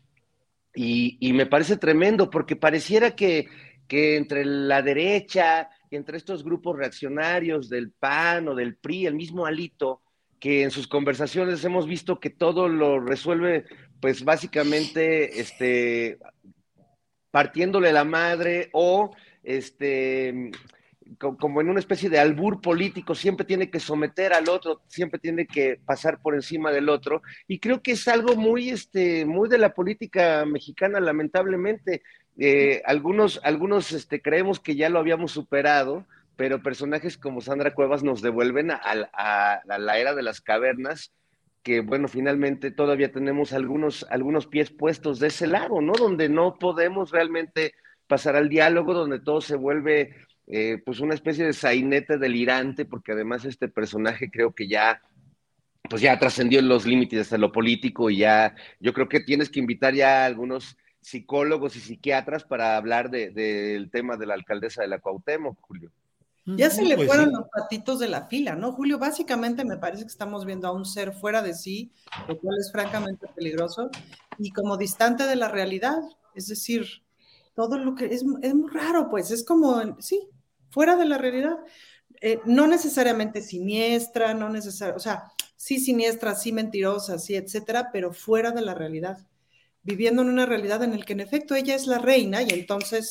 Y, 0.74 1.16
y, 1.22 1.32
me 1.32 1.46
parece 1.46 1.78
tremendo 1.78 2.30
porque 2.30 2.58
pareciera 2.58 3.16
que, 3.16 3.48
que 3.88 4.18
entre 4.18 4.44
la 4.44 4.82
derecha 4.82 5.70
entre 5.90 6.18
estos 6.18 6.44
grupos 6.44 6.76
reaccionarios 6.76 7.70
del 7.70 7.92
PAN 7.92 8.50
o 8.50 8.56
del 8.56 8.76
PRI, 8.76 9.06
el 9.06 9.16
mismo 9.16 9.46
Alito, 9.46 10.02
que 10.42 10.64
en 10.64 10.72
sus 10.72 10.86
conversaciones 10.86 11.64
hemos 11.64 11.88
visto 11.88 12.20
que 12.20 12.30
todo 12.30 12.68
lo 12.68 13.00
resuelve, 13.00 13.64
pues 14.02 14.26
básicamente, 14.26 15.40
este, 15.40 16.20
partiéndole 17.32 17.94
la 17.94 18.04
madre 18.04 18.68
o 18.74 19.16
este, 19.46 20.52
como 21.18 21.62
en 21.62 21.70
una 21.70 21.80
especie 21.80 22.10
de 22.10 22.20
albur 22.20 22.62
político, 22.62 23.16
siempre 23.16 23.46
tiene 23.46 23.70
que 23.70 23.80
someter 23.80 24.34
al 24.34 24.50
otro, 24.50 24.82
siempre 24.88 25.20
tiene 25.20 25.46
que 25.46 25.80
pasar 25.86 26.20
por 26.20 26.34
encima 26.34 26.72
del 26.72 26.90
otro. 26.90 27.22
Y 27.48 27.60
creo 27.60 27.82
que 27.82 27.92
es 27.92 28.08
algo 28.08 28.36
muy, 28.36 28.70
este, 28.70 29.26
muy 29.26 29.48
de 29.48 29.60
la 29.60 29.74
política 29.74 30.46
mexicana, 30.46 31.00
lamentablemente. 31.00 32.02
Eh, 32.38 32.82
algunos, 32.86 33.40
algunos 33.44 33.92
este, 33.92 34.22
creemos 34.22 34.60
que 34.60 34.76
ya 34.76 34.90
lo 34.90 35.00
habíamos 35.00 35.32
superado, 35.32 36.06
pero 36.36 36.62
personajes 36.62 37.18
como 37.18 37.40
Sandra 37.40 37.74
Cuevas 37.74 38.04
nos 38.04 38.22
devuelven 38.22 38.72
a, 38.72 38.82
a 38.82 39.78
la 39.78 40.00
era 40.00 40.16
de 40.16 40.24
las 40.24 40.42
cavernas, 40.42 41.14
que 41.64 41.80
bueno, 41.80 42.08
finalmente 42.08 42.72
todavía 42.72 43.12
tenemos 43.12 43.54
algunos, 43.54 44.06
algunos 44.10 44.48
pies 44.48 44.70
puestos 44.70 45.20
de 45.20 45.28
ese 45.28 45.48
lado, 45.48 45.82
¿no? 45.82 45.94
Donde 45.94 46.30
no 46.30 46.56
podemos 46.60 47.12
realmente 47.12 47.74
pasar 48.08 48.36
al 48.36 48.50
diálogo 48.50 48.94
donde 48.94 49.20
todo 49.20 49.42
se 49.42 49.56
vuelve 49.56 50.16
eh, 50.48 50.82
pues 50.86 51.00
una 51.00 51.14
especie 51.14 51.46
de 51.46 51.54
sainete 51.54 52.18
delirante, 52.18 52.86
porque 52.86 53.14
además 53.14 53.46
este 53.46 53.68
personaje 53.68 54.30
creo 54.30 54.54
que 54.54 54.68
ya 54.68 55.02
pues 55.90 56.02
ya 56.02 56.18
trascendió 56.18 56.62
los 56.62 56.86
límites 56.86 57.30
de 57.30 57.38
lo 57.38 57.52
político 57.52 58.10
y 58.10 58.18
ya 58.18 58.56
yo 58.80 58.94
creo 58.94 59.08
que 59.08 59.20
tienes 59.20 59.50
que 59.50 59.60
invitar 59.60 59.94
ya 59.94 60.24
a 60.24 60.26
algunos 60.26 60.78
psicólogos 61.02 61.76
y 61.76 61.80
psiquiatras 61.80 62.44
para 62.44 62.78
hablar 62.78 63.12
del 63.12 63.92
tema 63.92 64.18
de 64.18 64.26
la 64.26 64.34
alcaldesa 64.34 64.82
de 64.82 64.88
la 64.88 65.00
Cuauhtémoc, 65.00 65.60
Julio. 65.62 65.92
Ya 66.48 66.70
se 66.70 66.84
le 66.84 66.96
pues 66.96 67.08
fueron 67.08 67.32
los 67.32 67.48
patitos 67.50 68.00
de 68.00 68.08
la 68.08 68.28
fila, 68.28 68.56
¿no, 68.56 68.72
Julio? 68.72 69.00
Básicamente 69.00 69.66
me 69.66 69.78
parece 69.78 70.04
que 70.04 70.10
estamos 70.10 70.46
viendo 70.46 70.68
a 70.68 70.72
un 70.72 70.86
ser 70.86 71.12
fuera 71.12 71.42
de 71.42 71.56
sí, 71.56 71.92
lo 72.28 72.38
cual 72.38 72.58
es 72.60 72.72
francamente 72.72 73.28
peligroso, 73.36 73.90
y 74.38 74.52
como 74.52 74.78
distante 74.78 75.26
de 75.26 75.36
la 75.36 75.48
realidad. 75.48 75.98
Es 76.36 76.48
decir, 76.48 77.04
todo 77.56 77.78
lo 77.78 77.96
que 77.96 78.06
es, 78.06 78.24
es 78.42 78.54
muy 78.54 78.70
raro, 78.72 79.10
pues 79.10 79.32
es 79.32 79.44
como, 79.44 80.00
sí, 80.00 80.28
fuera 80.70 80.96
de 80.96 81.06
la 81.06 81.18
realidad. 81.18 81.58
Eh, 82.22 82.40
no 82.46 82.68
necesariamente 82.68 83.42
siniestra, 83.42 84.34
no 84.34 84.50
necesariamente, 84.50 84.98
o 84.98 85.04
sea, 85.04 85.32
sí 85.56 85.80
siniestra, 85.80 86.36
sí 86.36 86.52
mentirosa, 86.52 87.18
sí, 87.18 87.36
etcétera, 87.36 87.90
pero 87.92 88.14
fuera 88.14 88.52
de 88.52 88.62
la 88.62 88.74
realidad. 88.74 89.18
Viviendo 89.84 90.22
en 90.22 90.30
una 90.30 90.46
realidad 90.46 90.84
en 90.84 90.98
la 90.98 91.06
que 91.06 91.14
en 91.14 91.20
efecto 91.22 91.56
ella 91.56 91.76
es 91.76 91.88
la 91.88 92.00
reina 92.00 92.42
y 92.42 92.50
entonces 92.50 93.10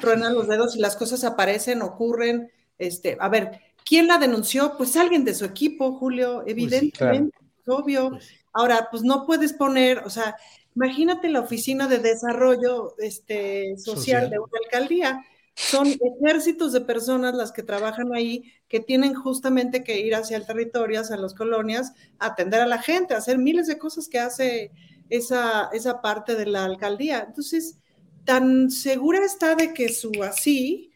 truenan 0.00 0.34
los 0.34 0.48
dedos 0.48 0.76
y 0.76 0.80
las 0.80 0.96
cosas 0.96 1.24
aparecen, 1.24 1.82
ocurren. 1.82 2.50
Este, 2.78 3.16
a 3.20 3.28
ver, 3.28 3.60
¿quién 3.84 4.06
la 4.06 4.18
denunció? 4.18 4.76
Pues 4.76 4.96
alguien 4.96 5.24
de 5.24 5.34
su 5.34 5.44
equipo, 5.44 5.98
Julio, 5.98 6.42
pues 6.42 6.52
evidentemente, 6.52 7.36
obvio. 7.66 8.10
Pues 8.10 8.46
Ahora, 8.56 8.88
pues 8.90 9.02
no 9.02 9.26
puedes 9.26 9.52
poner, 9.52 9.98
o 9.98 10.08
sea, 10.08 10.34
Imagínate 10.76 11.30
la 11.30 11.40
oficina 11.40 11.88
de 11.88 11.98
desarrollo 11.98 12.94
este, 12.98 13.78
social, 13.78 14.28
de 14.28 14.38
una 14.38 14.58
alcaldía. 14.62 15.24
Son 15.54 15.88
ejércitos 15.88 16.74
de 16.74 16.82
personas 16.82 17.34
las 17.34 17.50
que 17.50 17.62
trabajan 17.62 18.14
ahí, 18.14 18.52
que 18.68 18.80
tienen 18.80 19.14
justamente 19.14 19.82
que 19.82 19.98
ir 19.98 20.14
hacia 20.14 20.36
el 20.36 20.46
territorio, 20.46 21.00
hacia 21.00 21.16
las 21.16 21.32
colonias, 21.32 21.94
atender 22.18 22.60
a 22.60 22.66
la 22.66 22.82
gente, 22.82 23.14
hacer 23.14 23.38
miles 23.38 23.66
de 23.66 23.78
cosas 23.78 24.06
que 24.06 24.18
hace 24.18 24.70
esa, 25.08 25.70
esa 25.72 26.02
parte 26.02 26.34
de 26.34 26.44
la 26.44 26.66
alcaldía. 26.66 27.24
Entonces, 27.26 27.78
tan 28.26 28.70
segura 28.70 29.24
está 29.24 29.54
de 29.54 29.72
que 29.72 29.88
su 29.88 30.12
así, 30.22 30.92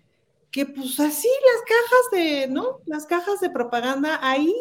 que 0.51 0.67
pues 0.67 1.01
así 1.01 1.29
las 1.29 1.63
cajas 1.63 2.11
de, 2.13 2.49
¿no? 2.49 2.81
Las 2.85 3.07
cajas 3.07 3.41
de 3.41 3.49
propaganda 3.49 4.19
ahí, 4.21 4.55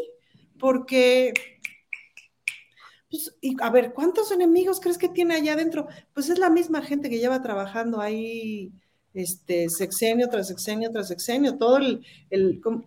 porque 0.57 1.33
pues, 3.10 3.36
y 3.41 3.56
a 3.61 3.69
ver, 3.69 3.94
¿cuántos 3.94 4.31
enemigos 4.31 4.80
crees 4.80 4.98
que 4.98 5.10
tiene 5.10 5.36
allá 5.36 5.53
adentro? 5.53 5.88
Pues 6.14 6.30
es 6.30 6.40
la 6.40 6.49
misma 6.49 6.81
gente 6.81 7.10
que 7.10 7.19
lleva 7.19 7.41
trabajando 7.41 7.99
ahí 7.99 8.72
este, 9.14 9.69
sexenio 9.69 10.30
tras 10.30 10.48
sexenio 10.48 10.91
tras 10.91 11.07
sexenio, 11.07 11.57
todo 11.57 11.77
el, 11.77 12.06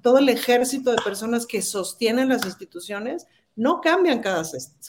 todo 0.01 0.19
el 0.19 0.28
ejército 0.28 0.93
de 0.93 1.03
personas 1.03 1.47
que 1.47 1.62
sostienen 1.62 2.28
las 2.28 2.44
instituciones, 2.47 3.27
no 3.57 3.81
cambian 3.81 4.20
cada, 4.20 4.43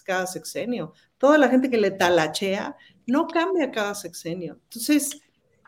cada 0.05 0.27
sexenio. 0.27 0.93
Toda 1.17 1.37
la 1.37 1.49
gente 1.49 1.69
que 1.69 1.77
le 1.77 1.91
talachea 1.91 2.77
no 3.07 3.27
cambia 3.27 3.71
cada 3.71 3.95
sexenio. 3.95 4.59
Entonces, 4.65 5.21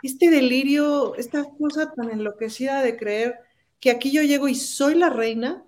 este 0.04 0.30
delirio, 0.30 1.16
esta 1.16 1.44
cosa 1.44 1.92
tan 1.92 2.12
enloquecida 2.12 2.82
de 2.82 2.96
creer 2.96 3.40
que 3.80 3.90
aquí 3.92 4.12
yo 4.12 4.22
llego 4.22 4.48
y 4.48 4.56
soy 4.56 4.96
la 4.96 5.10
reina, 5.10 5.65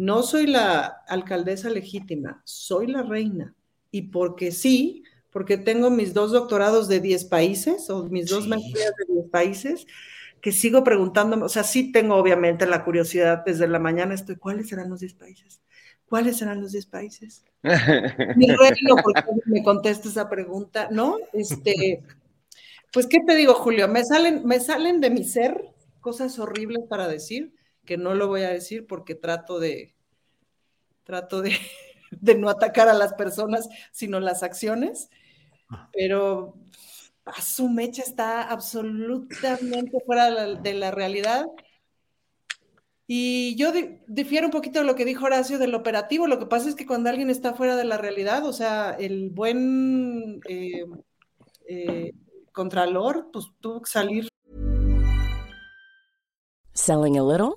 no 0.00 0.22
soy 0.22 0.46
la 0.46 0.86
alcaldesa 1.08 1.68
legítima, 1.68 2.40
soy 2.44 2.86
la 2.86 3.02
reina. 3.02 3.54
Y 3.90 4.02
porque 4.02 4.50
sí, 4.50 5.04
porque 5.30 5.58
tengo 5.58 5.90
mis 5.90 6.14
dos 6.14 6.32
doctorados 6.32 6.88
de 6.88 7.00
10 7.00 7.26
países 7.26 7.90
o 7.90 8.04
mis 8.04 8.30
dos 8.30 8.48
maestrías 8.48 8.94
de 8.96 9.12
10 9.12 9.28
países, 9.28 9.86
que 10.40 10.52
sigo 10.52 10.84
preguntándome, 10.84 11.44
o 11.44 11.50
sea, 11.50 11.64
sí 11.64 11.92
tengo 11.92 12.16
obviamente 12.16 12.64
la 12.64 12.82
curiosidad 12.82 13.44
desde 13.44 13.68
la 13.68 13.78
mañana, 13.78 14.14
estoy, 14.14 14.36
¿cuáles 14.36 14.70
serán 14.70 14.88
los 14.88 15.00
10 15.00 15.12
países? 15.12 15.60
¿Cuáles 16.06 16.38
serán 16.38 16.62
los 16.62 16.72
10 16.72 16.86
países? 16.86 17.44
Mi 18.36 18.46
reino, 18.46 18.96
porque 19.02 19.22
me 19.44 19.62
contesta 19.62 20.08
esa 20.08 20.30
pregunta, 20.30 20.88
¿no? 20.90 21.18
Este, 21.34 22.02
pues, 22.90 23.06
¿qué 23.06 23.18
te 23.26 23.36
digo, 23.36 23.52
Julio? 23.52 23.86
Me 23.86 24.02
salen, 24.02 24.46
me 24.46 24.60
salen 24.60 25.02
de 25.02 25.10
mi 25.10 25.24
ser 25.24 25.62
cosas 26.00 26.38
horribles 26.38 26.84
para 26.88 27.06
decir, 27.06 27.52
que 27.90 27.98
no 27.98 28.14
lo 28.14 28.28
voy 28.28 28.42
a 28.42 28.50
decir 28.50 28.86
porque 28.86 29.16
trato 29.16 29.58
de, 29.58 29.96
trato 31.02 31.42
de, 31.42 31.56
de 32.12 32.36
no 32.36 32.48
atacar 32.48 32.88
a 32.88 32.94
las 32.94 33.14
personas, 33.14 33.68
sino 33.90 34.20
las 34.20 34.44
acciones, 34.44 35.10
ah. 35.70 35.90
pero 35.92 36.54
a 37.24 37.42
su 37.42 37.68
mecha 37.68 38.04
está 38.04 38.42
absolutamente 38.42 39.98
fuera 40.06 40.54
de 40.54 40.74
la, 40.74 40.92
realidad. 40.92 41.46
Y 43.08 43.56
yo 43.56 43.72
difiero 44.06 44.46
un 44.46 44.52
poquito 44.52 44.78
de 44.78 44.86
lo 44.86 44.94
que 44.94 45.04
dijo 45.04 45.26
Horacio 45.26 45.58
del 45.58 45.74
operativo. 45.74 46.28
Lo 46.28 46.38
que 46.38 46.46
pasa 46.46 46.68
es 46.68 46.76
que 46.76 46.86
cuando 46.86 47.10
alguien 47.10 47.28
está 47.28 47.54
fuera 47.54 47.74
de 47.74 47.86
la 47.86 47.98
realidad, 47.98 48.46
o 48.46 48.52
sea, 48.52 48.92
el 48.92 49.30
buen 49.30 50.40
eh, 50.48 50.84
eh, 51.66 52.12
contralor, 52.52 53.30
pues 53.32 53.46
tuvo 53.58 53.82
que 53.82 53.90
salir. 53.90 54.28
Selling 56.72 57.18
a 57.18 57.22
little 57.24 57.56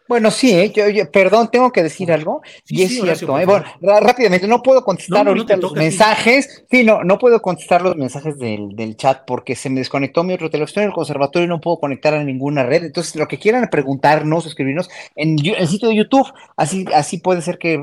Bueno, 0.11 0.29
sí, 0.29 0.51
¿eh? 0.51 0.73
yo, 0.75 1.09
perdón, 1.09 1.47
tengo 1.49 1.71
que 1.71 1.83
decir 1.83 2.11
algo, 2.11 2.41
y 2.67 2.81
es 2.81 2.99
cierto, 2.99 3.39
¿eh? 3.39 3.45
bueno, 3.45 3.63
rápidamente, 3.81 4.45
no 4.45 4.61
puedo 4.61 4.83
contestar 4.83 5.25
ahorita 5.25 5.55
los 5.55 5.71
mensajes, 5.71 6.65
sí, 6.69 6.83
no, 6.83 7.01
no 7.05 7.17
puedo 7.17 7.41
contestar 7.41 7.81
los 7.81 7.95
mensajes 7.95 8.37
del, 8.37 8.75
del, 8.75 8.97
chat 8.97 9.21
porque 9.25 9.55
se 9.55 9.69
me 9.69 9.79
desconectó 9.79 10.25
mi 10.25 10.33
otro 10.33 10.49
teléfono, 10.49 10.67
estoy 10.67 10.83
en 10.83 10.89
el 10.89 10.93
conservatorio 10.93 11.45
y 11.45 11.47
no 11.47 11.61
puedo 11.61 11.79
conectar 11.79 12.13
a 12.13 12.25
ninguna 12.25 12.63
red, 12.63 12.83
entonces 12.83 13.15
lo 13.15 13.25
que 13.29 13.39
quieran 13.39 13.69
preguntarnos, 13.71 14.45
escribirnos 14.45 14.89
en, 15.15 15.37
el 15.45 15.67
sitio 15.69 15.87
de 15.87 15.95
YouTube, 15.95 16.27
así, 16.57 16.83
así 16.93 17.19
puede 17.19 17.41
ser 17.41 17.57
que 17.57 17.81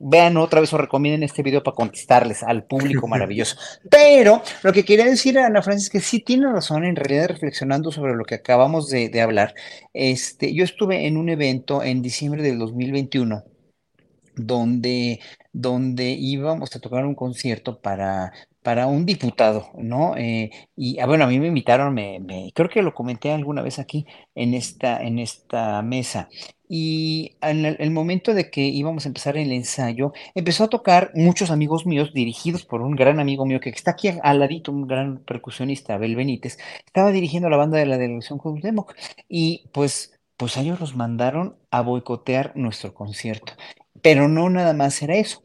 vean 0.00 0.36
otra 0.36 0.60
vez 0.60 0.70
o 0.74 0.76
recomienden 0.76 1.22
este 1.22 1.42
video 1.42 1.62
para 1.62 1.76
contestarles 1.76 2.42
al 2.42 2.62
público 2.64 3.08
maravilloso. 3.08 3.56
Pero 3.88 4.42
lo 4.62 4.74
que 4.74 4.84
quería 4.84 5.06
decir 5.06 5.38
a 5.38 5.46
Ana 5.46 5.62
Francis 5.62 5.84
es 5.84 5.90
que 5.90 6.00
sí 6.00 6.20
tiene 6.20 6.52
razón, 6.52 6.84
en 6.84 6.94
realidad 6.94 7.28
reflexionando 7.28 7.90
sobre 7.90 8.14
lo 8.14 8.24
que 8.26 8.34
acabamos 8.34 8.90
de, 8.90 9.08
de 9.08 9.22
hablar, 9.22 9.54
este, 9.94 10.52
yo 10.52 10.62
estuve 10.62 11.06
en 11.06 11.16
un 11.16 11.30
evento 11.30 11.69
en 11.82 12.02
diciembre 12.02 12.42
del 12.42 12.58
2021 12.58 13.44
donde, 14.46 15.20
donde 15.52 16.10
íbamos 16.10 16.74
a 16.74 16.80
tocar 16.80 17.04
un 17.06 17.14
concierto 17.14 17.80
para, 17.80 18.32
para 18.62 18.86
un 18.86 19.06
diputado, 19.06 19.70
¿no? 19.74 20.16
Eh, 20.16 20.50
y 20.76 20.98
ah, 20.98 21.06
bueno, 21.06 21.24
a 21.24 21.28
mí 21.28 21.38
me 21.38 21.48
invitaron, 21.48 21.94
me, 21.94 22.52
creo 22.54 22.68
que 22.68 22.82
lo 22.82 22.94
comenté 22.94 23.30
alguna 23.32 23.62
vez 23.62 23.78
aquí 23.78 24.06
en 24.34 24.54
esta, 24.54 25.02
en 25.02 25.18
esta 25.18 25.82
mesa. 25.82 26.28
Y 26.72 27.36
en 27.40 27.64
el, 27.66 27.90
momento 27.90 28.32
de 28.32 28.48
que 28.48 28.60
íbamos 28.60 29.04
a 29.04 29.08
empezar 29.08 29.36
el 29.36 29.50
ensayo, 29.50 30.12
empezó 30.36 30.64
a 30.64 30.68
tocar 30.68 31.10
muchos 31.14 31.50
amigos 31.50 31.84
míos, 31.84 32.12
dirigidos 32.14 32.64
por 32.64 32.80
un 32.82 32.94
gran 32.94 33.18
amigo 33.18 33.44
mío 33.44 33.58
que 33.58 33.70
está 33.70 33.92
aquí 33.92 34.08
al 34.22 34.38
ladito, 34.38 34.70
un 34.70 34.86
gran 34.86 35.18
percusionista, 35.24 35.94
Abel 35.94 36.14
Benítez, 36.14 36.58
estaba 36.86 37.10
dirigiendo 37.10 37.48
la 37.50 37.56
banda 37.56 37.78
de 37.78 37.86
la 37.86 37.98
delegación 37.98 38.38
Cuauhtémoc. 38.38 38.94
Y 39.28 39.68
pues 39.72 40.19
pues 40.40 40.56
ellos 40.56 40.80
los 40.80 40.96
mandaron 40.96 41.58
a 41.70 41.82
boicotear 41.82 42.52
nuestro 42.56 42.94
concierto. 42.94 43.52
Pero 44.00 44.26
no 44.26 44.48
nada 44.48 44.72
más 44.72 45.02
era 45.02 45.16
eso. 45.16 45.42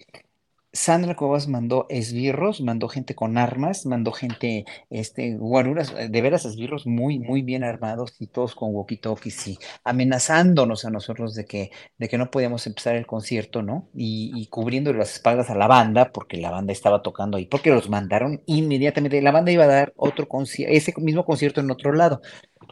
Sandra 0.71 1.15
Cuevas 1.17 1.49
mandó 1.49 1.85
esbirros, 1.89 2.61
mandó 2.61 2.87
gente 2.87 3.13
con 3.13 3.37
armas, 3.37 3.85
mandó 3.85 4.13
gente, 4.13 4.63
este, 4.89 5.35
guaruras, 5.35 5.93
de 5.93 6.21
veras 6.21 6.45
esbirros 6.45 6.87
muy, 6.87 7.19
muy 7.19 7.41
bien 7.41 7.65
armados 7.65 8.15
y 8.19 8.27
todos 8.27 8.55
con 8.55 8.73
walkie-talkies 8.73 9.47
y 9.47 9.57
amenazándonos 9.83 10.85
a 10.85 10.91
nosotros 10.91 11.35
de 11.35 11.45
que, 11.45 11.71
de 11.97 12.07
que 12.07 12.17
no 12.17 12.31
podíamos 12.31 12.65
empezar 12.65 12.95
el 12.95 13.05
concierto, 13.05 13.63
¿no? 13.63 13.89
Y, 13.93 14.31
y 14.33 14.47
cubriendo 14.47 14.93
las 14.93 15.13
espaldas 15.13 15.49
a 15.49 15.55
la 15.55 15.67
banda, 15.67 16.11
porque 16.13 16.37
la 16.37 16.51
banda 16.51 16.71
estaba 16.71 17.01
tocando 17.01 17.37
ahí, 17.37 17.47
porque 17.47 17.69
los 17.71 17.89
mandaron 17.89 18.43
inmediatamente. 18.45 19.21
La 19.21 19.31
banda 19.31 19.51
iba 19.51 19.65
a 19.65 19.67
dar 19.67 19.93
otro 19.97 20.27
concierto, 20.29 20.73
ese 20.73 20.93
mismo 20.97 21.25
concierto 21.25 21.59
en 21.59 21.71
otro 21.71 21.91
lado. 21.93 22.21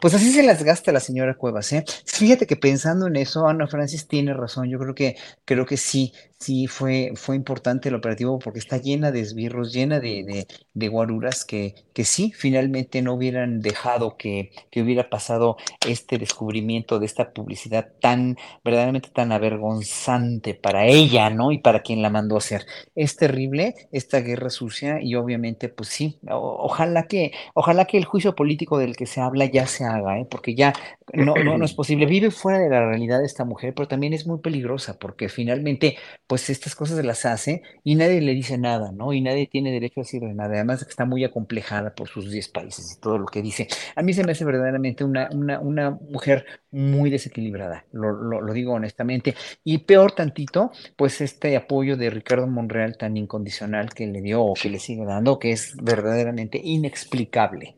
Pues 0.04 0.12
así 0.12 0.30
se 0.34 0.42
las 0.42 0.62
gasta 0.62 0.92
la 0.92 1.00
señora 1.00 1.34
Cuevas, 1.34 1.72
¿eh? 1.72 1.82
Fíjate 2.04 2.46
que 2.46 2.56
pensando 2.56 3.06
en 3.06 3.16
eso, 3.16 3.46
Ana 3.48 3.66
Francis 3.66 4.06
tiene 4.06 4.34
razón. 4.34 4.68
Yo 4.68 4.78
creo 4.78 4.94
que, 4.94 5.16
creo 5.46 5.64
que 5.64 5.78
sí, 5.78 6.12
sí 6.44 6.66
fue, 6.66 7.12
fue 7.16 7.36
importante 7.36 7.88
el 7.88 7.94
operativo 7.94 8.38
porque 8.38 8.58
está 8.58 8.76
llena 8.76 9.10
de 9.10 9.20
esbirros, 9.20 9.72
llena 9.72 10.00
de, 10.00 10.46
de, 10.74 10.88
guaruras 10.88 11.44
que, 11.44 11.74
que 11.94 12.04
sí, 12.04 12.32
finalmente 12.36 13.00
no 13.00 13.14
hubieran 13.14 13.60
dejado 13.60 14.16
que, 14.16 14.50
que 14.70 14.82
hubiera 14.82 15.08
pasado 15.08 15.56
este 15.86 16.18
descubrimiento 16.18 16.98
de 16.98 17.06
esta 17.06 17.32
publicidad 17.32 17.88
tan, 18.00 18.36
verdaderamente 18.62 19.08
tan 19.08 19.32
avergonzante 19.32 20.54
para 20.54 20.86
ella, 20.86 21.30
¿no? 21.30 21.50
Y 21.50 21.58
para 21.58 21.80
quien 21.80 22.02
la 22.02 22.10
mandó 22.10 22.34
a 22.34 22.38
hacer. 22.38 22.66
Es 22.94 23.16
terrible 23.16 23.74
esta 23.90 24.20
guerra 24.20 24.50
sucia 24.50 25.00
y 25.00 25.14
obviamente, 25.14 25.68
pues 25.68 25.88
sí, 25.88 26.18
ojalá 26.28 27.06
que, 27.06 27.32
ojalá 27.54 27.86
que 27.86 27.96
el 27.96 28.04
juicio 28.04 28.34
político 28.34 28.78
del 28.78 28.96
que 28.96 29.06
se 29.06 29.20
habla 29.20 29.46
ya 29.46 29.66
se 29.66 29.84
haga, 29.84 30.18
¿eh? 30.18 30.26
porque 30.30 30.54
ya 30.54 30.74
no, 31.14 31.34
no, 31.34 31.56
no 31.56 31.64
es 31.64 31.72
posible. 31.74 32.06
Vive 32.06 32.30
fuera 32.30 32.58
de 32.58 32.68
la 32.68 32.86
realidad 32.86 33.24
esta 33.24 33.44
mujer, 33.44 33.72
pero 33.74 33.88
también 33.88 34.12
es 34.12 34.26
muy 34.26 34.40
peligrosa, 34.40 34.98
porque 34.98 35.28
finalmente, 35.28 35.96
pues 36.26 36.33
estas 36.34 36.74
cosas 36.74 37.04
las 37.04 37.24
hace 37.24 37.62
y 37.82 37.94
nadie 37.94 38.20
le 38.20 38.32
dice 38.32 38.58
nada, 38.58 38.92
¿no? 38.92 39.12
Y 39.12 39.20
nadie 39.20 39.46
tiene 39.46 39.72
derecho 39.72 40.00
a 40.00 40.02
decirle 40.02 40.34
nada. 40.34 40.54
Además 40.54 40.80
de 40.80 40.86
que 40.86 40.90
está 40.90 41.04
muy 41.04 41.24
acomplejada 41.24 41.94
por 41.94 42.08
sus 42.08 42.30
10 42.30 42.48
países 42.48 42.96
y 42.96 43.00
todo 43.00 43.18
lo 43.18 43.26
que 43.26 43.42
dice. 43.42 43.68
A 43.96 44.02
mí 44.02 44.12
se 44.12 44.24
me 44.24 44.32
hace 44.32 44.44
verdaderamente 44.44 45.04
una, 45.04 45.28
una, 45.32 45.60
una 45.60 45.90
mujer 45.90 46.46
muy 46.70 47.10
desequilibrada, 47.10 47.86
lo, 47.92 48.12
lo, 48.12 48.40
lo, 48.40 48.52
digo 48.52 48.72
honestamente. 48.72 49.34
Y 49.62 49.78
peor 49.78 50.12
tantito, 50.12 50.72
pues 50.96 51.20
este 51.20 51.56
apoyo 51.56 51.96
de 51.96 52.10
Ricardo 52.10 52.46
Monreal 52.46 52.96
tan 52.96 53.16
incondicional 53.16 53.94
que 53.94 54.06
le 54.06 54.20
dio 54.20 54.42
o 54.42 54.54
que 54.54 54.70
le 54.70 54.78
sigue 54.78 55.04
dando, 55.04 55.38
que 55.38 55.52
es 55.52 55.76
verdaderamente 55.76 56.60
inexplicable. 56.62 57.76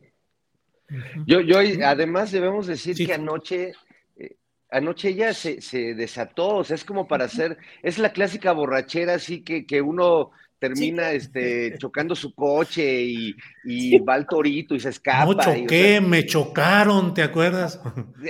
Yo, 1.25 1.41
yo, 1.41 1.57
además 1.85 2.31
debemos 2.31 2.67
decir 2.67 2.95
que 2.95 3.13
anoche, 3.13 3.73
anoche 4.69 5.09
ella 5.09 5.33
se, 5.33 5.61
se, 5.61 5.93
desató, 5.93 6.57
o 6.57 6.63
sea, 6.63 6.75
es 6.75 6.85
como 6.85 7.07
para 7.07 7.25
hacer, 7.25 7.57
es 7.83 7.97
la 7.97 8.11
clásica 8.11 8.51
borrachera 8.51 9.15
así 9.15 9.41
que, 9.41 9.65
que 9.65 9.81
uno 9.81 10.31
termina 10.59 11.11
este, 11.11 11.77
chocando 11.77 12.15
su 12.15 12.33
coche 12.33 13.03
y, 13.03 13.35
y 13.63 13.99
va 13.99 14.15
al 14.15 14.27
torito 14.27 14.75
y 14.75 14.79
se 14.79 14.89
escapa. 14.89 15.25
No 15.25 15.39
choqué, 15.39 16.01
me 16.01 16.25
chocaron, 16.25 17.13
¿te 17.13 17.21
acuerdas? 17.23 17.79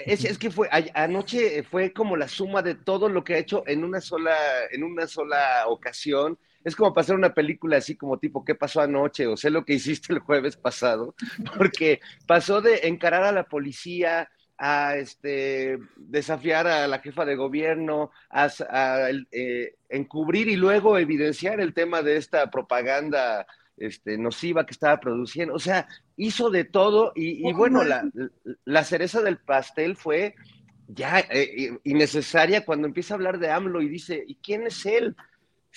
Es, 0.05 0.25
es, 0.25 0.37
que 0.37 0.51
fue, 0.51 0.69
anoche 0.93 1.63
fue 1.63 1.93
como 1.93 2.17
la 2.17 2.27
suma 2.27 2.61
de 2.61 2.75
todo 2.75 3.09
lo 3.09 3.23
que 3.23 3.35
ha 3.35 3.39
hecho 3.39 3.63
en 3.65 3.83
una 3.83 4.01
sola, 4.01 4.35
en 4.71 4.83
una 4.83 5.07
sola 5.07 5.67
ocasión. 5.67 6.37
Es 6.63 6.75
como 6.75 6.93
pasar 6.93 7.15
una 7.15 7.33
película 7.33 7.77
así 7.77 7.95
como 7.95 8.19
tipo, 8.19 8.43
¿qué 8.43 8.53
pasó 8.53 8.81
anoche? 8.81 9.25
O 9.25 9.37
sé 9.37 9.49
lo 9.49 9.63
que 9.63 9.75
hiciste 9.75 10.11
el 10.11 10.19
jueves 10.19 10.57
pasado, 10.57 11.15
porque 11.57 12.01
pasó 12.25 12.61
de 12.61 12.87
encarar 12.87 13.23
a 13.23 13.31
la 13.31 13.45
policía, 13.45 14.29
a 14.57 14.95
este, 14.97 15.77
desafiar 15.95 16.67
a 16.67 16.87
la 16.87 16.99
jefa 16.99 17.25
de 17.25 17.35
gobierno, 17.35 18.11
a, 18.29 18.49
a 18.69 19.09
eh, 19.31 19.75
encubrir 19.89 20.47
y 20.47 20.55
luego 20.55 20.97
evidenciar 20.97 21.59
el 21.59 21.73
tema 21.73 22.01
de 22.01 22.17
esta 22.17 22.49
propaganda 22.49 23.45
este, 23.77 24.17
nociva 24.17 24.65
que 24.65 24.71
estaba 24.71 24.99
produciendo. 24.99 25.53
O 25.53 25.59
sea, 25.59 25.87
hizo 26.15 26.49
de 26.49 26.63
todo 26.63 27.11
y, 27.15 27.47
y 27.47 27.53
bueno, 27.53 27.83
la, 27.83 28.09
la, 28.65 28.83
cereza 28.83 29.21
del 29.21 29.37
pastel 29.37 29.95
fue 29.95 30.35
ya 30.87 31.19
eh, 31.19 31.77
innecesaria 31.83 32.65
cuando 32.65 32.87
empieza 32.87 33.13
a 33.13 33.17
hablar 33.17 33.39
de 33.39 33.51
AMLO 33.51 33.81
y 33.81 33.89
dice, 33.89 34.23
¿y 34.25 34.35
quién 34.35 34.63
es 34.65 34.85
él? 34.85 35.15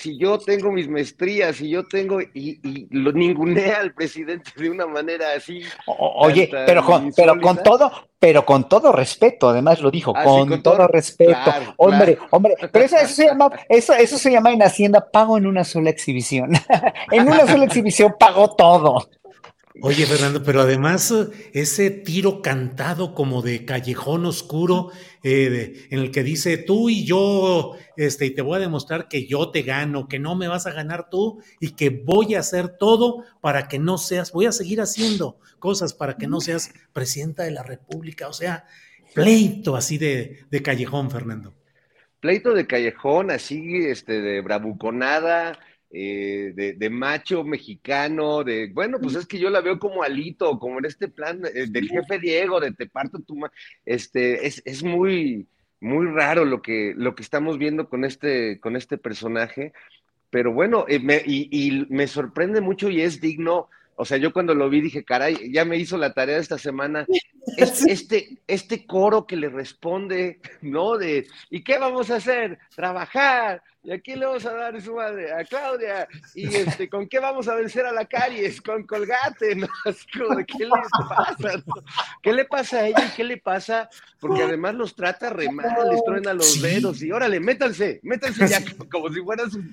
Si 0.01 0.16
yo 0.16 0.39
tengo 0.39 0.72
mis 0.72 0.89
maestrías 0.89 1.60
y 1.60 1.68
yo 1.68 1.86
tengo, 1.86 2.22
y, 2.22 2.31
y 2.35 2.89
lo 2.90 3.12
ningunea 3.12 3.81
al 3.81 3.93
presidente 3.93 4.51
de 4.56 4.70
una 4.70 4.86
manera 4.86 5.35
así. 5.36 5.62
O, 5.86 6.24
oye, 6.24 6.48
pero 6.51 6.82
con, 6.82 7.12
pero 7.14 7.39
con 7.39 7.62
todo, 7.62 7.93
pero 8.18 8.47
con 8.47 8.66
todo 8.66 8.93
respeto, 8.93 9.51
además 9.51 9.82
lo 9.82 9.90
dijo, 9.90 10.14
ah, 10.16 10.24
con, 10.24 10.44
sí, 10.44 10.48
con, 10.48 10.62
todo, 10.62 10.77
todo 10.77 10.89
respeto. 10.89 11.36
Claro, 11.44 11.74
hombre, 11.77 12.16
claro. 12.16 12.28
hombre, 12.31 12.55
pero 12.72 12.86
eso, 12.86 12.97
eso, 12.97 13.14
se 13.14 13.27
llama, 13.27 13.51
eso, 13.68 13.93
eso 13.93 14.16
se 14.16 14.31
llama 14.31 14.52
en 14.52 14.62
Hacienda 14.62 15.10
pago 15.10 15.36
en 15.36 15.47
una 15.47 15.64
sola 15.64 15.90
exhibición. 15.90 16.52
en 17.10 17.28
una 17.28 17.47
sola 17.47 17.66
exhibición 17.66 18.14
pagó 18.18 18.56
todo. 18.56 19.06
Oye, 19.82 20.05
Fernando, 20.05 20.42
pero 20.42 20.62
además 20.62 21.14
ese 21.52 21.90
tiro 21.90 22.42
cantado 22.42 23.14
como 23.14 23.40
de 23.40 23.64
callejón 23.64 24.26
oscuro, 24.26 24.90
eh, 25.22 25.48
de, 25.48 25.86
en 25.90 26.01
el 26.01 26.10
que 26.10 26.24
dice 26.24 26.56
tú 26.59 26.90
y 26.90 27.05
yo, 27.05 27.76
este, 27.97 28.26
y 28.26 28.30
te 28.32 28.42
voy 28.42 28.56
a 28.56 28.60
demostrar 28.60 29.06
que 29.06 29.26
yo 29.26 29.52
te 29.52 29.62
gano, 29.62 30.09
que 30.09 30.18
no 30.18 30.34
me 30.34 30.48
vas 30.48 30.66
a 30.66 30.72
ganar 30.72 31.09
tú 31.09 31.40
y 31.60 31.76
que 31.76 31.90
voy 31.90 32.34
a 32.34 32.40
hacer 32.40 32.78
todo 32.78 33.24
para 33.40 33.68
que 33.68 33.78
no 33.78 33.97
seas, 33.97 34.32
voy 34.32 34.47
a 34.47 34.52
seguir 34.52 34.80
haciendo 34.80 35.38
cosas 35.60 35.94
para 35.94 36.16
que 36.16 36.26
no 36.26 36.40
seas 36.40 36.72
presidenta 36.92 37.44
de 37.44 37.52
la 37.52 37.62
República. 37.62 38.26
O 38.26 38.32
sea, 38.32 38.66
pleito 39.14 39.76
así 39.76 39.98
de, 39.98 40.47
de 40.51 40.62
callejón, 40.62 41.12
Fernando. 41.12 41.55
Pleito 42.18 42.55
de 42.55 42.66
callejón, 42.66 43.30
así, 43.30 43.86
este, 43.86 44.20
de 44.20 44.40
bravuconada 44.40 45.59
eh, 45.92 46.52
de, 46.54 46.74
de, 46.74 46.90
macho 46.90 47.42
mexicano, 47.42 48.44
de, 48.44 48.70
bueno, 48.72 48.98
pues 49.00 49.16
es 49.16 49.26
que 49.26 49.40
yo 49.40 49.50
la 49.50 49.60
veo 49.60 49.80
como 49.80 50.04
alito, 50.04 50.56
como 50.60 50.78
en 50.78 50.84
este 50.84 51.08
plan 51.08 51.42
eh, 51.52 51.66
del 51.68 51.88
jefe 51.88 52.20
Diego, 52.20 52.60
de 52.60 52.70
te 52.72 52.86
parto 52.86 53.18
tu 53.18 53.36
este, 53.84 54.46
es, 54.46 54.62
es, 54.64 54.84
muy, 54.84 55.48
muy 55.80 56.06
raro 56.06 56.44
lo 56.44 56.62
que, 56.62 56.94
lo 56.96 57.16
que 57.16 57.24
estamos 57.24 57.58
viendo 57.58 57.88
con 57.88 58.04
este, 58.04 58.60
con 58.60 58.76
este 58.76 58.98
personaje, 58.98 59.72
pero 60.30 60.52
bueno, 60.52 60.84
eh, 60.86 61.00
me, 61.00 61.22
y, 61.26 61.48
y, 61.50 61.86
me 61.88 62.06
sorprende 62.06 62.60
mucho 62.60 62.88
y 62.88 63.00
es 63.00 63.20
digno, 63.20 63.68
o 64.01 64.05
sea, 64.06 64.16
yo 64.16 64.32
cuando 64.32 64.55
lo 64.55 64.70
vi 64.70 64.81
dije, 64.81 65.05
caray, 65.05 65.52
ya 65.52 65.66
me 65.66 65.77
hizo 65.77 65.98
la 65.98 66.14
tarea 66.14 66.36
de 66.36 66.40
esta 66.40 66.56
semana, 66.56 67.06
este, 67.59 67.93
este, 67.93 68.43
este 68.47 68.86
coro 68.86 69.27
que 69.27 69.36
le 69.36 69.51
responde, 69.51 70.40
¿no? 70.62 70.97
De, 70.97 71.27
¿y 71.51 71.62
qué 71.62 71.78
vamos 71.78 72.10
a 72.10 72.16
hacer? 72.16 72.59
Trabajar, 72.74 73.62
¿Y 73.82 73.93
a 73.93 74.01
quién 74.01 74.20
le 74.20 74.27
vamos 74.27 74.44
a 74.44 74.52
dar 74.52 74.81
su 74.82 74.94
madre? 74.94 75.32
A 75.32 75.43
Claudia. 75.44 76.06
¿Y 76.35 76.55
este, 76.55 76.89
con 76.90 77.09
qué 77.09 77.18
vamos 77.18 77.48
a 77.48 77.55
vencer 77.55 77.86
a 77.86 77.93
la 77.93 78.05
caries? 78.05 78.60
Con 78.60 78.82
colgate, 78.85 79.55
¿no? 79.56 79.68
¿qué 80.47 80.64
le 80.64 80.70
pasa? 81.09 81.62
No? 81.66 81.74
¿Qué 82.22 82.32
le 82.32 82.44
pasa 82.44 82.81
a 82.81 82.86
ella 82.89 83.06
y 83.06 83.16
qué 83.16 83.24
le 83.24 83.39
pasa? 83.39 83.89
Porque 84.18 84.43
además 84.43 84.74
los 84.74 84.94
trata 84.94 85.31
re 85.31 85.51
mal, 85.51 85.74
les 85.90 86.05
truena 86.05 86.35
los 86.35 86.60
dedos 86.60 87.02
y 87.02 87.10
órale, 87.10 87.40
métanse, 87.40 88.01
métanse 88.02 88.47
ya, 88.48 88.62
como 88.90 89.09
si 89.10 89.22
fueran 89.22 89.51
sus. 89.51 89.64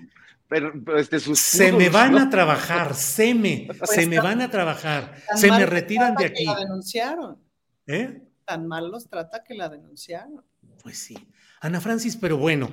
Pero, 0.50 0.72
pero 0.86 1.00
este, 1.00 1.20
sus 1.20 1.40
se 1.40 1.72
me 1.74 1.90
van 1.90 2.14
¿no? 2.14 2.20
a 2.20 2.30
trabajar, 2.30 2.96
se 2.96 3.34
me, 3.34 3.68
pues 3.68 3.92
se 3.92 4.08
me 4.08 4.20
van 4.20 4.42
a 4.42 4.50
trabajar, 4.50 5.16
se 5.36 5.52
me 5.52 5.66
retiran 5.66 6.16
de 6.16 6.26
aquí. 6.26 6.46
Que 6.46 6.52
la 6.52 6.60
denunciaron. 6.60 7.38
¿Eh? 7.86 8.22
Tan 8.46 8.66
mal 8.66 8.90
los 8.90 9.10
trata 9.10 9.44
que 9.44 9.56
la 9.56 9.68
denunciaron. 9.68 10.44
Pues 10.82 10.98
sí. 11.00 11.18
Ana 11.60 11.82
Francis, 11.82 12.16
pero 12.16 12.38
bueno, 12.38 12.70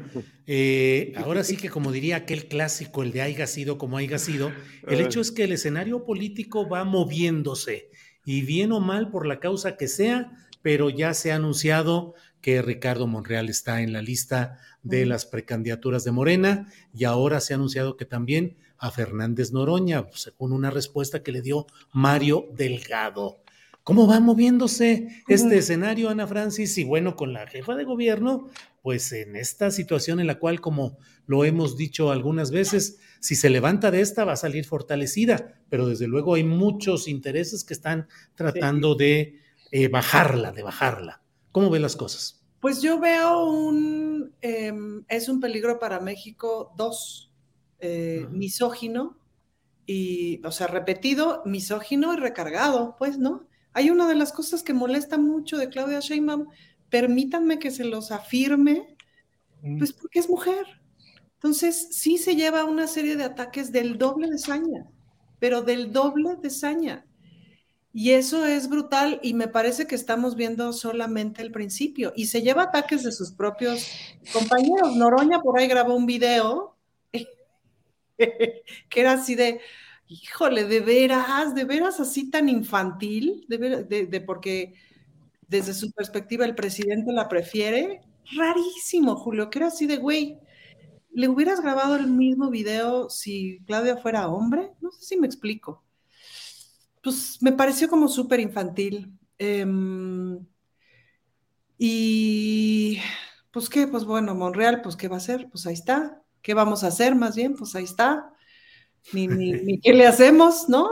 eh, 0.47 1.15
ahora 1.17 1.43
sí 1.43 1.57
que 1.57 1.71
como 1.71 1.91
diría 1.91 2.17
aquel 2.17 2.49
clásico, 2.49 3.03
el 3.03 3.13
de 3.13 3.23
haya 3.23 3.47
sido 3.47 3.79
como 3.79 3.97
haya 3.97 4.19
sido, 4.19 4.53
el 4.87 5.01
hecho 5.01 5.23
es 5.23 5.33
que 5.33 5.45
el 5.45 5.53
escenario 5.53 6.05
político 6.05 6.69
va 6.69 6.85
moviéndose 6.85 7.91
y 8.27 8.43
bien 8.43 8.73
o 8.73 8.81
mal 8.81 9.11
por 9.11 9.27
la 9.27 9.41
causa 9.41 9.77
que 9.77 9.89
sea, 9.89 10.33
pero 10.61 10.91
ya 10.91 11.15
se 11.15 11.33
ha 11.33 11.37
anunciado 11.37 12.15
que 12.45 12.61
Ricardo 12.61 13.07
Monreal 13.07 13.49
está 13.49 13.81
en 13.81 13.95
la 13.95 14.03
lista 14.03 14.59
de 14.83 15.07
las 15.07 15.25
precandidaturas 15.25 16.05
de 16.05 16.13
Morena 16.13 16.71
y 16.93 17.05
ahora 17.05 17.41
se 17.41 17.55
ha 17.55 17.57
anunciado 17.57 17.97
que 17.97 18.05
también 18.05 18.59
a 18.77 18.91
Fernández 18.91 19.51
Noroña, 19.53 20.09
según 20.13 20.53
una 20.53 20.69
respuesta 20.69 21.23
que 21.23 21.33
le 21.33 21.41
dio 21.41 21.67
Mario 21.95 22.51
Delgado. 22.55 23.41
¿Cómo 23.83 24.07
va 24.07 24.21
moviéndose 24.21 25.09
este 25.27 25.57
escenario, 25.57 26.11
Ana 26.11 26.27
Francis? 26.27 26.77
Y 26.77 26.85
bueno, 26.85 27.17
con 27.17 27.33
la 27.33 27.47
jefa 27.47 27.77
de 27.77 27.85
gobierno, 27.85 28.51
pues 28.83 29.11
en 29.13 29.37
esta 29.37 29.71
situación 29.71 30.21
en 30.21 30.27
la 30.27 30.39
cual, 30.39 30.61
como 30.61 30.99
lo 31.25 31.47
hemos 31.47 31.79
dicho 31.79 32.11
algunas 32.11 32.51
veces, 32.51 32.99
si 33.21 33.37
se 33.37 33.49
levanta 33.49 33.91
de 33.91 34.03
esta 34.03 34.27
va 34.27 34.35
a 34.35 34.37
salir 34.37 34.67
fortalecida, 34.67 35.63
pero 35.71 35.89
desde 35.89 36.09
luego 36.09 36.35
hay 36.35 36.45
muchos 36.45 37.09
intereses 37.09 37.65
que 37.65 37.73
están 37.73 38.07
tratando 38.35 38.93
sí. 38.93 38.99
de 38.99 39.41
eh, 39.71 39.89
bajarla, 39.89 40.53
de 40.53 40.63
bajarla. 40.63 41.24
¿Cómo 41.55 41.71
ven 41.71 41.83
las 41.83 41.95
cosas? 41.95 42.43
Pues 42.59 42.83
yo 42.83 42.99
veo 42.99 43.49
un, 43.49 44.35
eh, 44.43 44.73
es 45.07 45.29
un 45.29 45.39
peligro 45.39 45.79
para 45.79 46.01
México 46.01 46.73
dos, 46.77 47.31
eh, 47.79 48.27
misógino 48.33 49.17
y, 49.87 50.45
o 50.45 50.51
sea, 50.51 50.67
repetido, 50.67 51.43
misógino 51.45 52.13
y 52.13 52.17
recargado, 52.17 52.97
pues, 52.99 53.19
¿no? 53.19 53.47
Hay 53.73 53.91
una 53.91 54.09
de 54.09 54.17
las 54.17 54.33
cosas 54.33 54.65
que 54.65 54.75
molesta 54.75 55.17
mucho 55.17 55.57
de 55.57 55.69
Claudia 55.69 56.01
Sheinbaum, 56.01 56.49
permítanme 56.91 57.61
que 57.61 57.71
se 57.71 57.85
los 57.85 58.11
afirme, 58.11 58.97
pues 59.79 59.93
porque 59.93 60.19
es 60.19 60.29
mujer. 60.29 60.67
Entonces, 61.35 61.91
sí 61.93 62.19
se 62.19 62.35
lleva 62.35 62.65
una 62.65 62.89
serie 62.89 63.15
de 63.15 63.23
ataques 63.23 63.71
del 63.71 63.97
doble 63.97 64.29
de 64.29 64.39
saña, 64.39 64.91
pero 65.39 65.63
del 65.63 65.93
doble 65.93 66.35
de 66.35 66.51
saña. 66.51 67.07
Y 67.97 68.11
eso 68.11 68.45
es 68.45 68.69
brutal 68.69 69.21
y 69.23 69.35
me 69.35 69.47
parece 69.47 69.87
que 69.87 69.95
estamos 69.95 70.35
viendo 70.35 70.73
solamente 70.73 71.43
el 71.43 71.53
principio. 71.53 72.13
Y 72.17 72.27
se 72.27 72.43
lleva 72.43 72.65
ataques 72.65 73.05
de 73.05 73.13
sus 73.13 73.31
propios 73.31 73.87
compañeros. 74.33 74.97
Noroña 74.97 75.41
por 75.41 75.57
ahí 75.57 75.69
grabó 75.69 75.95
un 75.95 76.05
video 76.05 76.77
que 78.19 79.01
era 79.01 79.13
así 79.13 79.37
de, 79.37 79.61
híjole, 80.09 80.65
de 80.65 80.81
veras, 80.81 81.55
de 81.55 81.65
veras 81.65 82.01
así 82.01 82.31
tan 82.33 82.49
infantil, 82.49 83.45
de, 83.49 83.59
ver, 83.59 83.87
de, 83.87 84.07
de, 84.07 84.21
porque 84.21 84.75
desde 85.47 85.73
su 85.73 85.93
perspectiva 85.93 86.45
el 86.45 86.57
presidente 86.57 87.13
la 87.13 87.29
prefiere. 87.29 88.01
Rarísimo, 88.37 89.15
Julio, 89.15 89.51
que 89.51 89.61
era 89.61 89.69
así 89.69 89.87
de, 89.87 89.99
güey, 89.99 90.41
¿le 91.13 91.29
hubieras 91.29 91.61
grabado 91.61 91.95
el 91.95 92.09
mismo 92.09 92.51
video 92.51 93.09
si 93.09 93.61
Claudia 93.67 93.99
fuera 93.99 94.27
hombre? 94.27 94.73
No 94.81 94.91
sé 94.91 95.05
si 95.05 95.17
me 95.17 95.29
explico. 95.29 95.84
Pues 97.05 97.39
me 97.43 97.53
pareció 97.53 97.89
como 97.89 98.09
súper 98.09 98.41
infantil. 98.41 99.13
Eh, 99.39 99.65
y 101.79 102.99
pues 103.51 103.69
qué, 103.69 103.87
pues 103.87 104.05
bueno, 104.05 104.35
Monreal, 104.35 104.81
pues 104.83 104.97
qué 104.97 105.07
va 105.07 105.17
a 105.17 105.19
hacer, 105.19 105.49
pues 105.51 105.67
ahí 105.67 105.75
está. 105.75 106.23
¿Qué 106.43 106.55
vamos 106.55 106.83
a 106.83 106.89
hacer 106.89 107.15
más 107.15 107.37
bien? 107.37 107.55
Pues 107.55 107.75
ahí 107.75 107.85
está 107.85 108.33
ni, 109.13 109.29
ni, 109.29 109.53
ni 109.65 109.81
qué 109.81 109.93
le 109.93 110.07
hacemos, 110.07 110.69
¿no? 110.69 110.89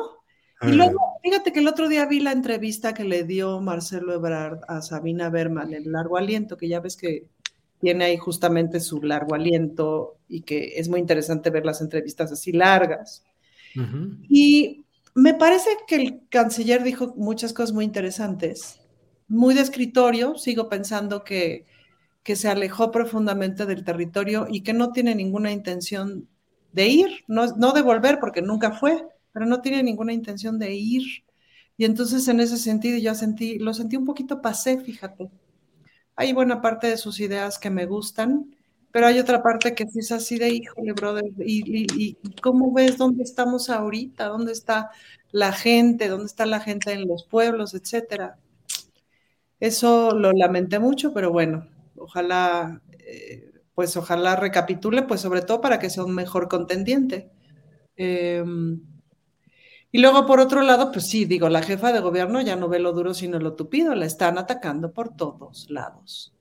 Y 0.64 0.70
luego, 0.72 1.00
fíjate 1.24 1.52
que 1.52 1.58
el 1.58 1.66
otro 1.66 1.88
día 1.88 2.06
vi 2.06 2.20
la 2.20 2.30
entrevista 2.30 2.94
que 2.94 3.02
le 3.02 3.24
dio 3.24 3.60
Marcelo 3.60 4.14
Ebrard 4.14 4.60
a 4.68 4.80
Sabina 4.80 5.28
Berman, 5.28 5.74
el 5.74 5.90
largo 5.90 6.16
aliento, 6.16 6.56
que 6.56 6.68
ya 6.68 6.78
ves 6.78 6.96
que 6.96 7.26
tiene 7.80 8.04
ahí 8.04 8.16
justamente 8.16 8.78
su 8.78 9.02
largo 9.02 9.34
aliento 9.34 10.18
y 10.28 10.42
que 10.42 10.74
es 10.76 10.88
muy 10.88 11.00
interesante 11.00 11.50
ver 11.50 11.66
las 11.66 11.80
entrevistas 11.80 12.30
así 12.30 12.52
largas. 12.52 13.24
Uh 13.74 13.80
-huh. 13.80 14.26
Y 14.28 14.84
me 15.14 15.34
parece 15.34 15.70
que 15.86 15.96
el 15.96 16.28
canciller 16.28 16.82
dijo 16.82 17.14
muchas 17.16 17.52
cosas 17.52 17.72
muy 17.72 17.84
interesantes, 17.84 18.80
muy 19.28 19.54
de 19.54 19.62
escritorio, 19.62 20.36
sigo 20.36 20.68
pensando 20.68 21.24
que, 21.24 21.66
que 22.22 22.36
se 22.36 22.48
alejó 22.48 22.90
profundamente 22.90 23.66
del 23.66 23.84
territorio 23.84 24.46
y 24.50 24.62
que 24.62 24.72
no 24.72 24.92
tiene 24.92 25.14
ninguna 25.14 25.50
intención 25.52 26.28
de 26.72 26.88
ir, 26.88 27.24
no, 27.28 27.46
no 27.56 27.72
de 27.72 27.82
volver 27.82 28.18
porque 28.20 28.42
nunca 28.42 28.72
fue, 28.72 29.06
pero 29.32 29.46
no 29.46 29.60
tiene 29.60 29.82
ninguna 29.82 30.12
intención 30.12 30.58
de 30.58 30.74
ir. 30.74 31.02
Y 31.76 31.84
entonces 31.84 32.28
en 32.28 32.40
ese 32.40 32.58
sentido 32.58 32.98
yo 32.98 33.14
sentí, 33.14 33.58
lo 33.58 33.74
sentí 33.74 33.96
un 33.96 34.04
poquito 34.04 34.42
pasé, 34.42 34.78
fíjate. 34.80 35.30
hay 36.16 36.32
buena 36.32 36.60
parte 36.60 36.86
de 36.88 36.96
sus 36.96 37.20
ideas 37.20 37.58
que 37.58 37.70
me 37.70 37.86
gustan, 37.86 38.54
pero 38.92 39.06
hay 39.06 39.18
otra 39.18 39.42
parte 39.42 39.74
que 39.74 39.86
sí 39.88 40.00
es 40.00 40.12
así 40.12 40.38
de, 40.38 40.50
híjole, 40.50 40.92
brother, 40.92 41.24
y, 41.38 41.86
y, 41.98 42.16
cómo 42.42 42.72
ves 42.72 42.98
dónde 42.98 43.22
estamos 43.24 43.70
ahorita, 43.70 44.26
dónde 44.26 44.52
está 44.52 44.90
la 45.32 45.52
gente, 45.52 46.08
dónde 46.08 46.26
está 46.26 46.46
la 46.46 46.60
gente 46.60 46.92
en 46.92 47.08
los 47.08 47.24
pueblos, 47.24 47.74
etcétera. 47.74 48.38
Eso 49.60 50.12
lo 50.12 50.32
lamenté 50.32 50.78
mucho, 50.78 51.14
pero 51.14 51.32
bueno, 51.32 51.68
ojalá, 51.96 52.82
eh, 52.98 53.52
pues 53.74 53.96
ojalá 53.96 54.36
recapitule, 54.36 55.02
pues 55.04 55.20
sobre 55.20 55.42
todo 55.42 55.60
para 55.60 55.78
que 55.78 55.88
sea 55.90 56.04
un 56.04 56.14
mejor 56.14 56.48
contendiente. 56.48 57.30
Em, 57.96 58.80
y 59.90 59.98
luego, 60.00 60.26
por 60.26 60.40
otro 60.40 60.62
lado, 60.62 60.90
pues 60.92 61.06
sí, 61.08 61.24
digo, 61.26 61.48
la 61.48 61.62
jefa 61.62 61.92
de 61.92 62.00
gobierno 62.00 62.40
ya 62.40 62.56
no 62.56 62.68
ve 62.68 62.78
lo 62.78 62.92
duro 62.92 63.14
sino 63.14 63.38
lo 63.38 63.54
tupido, 63.54 63.94
la 63.94 64.06
están 64.06 64.38
atacando 64.38 64.92
por 64.92 65.14
todos 65.16 65.70
lados. 65.70 66.34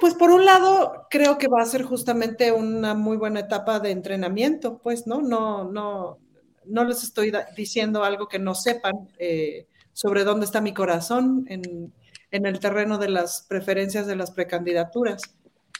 Pues 0.00 0.14
por 0.14 0.30
un 0.30 0.44
lado, 0.44 1.06
creo 1.08 1.38
que 1.38 1.48
va 1.48 1.62
a 1.62 1.66
ser 1.66 1.82
justamente 1.82 2.52
una 2.52 2.94
muy 2.94 3.16
buena 3.16 3.40
etapa 3.40 3.80
de 3.80 3.90
entrenamiento, 3.90 4.78
pues, 4.82 5.06
¿no? 5.06 5.22
No, 5.22 5.64
no, 5.70 6.18
no 6.66 6.84
les 6.84 7.02
estoy 7.02 7.32
diciendo 7.56 8.04
algo 8.04 8.28
que 8.28 8.38
no 8.38 8.54
sepan 8.54 9.08
eh, 9.18 9.66
sobre 9.94 10.24
dónde 10.24 10.44
está 10.44 10.60
mi 10.60 10.74
corazón 10.74 11.46
en, 11.48 11.92
el 12.30 12.58
terreno 12.58 12.98
de 12.98 13.08
las 13.08 13.46
preferencias 13.48 14.06
de 14.06 14.16
las 14.16 14.30
precandidaturas. 14.32 15.22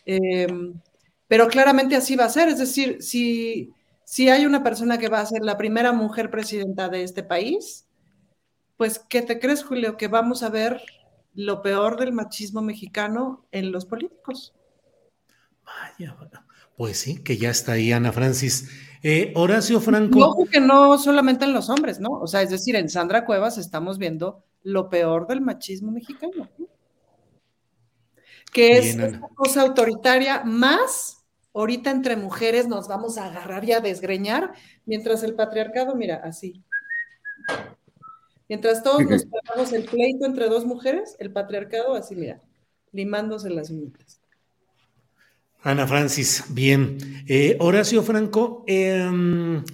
Em, 0.07 0.81
pero 1.29 1.49
claramente 1.49 1.97
así 1.97 2.17
va 2.17 2.25
a 2.27 2.31
ser, 2.31 2.49
es 2.49 2.59
decir, 2.59 3.03
si 3.03 3.75
si 4.05 4.29
hay 4.29 4.47
una 4.47 4.63
persona 4.63 4.99
que 4.99 5.09
va 5.09 5.21
a 5.21 5.27
ser 5.27 5.43
la 5.43 5.57
primera 5.57 5.93
mujer 5.93 6.31
presidenta 6.31 6.89
de 6.89 7.03
este 7.03 7.23
país, 7.23 7.87
pues, 8.77 8.99
¿qué 8.99 9.23
te 9.23 9.41
crees, 9.41 9.65
Julio? 9.65 9.97
Que 9.97 10.09
vamos 10.09 10.43
a 10.43 10.51
ver 10.51 10.83
lo 11.35 11.63
peor 11.63 11.99
del 11.99 12.13
machismo 12.13 12.63
mexicano 12.63 13.47
en 13.53 13.73
los 13.73 13.87
políticos. 13.87 14.55
Vaya, 15.65 16.17
pues 16.77 16.99
sí, 16.99 17.23
que 17.23 17.37
ya 17.37 17.51
está 17.51 17.73
ahí 17.73 17.93
Ana 17.93 18.13
Francis. 18.13 18.71
Eh, 19.03 19.33
Horacio 19.37 19.81
Franco. 19.81 20.19
ojo 20.19 20.47
que 20.47 20.61
no 20.61 20.99
solamente 20.99 21.45
en 21.45 21.53
los 21.53 21.69
hombres, 21.69 22.01
¿no? 22.01 22.11
O 22.11 22.27
sea, 22.27 22.43
es 22.43 22.51
decir, 22.51 22.75
en 22.77 22.89
Sandra 22.89 23.25
Cuevas 23.25 23.59
estamos 23.59 23.99
viendo 23.99 24.45
lo 24.63 24.89
peor 24.89 25.27
del 25.27 25.41
machismo 25.41 25.93
mexicano. 25.93 26.49
Que 28.53 28.79
es 28.79 28.95
una 28.95 29.21
cosa 29.35 29.63
autoritaria 29.63 30.43
más 30.45 31.25
ahorita 31.55 31.91
entre 31.91 32.17
mujeres 32.17 32.67
nos 32.67 32.89
vamos 32.89 33.17
a 33.17 33.27
agarrar 33.27 33.65
y 33.65 33.73
a 33.73 33.81
desgreñar, 33.81 34.53
mientras 34.85 35.23
el 35.23 35.35
patriarcado, 35.35 35.95
mira, 35.95 36.17
así. 36.17 36.63
Mientras 38.49 38.83
todos 38.83 39.03
nos 39.05 39.25
pagamos 39.47 39.73
el 39.73 39.85
pleito 39.85 40.27
entre 40.27 40.49
dos 40.49 40.65
mujeres, 40.65 41.17
el 41.19 41.33
patriarcado 41.33 41.95
así, 41.95 42.15
mira, 42.15 42.43
limándose 42.93 43.51
las 43.51 43.71
uñas. 43.71 44.21
Ana 45.63 45.87
Francis, 45.87 46.45
bien. 46.51 46.99
Eh, 47.27 47.57
Horacio 47.59 48.03
Franco, 48.03 48.65
em, 48.67 49.65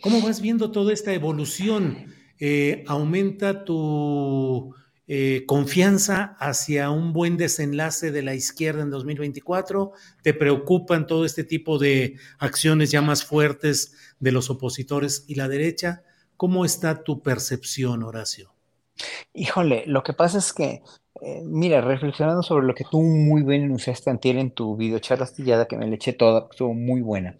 ¿cómo 0.00 0.22
vas 0.22 0.40
viendo 0.40 0.70
toda 0.70 0.92
esta 0.92 1.12
evolución? 1.12 2.06
Eh, 2.38 2.84
¿Aumenta 2.86 3.64
tu 3.64 4.72
eh, 5.08 5.42
confianza 5.46 6.36
hacia 6.38 6.90
un 6.90 7.12
buen 7.12 7.36
desenlace 7.36 8.12
de 8.12 8.22
la 8.22 8.36
izquierda 8.36 8.82
en 8.82 8.90
2024? 8.90 9.90
¿Te 10.22 10.34
preocupan 10.34 11.08
todo 11.08 11.24
este 11.24 11.42
tipo 11.42 11.80
de 11.80 12.16
acciones 12.38 12.92
ya 12.92 13.02
más 13.02 13.24
fuertes 13.24 13.96
de 14.20 14.30
los 14.30 14.50
opositores 14.50 15.24
y 15.26 15.34
la 15.34 15.48
derecha? 15.48 16.04
¿Cómo 16.40 16.64
está 16.64 17.04
tu 17.04 17.20
percepción, 17.20 18.02
Horacio? 18.02 18.54
Híjole, 19.34 19.84
lo 19.84 20.02
que 20.02 20.14
pasa 20.14 20.38
es 20.38 20.54
que, 20.54 20.82
eh, 21.20 21.42
mira, 21.44 21.82
reflexionando 21.82 22.42
sobre 22.42 22.66
lo 22.66 22.74
que 22.74 22.86
tú 22.90 23.02
muy 23.02 23.42
bien 23.42 23.64
enunciaste 23.64 24.08
antier 24.08 24.38
en 24.38 24.50
tu 24.50 24.74
videocharla 24.74 25.24
astillada, 25.24 25.68
que 25.68 25.76
me 25.76 25.86
le 25.86 25.96
eché 25.96 26.14
toda, 26.14 26.48
estuvo 26.50 26.72
muy 26.72 27.02
buena, 27.02 27.36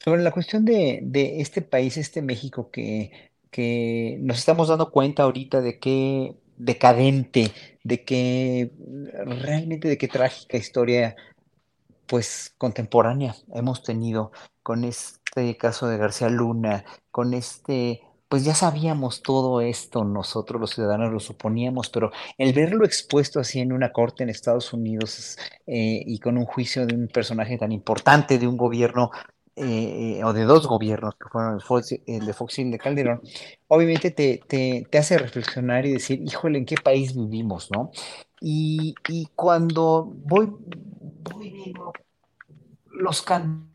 sobre 0.00 0.24
la 0.24 0.32
cuestión 0.32 0.64
de, 0.64 0.98
de 1.00 1.40
este 1.40 1.62
país, 1.62 1.96
este 1.96 2.22
México, 2.22 2.72
que, 2.72 3.30
que 3.52 4.18
nos 4.20 4.38
estamos 4.40 4.66
dando 4.66 4.90
cuenta 4.90 5.22
ahorita 5.22 5.60
de 5.60 5.78
que 5.78 6.34
decadente, 6.56 7.52
de 7.84 8.04
que 8.04 8.72
realmente 9.26 9.86
de 9.86 9.96
qué 9.96 10.08
trágica 10.08 10.56
historia 10.56 11.14
pues 12.08 12.52
contemporánea 12.58 13.36
hemos 13.54 13.84
tenido 13.84 14.32
con 14.64 14.82
este 14.82 15.56
caso 15.56 15.86
de 15.86 15.98
García 15.98 16.28
Luna, 16.28 16.84
con 17.12 17.32
este, 17.32 18.00
pues 18.30 18.44
ya 18.44 18.54
sabíamos 18.54 19.22
todo 19.22 19.60
esto 19.60 20.04
nosotros 20.04 20.60
los 20.60 20.70
ciudadanos 20.70 21.12
lo 21.12 21.18
suponíamos, 21.18 21.90
pero 21.90 22.12
el 22.38 22.52
verlo 22.52 22.84
expuesto 22.84 23.40
así 23.40 23.58
en 23.58 23.72
una 23.72 23.92
corte 23.92 24.22
en 24.22 24.30
Estados 24.30 24.72
Unidos 24.72 25.36
eh, 25.66 26.00
y 26.06 26.20
con 26.20 26.38
un 26.38 26.44
juicio 26.44 26.86
de 26.86 26.94
un 26.94 27.08
personaje 27.08 27.58
tan 27.58 27.72
importante 27.72 28.38
de 28.38 28.46
un 28.46 28.56
gobierno 28.56 29.10
eh, 29.56 30.22
o 30.22 30.32
de 30.32 30.44
dos 30.44 30.68
gobiernos, 30.68 31.16
que 31.16 31.28
fueron 31.28 31.58
el, 32.06 32.24
de 32.24 32.32
Fox 32.32 32.58
y 32.60 32.62
el 32.62 32.70
de 32.70 32.78
Calderón, 32.78 33.20
obviamente 33.66 34.12
te, 34.12 34.40
te, 34.46 34.96
hace 34.96 35.18
reflexionar 35.18 35.84
y 35.84 35.94
decir, 35.94 36.22
híjole, 36.22 36.58
¿en 36.58 36.66
qué 36.66 36.76
país 36.76 37.16
vivimos, 37.16 37.68
no? 37.72 37.90
Y, 38.40 38.94
y 39.08 39.26
cuando 39.34 40.04
voy, 40.04 40.52
voy 41.34 41.50
viendo 41.50 41.92
los 42.86 43.22
cantos 43.22 43.69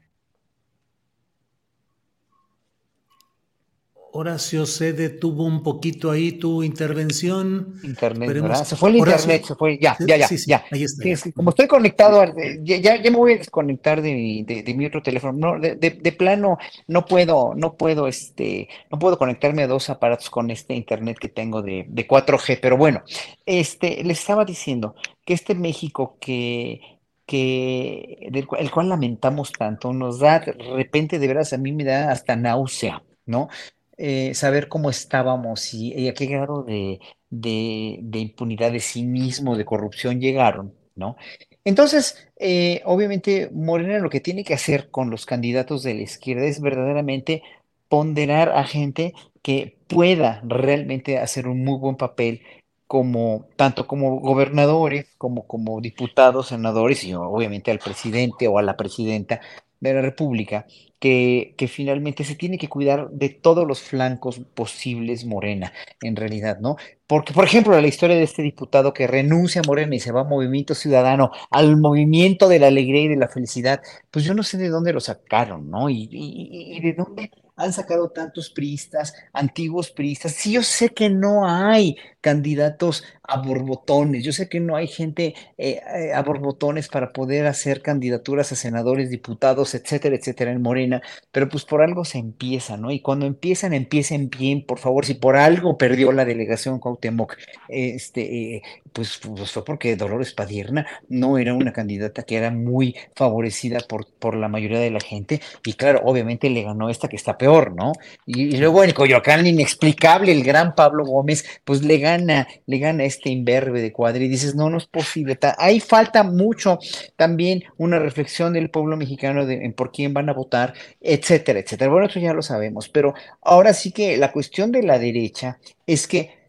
Horacio, 4.18 4.66
se 4.66 4.94
detuvo 4.94 5.44
un 5.44 5.62
poquito 5.62 6.10
ahí 6.10 6.32
tu 6.32 6.64
intervención. 6.64 7.74
Internet, 7.84 8.30
¿verdad? 8.30 8.64
Se 8.64 8.78
fue 8.78 8.92
el 8.92 8.96
internet, 8.96 9.44
se 9.44 9.56
fue, 9.56 9.78
ya, 9.78 9.98
ya, 10.00 10.16
ya, 10.16 10.30
ya. 10.30 10.64
Ahí 10.72 10.84
está. 10.84 11.32
como 11.32 11.50
estoy 11.50 11.68
conectado, 11.68 12.24
ya, 12.64 12.78
ya, 12.78 13.12
me 13.12 13.18
voy 13.18 13.34
a 13.34 13.38
desconectar 13.38 14.02
de 14.02 14.14
mi, 14.14 14.44
de, 14.44 14.74
mi 14.74 14.86
otro 14.86 15.04
teléfono. 15.04 15.34
No, 15.34 15.60
de, 15.60 15.76
de, 15.76 16.12
plano, 16.14 16.58
no 16.88 17.06
puedo, 17.06 17.56
no 17.56 17.76
puedo, 17.76 18.08
este, 18.08 18.70
no 18.90 19.00
puedo 19.00 19.18
conectarme 19.18 19.64
a 19.64 19.68
dos 19.68 19.90
aparatos 19.90 20.30
con 20.30 20.50
este 20.50 20.76
internet 20.76 21.18
que 21.20 21.28
tengo 21.28 21.62
de, 21.62 21.86
4G, 21.86 22.60
pero 22.62 22.78
bueno, 22.78 23.04
este, 23.46 24.02
les 24.02 24.20
estaba 24.22 24.46
diciendo 24.46 24.96
que 25.26 25.34
este 25.34 25.56
México 25.56 26.18
que, 26.22 26.80
que, 27.26 28.30
del 28.32 28.48
el 28.60 28.72
cual 28.72 28.88
lamentamos 28.88 29.52
tanto, 29.52 29.92
nos 29.92 30.20
da 30.20 30.40
de 30.40 30.54
repente, 30.54 31.20
de 31.20 31.28
veras, 31.28 31.52
a 31.52 31.58
mí 31.58 31.74
me 31.74 31.84
da 31.84 32.12
hasta 32.12 32.38
náusea, 32.38 33.04
¿no? 33.26 33.50
Eh, 33.98 34.34
saber 34.34 34.68
cómo 34.68 34.90
estábamos 34.90 35.74
y, 35.74 36.08
a 36.10 36.14
qué 36.14 36.26
grado 36.26 36.64
de, 36.64 37.00
de, 37.30 38.20
impunidad, 38.20 38.72
de 38.72 38.82
cinismo, 38.82 39.56
de 39.56 39.66
corrupción 39.66 40.20
llegaron, 40.20 40.74
¿no? 40.96 41.16
Entonces, 41.64 42.28
eh, 42.38 42.82
obviamente, 42.86 43.50
Morena 43.54 44.00
lo 44.00 44.10
que 44.10 44.20
tiene 44.20 44.44
que 44.44 44.54
hacer 44.54 44.90
con 44.92 45.10
los 45.10 45.26
candidatos 45.26 45.84
de 45.84 45.94
la 45.94 46.02
izquierda 46.02 46.46
es 46.46 46.62
verdaderamente 46.62 47.42
ponderar 47.88 48.50
a 48.50 48.66
gente 48.66 49.14
que 49.42 49.78
pueda 49.88 50.42
realmente 50.44 51.18
hacer 51.20 51.48
un 51.48 51.64
muy 51.64 51.80
buen 51.80 51.96
papel 51.96 52.42
como 52.88 53.48
tanto 53.56 53.88
como 53.88 54.20
gobernadores 54.20 55.08
como 55.18 55.48
como 55.48 55.82
diputados, 55.82 56.48
senadores 56.48 57.04
y 57.04 57.14
obviamente 57.14 57.72
al 57.72 57.80
presidente 57.80 58.48
o 58.48 58.60
a 58.60 58.62
la 58.62 58.78
presidenta 58.78 59.42
de 59.90 59.96
la 59.96 60.02
República 60.02 60.66
que, 61.00 61.54
que, 61.58 61.68
finalmente 61.68 62.24
se 62.24 62.36
tiene 62.36 62.58
que 62.58 62.70
cuidar 62.70 63.10
de 63.12 63.30
todos 63.30 63.68
los 63.68 63.82
flancos 63.82 64.40
posibles 64.54 65.26
Morena, 65.26 65.74
en 66.02 66.16
realidad, 66.16 66.60
¿no? 66.60 66.78
Porque, 67.08 67.34
por 67.34 67.46
ejemplo, 67.46 67.80
la 67.80 67.88
historia 67.88 68.16
de 68.16 68.24
este 68.24 68.42
diputado 68.42 68.94
que 68.94 69.06
renuncia 69.06 69.62
a 69.62 69.68
Morena 69.68 69.96
y 69.96 70.00
se 70.00 70.12
va 70.12 70.22
a 70.22 70.24
Movimiento 70.24 70.74
Ciudadano, 70.74 71.32
al 71.52 71.78
movimiento 71.78 72.48
de 72.48 72.60
la 72.60 72.68
alegría 72.68 73.04
y 73.04 73.08
de 73.08 73.18
la 73.18 73.28
felicidad, 73.28 73.82
pues 74.10 74.26
yo 74.26 74.34
no 74.34 74.44
sé 74.44 74.58
de 74.58 74.70
dónde 74.70 74.94
lo 74.94 75.00
sacaron, 75.00 75.70
¿no? 75.70 75.90
Y, 75.90 76.10
y, 76.12 76.78
y 76.78 76.82
de 76.82 76.94
dónde 76.94 77.32
han 77.56 77.74
sacado 77.74 78.10
tantos 78.10 78.50
priistas, 78.50 79.14
antiguos 79.34 79.92
priistas. 79.92 80.34
Sí, 80.34 80.52
yo 80.52 80.64
sé 80.64 80.90
que 80.90 81.10
no 81.10 81.48
hay 81.48 81.96
candidatos 82.26 83.04
a 83.22 83.38
borbotones, 83.38 84.24
yo 84.24 84.32
sé 84.32 84.50
que 84.50 84.60
no 84.60 84.76
hay 84.76 84.88
gente 84.88 85.36
eh, 85.60 85.80
eh, 85.96 86.12
a 86.12 86.24
borbotones 86.24 86.88
para 86.88 87.14
poder 87.14 87.46
hacer 87.46 87.84
candidaturas 87.84 88.52
a 88.52 88.56
senadores, 88.56 89.12
diputados, 89.12 89.76
etcétera, 89.76 90.16
etcétera, 90.16 90.52
en 90.52 90.60
Morena, 90.64 91.04
pero 91.32 91.48
pues 91.50 91.66
por 91.66 91.84
algo 91.84 92.04
se 92.04 92.18
empieza, 92.18 92.78
¿no? 92.78 92.90
Y 92.90 93.00
cuando 93.00 93.28
empiezan, 93.28 93.74
empiecen 93.74 94.32
bien, 94.32 94.66
por 94.66 94.80
favor, 94.80 95.06
si 95.06 95.14
por 95.14 95.36
algo 95.36 95.78
perdió 95.78 96.12
la 96.12 96.26
delegación 96.26 96.80
Cuauhtémoc, 96.80 97.36
este, 97.68 98.56
eh, 98.56 98.62
pues, 98.92 99.20
pues, 99.22 99.52
fue 99.52 99.64
porque 99.64 99.96
Dolores 99.96 100.34
Padierna 100.34 100.88
no 101.08 101.38
era 101.38 101.54
una 101.54 101.74
candidata 101.74 102.24
que 102.24 102.38
era 102.38 102.50
muy 102.50 102.96
favorecida 103.16 103.82
por, 103.88 104.08
por 104.18 104.36
la 104.36 104.48
mayoría 104.48 104.80
de 104.80 104.90
la 104.90 105.00
gente, 105.00 105.42
y 105.64 105.74
claro, 105.74 106.02
obviamente 106.06 106.50
le 106.50 106.64
ganó 106.64 106.90
esta 106.90 107.08
que 107.08 107.18
está 107.18 107.38
peor, 107.38 107.76
¿no? 107.76 107.92
Y, 108.26 108.58
luego 108.58 108.84
en 108.84 108.94
Coyoacán, 108.94 109.46
inexplicable, 109.46 110.32
el 110.32 110.44
gran 110.44 110.74
Pablo 110.74 111.06
Gómez, 111.06 111.46
pues 111.64 111.84
le 111.84 112.00
gana, 112.00 112.15
le 112.18 112.78
gana 112.78 113.04
este 113.04 113.30
imberbe 113.30 113.82
de 113.82 113.92
cuadri, 113.92 114.28
dices, 114.28 114.56
no, 114.56 114.70
no 114.70 114.78
es 114.78 114.88
posible, 114.88 115.38
ahí 115.58 115.80
falta 115.80 116.24
mucho 116.24 116.80
también 117.16 117.64
una 117.78 118.00
reflexión 118.00 118.54
del 118.54 118.70
pueblo 118.70 118.98
mexicano 118.98 119.46
de, 119.46 119.66
en 119.66 119.74
por 119.74 119.92
quién 119.92 120.14
van 120.14 120.30
a 120.30 120.34
votar, 120.34 120.74
etcétera, 121.02 121.60
etcétera. 121.60 121.92
Bueno, 121.92 122.08
eso 122.08 122.20
ya 122.20 122.34
lo 122.34 122.42
sabemos, 122.42 122.90
pero 122.90 123.14
ahora 123.42 123.74
sí 123.74 123.92
que 123.92 124.18
la 124.18 124.32
cuestión 124.32 124.72
de 124.72 124.84
la 124.84 125.00
derecha 125.00 125.60
es 125.86 126.08
que 126.08 126.45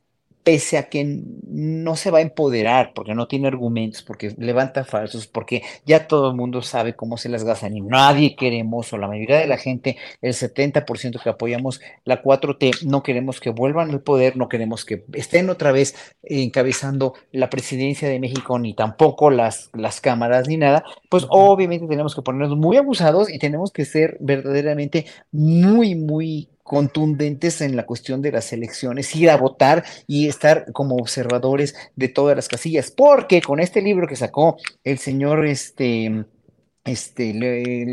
pese 0.47 0.79
a 0.79 0.89
que 0.89 1.25
no 1.49 1.97
se 1.97 2.13
va 2.13 2.19
a 2.19 2.21
empoderar, 2.21 2.93
porque 2.95 3.17
no 3.17 3.27
tiene 3.27 3.49
argumentos, 3.49 4.05
porque 4.05 4.33
levanta 4.39 4.85
falsos, 4.85 5.27
porque 5.27 5.65
ya 5.85 6.07
todo 6.07 6.31
el 6.31 6.37
mundo 6.37 6.63
sabe 6.63 6.95
cómo 6.95 7.17
se 7.17 7.29
las 7.29 7.43
gastan 7.43 7.77
y 7.77 7.81
nadie 7.81 8.37
queremos, 8.37 8.93
o 8.93 8.97
la 8.97 9.09
mayoría 9.09 9.39
de 9.39 9.49
la 9.49 9.57
gente, 9.57 9.97
el 10.23 10.35
70% 10.35 11.21
que 11.21 11.29
apoyamos 11.29 11.81
la 12.05 12.23
4T, 12.23 12.85
no 12.85 13.03
queremos 13.03 13.41
que 13.41 13.51
vuelvan 13.51 13.91
al 13.91 14.03
poder, 14.03 14.37
no 14.37 14.49
queremos 14.49 14.85
que 14.85 15.05
estén 15.15 15.51
otra 15.51 15.73
vez 15.73 15.97
encabezando 16.23 17.15
la 17.33 17.51
presidencia 17.51 18.09
de 18.09 18.21
México, 18.21 18.57
ni 18.61 18.73
tampoco 18.73 19.31
las, 19.31 19.71
las 19.75 20.01
cámaras, 20.01 20.47
ni 20.47 20.59
nada, 20.59 20.85
pues 21.09 21.27
obviamente 21.29 21.89
tenemos 21.89 22.15
que 22.15 22.23
ponernos 22.23 22.57
muy 22.57 22.77
abusados 22.77 23.29
y 23.35 23.41
tenemos 23.41 23.73
que 23.73 23.85
ser 23.85 24.17
verdaderamente 24.21 25.07
muy, 25.33 25.97
muy 25.97 26.51
contundentes 26.67 27.61
en 27.61 27.77
la 27.77 27.87
cuestión 27.87 28.21
de 28.21 28.33
las 28.33 28.53
elecciones, 28.53 29.15
ir 29.15 29.31
a 29.31 29.37
votar 29.37 29.85
y 30.09 30.27
estar 30.27 30.73
como 30.73 30.97
observadores 30.97 31.77
de 31.95 32.09
todas 32.09 32.35
las 32.35 32.49
casillas, 32.49 32.91
porque 32.91 33.41
con 33.41 33.61
este 33.61 33.81
libro 33.81 34.09
que 34.09 34.17
sacó 34.17 34.57
el 34.83 34.99
señor 34.99 35.47
este, 35.47 36.25
este 36.85 37.33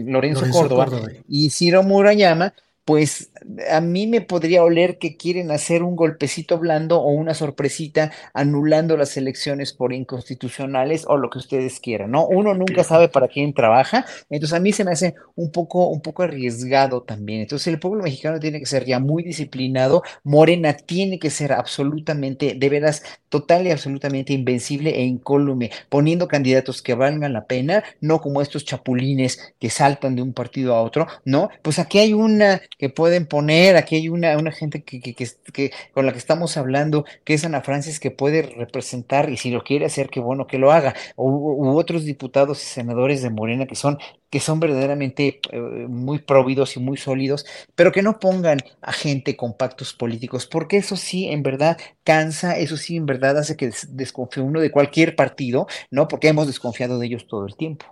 Lorenzo, 0.05 0.45
Córdoba, 0.51 0.87
y 1.29 1.51
Ciro 1.51 1.83
Murayama, 1.83 2.55
pues 2.85 3.31
a 3.71 3.79
mí 3.81 4.07
me 4.07 4.21
podría 4.21 4.63
oler 4.63 4.97
que 4.97 5.15
quieren 5.15 5.51
hacer 5.51 5.83
un 5.83 5.95
golpecito 5.95 6.57
blando 6.59 6.99
o 6.99 7.11
una 7.11 7.33
sorpresita 7.33 8.11
anulando 8.33 8.97
las 8.97 9.15
elecciones 9.15 9.73
por 9.73 9.93
inconstitucionales 9.93 11.05
o 11.07 11.17
lo 11.17 11.29
que 11.29 11.37
ustedes 11.37 11.79
quieran, 11.79 12.11
¿no? 12.11 12.27
Uno 12.27 12.53
nunca 12.53 12.83
sabe 12.83 13.07
para 13.07 13.27
quién 13.27 13.53
trabaja, 13.53 14.05
entonces 14.29 14.57
a 14.57 14.59
mí 14.59 14.73
se 14.73 14.83
me 14.83 14.91
hace 14.91 15.15
un 15.35 15.51
poco, 15.51 15.87
un 15.87 16.01
poco 16.01 16.23
arriesgado 16.23 17.03
también. 17.03 17.41
Entonces 17.41 17.67
el 17.67 17.79
pueblo 17.79 18.03
mexicano 18.03 18.39
tiene 18.39 18.59
que 18.59 18.65
ser 18.65 18.85
ya 18.85 18.99
muy 18.99 19.23
disciplinado, 19.23 20.03
Morena 20.23 20.73
tiene 20.73 21.19
que 21.19 21.29
ser 21.29 21.53
absolutamente, 21.53 22.55
de 22.55 22.69
veras, 22.69 23.03
total 23.29 23.65
y 23.65 23.71
absolutamente 23.71 24.33
invencible 24.33 24.91
e 24.91 25.03
incólume, 25.03 25.71
poniendo 25.89 26.27
candidatos 26.27 26.81
que 26.81 26.93
valgan 26.93 27.33
la 27.33 27.45
pena, 27.45 27.83
no 28.01 28.21
como 28.21 28.41
estos 28.41 28.65
chapulines 28.65 29.55
que 29.59 29.69
saltan 29.69 30.15
de 30.15 30.21
un 30.21 30.33
partido 30.33 30.75
a 30.75 30.81
otro, 30.81 31.07
¿no? 31.25 31.49
Pues 31.61 31.79
aquí 31.79 31.99
hay 31.99 32.13
una 32.13 32.61
que 32.83 32.89
pueden 32.89 33.27
poner, 33.27 33.77
aquí 33.77 33.95
hay 33.95 34.09
una, 34.09 34.37
una 34.37 34.51
gente 34.51 34.83
que, 34.83 34.99
que, 34.99 35.71
con 35.93 36.05
la 36.05 36.11
que 36.11 36.17
estamos 36.17 36.57
hablando, 36.57 37.05
que 37.23 37.33
es 37.33 37.45
Ana 37.45 37.61
Francis, 37.61 37.97
que 38.01 38.11
puede 38.11 38.41
representar, 38.41 39.29
y 39.29 39.37
si 39.37 39.51
lo 39.51 39.63
quiere 39.63 39.85
hacer, 39.85 40.09
qué 40.09 40.19
bueno 40.19 40.47
que 40.47 40.57
lo 40.57 40.69
haga, 40.73 40.93
u, 41.15 41.29
u 41.29 41.77
otros 41.77 42.03
diputados 42.03 42.61
y 42.61 42.65
senadores 42.65 43.21
de 43.21 43.29
Morena 43.29 43.67
que 43.67 43.75
son 43.75 43.99
que 44.29 44.41
son 44.41 44.59
verdaderamente 44.59 45.39
eh, 45.51 45.59
muy 45.87 46.19
providos 46.19 46.75
y 46.75 46.81
muy 46.81 46.97
sólidos, 46.97 47.45
pero 47.73 47.93
que 47.93 48.01
no 48.01 48.19
pongan 48.19 48.57
a 48.81 48.91
gente 48.91 49.37
con 49.37 49.55
pactos 49.55 49.93
políticos, 49.93 50.45
porque 50.45 50.75
eso 50.75 50.97
sí, 50.97 51.27
en 51.27 51.41
verdad, 51.41 51.77
cansa, 52.03 52.57
eso 52.57 52.75
sí, 52.75 52.97
en 52.97 53.05
verdad, 53.05 53.37
hace 53.37 53.55
que 53.55 53.71
desconfíe 53.89 54.43
uno 54.43 54.59
de 54.59 54.71
cualquier 54.71 55.15
partido, 55.15 55.67
¿no? 55.89 56.09
Porque 56.09 56.27
hemos 56.27 56.47
desconfiado 56.47 56.99
de 56.99 57.05
ellos 57.05 57.27
todo 57.27 57.45
el 57.45 57.55
tiempo. 57.55 57.85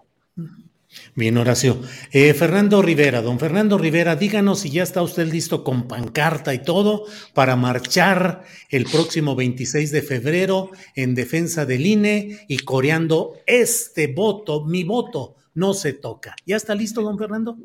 Bien, 1.16 1.38
Horacio. 1.38 1.82
Eh, 2.12 2.34
Fernando 2.34 2.82
Rivera, 2.82 3.22
don 3.22 3.40
Fernando 3.40 3.78
Rivera, 3.78 4.16
díganos 4.16 4.60
si 4.60 4.72
ya 4.72 4.84
está 4.84 5.02
usted 5.02 5.28
listo 5.28 5.64
con 5.64 5.88
pancarta 5.88 6.54
y 6.54 6.64
todo 6.64 7.06
para 7.34 7.56
marchar 7.56 8.44
el 8.70 8.86
próximo 8.86 9.36
26 9.36 9.92
de 9.92 10.02
febrero 10.02 10.72
en 10.96 11.16
defensa 11.16 11.66
del 11.66 11.86
INE 11.86 12.46
y 12.48 12.60
coreando 12.60 13.34
este 13.46 14.08
voto, 14.08 14.66
mi 14.66 14.84
voto, 14.84 15.36
no 15.54 15.74
se 15.74 15.94
toca. 15.94 16.36
¿Ya 16.46 16.56
está 16.56 16.76
listo, 16.76 17.02
don 17.02 17.18
Fernando? 17.18 17.58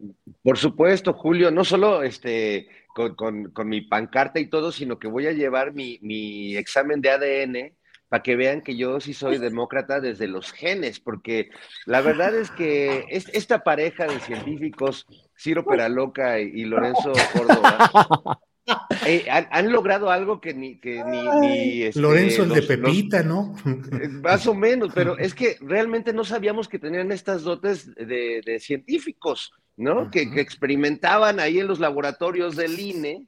Por 0.42 0.58
supuesto, 0.58 1.12
Julio, 1.12 1.50
no 1.50 1.64
solo 1.64 2.02
este, 2.02 2.68
con, 3.16 3.52
mi 3.64 3.80
pancarta 3.82 4.40
y 4.40 4.46
todo, 4.46 4.72
sino 4.72 4.98
que 4.98 5.08
voy 5.08 5.26
a 5.26 5.32
llevar 5.32 5.72
mi, 5.72 5.98
mi 6.00 6.56
examen 6.56 7.00
de 7.00 7.10
ADN 7.10 7.76
para 8.08 8.22
que 8.22 8.36
vean 8.36 8.60
que 8.60 8.76
yo 8.76 9.00
sí 9.00 9.14
soy 9.14 9.38
demócrata 9.38 10.00
desde 10.00 10.28
los 10.28 10.52
genes, 10.52 11.00
porque 11.00 11.50
la 11.86 12.00
verdad 12.00 12.34
es 12.34 12.50
que 12.50 13.04
esta 13.10 13.64
pareja 13.64 14.06
de 14.06 14.20
científicos, 14.20 15.06
Ciro 15.36 15.64
Peraloca 15.64 16.38
y, 16.38 16.64
Lorenzo 16.64 17.12
Córdoba, 17.32 18.40
eh, 19.06 19.26
han, 19.28 19.72
logrado 19.72 20.10
algo 20.10 20.40
que 20.40 20.54
ni... 20.54 20.78
Que 20.78 21.02
ni, 21.04 21.82
este, 21.82 22.00
Lorenzo 22.00 22.44
el 22.44 22.50
de 22.50 22.62
Pepita, 22.62 23.22
¿no? 23.24 23.56
Eh, 24.00 24.08
más 24.08 24.46
o 24.46 24.54
menos, 24.54 24.92
pero 24.94 25.18
es 25.18 25.34
que 25.34 25.56
realmente 25.60 26.12
no 26.12 26.24
sabíamos 26.24 26.68
que 26.68 26.78
tenían 26.78 27.10
estas 27.10 27.42
dotes 27.42 27.92
de, 27.94 28.58
científicos, 28.60 29.52
¿no? 29.76 30.10
que, 30.10 30.30
que 30.30 30.40
experimentaban 30.40 31.40
ahí 31.40 31.58
en 31.58 31.66
los 31.66 31.80
laboratorios 31.80 32.54
del 32.54 32.78
INE 32.78 33.26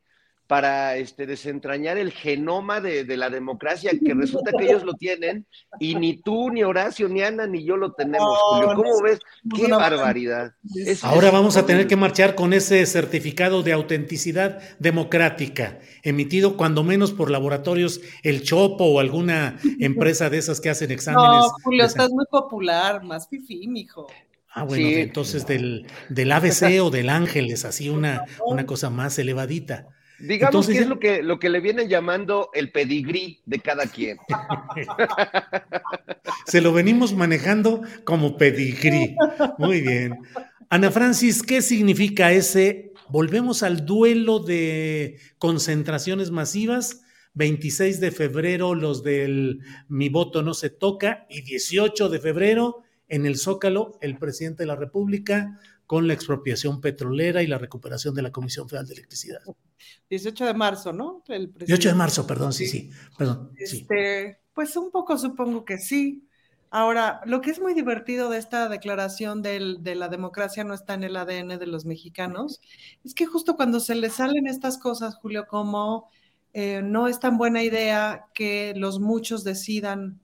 para 0.49 0.97
este, 0.97 1.27
desentrañar 1.27 1.99
el 1.99 2.11
genoma 2.11 2.81
de, 2.81 3.05
la 3.17 3.29
democracia, 3.29 3.93
que 4.03 4.15
resulta 4.15 4.51
que 4.59 4.65
ellos 4.65 4.83
lo 4.83 4.95
tienen, 4.95 5.47
y 5.79 5.95
ni 5.95 6.17
tú, 6.17 6.51
ni 6.51 6.65
Horacio, 6.65 7.09
ni 7.09 7.23
Ana, 7.23 7.47
ni 7.47 7.65
yo 7.65 7.77
lo 7.77 7.93
tenemos, 7.93 8.37
Julio. 8.51 8.75
¿Cómo 8.75 9.03
ves? 9.03 9.21
¡Qué 9.55 9.69
barbaridad! 9.69 10.55
Ahora 11.03 11.31
vamos 11.31 11.59
a 11.59 11.67
tener 11.67 11.87
que 11.87 11.97
marchar 11.97 12.35
con 12.35 12.55
ese 12.55 12.85
certificado 12.87 13.63
de 13.63 13.75
autenticidad 13.75 14.61
democrática, 14.79 15.81
emitido 16.03 16.57
cuando 16.57 16.83
menos 16.83 17.13
por 17.13 17.31
laboratorios 17.31 18.01
El 18.23 18.43
Chopo 18.43 18.85
o 18.85 19.01
alguna 19.01 19.59
empresa 19.81 20.31
de 20.31 20.39
esas 20.39 20.61
que 20.61 20.71
hacen 20.71 20.91
exámenes. 20.91 21.29
No, 21.29 21.51
Julio, 21.63 21.85
estás 21.85 22.11
muy 22.11 22.25
popular, 22.25 23.05
más 23.05 23.29
fifí, 23.29 23.69
mijo. 23.69 24.07
Ah, 24.51 24.65
bueno, 24.65 24.89
entonces 24.89 25.47
del, 25.47 25.87
del 26.09 26.33
ABC 26.33 26.81
o 26.83 26.89
del 26.89 27.11
Ángeles, 27.11 27.67
así 27.67 27.91
una, 27.91 28.25
una 28.47 28.65
cosa 28.65 28.89
más 28.89 29.19
elevadita. 29.19 29.89
Digamos 30.19 30.67
que 30.67 30.79
es 30.79 30.89
lo 30.89 30.99
que, 30.99 31.23
lo 31.23 31.39
que 31.39 31.49
le 31.49 31.61
vienen 31.61 31.89
llamando 31.89 32.51
el 32.53 32.73
pedigrí 32.73 33.41
de 33.47 33.61
cada 33.61 33.87
quien. 33.87 34.19
Se 36.47 36.61
lo 36.61 36.73
venimos 36.73 37.15
manejando 37.15 37.83
como 38.05 38.37
pedigrí. 38.37 39.17
Muy 39.59 39.81
bien. 39.81 40.19
Ana 40.71 40.91
Francis, 40.91 41.43
¿qué 41.43 41.63
significa 41.63 42.33
ese? 42.33 42.93
Volvemos 43.09 43.63
al 43.63 43.87
duelo 43.87 44.41
de 44.41 45.19
concentraciones 45.39 46.31
masivas. 46.31 47.03
26 47.35 48.01
de 48.01 48.11
febrero 48.11 48.75
los 48.75 49.05
del 49.05 49.61
Mi 49.89 50.09
voto 50.09 50.43
no 50.43 50.55
se 50.55 50.71
toca 50.71 51.27
y 51.31 51.43
18 51.43 52.09
de 52.09 52.19
febrero 52.19 52.83
en 53.07 53.27
el 53.27 53.37
Zócalo 53.37 53.99
el 54.01 54.19
presidente 54.19 54.65
de 54.65 54.67
la 54.67 54.77
República 54.77 55.61
con 55.89 56.07
la 56.07 56.13
expropiación 56.13 56.83
petrolera 56.83 57.43
y 57.43 57.47
la 57.47 57.57
recuperación 57.57 58.15
de 58.15 58.21
la 58.21 58.31
Comisión 58.31 58.69
Federal 58.69 58.87
de 58.87 58.93
Electricidad. 58.93 59.41
18 60.11 60.45
de 60.45 60.53
marzo, 60.53 60.93
¿no? 60.93 61.25
El 61.29 61.51
18 61.55 61.89
de 61.89 61.95
marzo, 61.95 62.27
perdón, 62.27 62.53
sí, 62.53 62.67
sí, 62.67 62.91
perdón. 63.17 63.53
Este, 63.57 64.39
Pues 64.53 64.77
un 64.77 64.91
poco 64.91 65.17
supongo 65.17 65.65
que 65.65 65.79
sí. 65.79 66.29
Ahora, 66.69 67.23
lo 67.25 67.41
que 67.41 67.51
es 67.51 67.59
muy 67.59 67.73
divertido 67.73 68.29
de 68.29 68.37
esta 68.37 68.69
declaración 68.69 69.41
de 69.41 69.95
la 69.95 70.09
democracia 70.11 70.63
no 70.63 70.75
está 70.75 70.93
en 70.93 71.05
el 71.05 71.17
ADN 71.17 71.59
de 71.59 71.67
los 71.67 71.87
mexicanos, 71.87 72.61
es 73.03 73.15
que 73.15 73.25
justo 73.25 73.57
cuando 73.57 73.81
se 73.81 73.95
les 73.95 74.13
salen 74.13 74.47
estas 74.47 74.77
cosas, 74.77 75.17
Julio, 75.17 75.47
como 75.49 76.11
eh, 76.53 76.83
no 76.85 77.09
es 77.09 77.19
tan 77.19 77.39
buena 77.39 77.63
idea 77.63 78.27
que 78.35 78.75
los 78.77 79.01
muchos 79.01 79.43
decidan 79.43 80.21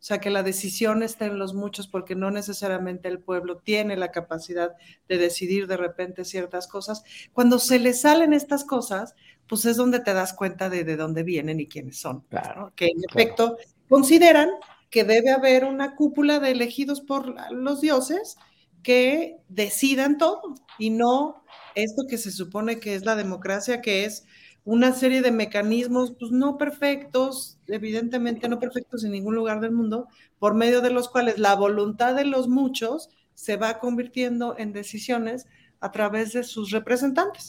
o 0.00 0.04
sea, 0.08 0.18
que 0.18 0.30
la 0.30 0.44
decisión 0.44 1.02
está 1.02 1.26
en 1.26 1.38
los 1.38 1.54
muchos 1.54 1.88
porque 1.88 2.14
no 2.14 2.30
necesariamente 2.30 3.08
el 3.08 3.18
pueblo 3.18 3.58
tiene 3.58 3.96
la 3.96 4.12
capacidad 4.12 4.76
de 5.08 5.18
decidir 5.18 5.66
de 5.66 5.76
repente 5.76 6.24
ciertas 6.24 6.68
cosas. 6.68 7.02
Cuando 7.32 7.58
se 7.58 7.80
le 7.80 7.92
salen 7.94 8.32
estas 8.32 8.64
cosas, 8.64 9.16
pues 9.48 9.64
es 9.64 9.76
donde 9.76 9.98
te 9.98 10.14
das 10.14 10.34
cuenta 10.34 10.70
de, 10.70 10.84
de 10.84 10.96
dónde 10.96 11.24
vienen 11.24 11.58
y 11.58 11.66
quiénes 11.66 11.98
son. 11.98 12.20
Claro, 12.28 12.72
Que 12.76 12.86
en 12.86 13.02
efecto 13.10 13.56
consideran 13.88 14.50
que 14.88 15.02
debe 15.02 15.30
haber 15.30 15.64
una 15.64 15.96
cúpula 15.96 16.38
de 16.38 16.52
elegidos 16.52 17.00
por 17.00 17.34
los 17.52 17.80
dioses 17.80 18.36
que 18.82 19.38
decidan 19.48 20.16
todo 20.16 20.54
y 20.78 20.90
no 20.90 21.42
esto 21.74 22.04
que 22.08 22.18
se 22.18 22.30
supone 22.30 22.78
que 22.78 22.94
es 22.94 23.04
la 23.04 23.16
democracia, 23.16 23.80
que 23.80 24.04
es 24.04 24.24
una 24.68 24.92
serie 24.92 25.22
de 25.22 25.30
mecanismos, 25.32 26.12
pues 26.18 26.30
no 26.30 26.58
perfectos, 26.58 27.58
evidentemente 27.68 28.50
no 28.50 28.58
perfectos 28.58 29.02
en 29.02 29.12
ningún 29.12 29.34
lugar 29.34 29.60
del 29.60 29.72
mundo, 29.72 30.08
por 30.38 30.52
medio 30.52 30.82
de 30.82 30.90
los 30.90 31.08
cuales 31.08 31.38
la 31.38 31.54
voluntad 31.54 32.14
de 32.14 32.26
los 32.26 32.48
muchos 32.48 33.08
se 33.32 33.56
va 33.56 33.78
convirtiendo 33.78 34.56
en 34.58 34.74
decisiones 34.74 35.46
a 35.80 35.90
través 35.90 36.34
de 36.34 36.44
sus 36.44 36.70
representantes. 36.70 37.48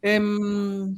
Em, 0.00 0.94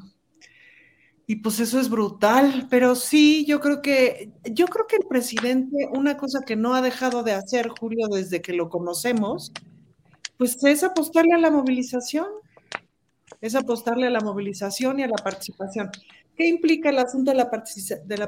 y 1.26 1.36
pues 1.36 1.58
eso 1.58 1.80
es 1.80 1.88
brutal, 1.88 2.66
pero 2.68 2.94
sí, 2.94 3.46
yo 3.46 3.60
creo 3.60 3.80
que, 3.80 4.30
yo 4.44 4.66
creo 4.66 4.86
que 4.86 4.96
el 4.96 5.06
presidente, 5.08 5.88
una 5.94 6.18
cosa 6.18 6.40
que 6.46 6.56
no 6.56 6.74
ha 6.74 6.82
dejado 6.82 7.22
de 7.22 7.32
hacer, 7.32 7.68
Julio, 7.68 8.08
desde 8.08 8.42
que 8.42 8.52
lo 8.52 8.68
conocemos, 8.68 9.52
pues 10.36 10.62
es 10.64 10.84
apostarle 10.84 11.32
a 11.32 11.38
la 11.38 11.50
movilización 11.50 12.26
es 13.40 13.54
apostarle 13.54 14.06
a 14.06 14.10
la 14.10 14.20
movilización 14.20 15.00
y 15.00 15.02
a 15.02 15.08
la 15.08 15.16
participación. 15.16 15.90
¿Qué 16.40 16.46
implica 16.46 16.88
el 16.88 16.98
asunto 16.98 17.32
de 17.32 17.36
la, 17.36 17.50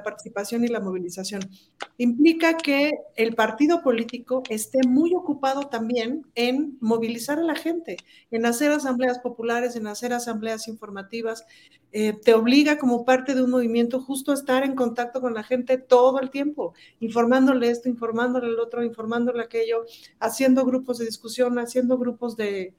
participación 0.02 0.64
y 0.64 0.68
la 0.68 0.80
movilización? 0.80 1.48
Implica 1.97 2.59
que 2.59 2.90
el 3.16 3.34
partido 3.34 3.82
político 3.82 4.43
esté 4.51 4.80
muy 4.86 5.14
ocupado 5.14 5.68
también 5.68 6.26
en 6.34 6.76
movilizar 6.82 7.39
a 7.39 7.43
la 7.43 7.55
gente, 7.55 7.97
en 8.30 8.44
hacer 8.44 8.70
asambleas 8.70 9.18
populares, 9.20 9.76
en 9.76 9.86
hacer 9.86 10.12
asambleas 10.12 10.68
informativas. 10.68 11.47
Eh, 11.93 12.12
te 12.12 12.34
obliga 12.34 12.76
como 12.76 13.06
parte 13.06 13.34
de 13.34 13.44
un 13.44 13.51
movimiento 13.51 13.98
justo 13.98 14.32
a 14.32 14.34
estar 14.34 14.62
en 14.62 14.74
contacto 14.74 15.22
con 15.22 15.32
la 15.32 15.43
gente 15.43 15.78
todo 15.78 16.20
el 16.20 16.28
tiempo, 16.28 16.74
informándole 17.01 17.70
esto, 17.70 17.89
informándole 17.89 18.48
el 18.48 18.60
otro, 18.60 18.84
informándole 18.84 19.43
aquello, 19.43 19.86
haciendo 20.20 20.66
grupos 20.66 20.98
de 20.98 21.06
discusión, 21.06 21.59
haciendo 21.59 21.97
grupos 21.97 22.36
de, 22.36 22.74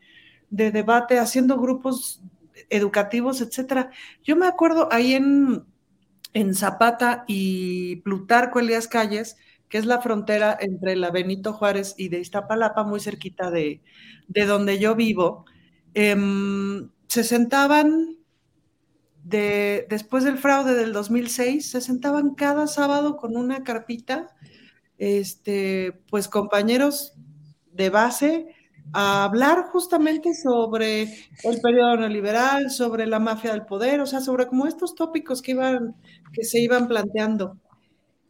de 0.53 0.69
debate, 0.69 1.17
haciendo 1.17 1.57
grupos 1.57 2.21
educativos, 2.69 3.41
etcétera. 3.41 3.89
Yo 4.23 4.35
me 4.35 4.45
acuerdo 4.45 4.87
ahí 4.91 5.13
en, 5.13 5.65
en 6.33 6.53
Zapata 6.53 7.25
y 7.27 7.97
Plutarco 7.97 8.59
Elías 8.59 8.87
Calles, 8.87 9.35
que 9.67 9.79
es 9.79 9.87
la 9.87 9.99
frontera 9.99 10.55
entre 10.61 10.95
la 10.95 11.09
Benito 11.09 11.53
Juárez 11.53 11.95
y 11.97 12.09
de 12.09 12.19
Iztapalapa, 12.19 12.83
muy 12.83 12.99
cerquita 12.99 13.49
de, 13.49 13.81
de 14.27 14.45
donde 14.45 14.77
yo 14.77 14.93
vivo, 14.93 15.45
em, 15.95 16.91
se 17.07 17.23
sentaban 17.23 18.17
de, 19.23 19.87
después 19.89 20.23
del 20.23 20.37
fraude 20.37 20.75
del 20.75 20.93
2006, 20.93 21.71
se 21.71 21.81
sentaban 21.81 22.35
cada 22.35 22.67
sábado 22.67 23.17
con 23.17 23.35
una 23.35 23.63
carpita, 23.63 24.27
este, 24.99 26.03
pues 26.11 26.27
compañeros 26.27 27.15
de 27.71 27.89
base, 27.89 28.55
a 28.91 29.23
hablar 29.23 29.65
justamente 29.71 30.33
sobre 30.33 31.03
el 31.43 31.61
periodo 31.61 31.97
neoliberal, 31.97 32.69
sobre 32.69 33.07
la 33.07 33.19
mafia 33.19 33.51
del 33.51 33.65
poder, 33.65 34.01
o 34.01 34.05
sea, 34.05 34.19
sobre 34.19 34.47
como 34.47 34.67
estos 34.67 34.95
tópicos 34.95 35.41
que, 35.41 35.51
iban, 35.51 35.95
que 36.33 36.43
se 36.43 36.59
iban 36.59 36.87
planteando. 36.87 37.57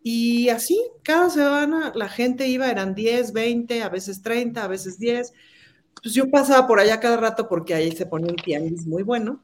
Y 0.03 0.49
así, 0.49 0.81
cada 1.01 1.30
semana 1.30 1.91
la 1.95 2.09
gente 2.09 2.47
iba, 2.47 2.69
eran 2.69 2.93
10, 2.93 3.34
20, 3.34 3.84
a 3.84 3.89
veces 3.89 4.21
30, 4.21 4.63
a 4.63 4.67
veces 4.67 4.99
10. 4.99 5.34
Pues 6.01 6.13
yo 6.13 6.30
pasaba 6.30 6.67
por 6.67 6.80
allá 6.80 6.99
cada 6.99 7.17
rato 7.17 7.47
porque 7.47 7.73
ahí 7.73 7.91
se 7.93 8.05
ponía 8.05 8.30
un 8.30 8.35
tianguis 8.35 8.85
muy 8.85 9.03
bueno. 9.03 9.41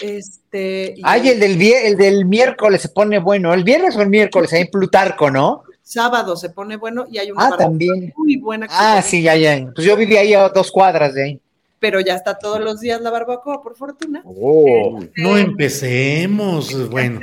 Este, 0.00 0.94
Ay, 1.02 1.28
el 1.28 1.40
del, 1.40 1.60
el 1.60 1.96
del 1.96 2.24
miércoles 2.24 2.82
se 2.82 2.88
pone 2.88 3.18
bueno. 3.18 3.52
El 3.52 3.64
viernes 3.64 3.96
o 3.96 4.02
el 4.02 4.08
miércoles, 4.08 4.52
ahí 4.52 4.66
Plutarco, 4.66 5.30
¿no? 5.30 5.64
Sábado 5.86 6.34
se 6.36 6.50
pone 6.50 6.76
bueno 6.76 7.06
y 7.08 7.18
hay 7.18 7.30
una 7.30 7.46
ah, 7.46 7.56
también. 7.56 8.12
muy 8.16 8.36
buena. 8.36 8.66
Ah, 8.70 9.00
sí, 9.02 9.22
ya, 9.22 9.36
ya. 9.36 9.70
Pues 9.72 9.86
yo 9.86 9.96
viví 9.96 10.16
ahí 10.16 10.34
a 10.34 10.48
dos 10.48 10.72
cuadras 10.72 11.14
de 11.14 11.22
ahí. 11.22 11.40
Pero 11.78 12.00
ya 12.00 12.16
está 12.16 12.36
todos 12.36 12.60
los 12.60 12.80
días 12.80 13.00
la 13.00 13.10
barbacoa, 13.10 13.62
por 13.62 13.76
fortuna. 13.76 14.22
Oh, 14.24 14.98
este, 15.00 15.22
no 15.22 15.36
empecemos, 15.36 16.90
bueno. 16.90 17.20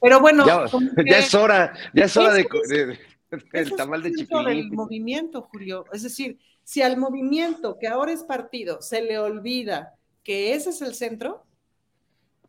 Pero 0.00 0.20
bueno, 0.20 0.44
ya, 0.44 0.64
es 1.18 1.34
hora, 1.34 1.72
ya 1.92 2.06
es 2.06 2.16
hora 2.16 2.32
de, 2.32 2.98
el 3.52 3.76
tamal 3.76 4.02
de 4.02 4.12
chipilín. 4.12 4.44
del 4.44 4.72
movimiento, 4.72 5.42
Julio. 5.42 5.84
Es 5.92 6.02
decir, 6.02 6.38
si 6.64 6.82
al 6.82 6.96
movimiento 6.96 7.78
que 7.78 7.86
ahora 7.86 8.10
es 8.10 8.24
partido 8.24 8.82
se 8.82 9.02
le 9.02 9.18
olvida 9.18 9.94
que 10.24 10.54
ese 10.54 10.70
es 10.70 10.82
el 10.82 10.94
centro, 10.94 11.44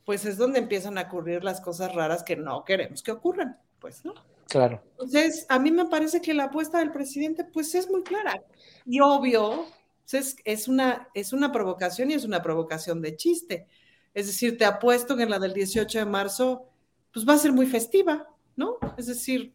pues 0.05 0.25
es 0.25 0.37
donde 0.37 0.57
empiezan 0.57 0.97
a 0.97 1.03
ocurrir 1.03 1.43
las 1.43 1.61
cosas 1.61 1.93
raras 1.93 2.23
que 2.23 2.35
no 2.35 2.65
queremos 2.65 3.03
que 3.03 3.11
ocurran, 3.11 3.59
pues, 3.79 4.03
¿no? 4.03 4.15
Claro. 4.47 4.83
Entonces, 4.91 5.45
a 5.49 5.59
mí 5.59 5.71
me 5.71 5.85
parece 5.85 6.21
que 6.21 6.33
la 6.33 6.45
apuesta 6.45 6.79
del 6.79 6.91
presidente, 6.91 7.43
pues 7.45 7.73
es 7.75 7.89
muy 7.89 8.03
clara. 8.03 8.43
Y 8.85 8.99
obvio, 8.99 9.65
es, 10.11 10.35
es, 10.45 10.67
una, 10.67 11.09
es 11.13 11.33
una 11.33 11.51
provocación 11.51 12.11
y 12.11 12.13
es 12.13 12.23
una 12.23 12.41
provocación 12.41 13.01
de 13.01 13.15
chiste. 13.15 13.67
Es 14.13 14.27
decir, 14.27 14.57
te 14.57 14.65
apuesto 14.65 15.17
que 15.17 15.23
en 15.23 15.31
la 15.31 15.39
del 15.39 15.53
18 15.53 15.99
de 15.99 16.05
marzo, 16.05 16.69
pues 17.11 17.27
va 17.27 17.33
a 17.33 17.37
ser 17.37 17.51
muy 17.51 17.65
festiva, 17.65 18.27
¿no? 18.55 18.77
Es 18.97 19.07
decir, 19.07 19.53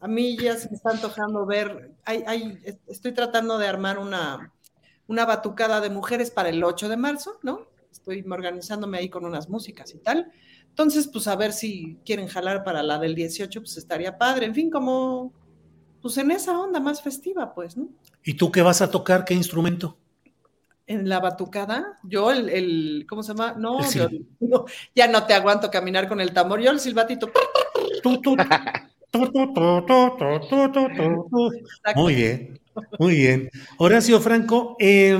a 0.00 0.08
mí 0.08 0.36
ya 0.36 0.56
se 0.56 0.68
me 0.68 0.76
está 0.76 0.90
antojando 0.90 1.46
ver, 1.46 1.92
hay, 2.04 2.24
hay, 2.26 2.58
estoy 2.86 3.12
tratando 3.12 3.58
de 3.58 3.66
armar 3.66 3.98
una, 3.98 4.52
una 5.06 5.24
batucada 5.24 5.80
de 5.80 5.90
mujeres 5.90 6.30
para 6.30 6.48
el 6.48 6.62
8 6.62 6.88
de 6.88 6.96
marzo, 6.96 7.38
¿no? 7.42 7.68
Estoy 7.90 8.24
organizándome 8.28 8.98
ahí 8.98 9.08
con 9.08 9.24
unas 9.24 9.48
músicas 9.48 9.94
y 9.94 9.98
tal. 9.98 10.32
Entonces, 10.72 11.06
pues 11.06 11.28
a 11.28 11.36
ver 11.36 11.52
si 11.52 11.98
quieren 12.02 12.28
jalar 12.28 12.64
para 12.64 12.82
la 12.82 12.98
del 12.98 13.14
18, 13.14 13.60
pues 13.60 13.76
estaría 13.76 14.16
padre. 14.16 14.46
En 14.46 14.54
fin, 14.54 14.70
como, 14.70 15.30
pues 16.00 16.16
en 16.16 16.30
esa 16.30 16.58
onda 16.58 16.80
más 16.80 17.02
festiva, 17.02 17.54
pues, 17.54 17.76
¿no? 17.76 17.90
¿Y 18.24 18.34
tú 18.34 18.50
qué 18.50 18.62
vas 18.62 18.80
a 18.80 18.90
tocar? 18.90 19.26
¿Qué 19.26 19.34
instrumento? 19.34 19.98
En 20.86 21.10
la 21.10 21.20
batucada, 21.20 21.98
yo 22.02 22.32
el, 22.32 22.48
el 22.48 23.06
¿cómo 23.06 23.22
se 23.22 23.34
llama? 23.34 23.54
No, 23.58 23.80
ya 24.94 25.08
no 25.08 25.26
te 25.26 25.34
aguanto 25.34 25.70
caminar 25.70 26.08
con 26.08 26.22
el 26.22 26.32
tambor, 26.32 26.60
yo 26.60 26.70
el 26.70 26.80
silbatito. 26.80 27.30
muy 31.94 32.14
bien, 32.14 32.60
muy 32.98 33.14
bien. 33.14 33.50
Horacio 33.76 34.20
Franco, 34.20 34.76
eh, 34.80 35.18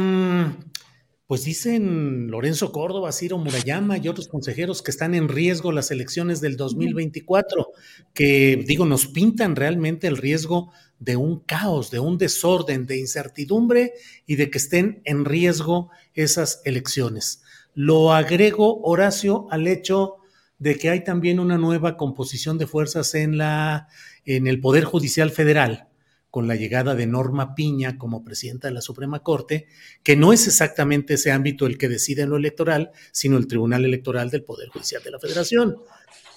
pues 1.33 1.45
dicen 1.45 2.31
Lorenzo 2.31 2.73
Córdoba, 2.73 3.11
Ciro 3.11 3.39
Murayama 3.39 3.97
y 3.97 4.07
otros 4.07 4.29
consejeros 4.29 4.83
que 4.83 4.91
están 4.91 5.15
en 5.15 5.31
riesgo 5.31 5.73
las 5.73 5.91
elecciones 5.91 6.43
del 6.43 6.59
2024, 6.59 7.69
que 8.13 8.63
digo, 8.67 8.85
nos 8.85 9.07
pintan 9.07 9.57
realmente 9.57 10.07
el 10.09 10.19
riesgo 10.19 10.75
de 10.99 11.17
un 11.17 11.41
caos, 11.41 11.91
de 11.91 12.01
un 12.01 12.19
desorden, 12.19 12.85
de 12.85 12.99
incertidumbre 12.99 13.95
y 14.27 14.37
de 14.37 14.51
que 14.51 14.59
estén 14.59 15.01
en 15.07 15.25
riesgo 15.25 15.89
esas 16.13 16.61
elecciones. 16.67 17.43
Lo 17.73 18.13
agrego, 18.13 18.83
Horacio, 18.83 19.47
al 19.51 19.69
hecho 19.69 20.17
de 20.59 20.77
que 20.77 20.91
hay 20.91 21.03
también 21.03 21.41
una 21.41 21.57
nueva 21.57 21.97
composición 21.97 22.59
de 22.59 22.67
fuerzas 22.67 23.15
en 23.15 23.39
la 23.39 23.89
en 24.27 24.47
el 24.47 24.61
Poder 24.61 24.85
Judicial 24.85 25.31
Federal 25.31 25.89
con 26.33 26.49
la 26.49 26.57
llegada 26.57 26.95
de 26.95 27.07
Norma 27.07 27.55
Piña 27.55 27.99
como 27.99 28.25
presidenta 28.25 28.67
de 28.67 28.73
la 28.73 28.81
Suprema 28.81 29.23
Corte, 29.23 29.67
que 30.03 30.17
no 30.17 30.33
es 30.33 30.47
exactamente 30.47 31.13
ese 31.15 31.31
ámbito 31.31 31.67
el 31.67 31.77
que 31.77 31.91
decide 31.91 32.23
en 32.23 32.31
lo 32.31 32.39
electoral, 32.39 32.91
sino 33.13 33.37
el 33.37 33.47
Tribunal 33.47 33.85
Electoral 33.85 34.31
del 34.31 34.43
Poder 34.43 34.71
Judicial 34.71 35.03
de 35.03 35.11
la 35.11 35.19
Federación. 35.19 35.77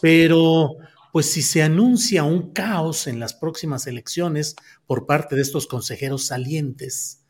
Pero, 0.01 0.75
pues 1.13 1.31
si 1.31 1.41
se 1.41 1.63
anuncia 1.63 2.25
un 2.25 2.51
caos 2.51 3.07
en 3.07 3.21
las 3.21 3.35
próximas 3.35 3.87
elecciones 3.87 4.57
por 4.85 5.05
parte 5.05 5.37
de 5.37 5.41
estos 5.41 5.65
consejeros 5.65 6.25
salientes, 6.25 7.23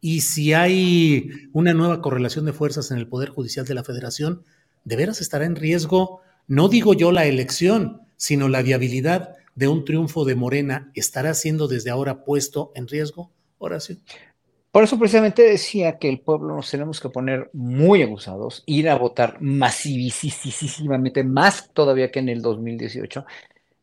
y 0.00 0.20
si 0.20 0.52
hay 0.52 1.28
una 1.52 1.74
nueva 1.74 2.00
correlación 2.00 2.44
de 2.44 2.52
fuerzas 2.52 2.92
en 2.92 2.98
el 2.98 3.08
Poder 3.08 3.30
Judicial 3.30 3.66
de 3.66 3.74
la 3.74 3.82
Federación, 3.82 4.44
de 4.84 4.94
veras 4.94 5.20
estará 5.20 5.44
en 5.44 5.56
riesgo, 5.56 6.20
no 6.46 6.68
digo 6.68 6.94
yo 6.94 7.10
la 7.10 7.26
elección, 7.26 8.02
sino 8.16 8.48
la 8.48 8.62
viabilidad 8.62 9.34
de 9.54 9.68
un 9.68 9.84
triunfo 9.84 10.24
de 10.24 10.34
Morena 10.34 10.90
estará 10.94 11.34
siendo 11.34 11.68
desde 11.68 11.90
ahora 11.90 12.24
puesto 12.24 12.72
en 12.74 12.88
riesgo, 12.88 13.30
Horacio? 13.58 13.96
Por 14.72 14.84
eso 14.84 14.98
precisamente 14.98 15.42
decía 15.42 15.98
que 15.98 16.08
el 16.08 16.20
pueblo 16.20 16.56
nos 16.56 16.70
tenemos 16.70 16.98
que 16.98 17.10
poner 17.10 17.50
muy 17.52 18.02
abusados, 18.02 18.62
ir 18.64 18.88
a 18.88 18.96
votar 18.96 19.36
masivísimamente, 19.42 21.24
más 21.24 21.70
todavía 21.74 22.10
que 22.10 22.20
en 22.20 22.30
el 22.30 22.40
2018, 22.40 23.26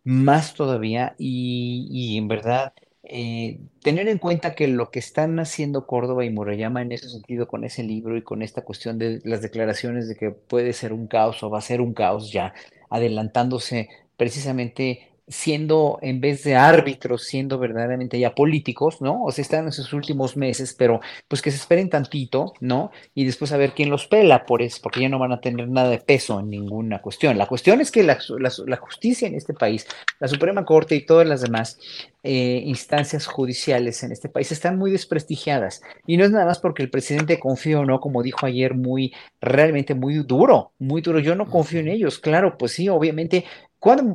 más 0.03 0.55
todavía, 0.55 1.15
y, 1.19 2.17
en 2.17 2.27
verdad 2.27 2.73
eh, 3.03 3.59
tener 3.83 4.07
en 4.07 4.17
cuenta 4.17 4.55
que 4.55 4.67
lo 4.67 4.89
que 4.89 4.99
están 4.99 5.39
haciendo 5.39 5.85
Córdoba 5.85 6.25
y 6.25 6.31
Murayama 6.31 6.81
en 6.81 6.91
ese 6.91 7.09
sentido 7.09 7.47
con 7.47 7.63
ese 7.63 7.83
libro 7.83 8.17
y 8.17 8.23
con 8.23 8.41
esta 8.41 8.63
cuestión 8.63 8.97
de 8.97 9.21
las 9.23 9.41
declaraciones 9.41 10.07
de 10.07 10.15
que 10.15 10.31
puede 10.31 10.73
ser 10.73 10.93
un 10.93 11.07
caos 11.07 11.43
o 11.43 11.49
va 11.51 11.59
a 11.59 11.61
ser 11.61 11.81
un 11.81 11.93
caos 11.93 12.31
ya, 12.31 12.53
adelantándose 12.89 13.89
precisamente 14.17 15.09
siendo, 15.30 15.99
en 16.01 16.22
vez 16.22 16.43
de 16.43 16.56
árbitros, 16.56 17.23
siendo 17.23 17.60
verdaderamente 17.60 18.19
ya 18.19 18.34
políticos, 18.34 18.99
¿no? 18.99 19.23
O 19.23 19.31
sea, 19.31 19.43
están 19.43 19.65
en 19.65 19.72
sus 19.72 19.93
últimos 19.93 20.35
meses, 20.35 20.73
pero 20.77 21.01
pues 21.27 21.43
que 21.43 21.51
se 21.51 21.57
esperen 21.57 21.89
tantito, 21.89 22.53
¿no? 22.60 22.91
Y 23.14 23.26
después 23.26 23.51
a 23.51 23.57
ver 23.57 23.73
quién 23.73 23.91
los 23.91 24.07
pela 24.07 24.45
por 24.45 24.64
eso, 24.64 24.80
porque 24.81 25.01
ya 25.01 25.10
no 25.10 25.19
van 25.19 25.31
a 25.31 25.39
tener 25.39 25.69
nada 25.69 25.89
de 25.89 25.99
peso 25.99 26.39
en 26.39 26.49
ninguna 26.49 26.99
cuestión. 27.01 27.38
La 27.38 27.45
cuestión 27.45 27.80
es 27.80 27.91
que 27.91 28.03
la, 28.03 28.18
justicia 28.77 29.27
en 29.27 29.35
este 29.35 29.53
país, 29.53 29.88
la 30.19 30.27
Suprema 30.27 30.65
Corte 30.65 30.95
y 30.95 31.06
todas 31.06 31.27
las 31.27 31.41
demás 31.41 31.77
eh, 32.23 32.64
instancias 32.65 33.27
judiciales 33.27 34.01
en 34.03 34.11
este 34.11 34.30
país 34.30 34.51
están 34.51 34.80
muy 34.80 34.91
desprestigiadas. 34.91 35.81
Y 36.07 36.18
no 36.18 36.26
es 36.26 36.31
nada 36.31 36.45
más 36.45 36.57
porque 36.57 36.81
el 36.81 36.89
presidente 36.89 37.39
confío 37.39 37.81
o 37.81 37.85
no, 37.85 37.99
como 37.99 38.23
dijo 38.23 38.47
ayer, 38.47 38.73
muy, 38.73 39.14
realmente 39.41 39.93
muy 39.93 40.15
duro, 40.15 40.72
muy 40.80 41.01
duro. 41.01 41.19
Yo 41.19 41.35
no 41.35 41.45
confío 41.45 41.81
en 41.81 41.88
ellos, 41.88 42.18
claro, 42.18 42.57
pues 42.57 42.72
sí, 42.72 42.89
obviamente 42.89 43.45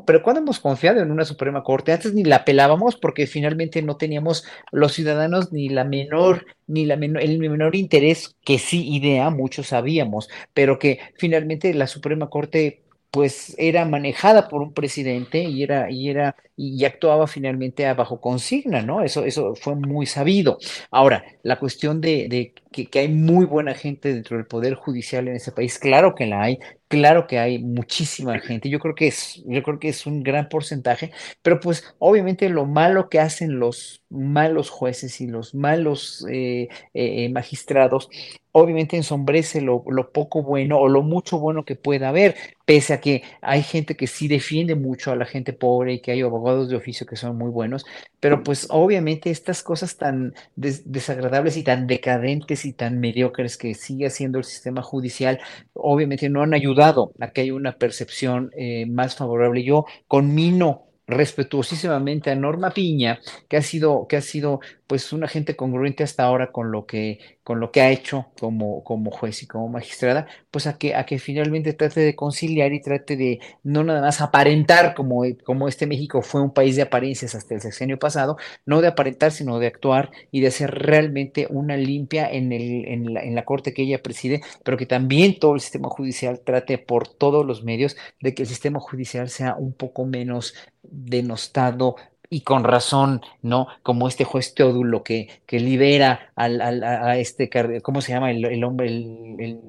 pero 0.07 0.23
¿cuándo 0.23 0.41
hemos 0.41 0.61
confiado 0.61 1.01
en 1.01 1.11
una 1.11 1.25
Suprema 1.25 1.63
Corte? 1.63 1.93
Antes 1.93 2.13
ni 2.13 2.23
la 2.23 2.45
pelábamos 2.45 2.97
porque 2.97 3.27
finalmente 3.27 3.81
no 3.81 3.97
teníamos 3.97 4.45
los 4.71 4.93
ciudadanos 4.93 5.53
ni 5.53 5.71
la 5.71 5.85
menor, 5.85 6.47
ni 6.67 6.85
la 6.85 6.97
menor, 6.97 7.23
el 7.23 7.39
menor 7.39 7.75
interés, 7.75 8.37
que 8.45 8.59
sí 8.59 8.87
idea, 8.95 9.31
muchos 9.31 9.69
sabíamos, 9.69 10.29
pero 10.53 10.79
que 10.79 11.01
finalmente 11.17 11.73
la 11.73 11.87
Suprema 11.87 12.29
Corte 12.29 12.84
pues 13.15 13.55
era 13.59 13.85
manejada 13.85 14.49
por 14.49 14.61
un 14.61 14.75
presidente 14.75 15.45
y 15.45 15.63
era, 15.63 15.89
y 15.89 16.09
era, 16.11 16.35
y 16.57 16.85
actuaba 16.85 17.29
finalmente 17.29 17.91
bajo 17.93 18.21
consigna, 18.21 18.83
¿no? 18.83 19.05
Eso, 19.05 19.25
eso 19.25 19.55
fue 19.55 19.77
muy 19.77 20.05
sabido. 20.05 20.59
Ahora, 20.91 21.25
la 21.45 21.61
cuestión 21.61 22.01
de, 22.01 22.53
que, 22.73 22.99
hay 22.99 23.07
muy 23.07 23.47
buena 23.47 23.75
gente 23.75 24.13
dentro 24.13 24.37
del 24.37 24.47
Poder 24.47 24.75
Judicial 24.75 25.29
en 25.29 25.37
ese 25.37 25.53
país, 25.53 25.79
claro 25.79 26.17
que 26.17 26.27
la 26.27 26.43
hay, 26.43 26.59
claro 26.89 27.29
que 27.29 27.39
hay 27.39 27.61
muchísima 27.61 28.37
gente, 28.41 28.69
yo 28.69 28.81
creo 28.81 28.97
que 28.97 29.07
es, 29.07 29.41
yo 29.47 29.63
creo 29.63 29.79
que 29.79 29.91
es 29.91 30.07
un 30.07 30.25
gran 30.25 30.49
porcentaje, 30.49 31.13
pero 31.41 31.61
pues 31.61 31.95
obviamente 32.01 32.49
lo 32.49 32.67
malo 32.67 33.09
que 33.09 33.21
hacen 33.21 33.61
los 33.61 34.03
malos 34.11 34.71
jueces 34.71 35.21
y 35.21 35.29
los 35.29 35.55
malos 35.55 36.27
eh, 36.29 36.67
eh, 36.95 37.29
magistrados 37.29 38.09
obviamente 38.57 38.97
ensombrece 38.97 39.61
lo, 39.61 39.83
poco 40.13 40.45
bueno 40.45 40.79
o 40.79 40.89
lo 40.89 41.03
mucho 41.03 41.41
bueno 41.41 41.65
que 41.65 41.75
pueda 41.75 42.11
haber, 42.11 42.37
pese 42.65 42.95
a 42.95 43.01
que 43.01 43.25
hay 43.43 43.65
gente 43.65 43.97
que 43.97 44.07
sí 44.07 44.29
defiende 44.29 44.77
mucho 44.77 45.11
a 45.11 45.17
la 45.17 45.25
gente 45.25 45.53
pobre 45.53 45.95
y 45.95 46.01
que 46.01 46.13
hay 46.13 46.21
abogados 46.21 46.69
de 46.69 46.77
oficio 46.77 47.05
que 47.05 47.17
son 47.17 47.37
muy 47.37 47.51
buenos, 47.51 47.85
pero 48.21 48.45
pues 48.45 48.69
obviamente 48.71 49.31
estas 49.31 49.65
cosas 49.65 49.97
tan 49.97 50.35
des 50.55 50.91
desagradables 50.91 51.57
y 51.57 51.65
tan 51.65 51.89
decadentes 51.89 52.65
y 52.65 52.73
tan 52.73 53.01
mediocres 53.01 53.57
que 53.57 53.75
sigue 53.75 54.07
haciendo 54.07 54.39
el 54.39 54.45
sistema 54.45 54.83
judicial, 54.83 55.41
obviamente 55.73 56.29
no 56.29 56.43
han 56.43 56.55
ayudado 56.55 57.13
a 57.19 57.33
que 57.33 57.41
haya 57.41 57.55
una 57.55 57.77
percepción 57.77 58.53
eh, 58.57 58.87
más 58.87 59.17
favorable. 59.17 59.65
Yo 59.65 59.85
conmino 60.07 60.85
respetuosísimamente 61.07 62.31
a 62.31 62.35
Norma 62.35 62.71
Piña, 62.71 63.21
que 63.49 63.57
ha 63.57 63.63
sido, 63.63 64.07
que 64.09 64.17
ha 64.17 64.21
sido 64.21 64.61
pues 64.87 65.13
una 65.13 65.29
gente 65.29 65.57
congruente 65.57 66.03
hasta 66.05 66.25
ahora 66.25 66.53
con 66.53 66.71
lo 66.71 66.87
que, 66.87 67.19
con 67.43 67.61
lo 67.61 67.71
que 67.73 67.81
ha 67.81 67.91
hecho 67.91 68.27
como, 68.39 68.85
como 68.85 69.11
juez 69.11 69.43
y 69.43 69.47
como 69.47 69.69
magistrada, 69.69 70.27
pues 70.51 70.67
a 70.67 70.77
que, 70.79 70.95
a 70.95 71.07
que 71.07 71.19
finalmente 71.19 71.73
trate 71.73 72.01
de 72.01 72.15
conciliar 72.15 72.73
y 72.73 72.81
trate 72.81 73.17
de 73.17 73.41
no 73.63 73.83
nada 73.85 74.03
más 74.03 74.21
aparentar 74.21 74.95
como, 74.95 75.23
como 75.45 75.69
este 75.69 75.87
México 75.87 76.23
fue 76.23 76.43
un 76.43 76.53
país 76.53 76.77
de 76.77 76.83
apariencias 76.83 77.35
hasta 77.35 77.55
el 77.55 77.61
sexenio 77.61 77.99
pasado, 77.99 78.37
no 78.67 78.81
de 78.81 78.89
aparentar, 78.89 79.33
sino 79.33 79.59
de 79.59 79.69
actuar 79.69 80.11
y 80.31 80.41
de 80.41 80.49
hacer 80.49 80.71
realmente 80.71 81.47
una 81.51 81.77
limpia 81.77 82.31
en, 82.31 82.53
el, 82.53 82.87
en, 82.87 83.15
la, 83.15 83.23
en 83.23 83.35
la 83.35 83.45
corte 83.45 83.73
que 83.73 83.83
ella 83.83 84.03
preside, 84.03 84.43
pero 84.65 84.77
que 84.77 84.87
también 84.87 85.39
todo 85.39 85.55
el 85.55 85.61
sistema 85.61 85.89
judicial 85.89 86.41
trate 86.45 86.79
por 86.79 87.09
todos 87.09 87.47
los 87.47 87.65
medios 87.65 87.97
de 88.21 88.35
que 88.35 88.43
el 88.43 88.49
sistema 88.49 88.81
judicial 88.81 89.29
sea 89.29 89.55
un 89.57 89.73
poco 89.73 90.05
menos 90.05 90.55
denostado, 90.83 91.97
y 92.35 92.41
con 92.41 92.65
razón, 92.65 93.23
¿no? 93.43 93.69
Como 93.85 94.09
este 94.09 94.25
juez 94.25 94.55
Teodulo 94.55 95.05
que, 95.05 95.29
que 95.47 95.61
libera 95.61 96.33
al, 96.35 96.61
al, 96.61 96.83
a 96.83 97.17
este, 97.17 97.49
¿cómo 97.81 98.01
se 98.01 98.11
llama? 98.11 98.33
El, 98.33 98.45
el 98.45 98.65
hombre, 98.65 98.89
el, 98.89 99.61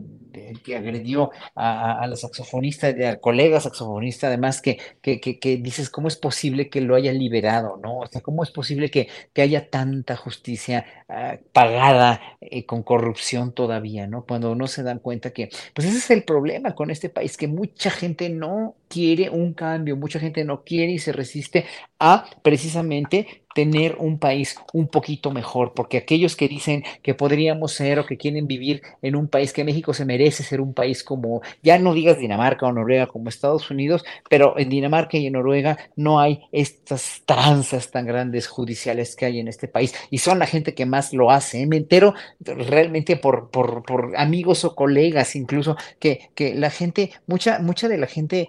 que 0.63 0.75
agredió 0.75 1.31
a, 1.55 2.01
a, 2.01 2.07
la 2.07 2.15
saxofonista, 2.15 2.87
al 2.87 3.19
colega 3.19 3.59
saxofonista, 3.59 4.27
además, 4.27 4.61
que, 4.61 4.79
que, 5.01 5.19
que, 5.19 5.39
que, 5.39 5.57
dices, 5.57 5.89
¿cómo 5.89 6.07
es 6.07 6.17
posible 6.17 6.69
que 6.69 6.81
lo 6.81 6.95
haya 6.95 7.13
liberado, 7.13 7.77
¿no? 7.77 7.99
O 7.99 8.07
sea, 8.07 8.21
¿cómo 8.21 8.43
es 8.43 8.51
posible 8.51 8.89
que, 8.89 9.07
haya 9.35 9.69
tanta 9.69 10.15
justicia 10.15 10.85
uh, 11.07 11.37
pagada 11.53 12.19
eh, 12.41 12.65
con 12.65 12.81
corrupción 12.81 13.53
todavía, 13.53 14.07
¿no? 14.07 14.25
Cuando 14.25 14.55
no 14.55 14.65
se 14.65 14.81
dan 14.81 14.99
cuenta 14.99 15.31
que, 15.31 15.49
pues 15.73 15.87
ese 15.87 15.97
es 15.97 16.09
el 16.09 16.23
problema 16.23 16.73
con 16.73 16.89
este 16.89 17.09
país, 17.09 17.37
que 17.37 17.47
mucha 17.47 17.91
gente 17.91 18.29
no 18.29 18.75
quiere 18.87 19.29
un 19.29 19.53
cambio, 19.53 19.95
mucha 19.97 20.19
gente 20.19 20.43
no 20.43 20.63
quiere 20.63 20.93
y 20.93 20.99
se 20.99 21.11
resiste 21.11 21.65
a 21.99 22.25
precisamente 22.55 23.43
tener 23.53 23.97
un 23.99 24.17
país 24.17 24.57
un 24.71 24.87
poquito 24.87 25.29
mejor, 25.29 25.73
porque 25.73 25.97
aquellos 25.97 26.37
que 26.37 26.47
dicen 26.47 26.85
que 27.01 27.13
podríamos 27.13 27.73
ser 27.73 27.99
o 27.99 28.05
que 28.05 28.15
quieren 28.15 28.47
vivir 28.47 28.81
en 29.01 29.17
un 29.17 29.27
país 29.27 29.51
que 29.51 29.65
México 29.65 29.93
se 29.93 30.05
merece 30.05 30.43
ser 30.43 30.61
un 30.61 30.73
país 30.73 31.03
como, 31.03 31.41
ya 31.61 31.77
no 31.77 31.93
digas 31.93 32.17
Dinamarca 32.17 32.65
o 32.65 32.71
Noruega 32.71 33.07
como 33.07 33.27
Estados 33.27 33.69
Unidos, 33.71 34.05
pero 34.29 34.57
en 34.57 34.69
Dinamarca 34.69 35.17
y 35.17 35.27
en 35.27 35.33
Noruega 35.33 35.77
no 35.97 36.21
hay 36.21 36.43
estas 36.53 37.23
tranzas 37.25 37.91
tan 37.91 38.05
grandes 38.05 38.47
judiciales 38.47 39.17
que 39.17 39.25
hay 39.25 39.39
en 39.39 39.49
este 39.49 39.67
país 39.67 39.93
y 40.09 40.19
son 40.19 40.39
la 40.39 40.47
gente 40.47 40.73
que 40.73 40.85
más 40.85 41.11
lo 41.11 41.29
hace. 41.29 41.61
¿eh? 41.61 41.67
Me 41.67 41.77
entero 41.77 42.13
realmente 42.39 43.17
por, 43.17 43.49
por, 43.51 43.83
por 43.83 44.13
amigos 44.15 44.63
o 44.63 44.75
colegas 44.75 45.35
incluso 45.35 45.75
que, 45.99 46.29
que 46.35 46.55
la 46.55 46.69
gente, 46.69 47.11
mucha, 47.27 47.59
mucha 47.59 47.89
de 47.89 47.97
la 47.97 48.07
gente 48.07 48.47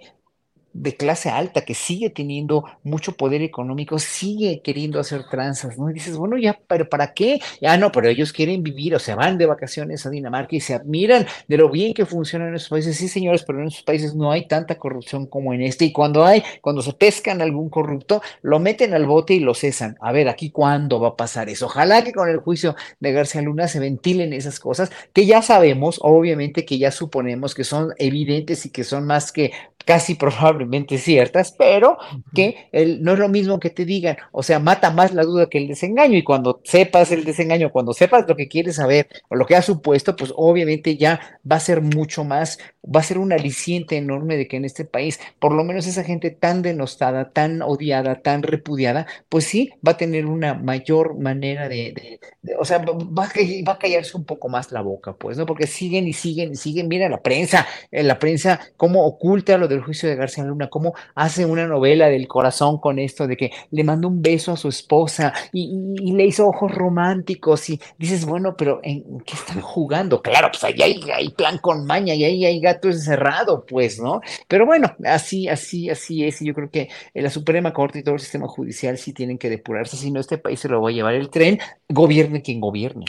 de 0.77 0.95
clase 0.95 1.29
alta 1.29 1.61
que 1.61 1.73
sigue 1.73 2.09
teniendo 2.09 2.63
mucho 2.83 3.13
poder 3.13 3.41
económico, 3.41 3.99
sigue 3.99 4.61
queriendo 4.61 4.99
hacer 4.99 5.27
tranzas, 5.29 5.77
¿no? 5.77 5.89
Y 5.89 5.93
dices, 5.93 6.15
bueno, 6.17 6.37
ya, 6.37 6.59
pero 6.67 6.87
¿para 6.87 7.13
qué? 7.13 7.39
Ya 7.61 7.77
no, 7.77 7.91
pero 7.91 8.07
ellos 8.07 8.31
quieren 8.31 8.63
vivir 8.63 8.95
o 8.95 8.99
se 8.99 9.15
van 9.15 9.37
de 9.37 9.45
vacaciones 9.45 10.05
a 10.05 10.09
Dinamarca 10.09 10.55
y 10.55 10.59
se 10.59 10.75
admiran 10.75 11.25
de 11.47 11.57
lo 11.57 11.69
bien 11.69 11.93
que 11.93 12.05
funcionan 12.05 12.49
en 12.49 12.55
esos 12.55 12.69
países. 12.69 12.95
Sí, 12.95 13.07
señores, 13.07 13.43
pero 13.43 13.59
en 13.61 13.67
esos 13.67 13.83
países 13.83 14.15
no 14.15 14.31
hay 14.31 14.47
tanta 14.47 14.77
corrupción 14.77 15.25
como 15.25 15.53
en 15.53 15.61
este. 15.61 15.85
Y 15.85 15.91
cuando 15.91 16.25
hay, 16.25 16.43
cuando 16.61 16.81
se 16.81 16.93
pescan 16.93 17.41
algún 17.41 17.69
corrupto, 17.69 18.21
lo 18.41 18.59
meten 18.59 18.93
al 18.93 19.05
bote 19.05 19.33
y 19.33 19.39
lo 19.39 19.53
cesan. 19.55 19.97
A 19.99 20.11
ver, 20.11 20.29
aquí 20.29 20.51
cuándo 20.51 20.99
va 20.99 21.09
a 21.09 21.15
pasar 21.15 21.49
eso. 21.49 21.65
Ojalá 21.65 22.03
que 22.03 22.13
con 22.13 22.29
el 22.29 22.37
juicio 22.37 22.75
de 22.99 23.11
García 23.11 23.41
Luna 23.41 23.67
se 23.67 23.79
ventilen 23.79 24.33
esas 24.33 24.59
cosas 24.59 24.91
que 25.13 25.25
ya 25.25 25.41
sabemos, 25.41 25.99
obviamente 26.01 26.65
que 26.65 26.77
ya 26.77 26.91
suponemos 26.91 27.55
que 27.55 27.63
son 27.63 27.93
evidentes 27.97 28.65
y 28.65 28.69
que 28.69 28.83
son 28.83 29.05
más 29.05 29.31
que 29.31 29.51
casi 29.87 30.15
probablemente 30.15 30.97
ciertas, 30.97 31.53
pero 31.57 31.97
que 32.35 32.67
el, 32.73 33.01
no 33.01 33.13
es 33.13 33.19
lo 33.19 33.29
mismo 33.29 33.57
que 33.57 33.69
te 33.69 33.85
digan, 33.85 34.17
o 34.33 34.43
sea, 34.43 34.59
mata 34.59 34.91
más 34.91 35.13
la 35.13 35.23
duda 35.23 35.47
que 35.47 35.59
el 35.59 35.69
desengaño 35.69 36.17
y 36.17 36.25
cuando 36.25 36.59
sepas 36.65 37.13
el 37.13 37.23
desengaño, 37.23 37.71
cuando 37.71 37.93
sepas 37.93 38.25
lo 38.27 38.35
que 38.35 38.49
quieres 38.49 38.75
saber 38.75 39.07
o 39.29 39.35
lo 39.37 39.45
que 39.45 39.55
has 39.55 39.63
supuesto, 39.63 40.13
pues 40.17 40.33
obviamente 40.35 40.97
ya 40.97 41.39
va 41.49 41.55
a 41.55 41.61
ser 41.61 41.81
mucho 41.81 42.25
más, 42.25 42.59
va 42.83 42.99
a 42.99 43.03
ser 43.03 43.17
un 43.17 43.31
aliciente 43.31 43.95
enorme 43.95 44.35
de 44.35 44.49
que 44.49 44.57
en 44.57 44.65
este 44.65 44.83
país, 44.83 45.21
por 45.39 45.53
lo 45.53 45.63
menos 45.63 45.87
esa 45.87 46.03
gente 46.03 46.31
tan 46.31 46.61
denostada, 46.61 47.31
tan 47.31 47.61
odiada, 47.61 48.21
tan 48.21 48.43
repudiada, 48.43 49.07
pues 49.29 49.45
sí, 49.45 49.71
va 49.87 49.93
a 49.93 49.97
tener 49.97 50.25
una 50.25 50.53
mayor 50.53 51.17
manera 51.17 51.69
de, 51.69 51.93
de, 51.93 52.19
de 52.41 52.55
o 52.59 52.65
sea, 52.65 52.79
va 52.79 53.23
a, 53.23 53.31
va 53.65 53.73
a 53.73 53.79
callarse 53.79 54.17
un 54.17 54.25
poco 54.25 54.49
más 54.49 54.73
la 54.73 54.81
boca, 54.81 55.13
pues, 55.13 55.37
¿no? 55.37 55.45
Porque 55.45 55.65
siguen 55.65 56.09
y 56.09 56.13
siguen 56.13 56.51
y 56.51 56.55
siguen, 56.57 56.89
mira 56.89 57.07
la 57.07 57.21
prensa, 57.21 57.65
eh, 57.89 58.03
la 58.03 58.19
prensa, 58.19 58.59
cómo 58.75 59.05
oculta 59.05 59.57
lo 59.57 59.69
de 59.69 59.76
el 59.77 59.83
juicio 59.83 60.09
de 60.09 60.15
García 60.15 60.43
Luna, 60.43 60.69
cómo 60.69 60.93
hace 61.15 61.45
una 61.45 61.67
novela 61.67 62.07
del 62.07 62.27
corazón 62.27 62.79
con 62.79 62.99
esto 62.99 63.27
de 63.27 63.37
que 63.37 63.51
le 63.71 63.83
mandó 63.83 64.07
un 64.07 64.21
beso 64.21 64.51
a 64.51 64.57
su 64.57 64.69
esposa 64.69 65.33
y, 65.53 65.87
le 66.17 66.25
hizo 66.25 66.47
ojos 66.47 66.73
románticos 66.73 67.69
y 67.69 67.79
dices, 67.97 68.25
bueno, 68.25 68.55
pero 68.57 68.79
¿en 68.81 69.19
qué 69.19 69.35
están 69.35 69.61
jugando? 69.61 70.21
Claro, 70.21 70.49
pues 70.49 70.63
ahí 70.63 70.81
hay, 70.81 71.29
plan 71.29 71.59
con 71.59 71.85
maña 71.85 72.15
y 72.15 72.23
ahí 72.23 72.45
hay 72.45 72.59
gato 72.59 72.87
encerrado, 72.87 73.65
pues, 73.65 73.99
¿no? 73.99 74.21
Pero 74.47 74.65
bueno, 74.65 74.95
así, 75.05 75.47
así, 75.47 75.89
así 75.89 76.25
es 76.25 76.41
y 76.41 76.47
yo 76.47 76.53
creo 76.53 76.71
que 76.71 76.89
la 77.13 77.29
Suprema 77.29 77.73
Corte 77.73 77.99
y 77.99 78.03
todo 78.03 78.15
el 78.15 78.21
sistema 78.21 78.47
judicial 78.47 78.97
sí 78.97 79.13
tienen 79.13 79.37
que 79.37 79.49
depurarse, 79.49 79.97
si 79.97 80.11
no 80.11 80.19
este 80.19 80.37
país 80.37 80.59
se 80.59 80.69
lo 80.69 80.81
va 80.81 80.89
a 80.89 80.93
llevar 80.93 81.13
el 81.13 81.29
tren, 81.29 81.59
gobierne 81.89 82.41
quien 82.41 82.59
gobierne. 82.59 83.05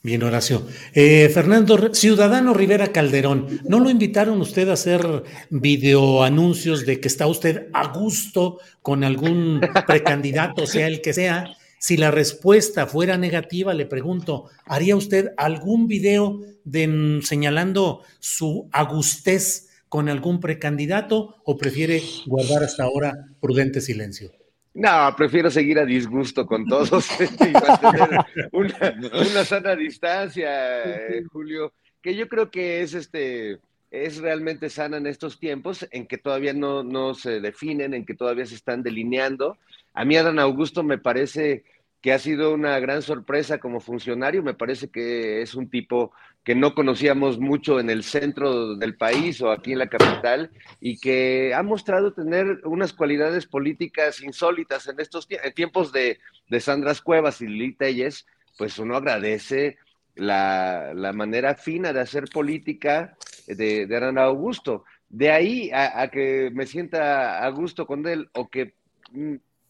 Bien, 0.00 0.22
Horacio. 0.22 0.64
Eh, 0.94 1.28
Fernando, 1.28 1.92
Ciudadano 1.92 2.54
Rivera 2.54 2.92
Calderón, 2.92 3.60
¿no 3.64 3.80
lo 3.80 3.90
invitaron 3.90 4.40
usted 4.40 4.68
a 4.68 4.74
hacer 4.74 5.24
videoanuncios 5.50 6.86
de 6.86 7.00
que 7.00 7.08
está 7.08 7.26
usted 7.26 7.66
a 7.72 7.88
gusto 7.92 8.60
con 8.80 9.02
algún 9.02 9.60
precandidato, 9.88 10.66
sea 10.66 10.86
el 10.86 11.00
que 11.00 11.12
sea? 11.12 11.48
Si 11.80 11.96
la 11.96 12.12
respuesta 12.12 12.86
fuera 12.86 13.18
negativa, 13.18 13.74
le 13.74 13.86
pregunto, 13.86 14.44
¿haría 14.66 14.94
usted 14.94 15.32
algún 15.36 15.88
video 15.88 16.42
de, 16.62 17.18
señalando 17.22 18.02
su 18.20 18.68
agustez 18.70 19.68
con 19.88 20.08
algún 20.08 20.38
precandidato 20.38 21.36
o 21.44 21.56
prefiere 21.56 22.02
guardar 22.26 22.62
hasta 22.62 22.84
ahora 22.84 23.26
prudente 23.40 23.80
silencio? 23.80 24.37
No, 24.78 25.12
prefiero 25.16 25.50
seguir 25.50 25.76
a 25.80 25.84
disgusto 25.84 26.46
con 26.46 26.64
todos 26.64 27.10
y 27.20 27.50
mantener 27.50 28.24
una, 28.52 28.94
una 29.12 29.44
sana 29.44 29.74
distancia, 29.74 30.84
eh, 30.84 31.24
Julio, 31.32 31.72
que 32.00 32.14
yo 32.14 32.28
creo 32.28 32.48
que 32.48 32.80
es 32.82 32.94
este 32.94 33.58
es 33.90 34.18
realmente 34.18 34.70
sana 34.70 34.98
en 34.98 35.08
estos 35.08 35.40
tiempos 35.40 35.88
en 35.90 36.06
que 36.06 36.16
todavía 36.16 36.52
no, 36.52 36.84
no 36.84 37.14
se 37.14 37.40
definen, 37.40 37.92
en 37.92 38.06
que 38.06 38.14
todavía 38.14 38.46
se 38.46 38.54
están 38.54 38.84
delineando. 38.84 39.58
A 39.94 40.04
mí 40.04 40.16
Adán 40.16 40.38
Augusto 40.38 40.84
me 40.84 40.98
parece 40.98 41.64
que 42.00 42.12
ha 42.12 42.20
sido 42.20 42.54
una 42.54 42.78
gran 42.78 43.02
sorpresa 43.02 43.58
como 43.58 43.80
funcionario. 43.80 44.44
Me 44.44 44.54
parece 44.54 44.90
que 44.90 45.42
es 45.42 45.56
un 45.56 45.68
tipo 45.68 46.12
que 46.48 46.54
no 46.54 46.74
conocíamos 46.74 47.38
mucho 47.38 47.78
en 47.78 47.90
el 47.90 48.02
centro 48.02 48.74
del 48.74 48.96
país 48.96 49.42
o 49.42 49.50
aquí 49.50 49.72
en 49.72 49.80
la 49.80 49.90
capital 49.90 50.50
y 50.80 50.98
que 50.98 51.52
ha 51.52 51.62
mostrado 51.62 52.14
tener 52.14 52.62
unas 52.64 52.94
cualidades 52.94 53.44
políticas 53.44 54.22
insólitas 54.22 54.88
en 54.88 54.98
estos 54.98 55.28
tiempos 55.54 55.92
de, 55.92 56.18
de 56.48 56.60
Sandras 56.60 57.02
Cuevas 57.02 57.42
y 57.42 57.48
Lili 57.48 57.74
Telles, 57.74 58.26
pues 58.56 58.78
uno 58.78 58.96
agradece 58.96 59.76
la, 60.14 60.94
la, 60.94 61.12
manera 61.12 61.54
fina 61.54 61.92
de 61.92 62.00
hacer 62.00 62.24
política 62.32 63.14
de, 63.46 63.84
de 63.84 64.20
Augusto. 64.22 64.84
De 65.10 65.30
ahí 65.30 65.70
a, 65.70 66.00
a, 66.00 66.08
que 66.08 66.50
me 66.54 66.64
sienta 66.64 67.44
a 67.44 67.48
gusto 67.50 67.86
con 67.86 68.06
él 68.06 68.30
o 68.32 68.48
que 68.48 68.72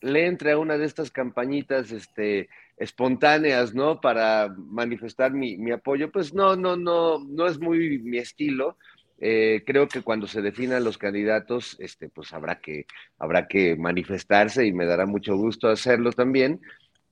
le 0.01 0.27
entre 0.27 0.53
a 0.53 0.59
una 0.59 0.79
de 0.79 0.85
estas 0.87 1.11
campañitas 1.11 1.91
este, 1.91 2.49
espontáneas, 2.79 3.75
¿no? 3.75 4.01
Para 4.01 4.55
manifestar 4.57 5.33
mi, 5.33 5.57
mi, 5.57 5.73
apoyo, 5.73 6.11
pues 6.11 6.33
no, 6.33 6.57
no, 6.57 6.77
no, 6.77 7.19
no 7.25 7.47
es 7.47 7.59
muy 7.59 7.99
mi 7.99 8.19
estilo. 8.19 8.77
Eh, 9.21 9.65
creo 9.67 9.89
que 9.89 10.03
cuando 10.03 10.29
se 10.29 10.43
definan 10.43 10.85
los 10.85 10.97
candidatos, 10.97 11.77
este, 11.81 12.09
pues 12.09 12.33
habrá 12.33 12.61
que, 12.61 12.87
habrá 13.19 13.49
que 13.49 13.77
manifestarse 13.77 14.65
y 14.65 14.73
me 14.73 14.87
dará 14.87 15.07
mucho 15.07 15.37
gusto 15.37 15.69
hacerlo 15.69 16.13
también. 16.13 16.61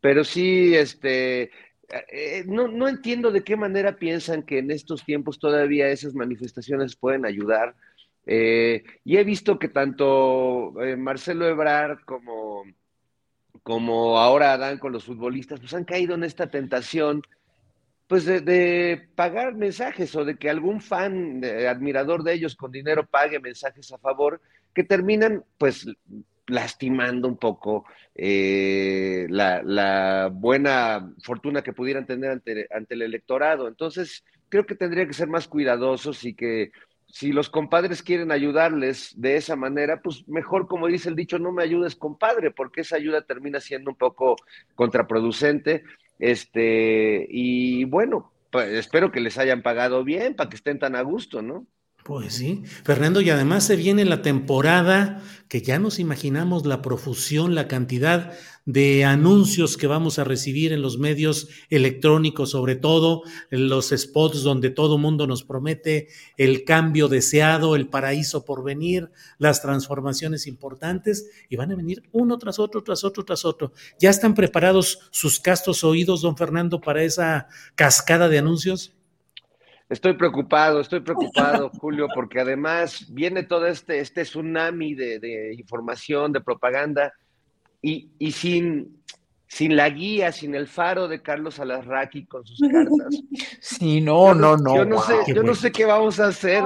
Pero 0.01 0.23
sí, 0.23 0.75
este, 0.75 1.51
eh, 2.13 2.45
no, 2.47 2.69
no 2.69 2.89
entiendo 2.89 3.33
de 3.33 3.43
qué 3.43 3.57
manera 3.57 3.97
piensan 3.97 4.45
que 4.45 4.59
en 4.59 4.71
estos 4.71 5.05
tiempos 5.05 5.39
todavía 5.41 5.89
esas 5.89 6.15
manifestaciones 6.15 6.97
pueden 6.97 7.27
ayudar. 7.27 7.75
Eh, 8.27 8.85
y 9.05 9.17
he 9.17 9.25
visto 9.25 9.59
que 9.59 9.69
tanto 9.69 10.75
Marcelo 10.97 11.47
Ebrard 11.49 12.01
como, 12.05 12.65
como 13.67 14.17
ahora 14.21 14.53
Adán 14.53 14.79
con 14.79 14.93
los 14.93 15.03
futbolistas, 15.03 15.59
pues 15.59 15.75
han 15.75 15.83
caído 15.83 16.15
en 16.15 16.23
esta 16.23 16.49
tentación 16.49 17.23
pues 18.07 18.25
de, 18.25 19.09
pagar 19.17 19.57
mensajes 19.57 20.15
o 20.15 20.25
de 20.25 20.37
que 20.37 20.49
algún 20.49 20.81
fan, 20.81 21.43
admirador 21.69 22.23
de 22.23 22.35
ellos 22.35 22.55
con 22.55 22.71
dinero 22.71 23.05
pague 23.09 23.41
mensajes 23.41 23.91
a 23.91 23.99
favor 23.99 24.41
que 24.73 24.85
terminan 24.85 25.43
pues 25.59 25.85
lastimando 26.47 27.27
un 27.27 27.39
poco 27.39 27.87
eh, 28.15 29.27
la, 29.31 30.31
buena 30.33 31.13
fortuna 31.21 31.63
que 31.63 31.73
pudieran 31.73 32.07
tener 32.07 32.31
ante, 32.31 32.69
ante 32.73 32.95
el 32.95 33.03
electorado. 33.03 33.67
Entonces, 33.67 34.23
creo 34.49 34.65
que 34.65 34.77
tendría 34.77 35.09
que 35.09 35.13
ser 35.13 35.27
más 35.27 35.49
cuidadosos 35.49 36.23
y 36.23 36.35
que 36.35 36.71
si 37.09 37.33
los 37.33 37.49
compadres 37.49 38.03
quieren 38.03 38.33
ayudarles 38.33 39.13
de 39.17 39.37
esa 39.37 39.57
manera, 39.57 40.03
pues 40.03 40.27
mejor, 40.29 40.67
como 40.67 40.87
dice 40.89 41.09
el 41.09 41.17
dicho, 41.17 41.39
no 41.39 41.53
me 41.53 41.63
ayudes, 41.63 41.97
compadre, 41.97 42.51
porque 42.51 42.83
esa 42.83 42.97
ayuda 42.97 43.23
termina 43.23 43.61
siendo 43.61 43.91
un 43.91 43.97
poco 43.97 44.37
contraproducente. 44.75 45.85
Este, 46.19 47.27
y 47.31 47.85
bueno, 47.85 48.33
pues 48.51 48.69
espero 48.73 49.13
que 49.13 49.21
les 49.21 49.39
hayan 49.39 49.63
pagado 49.63 50.05
bien 50.05 50.35
para 50.35 50.51
que 50.51 50.57
estén 50.57 50.79
tan 50.79 50.97
a 50.97 51.03
gusto, 51.03 51.43
¿no? 51.43 51.67
Pues 52.07 52.35
sí, 52.35 52.63
Fernando, 52.85 53.21
y 53.21 53.31
además 53.31 53.65
se 53.65 53.75
viene 53.75 54.05
la 54.05 54.23
temporada 54.23 55.21
que 55.49 55.61
ya 55.61 55.81
nos 55.81 55.99
imaginamos 55.99 56.65
la 56.65 56.81
profusión, 56.81 57.57
la 57.57 57.67
cantidad 57.67 58.33
de 58.65 59.05
anuncios 59.05 59.77
que 59.77 59.89
vamos 59.89 60.21
a 60.21 60.25
recibir 60.25 60.73
en 60.73 60.83
los 60.83 60.99
medios 61.01 61.49
electrónicos, 61.69 62.51
sobre 62.51 62.77
todo 62.77 63.23
en 63.51 63.69
los 63.69 63.89
spots 63.89 64.45
donde 64.45 64.71
todo 64.71 64.99
mundo 64.99 65.27
nos 65.27 65.43
promete 65.43 66.07
el 66.37 66.63
cambio 66.63 67.09
deseado, 67.09 67.75
el 67.75 67.89
paraíso 67.89 68.45
por 68.45 68.63
venir, 68.63 69.11
las 69.39 69.61
transformaciones 69.61 70.47
importantes, 70.47 71.29
y 71.49 71.57
van 71.57 71.73
a 71.73 71.77
venir 71.77 72.05
uno 72.13 72.39
tras 72.39 72.61
otro, 72.61 72.85
tras 72.85 73.03
otro, 73.03 73.25
tras 73.25 73.45
otro. 73.45 73.73
¿Ya 73.99 74.11
están 74.11 74.35
preparados 74.35 75.01
sus 75.11 75.41
castos 75.41 75.83
oídos, 75.83 76.23
don 76.23 76.37
Fernando, 76.37 76.81
para 76.81 77.03
esa 77.03 77.49
cascada 77.75 78.29
de 78.29 78.39
anuncios? 78.39 78.97
Estoy 79.89 80.15
preocupado, 80.15 80.81
estoy 80.81 81.01
preocupado, 81.01 81.71
Julio, 81.81 82.09
porque 82.13 82.41
además 82.41 83.07
viene 83.09 83.45
todo 83.45 83.67
este, 83.67 84.01
este 84.01 84.23
tsunami 84.23 84.95
de, 84.95 85.55
información, 85.57 86.33
de 86.33 86.41
propaganda, 86.41 87.13
y, 87.81 88.11
y, 88.19 88.33
sin, 88.33 89.01
sin 89.47 89.77
la 89.77 89.89
guía, 89.89 90.33
sin 90.33 90.57
el 90.57 90.67
faro 90.67 91.07
de 91.07 91.23
Carlos 91.23 91.61
Alarraqui 91.61 92.27
con 92.27 92.45
sus 92.45 92.59
cartas. 92.69 93.15
Sí, 93.61 94.01
no, 94.01 94.33
no, 94.35 94.57
no. 94.57 94.77
Yo 94.77 94.85
no, 94.85 95.03
sé, 95.03 95.15
yo 95.35 95.43
no 95.43 95.55
sé 95.55 95.73
qué 95.73 95.85
vamos 95.85 96.21
a 96.21 96.29
hacer. 96.29 96.65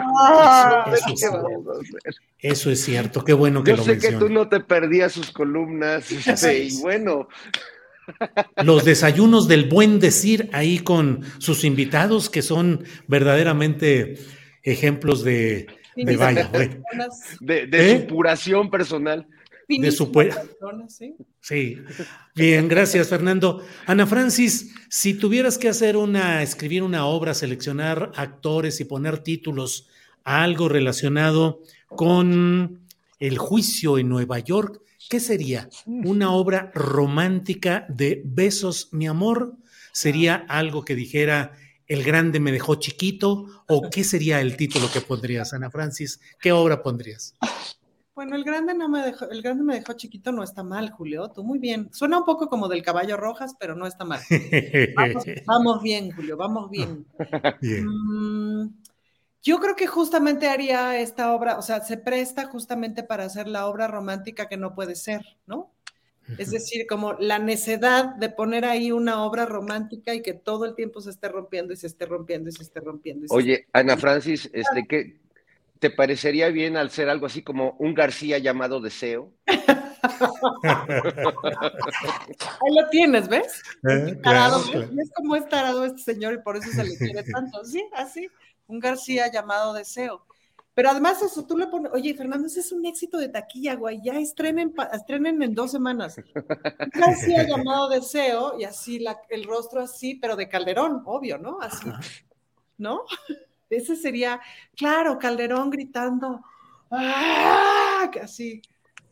eso, 2.39 2.71
es 2.71 2.85
cierto, 2.85 3.25
qué 3.25 3.33
bueno 3.33 3.63
que 3.65 3.73
yo 3.73 3.77
lo 3.79 3.83
sé 3.83 3.99
que 3.99 4.13
tú 4.13 4.29
no 4.29 4.49
te 4.49 4.61
perdías 4.61 5.13
sus 5.13 5.31
columnas, 5.31 6.11
este, 6.13 6.65
y 6.65 6.81
bueno, 6.81 7.29
los 8.63 8.85
desayunos 8.85 9.49
del 9.49 9.69
buen 9.69 10.01
decir 10.01 10.49
ahí 10.53 10.79
con 10.79 11.23
sus 11.39 11.65
invitados, 11.65 12.31
que 12.31 12.43
son 12.43 12.85
verdaderamente 13.07 14.19
ejemplos 14.63 15.25
de, 15.25 15.67
de 15.97 16.17
vaya, 16.17 16.51
de, 17.41 17.67
de, 17.67 17.93
¿Eh? 17.93 18.01
supuración 18.01 18.71
personal. 18.71 19.27
De 19.69 19.93
su 19.93 20.11
¿sí? 20.89 21.15
sí. 21.41 21.79
Bien, 22.35 22.67
gracias, 22.67 23.09
Fernando. 23.09 23.65
Ana 23.87 24.05
Francis, 24.05 24.75
si 24.89 25.15
tuvieras 25.15 25.59
que 25.59 25.69
hacer 25.69 25.97
una, 25.97 26.43
escribir 26.43 26.83
una 26.83 27.07
obra, 27.07 27.35
seleccionar 27.35 28.11
actores 28.17 28.81
y 28.81 28.85
poner 28.85 29.19
títulos 29.19 29.89
a 30.25 30.43
algo 30.43 30.69
relacionado 30.69 31.61
con 31.87 32.81
el 33.21 33.39
juicio 33.39 33.99
en 33.99 34.09
Nueva 34.09 34.41
York, 34.41 34.81
¿Qué 35.11 35.19
sería? 35.19 35.69
¿Una 35.87 36.31
obra 36.31 36.71
romántica 36.73 37.85
de 37.89 38.23
besos, 38.25 38.91
mi 38.93 39.09
amor? 39.09 39.57
¿Sería 39.91 40.37
algo 40.49 40.85
que 40.85 40.95
dijera 40.95 41.51
El 41.89 42.05
grande 42.05 42.39
me 42.39 42.53
dejó 42.53 42.77
chiquito? 42.77 43.47
¿O 43.67 43.83
qué 43.91 44.05
sería 44.05 44.41
el 44.41 44.57
título 44.57 44.87
que 44.93 45.01
pondrías, 45.01 45.53
Ana 45.53 45.69
Francis? 45.69 46.21
¿Qué 46.41 46.53
obra 46.53 46.81
pondrías? 46.81 47.35
Bueno, 48.15 48.37
el 48.37 48.45
grande 48.45 48.73
no 48.73 48.89
me 48.89 49.03
dejó, 49.03 49.29
el 49.29 49.43
grande 49.43 49.65
me 49.65 49.75
dejó 49.81 49.95
chiquito, 49.95 50.31
no 50.31 50.45
está 50.45 50.63
mal, 50.63 50.93
Julio. 50.93 51.29
Tú 51.35 51.43
muy 51.43 51.59
bien. 51.59 51.89
Suena 51.93 52.19
un 52.19 52.25
poco 52.25 52.49
como 52.49 52.69
del 52.69 52.85
caballo 52.85 53.17
rojas, 53.17 53.57
pero 53.59 53.75
no 53.75 53.89
está 53.89 54.05
mal. 54.05 54.21
Vamos, 55.45 55.83
bien, 55.83 56.13
Julio, 56.13 56.37
vamos 56.37 56.71
bien. 56.71 57.05
bien. 57.61 57.85
Mm, 57.85 58.75
yo 59.43 59.59
creo 59.59 59.75
que 59.75 59.87
justamente 59.87 60.49
haría 60.49 60.99
esta 60.99 61.33
obra, 61.33 61.59
o 61.59 61.63
sea, 61.63 61.81
se 61.81 61.97
presta 61.97 62.47
justamente 62.47 63.03
para 63.03 63.25
hacer 63.25 63.49
la 63.49 63.67
obra 63.67 63.89
romántica 63.89 64.49
que 64.49 64.57
no 64.57 64.75
puede 64.75 64.95
ser, 64.95 65.23
¿no? 65.47 65.73
Es 66.39 66.53
decir, 66.53 66.87
como 66.87 67.15
la 67.15 67.41
necedad 67.41 68.15
de 68.15 68.29
poner 68.29 68.65
ahí 68.65 68.93
una 68.93 69.25
obra 69.25 69.47
romántica 69.47 70.15
y 70.15 70.23
que 70.23 70.33
todo 70.33 70.65
el 70.65 70.77
tiempo 70.77 71.01
se 71.01 71.11
esté 71.11 71.29
rompiendo 71.29 71.73
y 71.73 71.77
se 71.77 71.89
esté 71.89 72.07
rompiendo 72.07 72.49
y 72.49 72.53
se 72.53 72.63
esté 72.63 72.79
rompiendo. 72.79 73.27
Oye, 73.31 73.67
Ana 73.73 73.97
Francis, 73.97 74.49
este, 74.53 74.87
¿qué, 74.89 75.19
¿te 75.81 75.91
parecería 75.91 76.51
bien 76.51 76.77
al 76.77 76.91
ser 76.91 77.09
algo 77.09 77.27
así 77.27 77.43
como 77.43 77.75
un 77.81 77.95
García 77.95 78.39
llamado 78.39 78.81
Deseo? 78.81 79.33
Ahí 82.63 82.75
lo 82.75 82.89
tienes, 82.91 83.29
¿ves? 83.29 83.63
Eh, 83.89 84.17
es 84.17 85.11
como 85.15 85.35
es 85.35 85.49
tarado 85.49 85.85
este 85.85 86.03
señor 86.03 86.35
y 86.35 86.39
por 86.39 86.57
eso 86.57 86.71
se 86.71 86.85
le 86.85 86.97
quiere 86.97 87.23
tanto, 87.33 87.65
¿sí? 87.65 87.85
Así 87.93 88.29
un 88.71 88.81
García 88.81 89.31
llamado 89.31 89.73
Deseo. 89.73 90.25
Pero 90.75 90.91
además 90.91 91.21
eso, 91.23 91.45
tú 91.45 91.59
le 91.59 91.67
pones, 91.67 91.93
oye, 91.93 92.15
Fernando, 92.15 92.47
ese 92.47 92.61
es 92.61 92.73
un 92.73 92.87
éxito 92.87 93.19
de 93.19 93.29
taquilla, 93.29 93.75
güey, 93.75 94.01
ya 94.03 94.15
estrenen, 94.15 94.73
estrenen 94.93 95.43
en 95.43 95.55
dos 95.55 95.73
semanas. 95.73 96.17
Un 96.17 96.91
García 97.01 97.43
llamado 97.49 97.89
Deseo, 97.89 98.59
y 98.59 98.65
así 98.65 98.99
la, 98.99 99.21
el 99.29 99.45
rostro 99.45 99.81
así, 99.83 100.15
pero 100.15 100.37
de 100.37 100.49
Calderón, 100.49 101.03
obvio, 101.05 101.39
¿no? 101.39 101.61
Así, 101.61 101.91
¿no? 102.79 103.03
Ese 103.69 103.95
sería, 103.95 104.41
claro, 104.77 105.19
Calderón 105.19 105.71
gritando, 105.71 106.41
¡ah! 106.91 108.11
Así, 108.23 108.63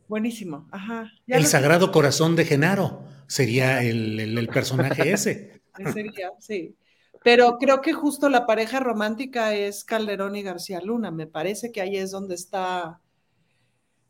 buenísimo, 0.08 0.66
ajá. 0.72 1.12
el 1.26 1.46
Sagrado 1.46 1.92
Corazón 1.92 2.34
de 2.34 2.44
Genaro 2.44 3.04
sería 3.26 3.82
el, 3.82 4.18
el 4.18 4.48
personaje 4.48 5.12
ese. 5.12 5.60
Sería, 5.92 6.32
sí. 6.40 6.74
Pero 7.22 7.58
creo 7.58 7.80
que 7.80 7.92
justo 7.92 8.28
la 8.28 8.46
pareja 8.46 8.80
romántica 8.80 9.54
es 9.54 9.84
Calderón 9.84 10.36
y 10.36 10.42
García 10.42 10.80
Luna. 10.80 11.10
Me 11.10 11.26
parece 11.26 11.72
que 11.72 11.80
ahí 11.80 11.96
es 11.96 12.10
donde 12.10 12.34
está 12.34 13.00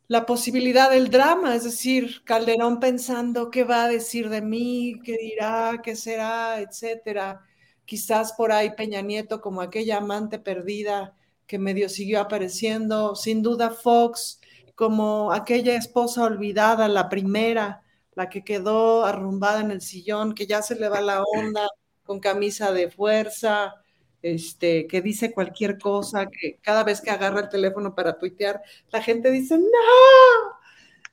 la 0.08 0.24
posibilidad 0.24 0.90
del 0.90 1.10
drama, 1.10 1.54
es 1.54 1.64
decir, 1.64 2.22
Calderón 2.24 2.80
pensando 2.80 3.50
qué 3.50 3.64
va 3.64 3.84
a 3.84 3.88
decir 3.88 4.30
de 4.30 4.40
mí, 4.40 5.00
qué 5.04 5.18
dirá, 5.18 5.80
qué 5.82 5.94
será, 5.96 6.60
etcétera. 6.60 7.42
Quizás 7.84 8.32
por 8.32 8.50
ahí 8.52 8.70
Peña 8.74 9.02
Nieto 9.02 9.40
como 9.40 9.60
aquella 9.60 9.98
amante 9.98 10.38
perdida 10.38 11.14
que 11.46 11.58
medio 11.58 11.88
siguió 11.88 12.20
apareciendo, 12.20 13.14
sin 13.16 13.42
duda 13.42 13.70
Fox 13.70 14.40
como 14.74 15.32
aquella 15.32 15.74
esposa 15.74 16.22
olvidada, 16.22 16.86
la 16.88 17.08
primera, 17.08 17.82
la 18.14 18.28
que 18.28 18.44
quedó 18.44 19.04
arrumbada 19.04 19.60
en 19.60 19.72
el 19.72 19.80
sillón, 19.80 20.34
que 20.34 20.46
ya 20.46 20.62
se 20.62 20.76
le 20.76 20.88
va 20.88 21.00
la 21.00 21.22
onda, 21.22 21.66
con 22.08 22.20
camisa 22.20 22.72
de 22.72 22.90
fuerza, 22.90 23.74
este, 24.22 24.86
que 24.86 25.02
dice 25.02 25.30
cualquier 25.32 25.78
cosa, 25.78 26.26
que 26.26 26.58
cada 26.62 26.82
vez 26.82 27.02
que 27.02 27.10
agarra 27.10 27.40
el 27.40 27.50
teléfono 27.50 27.94
para 27.94 28.18
tuitear, 28.18 28.62
la 28.90 29.02
gente 29.02 29.30
dice, 29.30 29.58
no. 29.58 29.66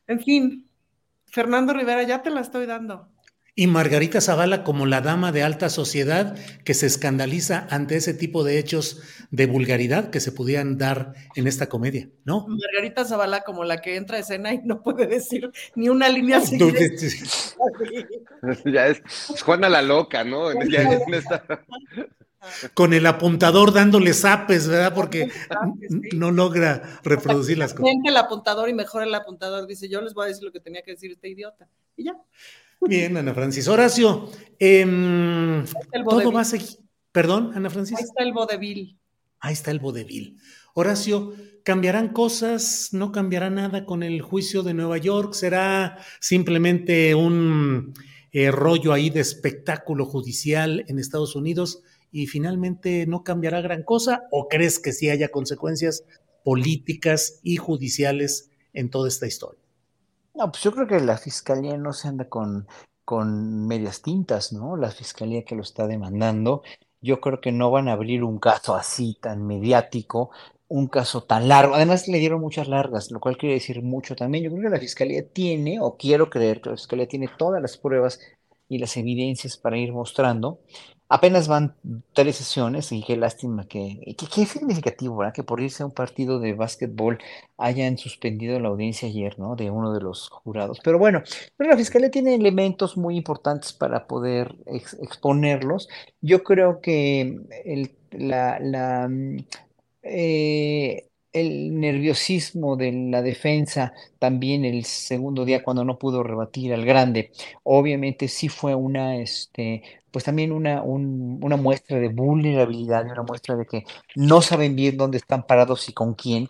En 0.07 0.21
fin, 0.21 0.69
Fernando 1.25 1.73
Rivera, 1.73 2.03
ya 2.03 2.21
te 2.23 2.29
la 2.29 2.39
estoy 2.39 2.65
dando. 2.65 3.09
Y 3.57 3.67
Margarita 3.67 4.19
Zavala 4.19 4.65
como 4.65 4.85
la 4.85 4.99
dama 4.99 5.31
de 5.31 5.41
alta 5.41 5.69
sociedad 5.69 6.35
que 6.65 6.73
se 6.73 6.87
escandaliza 6.87 7.65
ante 7.69 7.95
ese 7.95 8.13
tipo 8.13 8.43
de 8.43 8.59
hechos 8.59 9.01
de 9.31 9.45
vulgaridad 9.45 10.09
que 10.09 10.19
se 10.19 10.33
pudieran 10.33 10.77
dar 10.77 11.13
en 11.35 11.47
esta 11.47 11.69
comedia, 11.69 12.09
¿no? 12.25 12.47
Margarita 12.49 13.05
Zavala 13.05 13.41
como 13.41 13.63
la 13.63 13.79
que 13.79 13.95
entra 13.95 14.17
a 14.17 14.19
escena 14.19 14.53
y 14.53 14.59
no 14.65 14.83
puede 14.83 15.07
decir 15.07 15.49
ni 15.73 15.87
una 15.87 16.09
línea 16.09 16.37
así. 16.39 16.59
ya 18.65 18.87
es, 18.87 19.01
Juana 19.45 19.69
la 19.69 19.81
loca, 19.81 20.25
¿no? 20.25 20.49
Con 22.73 22.93
el 22.93 23.05
apuntador 23.05 23.71
dándole 23.71 24.13
zapes, 24.13 24.67
¿verdad? 24.67 24.93
Porque 24.93 25.29
no 26.13 26.31
logra 26.31 26.99
reproducir 27.03 27.57
las 27.57 27.73
cosas. 27.73 27.95
el 28.03 28.17
apuntador 28.17 28.67
y 28.67 28.73
mejor 28.73 29.03
el 29.03 29.15
apuntador 29.15 29.65
dice, 29.65 29.87
yo 29.87 30.01
les 30.01 30.13
voy 30.13 30.25
a 30.25 30.27
decir 30.27 30.43
lo 30.43 30.51
que 30.51 30.59
tenía 30.59 30.81
que 30.81 30.91
decir 30.91 31.11
este 31.11 31.29
idiota. 31.29 31.69
Y 31.95 32.03
ya. 32.03 32.17
Bien, 32.87 33.17
Ana 33.17 33.33
Francis. 33.33 33.67
Horacio, 33.67 34.29
eh, 34.59 34.85
todo 36.07 36.31
va 36.31 36.41
a 36.41 36.45
seguir. 36.45 36.69
Perdón, 37.11 37.51
Ana 37.55 37.69
Francis. 37.69 37.97
Ahí 37.97 38.03
está 38.03 38.23
el 38.23 38.33
vodevil. 38.33 38.99
Ahí 39.39 39.53
está 39.53 39.71
el 39.71 39.79
vodevil. 39.79 40.37
Horacio, 40.73 41.33
¿cambiarán 41.63 42.09
cosas? 42.09 42.89
¿No 42.91 43.11
cambiará 43.11 43.49
nada 43.49 43.85
con 43.85 44.03
el 44.03 44.21
juicio 44.21 44.63
de 44.63 44.73
Nueva 44.73 44.97
York? 44.97 45.33
¿Será 45.33 45.97
simplemente 46.19 47.15
un 47.15 47.93
eh, 48.31 48.51
rollo 48.51 48.91
ahí 48.91 49.09
de 49.09 49.21
espectáculo 49.21 50.05
judicial 50.05 50.83
en 50.87 50.99
Estados 50.99 51.35
Unidos 51.35 51.81
y 52.11 52.27
finalmente 52.27 53.07
no 53.07 53.23
cambiará 53.23 53.61
gran 53.61 53.83
cosa? 53.83 54.23
¿O 54.31 54.47
crees 54.49 54.79
que 54.79 54.91
sí 54.91 55.09
haya 55.09 55.29
consecuencias 55.29 56.03
políticas 56.43 57.39
y 57.41 57.55
judiciales 57.55 58.51
en 58.73 58.89
toda 58.89 59.07
esta 59.07 59.25
historia? 59.25 59.64
No, 60.35 60.51
pues 60.51 60.63
yo 60.63 60.71
creo 60.73 60.85
que 60.87 60.99
la 60.99 61.17
fiscalía 61.17 61.77
no 61.77 61.93
se 61.93 62.09
anda 62.09 62.27
con, 62.27 62.67
con 63.05 63.65
medias 63.67 64.01
tintas, 64.01 64.51
¿no? 64.51 64.75
La 64.75 64.91
fiscalía 64.91 65.45
que 65.45 65.55
lo 65.55 65.61
está 65.61 65.87
demandando, 65.87 66.61
yo 67.01 67.21
creo 67.21 67.39
que 67.39 67.53
no 67.53 67.71
van 67.71 67.87
a 67.87 67.93
abrir 67.93 68.23
un 68.23 68.39
caso 68.39 68.75
así 68.75 69.17
tan 69.21 69.47
mediático, 69.47 70.31
un 70.67 70.87
caso 70.87 71.23
tan 71.23 71.47
largo. 71.47 71.75
Además, 71.75 72.07
le 72.09 72.19
dieron 72.19 72.41
muchas 72.41 72.67
largas, 72.67 73.11
lo 73.11 73.21
cual 73.21 73.37
quiere 73.37 73.55
decir 73.55 73.81
mucho 73.81 74.15
también. 74.15 74.43
Yo 74.43 74.51
creo 74.51 74.63
que 74.63 74.69
la 74.69 74.79
fiscalía 74.79 75.25
tiene, 75.25 75.79
o 75.79 75.95
quiero 75.95 76.29
creer 76.29 76.59
que 76.61 76.71
la 76.71 76.75
fiscalía 76.75 77.07
tiene 77.07 77.29
todas 77.37 77.61
las 77.61 77.77
pruebas 77.77 78.19
y 78.67 78.79
las 78.79 78.97
evidencias 78.97 79.57
para 79.57 79.77
ir 79.77 79.93
mostrando 79.93 80.59
Apenas 81.07 81.47
van 81.47 81.75
tres 82.13 82.37
sesiones 82.37 82.91
y 82.91 83.03
qué 83.03 83.15
lástima 83.15 83.67
que, 83.67 84.15
qué 84.33 84.45
significativo, 84.45 85.15
¿verdad? 85.17 85.33
Que 85.35 85.43
por 85.43 85.61
irse 85.61 85.83
a 85.83 85.85
un 85.85 85.91
partido 85.91 86.39
de 86.39 86.53
básquetbol 86.53 87.19
hayan 87.57 87.97
suspendido 87.99 88.59
la 88.59 88.69
audiencia 88.69 89.07
ayer, 89.07 89.37
¿no? 89.37 89.55
De 89.55 89.69
uno 89.69 89.93
de 89.93 90.01
los 90.01 90.29
jurados. 90.29 90.79
Pero 90.83 90.97
bueno, 90.97 91.21
pero 91.57 91.69
la 91.69 91.77
fiscalía 91.77 92.09
tiene 92.09 92.33
elementos 92.33 92.97
muy 92.97 93.17
importantes 93.17 93.71
para 93.71 94.07
poder 94.07 94.55
exponerlos. 94.65 95.89
Yo 96.21 96.43
creo 96.43 96.81
que 96.81 97.39
el, 97.65 97.95
la, 98.11 98.59
la 98.59 99.07
mm, 99.07 99.37
eh, 100.03 101.09
el 101.35 101.79
nerviosismo 101.79 102.75
de 102.77 102.91
la 102.91 103.21
defensa 103.21 103.93
también 104.19 104.65
el 104.65 104.85
segundo 104.85 105.45
día 105.45 105.63
cuando 105.63 105.83
no 105.83 105.99
pudo 105.99 106.23
rebatir 106.23 106.73
al 106.73 106.85
grande, 106.85 107.31
obviamente 107.63 108.27
sí 108.27 108.49
fue 108.49 108.73
una, 108.75 109.17
este, 109.17 109.83
pues 110.11 110.25
también 110.25 110.51
una, 110.51 110.81
una 110.83 111.57
muestra 111.57 111.99
de 111.99 112.07
vulnerabilidad, 112.09 113.05
una 113.05 113.23
muestra 113.23 113.55
de 113.55 113.65
que 113.65 113.83
no 114.15 114.41
saben 114.41 114.75
bien 114.75 114.97
dónde 114.97 115.17
están 115.17 115.45
parados 115.45 115.89
y 115.89 115.93
con 115.93 116.13
quién. 116.15 116.49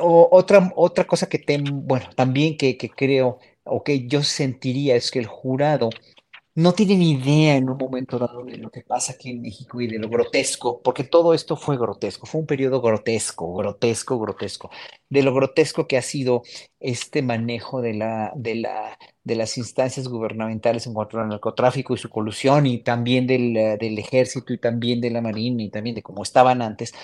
O, 0.00 0.28
otra, 0.32 0.72
otra 0.76 1.06
cosa 1.06 1.28
que, 1.28 1.44
bueno, 1.72 2.06
también 2.16 2.56
que, 2.56 2.76
que 2.76 2.90
creo 2.90 3.38
o 3.64 3.82
que 3.84 4.06
yo 4.06 4.22
sentiría 4.22 4.96
es 4.96 5.10
que 5.10 5.18
el 5.18 5.26
jurado 5.26 5.90
no 6.56 6.72
tienen 6.72 7.02
idea 7.02 7.56
en 7.56 7.68
un 7.68 7.76
momento 7.76 8.18
dado 8.18 8.42
de 8.44 8.56
lo 8.56 8.70
que 8.70 8.80
pasa 8.82 9.12
aquí 9.12 9.30
en 9.30 9.42
México 9.42 9.80
y 9.80 9.88
de 9.88 9.98
lo 9.98 10.08
grotesco, 10.08 10.80
porque 10.82 11.04
todo 11.04 11.34
esto 11.34 11.54
fue 11.56 11.76
grotesco, 11.76 12.26
fue 12.26 12.40
un 12.40 12.46
periodo 12.46 12.80
grotesco, 12.80 13.54
grotesco, 13.54 14.18
grotesco, 14.18 14.70
de 15.10 15.22
lo 15.22 15.34
grotesco 15.34 15.86
que 15.86 15.98
ha 15.98 16.02
sido 16.02 16.42
este 16.80 17.20
manejo 17.22 17.82
de, 17.82 17.94
la, 17.94 18.32
de, 18.36 18.54
la, 18.56 18.98
de 19.22 19.36
las 19.36 19.58
instancias 19.58 20.08
gubernamentales 20.08 20.86
en 20.86 20.94
cuanto 20.94 21.20
al 21.20 21.28
narcotráfico 21.28 21.94
y 21.94 21.98
su 21.98 22.08
colusión, 22.08 22.66
y 22.66 22.78
también 22.82 23.26
del, 23.26 23.52
del 23.78 23.98
ejército 23.98 24.52
y 24.54 24.58
también 24.58 25.00
de 25.02 25.10
la 25.10 25.20
marina 25.20 25.62
y 25.62 25.70
también 25.70 25.94
de 25.96 26.02
cómo 26.02 26.22
estaban 26.22 26.62
antes, 26.62 26.94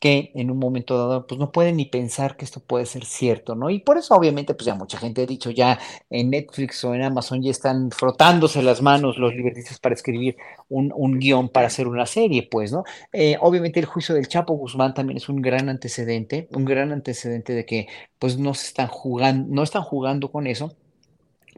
que 0.00 0.32
en 0.34 0.50
un 0.50 0.58
momento 0.58 0.96
dado, 0.96 1.26
pues 1.26 1.38
no 1.38 1.52
pueden 1.52 1.76
ni 1.76 1.84
pensar 1.84 2.36
que 2.36 2.44
esto 2.46 2.60
puede 2.60 2.86
ser 2.86 3.04
cierto, 3.04 3.54
¿no? 3.54 3.70
Y 3.70 3.80
por 3.80 3.98
eso, 3.98 4.14
obviamente, 4.14 4.54
pues 4.54 4.66
ya 4.66 4.74
mucha 4.74 4.98
gente 4.98 5.22
ha 5.22 5.26
dicho 5.26 5.50
ya 5.50 5.78
en 6.08 6.30
Netflix 6.30 6.82
o 6.84 6.94
en 6.94 7.02
Amazon 7.02 7.42
ya 7.42 7.50
están 7.50 7.90
frotándose 7.90 8.62
las 8.62 8.82
manos 8.82 9.18
los 9.18 9.34
libertistas 9.34 9.78
para 9.78 9.94
escribir 9.94 10.36
un, 10.68 11.18
guion 11.20 11.50
para 11.50 11.66
hacer 11.66 11.86
una 11.86 12.06
serie, 12.06 12.48
pues, 12.50 12.72
¿no? 12.72 12.84
Eh, 13.12 13.36
obviamente 13.40 13.78
el 13.78 13.86
juicio 13.86 14.14
del 14.14 14.28
Chapo 14.28 14.54
Guzmán 14.54 14.94
también 14.94 15.18
es 15.18 15.28
un 15.28 15.42
gran 15.42 15.68
antecedente, 15.68 16.48
un 16.52 16.64
gran 16.64 16.92
antecedente 16.92 17.52
de 17.52 17.66
que, 17.66 17.86
pues, 18.18 18.38
no 18.38 18.54
se 18.54 18.68
están 18.68 18.88
jugando, 18.88 19.54
no 19.54 19.62
están 19.62 19.82
jugando 19.82 20.30
con 20.32 20.46
eso 20.46 20.76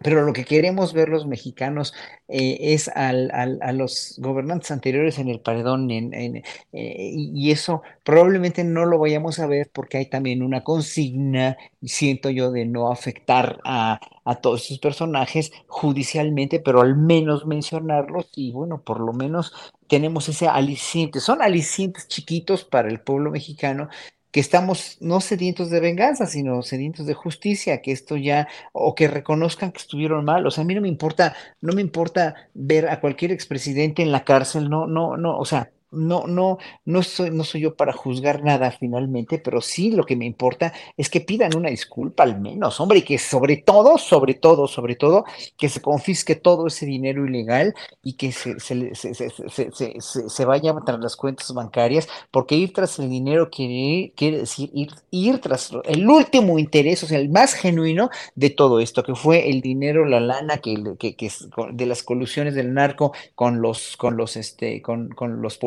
pero 0.02 0.22
lo 0.22 0.32
que 0.32 0.44
queremos 0.44 0.92
ver 0.92 1.08
los 1.08 1.26
mexicanos 1.26 1.94
eh, 2.28 2.58
es 2.74 2.88
al, 2.88 3.30
a 3.32 3.72
los 3.72 4.16
gobernantes 4.18 4.70
anteriores 4.70 5.18
en 5.18 5.28
el 5.28 5.40
paredón 5.40 5.90
en, 5.90 6.12
eh, 6.14 6.42
y 6.72 7.50
eso 7.50 7.82
probablemente 8.04 8.64
no 8.64 8.84
lo 8.86 8.98
vayamos 8.98 9.38
a 9.38 9.46
ver 9.46 9.70
porque 9.72 9.98
hay 9.98 10.06
también 10.06 10.42
una 10.42 10.64
consigna, 10.64 11.56
siento 11.82 12.30
yo, 12.30 12.50
de 12.50 12.64
no 12.66 12.90
afectar 12.90 13.60
a, 13.64 14.00
a 14.24 14.34
todos 14.36 14.64
esos 14.64 14.78
personajes 14.78 15.52
judicialmente, 15.66 16.60
pero 16.60 16.80
al 16.80 16.96
menos 16.96 17.46
mencionarlos 17.46 18.28
y 18.34 18.52
bueno, 18.52 18.82
por 18.82 19.00
lo 19.00 19.12
menos 19.12 19.52
tenemos 19.88 20.28
ese 20.28 20.48
aliciente. 20.48 21.20
Son 21.20 21.42
alicientes 21.42 22.08
chiquitos 22.08 22.64
para 22.64 22.88
el 22.88 23.00
pueblo 23.00 23.30
mexicano 23.30 23.88
que 24.32 24.40
estamos 24.40 24.96
no 25.00 25.20
sedientos 25.20 25.70
de 25.70 25.80
venganza, 25.80 26.26
sino 26.26 26.62
sedientos 26.62 27.06
de 27.06 27.14
justicia, 27.14 27.82
que 27.82 27.92
esto 27.92 28.16
ya, 28.16 28.48
o 28.72 28.94
que 28.94 29.08
reconozcan 29.08 29.72
que 29.72 29.78
estuvieron 29.78 30.24
mal. 30.24 30.46
O 30.46 30.50
sea, 30.50 30.64
a 30.64 30.66
mí 30.66 30.74
no 30.74 30.80
me 30.80 30.88
importa, 30.88 31.36
no 31.60 31.74
me 31.74 31.82
importa 31.82 32.34
ver 32.54 32.88
a 32.88 33.00
cualquier 33.00 33.32
expresidente 33.32 34.02
en 34.02 34.12
la 34.12 34.24
cárcel, 34.24 34.70
no, 34.70 34.86
no, 34.86 35.16
no, 35.16 35.38
o 35.38 35.44
sea, 35.44 35.70
no, 35.92 36.26
no, 36.26 36.58
no 36.84 37.02
soy, 37.02 37.30
no 37.30 37.44
soy 37.44 37.62
yo 37.62 37.74
para 37.74 37.92
juzgar 37.92 38.42
nada 38.42 38.70
finalmente, 38.70 39.38
pero 39.38 39.60
sí 39.60 39.90
lo 39.92 40.04
que 40.04 40.16
me 40.16 40.26
importa 40.26 40.72
es 40.96 41.08
que 41.08 41.20
pidan 41.20 41.56
una 41.56 41.70
disculpa 41.70 42.22
al 42.24 42.40
menos, 42.40 42.80
hombre, 42.80 43.00
y 43.00 43.02
que 43.02 43.18
sobre 43.18 43.58
todo, 43.58 43.98
sobre 43.98 44.34
todo, 44.34 44.66
sobre 44.66 44.96
todo, 44.96 45.24
que 45.56 45.68
se 45.68 45.80
confisque 45.80 46.34
todo 46.34 46.66
ese 46.66 46.86
dinero 46.86 47.26
ilegal 47.26 47.74
y 48.02 48.14
que 48.14 48.32
se, 48.32 48.58
se, 48.60 48.94
se, 48.94 50.00
se 50.00 50.44
vaya 50.44 50.74
tras 50.84 51.00
las 51.00 51.16
cuentas 51.16 51.52
bancarias, 51.52 52.08
porque 52.30 52.56
ir 52.56 52.72
tras 52.72 52.98
el 52.98 53.10
dinero 53.10 53.50
quiere, 53.50 54.12
quiere 54.16 54.38
decir 54.38 54.70
ir, 54.72 54.90
ir 55.10 55.40
tras 55.40 55.70
el 55.84 56.08
último 56.08 56.58
interés, 56.58 57.02
o 57.02 57.06
sea, 57.06 57.18
el 57.18 57.28
más 57.28 57.54
genuino 57.54 58.10
de 58.34 58.50
todo 58.50 58.80
esto, 58.80 59.02
que 59.02 59.14
fue 59.14 59.50
el 59.50 59.60
dinero, 59.60 60.06
la 60.06 60.20
lana 60.20 60.58
que, 60.58 60.82
que, 60.98 61.16
que 61.16 61.30
de 61.72 61.86
las 61.86 62.02
colusiones 62.02 62.54
del 62.54 62.74
narco 62.74 63.12
con 63.34 63.60
los, 63.60 63.96
con 63.96 64.16
los, 64.16 64.36
este, 64.36 64.82
con, 64.82 65.10
con 65.10 65.42
los 65.42 65.58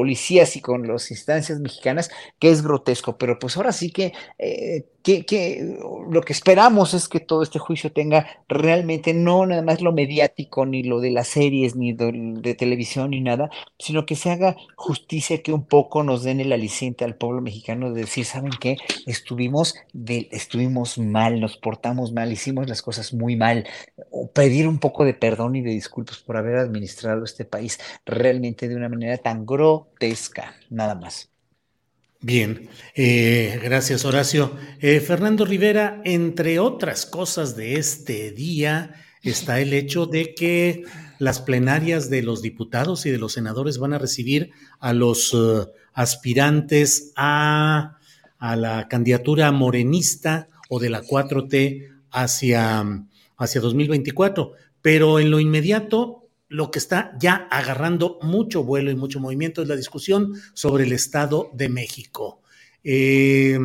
y 0.55 0.61
con 0.61 0.87
las 0.87 1.11
instancias 1.11 1.59
mexicanas, 1.59 2.09
que 2.39 2.49
es 2.51 2.61
grotesco, 2.63 3.17
pero 3.17 3.39
pues 3.39 3.57
ahora 3.57 3.71
sí 3.71 3.91
que, 3.91 4.13
eh, 4.39 4.85
que, 5.05 5.77
lo 6.09 6.21
que 6.21 6.33
esperamos 6.33 6.95
es 6.95 7.07
que 7.07 7.19
todo 7.19 7.43
este 7.43 7.59
juicio 7.59 7.91
tenga 7.91 8.25
realmente 8.49 9.13
no 9.13 9.45
nada 9.45 9.61
más 9.61 9.81
lo 9.81 9.93
mediático, 9.93 10.65
ni 10.65 10.81
lo 10.81 10.99
de 10.99 11.11
las 11.11 11.27
series, 11.27 11.75
ni 11.75 11.93
de, 11.93 12.55
televisión, 12.55 13.11
ni 13.11 13.21
nada, 13.21 13.51
sino 13.77 14.05
que 14.05 14.15
se 14.15 14.31
haga 14.31 14.55
justicia, 14.75 15.43
que 15.43 15.53
un 15.53 15.63
poco 15.65 16.01
nos 16.03 16.23
den 16.23 16.39
el 16.39 16.51
aliciente 16.51 17.05
al 17.05 17.15
pueblo 17.15 17.41
mexicano 17.41 17.93
de 17.93 18.01
decir, 18.01 18.25
¿saben 18.25 18.53
qué? 18.59 18.77
Estuvimos, 19.05 19.75
de, 19.93 20.27
estuvimos 20.31 20.97
mal, 20.97 21.39
nos 21.39 21.57
portamos 21.57 22.11
mal, 22.11 22.31
hicimos 22.31 22.67
las 22.67 22.81
cosas 22.81 23.13
muy 23.13 23.35
mal, 23.35 23.67
o 24.09 24.31
pedir 24.31 24.67
un 24.67 24.79
poco 24.79 25.05
de 25.05 25.13
perdón 25.13 25.55
y 25.55 25.61
de 25.61 25.71
disculpas 25.71 26.17
por 26.17 26.37
haber 26.37 26.57
administrado 26.57 27.23
este 27.23 27.45
país 27.45 27.79
realmente 28.05 28.67
de 28.67 28.75
una 28.75 28.89
manera 28.89 29.17
tan 29.19 29.45
grotesca 29.45 30.55
nada 30.69 30.95
más. 30.95 31.34
Bien, 32.27 32.69
eh, 32.95 33.59
gracias 33.63 34.03
Horacio. 34.03 34.51
Eh, 34.79 34.99
Fernando 34.99 35.45
Rivera, 35.45 36.01
entre 36.05 36.57
otras 36.57 37.05
cosas 37.05 37.55
de 37.55 37.75
este 37.75 38.31
día, 38.31 38.95
está 39.21 39.59
el 39.59 39.73
hecho 39.73 40.07
de 40.07 40.33
que 40.33 40.85
las 41.19 41.39
plenarias 41.39 42.09
de 42.09 42.23
los 42.23 42.41
diputados 42.41 43.05
y 43.05 43.11
de 43.11 43.19
los 43.19 43.33
senadores 43.33 43.77
van 43.77 43.93
a 43.93 43.99
recibir 43.99 44.49
a 44.79 44.93
los 44.93 45.35
uh, 45.35 45.67
aspirantes 45.93 47.13
a, 47.15 47.99
a, 48.39 48.55
la 48.55 48.87
candidatura 48.87 49.51
morenista 49.51 50.49
o 50.67 50.79
de 50.79 50.89
la 50.89 51.03
4T 51.03 51.91
hacia, 52.09 53.05
hacia 53.37 53.61
2024. 53.61 54.53
Pero 54.81 55.19
en 55.19 55.29
lo 55.29 55.39
inmediato, 55.39 56.24
lo 56.47 56.71
que 56.71 56.79
está 56.79 57.13
ya 57.19 57.47
agarrando 57.51 58.19
mucho 58.21 58.63
vuelo 58.63 58.91
y 58.91 58.95
mucho 58.95 59.19
movimiento 59.19 59.61
es 59.61 59.67
la 59.67 59.75
discusión 59.75 60.33
sobre 60.53 60.83
el 60.83 60.91
Estado 60.91 61.49
de 61.53 61.69
México. 61.69 62.41
Eh, 62.83 63.59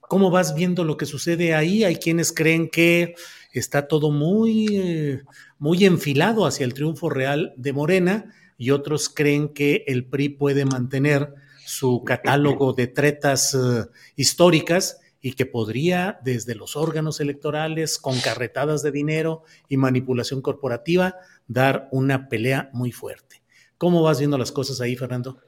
¿Cómo 0.00 0.30
vas 0.30 0.54
viendo 0.54 0.84
lo 0.84 0.96
que 0.96 1.06
sucede 1.06 1.54
ahí? 1.54 1.82
Hay 1.82 1.96
quienes 1.96 2.32
creen 2.32 2.68
que 2.68 3.14
está 3.52 3.88
todo 3.88 4.10
muy, 4.10 5.20
muy 5.58 5.84
enfilado 5.84 6.46
hacia 6.46 6.64
el 6.64 6.74
triunfo 6.74 7.08
real 7.10 7.54
de 7.56 7.72
Morena 7.72 8.32
y 8.58 8.70
otros 8.70 9.08
creen 9.08 9.48
que 9.48 9.84
el 9.86 10.04
PRI 10.04 10.30
puede 10.30 10.64
mantener 10.64 11.34
su 11.64 12.04
catálogo 12.04 12.72
de 12.72 12.86
tretas 12.86 13.54
eh, 13.54 13.86
históricas 14.14 15.00
y 15.26 15.32
que 15.32 15.44
podría 15.44 16.20
desde 16.22 16.54
los 16.54 16.76
órganos 16.76 17.18
electorales, 17.18 17.98
con 17.98 18.16
carretadas 18.20 18.84
de 18.84 18.92
dinero 18.92 19.42
y 19.68 19.76
manipulación 19.76 20.40
corporativa, 20.40 21.16
dar 21.48 21.88
una 21.90 22.28
pelea 22.28 22.70
muy 22.72 22.92
fuerte. 22.92 23.42
¿Cómo 23.76 24.04
vas 24.04 24.20
viendo 24.20 24.38
las 24.38 24.52
cosas 24.52 24.80
ahí, 24.80 24.94
Fernando? 24.94 25.42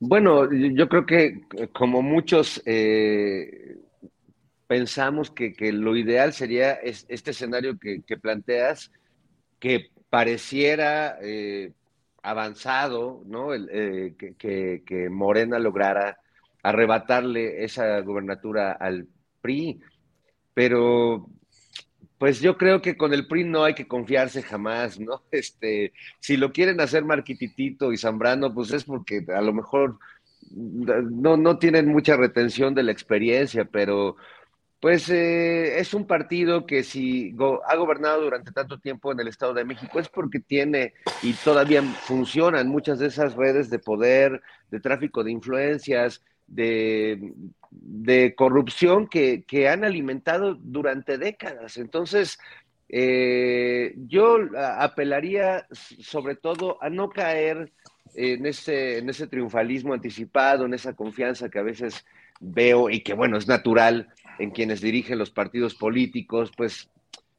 Bueno, 0.00 0.52
yo 0.52 0.88
creo 0.88 1.06
que 1.06 1.42
como 1.72 2.02
muchos 2.02 2.60
eh, 2.66 3.76
pensamos 4.66 5.30
que, 5.30 5.54
lo 5.70 5.96
ideal 5.96 6.32
sería 6.32 6.72
este 6.72 7.30
escenario 7.30 7.78
que, 7.78 8.16
planteas, 8.16 8.90
que 9.60 9.92
pareciera 10.10 11.18
eh, 11.22 11.70
avanzado, 12.20 13.22
¿no? 13.26 13.54
Eh, 13.54 14.16
que, 14.18 15.08
Morena 15.08 15.60
lograra 15.60 16.18
arrebatarle 16.62 17.64
esa 17.64 18.00
gubernatura 18.00 18.72
al 18.72 19.06
PRI. 19.40 19.80
Pero 20.54 21.28
pues 22.18 22.40
yo 22.40 22.58
creo 22.58 22.82
que 22.82 22.96
con 22.96 23.14
el 23.14 23.28
PRI 23.28 23.44
no 23.44 23.64
hay 23.64 23.74
que 23.74 23.86
confiarse 23.86 24.42
jamás, 24.42 24.98
¿no? 24.98 25.22
Este, 25.30 25.92
si 26.20 26.36
lo 26.36 26.52
quieren 26.52 26.80
hacer 26.80 27.04
Marquititito 27.04 27.92
y 27.92 27.96
Zambrano, 27.96 28.52
pues 28.52 28.72
es 28.72 28.84
porque 28.84 29.24
a 29.34 29.40
lo 29.40 29.52
mejor 29.52 29.98
no, 30.50 31.36
no 31.36 31.58
tienen 31.58 31.88
mucha 31.88 32.16
retención 32.16 32.74
de 32.74 32.82
la 32.82 32.92
experiencia, 32.92 33.64
pero 33.64 34.16
pues 34.80 35.08
eh, 35.10 35.80
es 35.80 35.92
un 35.92 36.06
partido 36.06 36.64
que 36.64 36.84
si 36.84 37.34
ha 37.66 37.76
gobernado 37.76 38.22
durante 38.22 38.52
tanto 38.52 38.78
tiempo 38.78 39.10
en 39.10 39.18
el 39.20 39.28
Estado 39.28 39.52
de 39.52 39.64
México 39.64 39.98
es 39.98 40.08
porque 40.08 40.38
tiene 40.38 40.94
y 41.22 41.32
todavía 41.32 41.82
funcionan 41.82 42.68
muchas 42.68 43.00
de 43.00 43.08
esas 43.08 43.34
redes 43.34 43.70
de 43.70 43.80
poder, 43.80 44.40
de 44.70 44.80
tráfico 44.80 45.24
de 45.24 45.32
influencias, 45.32 46.22
de, 46.48 48.34
corrupción 48.36 49.06
que, 49.06 49.68
han 49.68 49.84
alimentado 49.84 50.54
durante 50.54 51.18
décadas. 51.18 51.76
Entonces, 51.76 52.38
eh, 52.88 53.94
yo 54.08 54.38
apelaría 54.56 55.66
sobre 55.70 56.34
todo 56.34 56.82
a 56.82 56.90
no 56.90 57.10
caer 57.10 57.72
en 58.14 58.46
ese, 58.46 58.98
en 58.98 59.10
ese 59.10 59.26
triunfalismo 59.26 59.94
anticipado, 59.94 60.64
en 60.64 60.74
esa 60.74 60.94
confianza 60.94 61.48
que 61.50 61.58
a 61.58 61.62
veces 61.62 62.04
veo 62.40 62.90
y 62.90 63.00
que, 63.00 63.14
bueno, 63.14 63.36
es 63.36 63.46
natural 63.46 64.08
en 64.38 64.50
quienes 64.50 64.80
dirigen 64.80 65.18
los 65.18 65.30
partidos 65.30 65.74
políticos, 65.74 66.50
pues 66.56 66.88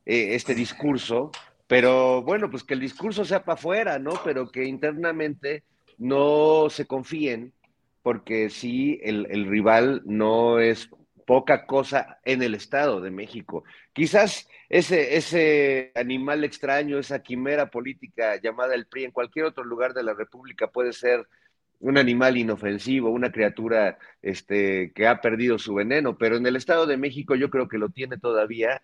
eh, 0.06 0.36
este 0.36 0.53
discurso, 0.53 1.31
pero 1.68 2.22
bueno, 2.23 2.49
pues 2.49 2.64
que 2.64 2.73
el 2.73 2.80
discurso 2.80 3.23
sea 3.26 3.44
para 3.44 3.57
afuera, 3.57 3.99
¿no? 3.99 4.11
Pero 4.23 4.49
que 4.52 4.65
internamente 4.65 5.64
no 5.98 6.69
se 6.69 6.86
confíen, 6.86 7.53
porque 8.01 8.49
sí, 8.49 8.99
el, 9.03 9.27
el 9.30 9.45
rival 9.47 10.01
no 10.05 10.59
es 10.59 10.89
poca 11.26 11.65
cosa 11.67 12.19
en 12.26 12.41
el 12.41 12.55
Estado 12.55 13.01
de 13.01 13.11
México. 13.11 13.63
Quizás 13.93 14.47
ese, 14.67 15.15
ese 15.15 15.91
animal 15.95 16.43
extraño, 16.43 16.97
esa 16.97 17.21
quimera 17.21 17.69
política 17.69 18.39
llamada 18.41 18.73
el 18.73 18.88
PRI 18.88 19.05
en 19.05 19.11
cualquier 19.11 19.45
otro 19.45 19.63
lugar 19.63 19.93
de 19.93 20.03
la 20.03 20.13
República 20.13 20.67
puede 20.67 20.93
ser 20.93 21.27
un 21.80 21.97
animal 21.97 22.38
inofensivo, 22.38 23.09
una 23.09 23.31
criatura 23.31 23.97
este, 24.21 24.91
que 24.93 25.07
ha 25.07 25.21
perdido 25.21 25.57
su 25.57 25.73
veneno, 25.73 26.17
pero 26.17 26.38
en 26.38 26.45
el 26.45 26.55
Estado 26.55 26.85
de 26.85 26.97
México 26.97 27.35
yo 27.35 27.49
creo 27.49 27.67
que 27.67 27.77
lo 27.77 27.89
tiene 27.89 28.17
todavía. 28.17 28.81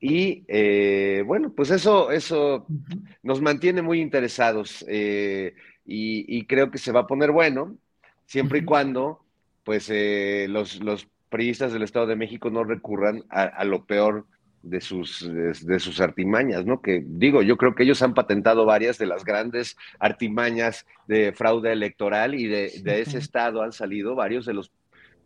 Y 0.00 0.44
eh, 0.48 1.22
bueno, 1.24 1.52
pues 1.54 1.70
eso, 1.70 2.10
eso 2.10 2.66
nos 3.22 3.40
mantiene 3.40 3.80
muy 3.82 4.00
interesados 4.00 4.84
eh, 4.88 5.54
y, 5.86 6.44
creo 6.46 6.70
que 6.70 6.78
se 6.78 6.92
va 6.92 7.00
a 7.00 7.06
poner 7.06 7.30
bueno, 7.30 7.78
siempre 8.34 8.58
y 8.58 8.64
cuando 8.64 9.20
pues 9.64 9.88
eh, 9.90 10.46
los, 10.50 10.82
los 10.82 11.08
periodistas 11.30 11.72
del 11.72 11.84
Estado 11.84 12.06
de 12.06 12.16
México 12.16 12.50
no 12.50 12.64
recurran 12.64 13.24
a 13.30 13.64
lo 13.64 13.84
peor 13.86 14.26
de 14.64 14.80
sus, 14.80 15.30
de, 15.30 15.78
sus 15.78 16.00
artimañas, 16.00 16.64
¿no? 16.64 16.80
Que 16.80 17.02
digo, 17.06 17.42
yo 17.42 17.56
creo 17.56 17.74
que 17.74 17.82
ellos 17.84 18.02
han 18.02 18.14
patentado 18.14 18.64
varias 18.64 18.98
de 18.98 19.06
las 19.06 19.24
grandes 19.24 19.76
artimañas 20.00 20.86
de 21.06 21.32
fraude 21.32 21.72
electoral 21.72 22.34
y 22.34 22.46
de, 22.46 22.72
ese 22.84 23.18
estado 23.18 23.62
han 23.62 23.72
salido 23.72 24.14
varios 24.14 24.46
de 24.46 24.54
los 24.54 24.72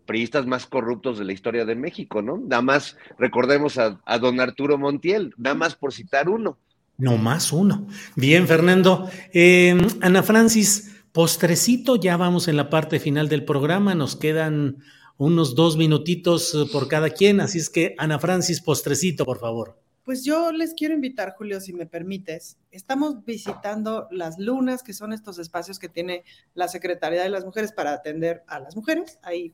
priistas 0.06 0.46
más 0.46 0.66
corruptos 0.66 1.18
de 1.18 1.24
la 1.24 1.32
historia 1.32 1.64
de 1.64 1.76
México, 1.76 2.20
¿no? 2.20 2.36
Nada 2.38 2.62
más 2.62 2.98
recordemos 3.18 3.78
a, 3.78 4.18
don 4.18 4.40
Arturo 4.40 4.76
Montiel, 4.76 5.32
nada 5.38 5.54
más 5.54 5.76
por 5.76 5.92
citar 5.92 6.28
uno. 6.28 6.58
No 6.96 7.16
más 7.16 7.52
uno. 7.52 7.86
Bien, 8.16 8.48
Fernando. 8.48 9.08
Eh, 9.32 9.76
Ana 10.00 10.24
Francis, 10.24 10.97
postrecito, 11.12 11.96
ya 11.96 12.16
vamos 12.16 12.48
en 12.48 12.56
la 12.56 12.70
parte 12.70 13.00
final 13.00 13.28
del 13.28 13.44
programa, 13.44 13.94
nos 13.94 14.16
quedan 14.16 14.78
unos 15.16 15.54
dos 15.54 15.76
minutitos 15.76 16.54
eh, 16.54 16.64
por 16.72 16.88
cada 16.88 17.10
quien, 17.10 17.40
así 17.40 17.58
es 17.58 17.70
que 17.70 17.94
Ana 17.98 18.18
Francis, 18.18 18.60
postrecito, 18.60 19.24
por 19.24 19.38
favor. 19.38 19.78
Pues 20.04 20.24
yo 20.24 20.52
les 20.52 20.72
quiero 20.72 20.94
invitar, 20.94 21.34
Julio, 21.36 21.60
si 21.60 21.74
me 21.74 21.84
permites. 21.84 22.56
Estamos 22.70 23.26
visitando 23.26 24.08
las 24.10 24.38
lunas, 24.38 24.82
que 24.82 24.94
son 24.94 25.12
estos 25.12 25.38
espacios 25.38 25.78
que 25.78 25.90
tiene 25.90 26.24
la 26.54 26.66
Secretaría 26.66 27.22
de 27.22 27.28
las 27.28 27.44
Mujeres 27.44 27.72
para 27.72 27.92
atender 27.92 28.42
a 28.46 28.58
las 28.58 28.74
mujeres. 28.74 29.18
Hay 29.22 29.52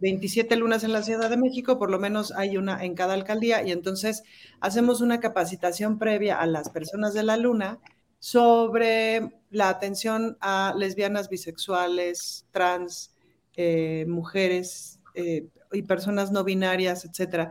27 0.00 0.56
lunas 0.56 0.82
en 0.82 0.92
la 0.92 1.02
Ciudad 1.02 1.30
de 1.30 1.36
México, 1.36 1.78
por 1.78 1.90
lo 1.90 2.00
menos 2.00 2.32
hay 2.32 2.56
una 2.56 2.84
en 2.84 2.94
cada 2.94 3.14
alcaldía, 3.14 3.62
y 3.62 3.70
entonces 3.70 4.24
hacemos 4.60 5.00
una 5.00 5.20
capacitación 5.20 5.98
previa 5.98 6.40
a 6.40 6.46
las 6.46 6.70
personas 6.70 7.14
de 7.14 7.22
la 7.22 7.36
luna 7.36 7.78
sobre 8.24 9.34
la 9.50 9.68
atención 9.68 10.38
a 10.40 10.72
lesbianas, 10.78 11.28
bisexuales, 11.28 12.46
trans, 12.52 13.14
eh, 13.54 14.06
mujeres 14.08 14.98
eh, 15.14 15.46
y 15.72 15.82
personas 15.82 16.32
no 16.32 16.42
binarias, 16.42 17.04
etcétera, 17.04 17.50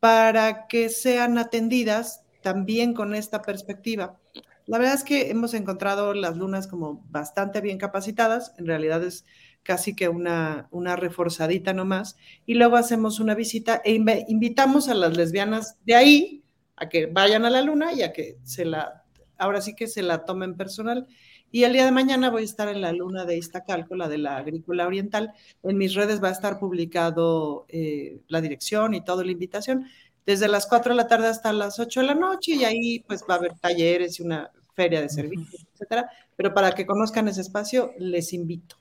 para 0.00 0.66
que 0.66 0.88
sean 0.88 1.36
atendidas 1.36 2.22
también 2.40 2.94
con 2.94 3.14
esta 3.14 3.42
perspectiva. 3.42 4.18
La 4.64 4.78
verdad 4.78 4.94
es 4.94 5.04
que 5.04 5.28
hemos 5.28 5.52
encontrado 5.52 6.14
las 6.14 6.38
lunas 6.38 6.68
como 6.68 7.04
bastante 7.10 7.60
bien 7.60 7.76
capacitadas, 7.76 8.54
en 8.56 8.66
realidad 8.66 9.04
es 9.04 9.26
casi 9.62 9.94
que 9.94 10.08
una, 10.08 10.68
una 10.70 10.96
reforzadita 10.96 11.74
nomás, 11.74 12.16
y 12.46 12.54
luego 12.54 12.76
hacemos 12.76 13.20
una 13.20 13.34
visita 13.34 13.82
e 13.84 13.92
invitamos 14.28 14.88
a 14.88 14.94
las 14.94 15.14
lesbianas 15.14 15.76
de 15.84 15.96
ahí 15.96 16.44
a 16.76 16.88
que 16.88 17.04
vayan 17.04 17.44
a 17.44 17.50
la 17.50 17.60
luna 17.60 17.92
y 17.92 18.00
a 18.02 18.14
que 18.14 18.38
se 18.44 18.64
la, 18.64 19.04
ahora 19.38 19.60
sí 19.60 19.74
que 19.74 19.86
se 19.86 20.02
la 20.02 20.24
tomen 20.24 20.56
personal. 20.56 21.06
Y 21.50 21.64
el 21.64 21.72
día 21.72 21.86
de 21.86 21.92
mañana 21.92 22.30
voy 22.30 22.42
a 22.42 22.44
estar 22.44 22.68
en 22.68 22.82
la 22.82 22.92
luna 22.92 23.24
de 23.24 23.38
Iztacalco, 23.38 23.94
la 23.94 24.08
de 24.08 24.18
la 24.18 24.36
agrícola 24.36 24.86
oriental. 24.86 25.32
En 25.62 25.78
mis 25.78 25.94
redes 25.94 26.22
va 26.22 26.28
a 26.28 26.32
estar 26.32 26.58
publicado 26.58 27.64
eh, 27.68 28.20
la 28.28 28.40
dirección 28.42 28.92
y 28.92 29.02
toda 29.02 29.24
la 29.24 29.32
invitación, 29.32 29.86
desde 30.26 30.46
las 30.48 30.66
4 30.66 30.92
de 30.92 30.96
la 30.96 31.06
tarde 31.06 31.28
hasta 31.28 31.52
las 31.54 31.78
8 31.78 32.00
de 32.00 32.06
la 32.06 32.14
noche, 32.14 32.52
y 32.52 32.64
ahí 32.64 33.00
pues 33.00 33.24
va 33.28 33.34
a 33.34 33.38
haber 33.38 33.54
talleres 33.58 34.20
y 34.20 34.22
una 34.22 34.50
feria 34.74 35.00
de 35.00 35.08
servicios, 35.08 35.66
etcétera. 35.72 36.10
Pero 36.36 36.52
para 36.52 36.72
que 36.72 36.84
conozcan 36.84 37.28
ese 37.28 37.40
espacio, 37.40 37.92
les 37.98 38.34
invito. 38.34 38.76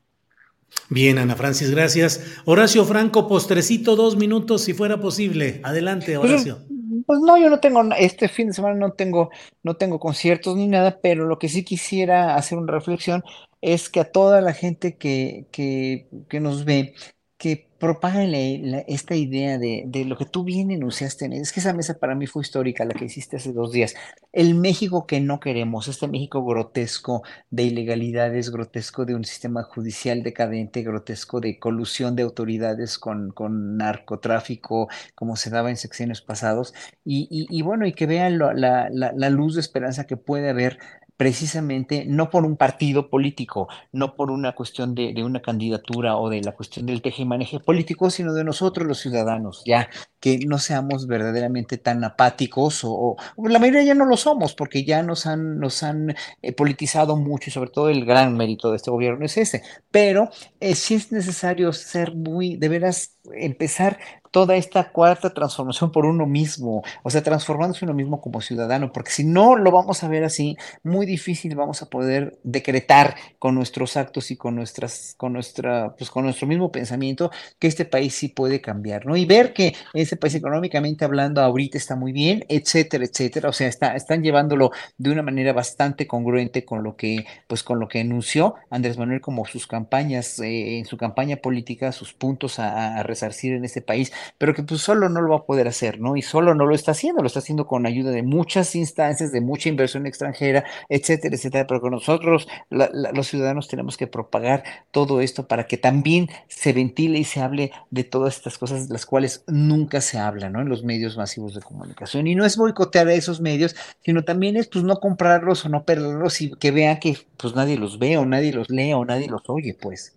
Bien, 0.89 1.17
Ana 1.17 1.35
Francis, 1.35 1.71
gracias. 1.71 2.21
Horacio 2.45 2.85
Franco, 2.85 3.27
postrecito, 3.27 3.95
dos 3.95 4.17
minutos, 4.17 4.63
si 4.63 4.73
fuera 4.73 4.99
posible. 4.99 5.61
Adelante, 5.63 6.17
Horacio. 6.17 6.59
Pues 7.07 7.19
no, 7.21 7.37
yo 7.37 7.49
no 7.49 7.61
tengo, 7.61 7.83
este 7.97 8.29
fin 8.29 8.47
de 8.49 8.53
semana 8.53 8.75
no 8.75 8.93
tengo, 8.93 9.31
no 9.63 9.77
tengo 9.77 9.99
conciertos 9.99 10.57
ni 10.57 10.67
nada, 10.67 10.99
pero 11.01 11.25
lo 11.25 11.39
que 11.39 11.49
sí 11.49 11.63
quisiera 11.63 12.35
hacer 12.35 12.59
una 12.59 12.73
reflexión 12.73 13.23
es 13.61 13.89
que 13.89 14.01
a 14.01 14.11
toda 14.11 14.41
la 14.41 14.53
gente 14.53 14.97
que, 14.97 15.47
que, 15.51 16.09
que 16.29 16.39
nos 16.41 16.65
ve, 16.65 16.95
que 17.37 17.66
propagan 17.79 18.33
esta 18.33 19.15
idea 19.15 19.57
de, 19.57 19.83
de, 19.87 20.05
lo 20.05 20.17
que 20.17 20.25
tú 20.25 20.43
bien 20.43 20.71
enunciaste. 20.71 21.27
Es 21.33 21.51
que 21.51 21.59
esa 21.59 21.73
mesa 21.73 21.99
para 21.99 22.15
mí 22.15 22.27
fue 22.27 22.41
histórica, 22.41 22.85
la 22.85 22.93
que 22.93 23.05
hiciste 23.05 23.37
hace 23.37 23.53
dos 23.53 23.71
días. 23.71 23.95
El 24.33 24.55
México 24.55 25.05
que 25.05 25.19
no 25.19 25.39
queremos, 25.39 25.87
este 25.87 26.07
México 26.07 26.43
grotesco 26.43 27.23
de 27.49 27.63
ilegalidades, 27.63 28.49
grotesco 28.49 29.05
de 29.05 29.15
un 29.15 29.25
sistema 29.25 29.63
judicial 29.63 30.23
decadente, 30.23 30.83
grotesco 30.83 31.39
de 31.39 31.59
colusión 31.59 32.15
de 32.15 32.23
autoridades 32.23 32.97
con, 32.97 33.31
con 33.31 33.77
narcotráfico, 33.77 34.87
como 35.15 35.35
se 35.35 35.49
daba 35.49 35.69
en 35.69 35.77
sexenios 35.77 36.21
pasados. 36.21 36.73
Y, 37.05 37.27
y, 37.29 37.61
bueno, 37.61 37.85
y 37.85 37.93
que 37.93 38.05
vean 38.05 38.37
la, 38.37 38.89
la, 38.91 39.11
la 39.13 39.29
luz 39.29 39.55
de 39.55 39.61
esperanza 39.61 40.05
que 40.05 40.17
puede 40.17 40.49
haber 40.49 40.79
precisamente 41.17 42.05
no 42.07 42.29
por 42.29 42.45
un 42.45 42.55
partido 42.55 43.09
político, 43.09 43.67
no 43.91 44.15
por 44.15 44.31
una 44.31 44.53
cuestión 44.53 44.93
de, 44.93 45.13
una 45.23 45.41
candidatura 45.41 46.17
o 46.17 46.29
de 46.29 46.41
la 46.41 46.53
cuestión 46.53 46.85
del 46.85 47.01
teje 47.01 47.23
y 47.23 47.25
maneje 47.25 47.59
político, 47.59 48.11
sino 48.11 48.33
de 48.33 48.43
nosotros 48.43 48.87
los 48.87 48.99
ciudadanos, 48.99 49.63
ya 49.65 49.89
que 50.19 50.37
no 50.45 50.59
seamos 50.59 51.07
verdaderamente 51.07 51.77
tan 51.77 52.03
apáticos 52.03 52.81
o, 52.83 53.17
la 53.37 53.59
mayoría 53.59 53.83
ya 53.83 53.95
no 53.95 54.05
lo 54.05 54.15
somos 54.15 54.53
porque 54.53 54.83
ya 54.83 55.01
nos 55.03 55.25
han, 55.25 55.59
nos 55.59 55.83
han 55.83 56.15
eh, 56.41 56.53
politizado 56.53 57.17
mucho 57.17 57.49
y 57.49 57.53
sobre 57.53 57.71
todo 57.71 57.89
el 57.89 58.05
gran 58.05 58.37
mérito 58.37 58.69
de 58.69 58.77
este 58.77 58.91
gobierno 58.91 59.25
es 59.25 59.37
ese, 59.37 59.63
pero 59.89 60.29
eh, 60.59 60.75
sí 60.75 60.95
es 60.95 61.11
necesario 61.11 61.73
ser 61.73 62.15
muy, 62.15 62.57
de 62.57 62.69
veras, 62.69 63.16
empezar 63.33 63.99
toda 64.31 64.55
esta 64.55 64.91
cuarta 64.91 65.33
transformación 65.33 65.91
por 65.91 66.05
uno 66.05 66.25
mismo, 66.25 66.83
o 67.03 67.09
sea, 67.09 67.23
transformándose 67.23 67.85
uno 67.85 67.93
mismo 67.93 68.21
como 68.21 68.41
ciudadano, 68.41 68.91
porque 68.91 69.11
si 69.11 69.23
no 69.23 69.55
lo 69.55 69.71
vamos 69.71 70.03
a 70.03 70.07
ver 70.07 70.23
así, 70.23 70.57
muy 70.83 71.05
difícil 71.05 71.55
vamos 71.55 71.81
a 71.81 71.89
poder 71.89 72.37
decretar 72.43 73.15
con 73.39 73.55
nuestros 73.55 73.97
actos 73.97 74.31
y 74.31 74.37
con 74.37 74.55
nuestras, 74.55 75.15
con 75.17 75.33
nuestra, 75.33 75.95
pues 75.97 76.09
con 76.09 76.23
nuestro 76.25 76.47
mismo 76.47 76.71
pensamiento 76.71 77.31
que 77.59 77.67
este 77.67 77.85
país 77.85 78.13
sí 78.13 78.29
puede 78.29 78.61
cambiar, 78.61 79.05
¿no? 79.05 79.15
Y 79.15 79.25
ver 79.25 79.53
que 79.53 79.73
este 79.93 80.17
país 80.17 80.35
económicamente 80.35 81.05
hablando 81.05 81.41
ahorita 81.41 81.77
está 81.77 81.95
muy 81.95 82.11
bien, 82.11 82.45
etcétera, 82.49 83.05
etcétera, 83.05 83.49
o 83.49 83.53
sea, 83.53 83.67
está, 83.67 83.95
están 83.95 84.23
llevándolo 84.23 84.71
de 84.97 85.11
una 85.11 85.23
manera 85.23 85.53
bastante 85.53 86.07
congruente 86.07 86.65
con 86.65 86.83
lo 86.83 86.95
que, 86.95 87.25
pues 87.47 87.63
con 87.63 87.79
lo 87.79 87.87
que 87.87 88.01
anunció 88.01 88.55
Andrés 88.69 88.97
Manuel 88.97 89.21
como 89.21 89.45
sus 89.45 89.67
campañas, 89.67 90.39
eh, 90.39 90.77
en 90.77 90.85
su 90.85 90.97
campaña 90.97 91.37
política, 91.37 91.91
sus 91.91 92.13
puntos 92.13 92.59
a, 92.59 92.97
a 92.97 93.03
resarcir 93.17 93.53
en 93.53 93.65
este 93.65 93.81
país 93.81 94.11
pero 94.37 94.53
que 94.53 94.63
pues 94.63 94.81
solo 94.81 95.09
no 95.09 95.21
lo 95.21 95.29
va 95.29 95.37
a 95.37 95.45
poder 95.45 95.67
hacer, 95.67 95.99
¿no? 95.99 96.15
Y 96.15 96.21
solo 96.21 96.53
no 96.55 96.65
lo 96.65 96.75
está 96.75 96.91
haciendo, 96.91 97.21
lo 97.21 97.27
está 97.27 97.39
haciendo 97.39 97.67
con 97.67 97.85
ayuda 97.85 98.11
de 98.11 98.23
muchas 98.23 98.75
instancias, 98.75 99.31
de 99.31 99.41
mucha 99.41 99.69
inversión 99.69 100.05
extranjera, 100.05 100.65
etcétera, 100.89 101.35
etcétera, 101.35 101.67
pero 101.67 101.81
que 101.81 101.89
nosotros, 101.89 102.47
los 102.69 103.27
ciudadanos, 103.27 103.67
tenemos 103.67 103.97
que 103.97 104.07
propagar 104.07 104.63
todo 104.91 105.21
esto 105.21 105.47
para 105.47 105.67
que 105.67 105.77
también 105.77 106.29
se 106.47 106.73
ventile 106.73 107.19
y 107.19 107.23
se 107.23 107.41
hable 107.41 107.71
de 107.89 108.03
todas 108.03 108.37
estas 108.37 108.57
cosas 108.57 108.87
de 108.87 108.93
las 108.93 109.05
cuales 109.05 109.43
nunca 109.47 110.01
se 110.01 110.17
habla, 110.19 110.49
¿no? 110.49 110.61
En 110.61 110.69
los 110.69 110.83
medios 110.83 111.17
masivos 111.17 111.53
de 111.55 111.61
comunicación. 111.61 112.27
Y 112.27 112.35
no 112.35 112.45
es 112.45 112.57
boicotear 112.57 113.07
a 113.07 113.13
esos 113.13 113.41
medios, 113.41 113.75
sino 114.03 114.23
también 114.23 114.57
es 114.57 114.67
pues 114.67 114.83
no 114.83 114.99
comprarlos 114.99 115.65
o 115.65 115.69
no 115.69 115.85
perderlos 115.85 116.41
y 116.41 116.51
que 116.51 116.71
vean 116.71 116.99
que 116.99 117.17
pues 117.37 117.55
nadie 117.55 117.77
los 117.77 117.99
ve 117.99 118.17
o 118.17 118.25
nadie 118.25 118.53
los 118.53 118.69
lee 118.69 118.93
o 118.93 119.05
nadie 119.05 119.27
los 119.27 119.41
oye, 119.49 119.75
pues. 119.79 120.16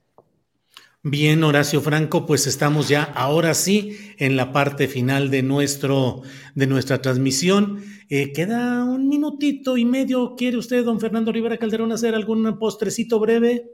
Bien, 1.02 1.42
Horacio 1.44 1.80
Franco, 1.80 2.26
pues 2.26 2.46
estamos 2.46 2.90
ya 2.90 3.02
ahora 3.02 3.54
sí 3.54 3.96
en 4.18 4.36
la 4.36 4.52
parte 4.52 4.86
final 4.86 5.30
de, 5.30 5.42
nuestro, 5.42 6.20
de 6.54 6.66
nuestra 6.66 7.00
transmisión. 7.00 7.82
Eh, 8.10 8.32
queda 8.32 8.84
un 8.84 9.08
minutito 9.08 9.78
y 9.78 9.86
medio. 9.86 10.34
¿Quiere 10.36 10.58
usted, 10.58 10.84
don 10.84 11.00
Fernando 11.00 11.32
Rivera 11.32 11.56
Calderón, 11.56 11.90
hacer 11.92 12.14
algún 12.14 12.58
postrecito 12.58 13.18
breve? 13.18 13.64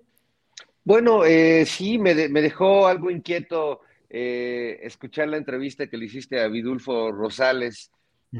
Bueno, 0.84 1.24
eh, 1.24 1.66
sí, 1.66 1.98
me, 1.98 2.14
dejó 2.14 2.86
algo 2.86 3.10
inquieto 3.10 3.80
eh, 4.08 4.78
escuchar 4.82 5.26
la 5.26 5.36
entrevista 5.36 5.88
que 5.88 5.96
le 5.96 6.04
hiciste 6.04 6.40
a 6.40 6.46
Vidulfo 6.46 7.10
Rosales 7.10 7.90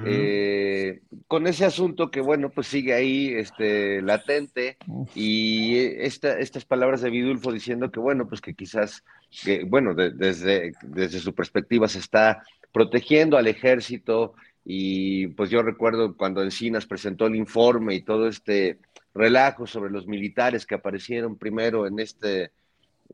eh, 0.05 1.01
con 1.27 1.47
ese 1.47 1.65
asunto 1.65 2.11
que, 2.11 2.21
bueno, 2.21 2.51
pues 2.51 2.67
sigue 2.67 2.93
ahí 2.95 3.29
este, 3.29 4.03
latente 4.03 4.77
y 5.15 5.77
esta, 5.77 6.39
estas 6.39 6.65
palabras 6.65 7.01
de 7.01 7.11
Vidulfo 7.11 7.53
diciendo 7.53 7.91
que, 7.91 8.01
bueno, 8.01 8.29
pues 8.29 8.41
que 8.41 8.55
quizás, 8.55 9.05
que, 9.45 9.65
bueno, 9.65 9.95
desde, 9.95 10.73
desde 10.83 11.19
su 11.21 11.35
perspectiva 11.35 11.89
se 11.89 11.99
está 11.99 12.43
protegiendo 12.73 13.37
al 13.37 13.47
ejército 13.47 14.35
y 14.65 15.29
pues 15.29 15.51
yo 15.51 15.63
recuerdo 15.63 16.17
cuando 16.17 16.43
Encinas 16.43 16.87
presentó 16.87 17.27
el 17.27 17.37
informe 17.37 17.95
y 17.95 18.03
todo 18.03 18.29
este 18.29 18.79
relajo 19.15 19.67
sobre 19.67 19.91
los 19.91 20.07
militares 20.07 20.67
que 20.67 20.75
aparecieron 20.75 21.37
primero 21.37 21.87
en 21.87 22.01
este 22.01 22.51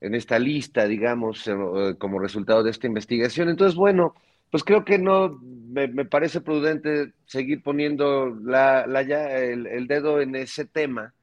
en 0.01 0.15
esta 0.15 0.39
lista, 0.39 0.87
digamos, 0.87 1.47
eh, 1.47 1.95
como 1.99 2.19
resultado 2.19 2.63
de 2.63 2.71
esta 2.71 2.89
investigación. 2.89 3.49
Entonces, 3.49 3.77
bueno, 3.77 4.15
pues 4.53 4.65
creo 4.65 4.85
que 4.85 4.99
no 4.99 5.41
me, 5.41 5.89
parece 6.05 6.43
prudente 6.43 7.15
seguir 7.25 7.63
poniendo 7.63 8.37
la, 8.45 8.87
la 8.87 9.01
ya, 9.01 9.35
el, 9.39 9.87
dedo 9.87 10.21
en 10.21 10.37
ese 10.37 10.67
tema, 10.67 11.15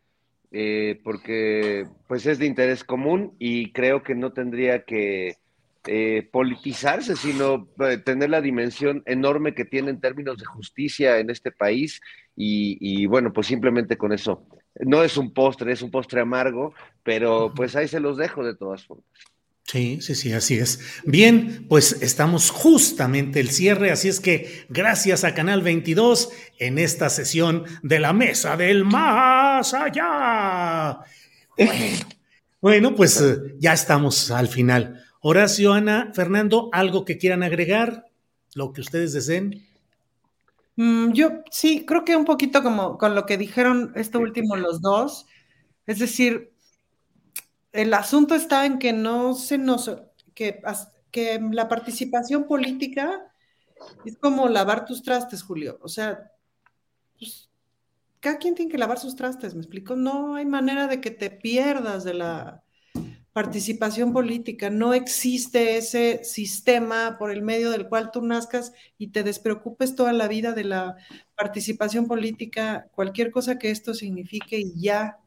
eh, 0.52 1.00
porque 1.04 1.86
pues 2.08 2.26
es 2.26 2.40
de 2.40 2.48
interés 2.48 2.84
común 2.84 3.36
y 3.38 3.72
creo 3.72 4.02
que 4.02 4.16
no 4.16 4.34
tendría 4.34 4.84
que 4.84 5.38
eh, 5.86 6.28
politizarse, 6.32 7.16
sino 7.16 7.70
eh, 7.88 8.00
tener 8.00 8.32
la 8.32 8.42
dimensión 8.42 9.04
enorme 9.06 9.54
que 9.54 9.64
tiene 9.64 9.92
en 9.92 10.02
términos 10.02 10.40
de 10.40 10.46
justicia 10.46 11.20
en 11.20 11.30
este 11.30 11.52
país 11.52 12.02
y 12.36 13.06
bueno, 13.06 13.32
pues 13.32 13.46
simplemente 13.46 13.96
con 13.96 14.12
eso. 14.12 14.48
No 14.80 15.04
es 15.04 15.18
un 15.18 15.36
postre, 15.36 15.72
es 15.74 15.84
un 15.84 15.92
postre 15.92 16.22
amargo, 16.22 16.74
pero 17.04 17.54
pues 17.56 17.76
ahí 17.76 17.88
se 17.88 18.00
los 18.00 18.18
dejo 18.18 18.44
de 18.44 18.56
todas 18.56 18.88
formas. 18.88 19.06
Sí, 19.72 20.02
sí, 20.02 20.16
sí, 20.16 20.34
así 20.34 20.58
es. 20.58 20.80
Bien, 21.06 21.68
pues 21.70 22.02
estamos 22.02 22.50
justamente 22.50 23.40
el 23.40 23.52
cierre, 23.52 23.92
así 23.92 24.08
es 24.08 24.20
que 24.20 24.66
gracias 24.68 25.24
a 25.24 25.36
Canal 25.36 25.62
22 25.62 26.32
en 26.58 26.80
esta 26.80 27.08
sesión 27.08 27.66
de 27.84 28.00
la 28.00 28.12
Mesa 28.12 28.58
del 28.58 28.84
Más 28.84 29.76
Allá. 29.76 31.02
Bueno, 32.60 32.96
pues 32.96 33.22
eh, 33.22 33.58
ya 33.60 33.74
estamos 33.74 34.32
al 34.32 34.48
final. 34.48 35.04
Horacio, 35.22 35.72
Ana, 35.74 36.14
Fernando, 36.16 36.72
¿algo 36.74 37.06
que 37.06 37.20
quieran 37.20 37.44
agregar? 37.44 38.08
Lo 38.56 38.74
que 38.74 38.82
ustedes 38.82 39.14
deseen. 39.14 39.68
Mm, 40.78 41.12
yo 41.12 41.44
sí, 41.52 41.86
creo 41.86 42.04
que 42.04 42.16
un 42.16 42.26
poquito 42.26 42.64
como 42.64 42.98
con 42.98 43.14
lo 43.14 43.28
que 43.28 43.38
dijeron 43.38 43.92
esto 43.94 44.20
último 44.20 44.56
los 44.56 44.82
dos. 44.82 45.28
Es 45.86 46.00
decir, 46.00 46.54
el 47.72 47.94
asunto 47.94 48.36
está 48.36 48.66
en 48.66 48.80
que 48.80 48.94
no 48.94 49.34
se 49.34 49.58
nos, 49.58 49.92
que, 50.34 50.62
que 51.12 51.40
la 51.52 51.68
participación 51.68 52.48
política 52.48 53.32
es 54.06 54.18
como 54.18 54.48
lavar 54.48 54.86
tus 54.86 55.04
trastes, 55.04 55.44
Julio. 55.44 55.80
O 55.82 55.88
sea, 55.88 56.32
pues, 57.18 57.50
cada 58.20 58.38
quien 58.38 58.56
tiene 58.56 58.72
que 58.72 58.78
lavar 58.78 59.00
sus 59.00 59.16
trastes, 59.16 59.54
¿me 59.54 59.62
explico? 59.62 59.96
No 59.96 60.36
hay 60.36 60.46
manera 60.46 60.88
de 60.88 61.00
que 61.00 61.12
te 61.12 61.30
pierdas 61.30 62.04
de 62.04 62.14
la 62.14 62.64
participación 63.32 64.12
política. 64.12 64.70
No 64.70 64.94
existe 64.94 65.78
ese 65.78 66.24
sistema 66.24 67.18
por 67.18 67.32
el 67.32 67.42
medio 67.42 67.72
del 67.72 67.88
cual 67.88 68.12
tú 68.12 68.22
nazcas 68.22 68.74
y 68.98 69.10
te 69.10 69.24
despreocupes 69.24 69.96
toda 69.96 70.12
la 70.14 70.28
vida 70.28 70.52
de 70.54 70.66
la 70.66 70.98
participación 71.36 72.08
política, 72.08 72.90
cualquier 72.94 73.32
cosa 73.32 73.58
que 73.58 73.72
esto 73.72 73.94
signifique 73.94 74.60
y 74.60 74.82
ya 74.82 75.20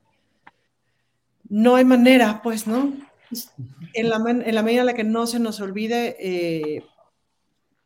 no 1.53 1.77
hay 1.77 1.85
manera, 1.85 2.41
pues, 2.43 2.67
¿no? 2.67 2.95
En 3.93 4.09
la, 4.09 4.17
en 4.27 4.55
la 4.55 4.63
medida 4.63 4.81
en 4.81 4.87
la 4.87 4.95
que 4.95 5.05
no 5.05 5.27
se 5.27 5.39
nos 5.39 5.61
olvide, 5.61 6.17
eh, 6.19 6.83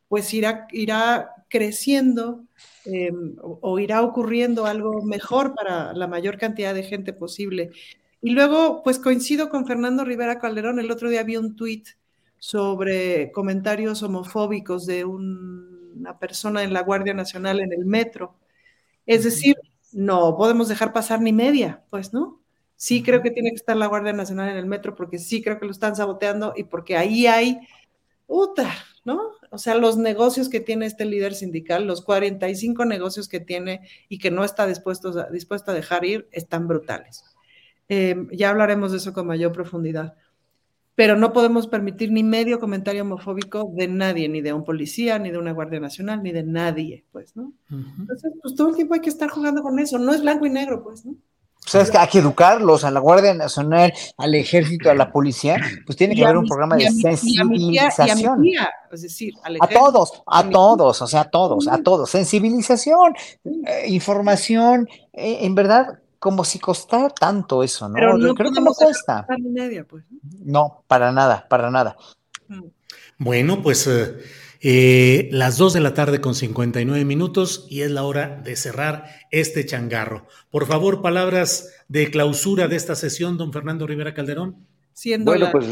pues 0.06 0.32
irá, 0.32 0.68
irá 0.70 1.30
creciendo 1.48 2.44
em, 2.84 3.34
o, 3.42 3.78
irá 3.80 4.02
ocurriendo 4.02 4.66
algo 4.66 5.02
mejor 5.02 5.56
para 5.56 5.92
la 5.94 6.06
mayor 6.06 6.38
cantidad 6.38 6.74
de 6.74 6.84
gente 6.84 7.12
posible. 7.12 7.72
Y 8.22 8.30
luego, 8.30 8.84
pues 8.84 9.00
coincido 9.00 9.50
con 9.50 9.66
Fernando 9.66 10.04
Rivera 10.04 10.38
Calderón, 10.38 10.78
el 10.78 10.92
otro 10.92 11.10
día 11.10 11.24
vi 11.24 11.36
un 11.36 11.56
tuit 11.56 11.88
sobre 12.38 13.32
comentarios 13.32 14.00
homofóbicos 14.04 14.86
de 14.86 15.04
una 15.04 16.20
persona 16.20 16.62
en 16.62 16.72
la 16.72 16.82
Guardia 16.82 17.14
Nacional 17.14 17.58
en 17.58 17.72
el 17.72 17.84
metro. 17.84 18.36
Es 19.06 19.24
decir, 19.24 19.56
no 19.90 20.36
podemos 20.36 20.68
dejar 20.68 20.92
pasar 20.92 21.20
ni 21.20 21.32
media, 21.32 21.82
pues, 21.90 22.12
¿no? 22.12 22.45
Sí 22.76 23.02
creo 23.02 23.22
que 23.22 23.30
tiene 23.30 23.50
que 23.50 23.56
estar 23.56 23.76
la 23.76 23.86
Guardia 23.86 24.12
Nacional 24.12 24.50
en 24.50 24.58
el 24.58 24.66
metro 24.66 24.94
porque 24.94 25.18
sí 25.18 25.42
creo 25.42 25.58
que 25.58 25.64
lo 25.64 25.72
están 25.72 25.96
saboteando 25.96 26.52
y 26.56 26.64
porque 26.64 26.96
ahí 26.96 27.26
hay, 27.26 27.58
puta, 28.26 28.70
¿no? 29.04 29.32
O 29.50 29.58
sea, 29.58 29.76
los 29.76 29.96
negocios 29.96 30.48
que 30.48 30.60
tiene 30.60 30.84
este 30.84 31.06
líder 31.06 31.34
sindical, 31.34 31.86
los 31.86 32.02
45 32.02 32.84
negocios 32.84 33.28
que 33.28 33.40
tiene 33.40 33.80
y 34.08 34.18
que 34.18 34.30
no 34.30 34.44
está 34.44 34.66
dispuesto, 34.66 35.18
a, 35.18 35.30
dispuesto 35.30 35.70
a 35.70 35.74
dejar 35.74 36.04
ir, 36.04 36.28
están 36.32 36.68
brutales. 36.68 37.24
Em, 37.88 38.28
ya 38.30 38.50
hablaremos 38.50 38.92
de 38.92 38.98
eso 38.98 39.12
con 39.12 39.26
mayor 39.26 39.52
profundidad. 39.52 40.14
Pero 40.94 41.16
no 41.16 41.32
podemos 41.32 41.66
permitir 41.66 42.10
ni 42.10 42.22
medio 42.22 42.58
comentario 42.58 43.02
homofóbico 43.02 43.70
de 43.74 43.86
nadie, 43.86 44.28
ni 44.28 44.40
de 44.40 44.54
un 44.54 44.64
policía, 44.64 45.18
ni 45.18 45.30
de 45.30 45.38
una 45.38 45.52
Guardia 45.52 45.78
Nacional, 45.78 46.22
ni 46.22 46.32
de 46.32 46.42
nadie, 46.42 47.04
pues, 47.12 47.36
¿no? 47.36 47.52
Entonces, 47.70 48.32
pues 48.42 48.54
todo 48.54 48.70
el 48.70 48.76
tiempo 48.76 48.94
hay 48.94 49.00
que 49.00 49.10
estar 49.10 49.28
jugando 49.28 49.62
con 49.62 49.78
eso. 49.78 49.98
No 49.98 50.14
es 50.14 50.22
blanco 50.22 50.46
y 50.46 50.50
negro, 50.50 50.82
pues, 50.82 51.04
¿no? 51.04 51.16
O 51.66 51.68
sea, 51.68 51.80
es 51.80 51.90
que 51.90 51.98
hay 51.98 52.06
que 52.06 52.18
educarlos 52.18 52.84
a 52.84 52.92
la 52.92 53.00
Guardia 53.00 53.34
Nacional, 53.34 53.92
al 54.16 54.34
Ejército, 54.36 54.88
a 54.88 54.94
la 54.94 55.10
policía, 55.10 55.60
pues 55.84 55.98
tiene 55.98 56.14
que 56.14 56.24
haber 56.24 56.36
un 56.36 56.46
programa 56.46 56.76
de 56.76 56.88
sensibilización. 56.92 58.44
es 58.92 59.02
decir, 59.02 59.34
a 59.42 59.66
todos, 59.66 60.22
a 60.26 60.48
todos, 60.48 61.02
o 61.02 61.06
sea, 61.08 61.22
a 61.22 61.28
todos, 61.28 61.66
a 61.66 61.78
todos. 61.78 62.08
Sensibilización, 62.08 63.14
eh, 63.44 63.86
información, 63.88 64.88
eh, 65.12 65.38
en 65.40 65.56
verdad, 65.56 65.98
como 66.20 66.44
si 66.44 66.60
costara 66.60 67.10
tanto 67.10 67.64
eso, 67.64 67.88
¿no? 67.88 67.94
Pero 67.94 68.16
no 68.16 68.34
Creo 68.34 68.52
que 68.52 68.60
no 68.60 68.72
cuesta. 68.72 69.26
pues. 69.88 70.04
No, 70.44 70.84
para 70.86 71.10
nada, 71.10 71.46
para 71.48 71.70
nada. 71.70 71.96
Mm. 72.46 72.62
Bueno, 73.18 73.60
pues 73.60 73.86
eh, 73.88 74.14
eh, 74.60 75.28
las 75.32 75.58
2 75.58 75.74
de 75.74 75.80
la 75.80 75.94
tarde 75.94 76.20
con 76.20 76.34
59 76.34 77.04
minutos 77.04 77.66
y 77.68 77.82
es 77.82 77.90
la 77.90 78.04
hora 78.04 78.40
de 78.42 78.56
cerrar 78.56 79.06
este 79.30 79.66
changarro. 79.66 80.26
Por 80.50 80.66
favor, 80.66 81.02
palabras 81.02 81.84
de 81.88 82.10
clausura 82.10 82.68
de 82.68 82.76
esta 82.76 82.94
sesión, 82.94 83.38
don 83.38 83.52
Fernando 83.52 83.86
Rivera 83.86 84.14
Calderón. 84.14 84.66
Siendo 84.92 85.30
bueno, 85.30 85.50
pues 85.52 85.66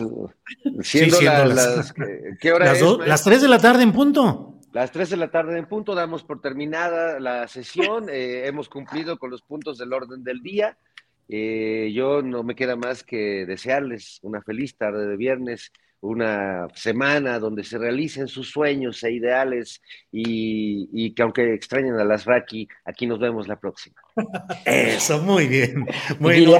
siendo, 0.82 1.18
las, 1.22 1.94
¿qué 2.40 2.52
hora 2.52 2.72
es, 2.72 2.82
las 3.06 3.24
3 3.24 3.40
de 3.40 3.48
la 3.48 3.58
tarde 3.58 3.82
en 3.82 3.92
punto. 3.92 4.60
Las 4.74 4.90
3 4.90 5.10
de 5.10 5.16
la 5.16 5.30
tarde 5.30 5.56
en 5.58 5.66
punto, 5.66 5.94
damos 5.94 6.24
por 6.24 6.40
terminada 6.40 7.18
la 7.20 7.48
sesión, 7.48 8.08
eh, 8.10 8.46
hemos 8.46 8.68
cumplido 8.68 9.18
con 9.18 9.30
los 9.30 9.40
puntos 9.40 9.78
del 9.78 9.92
orden 9.92 10.24
del 10.24 10.42
día. 10.42 10.76
Eh, 11.28 11.90
yo 11.94 12.22
no 12.22 12.42
me 12.42 12.54
queda 12.54 12.76
más 12.76 13.02
que 13.02 13.46
desearles 13.46 14.18
una 14.22 14.42
feliz 14.42 14.76
tarde 14.76 15.06
de 15.06 15.16
viernes 15.16 15.72
una 16.00 16.68
semana 16.74 17.38
donde 17.38 17.64
se 17.64 17.78
realicen 17.78 18.28
sus 18.28 18.50
sueños 18.50 19.02
e 19.02 19.12
ideales 19.12 19.80
y, 20.12 21.14
que 21.14 21.22
aunque 21.22 21.54
extrañen 21.54 21.94
a 21.94 22.04
las 22.04 22.24
Raki, 22.24 22.68
aquí 22.84 23.06
nos 23.06 23.18
vemos 23.18 23.48
la 23.48 23.58
próxima. 23.58 23.96
Eso, 24.64 25.20
muy 25.22 25.46
bien. 25.46 25.86
Bueno, 26.20 26.56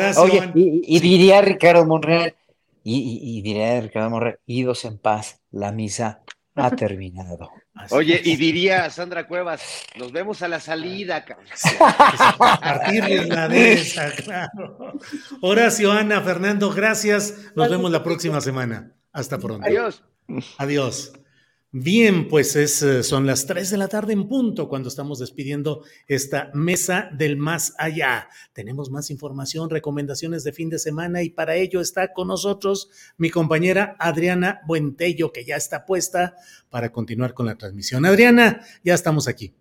y, 0.55 1.01
diría 1.01 1.43
Ricardo 1.43 1.85
Monreal, 1.85 2.35
y, 2.83 3.43
diría 3.43 3.81
Ricardo 3.81 4.11
Monreal, 4.11 4.39
idos 4.47 4.85
en 4.85 4.99
paz, 4.99 5.41
la 5.51 5.73
misa 5.73 6.23
ha 6.55 6.71
terminado. 6.77 7.51
Oye, 7.91 8.21
y 8.25 8.37
diría 8.37 8.89
Sandra 8.89 9.27
Cuevas, 9.27 9.61
nos 9.97 10.13
vemos 10.13 10.43
a 10.43 10.49
la 10.49 10.61
salida. 10.61 11.25
Partirles 12.39 13.29
la 13.29 13.49
de 13.49 13.73
esa, 13.73 14.13
claro. 14.13 14.95
Horacio, 15.43 15.91
Ana, 15.91 16.21
Fernando, 16.23 16.71
gracias. 16.71 17.53
Nos 17.57 17.69
vemos 17.69 17.91
la 17.91 18.03
próxima 18.03 18.41
semana. 18.41 18.94
Hasta 19.15 19.39
pronto. 19.39 19.67
Adiós. 19.67 20.03
Adiós. 20.59 21.13
Bien, 21.77 22.29
pues 22.29 22.55
es, 22.55 22.83
eh, 22.83 23.03
son 23.03 23.27
las 23.27 23.47
3 23.47 23.71
de 23.71 23.77
la 23.77 23.89
tarde 23.89 24.13
en 24.13 24.29
punto 24.29 24.69
cuando 24.69 24.89
estamos 24.89 25.19
despidiendo 25.19 25.83
esta 26.07 26.51
mesa 26.55 27.11
del 27.13 27.37
más 27.37 27.75
allá. 27.79 28.29
Tenemos 28.53 28.91
más 28.91 29.11
información, 29.11 29.71
recomendaciones 29.71 30.45
de 30.45 30.53
fin 30.53 30.69
de 30.71 30.79
semana 30.79 31.23
y 31.23 31.31
para 31.31 31.57
ello 31.57 31.81
está 31.81 32.13
con 32.13 32.29
nosotros 32.29 32.91
mi 33.17 33.29
compañera 33.29 33.97
Adriana 33.99 34.61
Buentello, 34.69 35.33
que 35.33 35.45
ya 35.45 35.57
está 35.57 35.85
puesta 35.85 36.37
para 36.71 36.93
continuar 36.93 37.35
con 37.35 37.47
la 37.47 37.57
transmisión. 37.57 38.05
Adriana, 38.07 38.61
ya 38.85 38.95
estamos 38.95 39.27
aquí. 39.27 39.53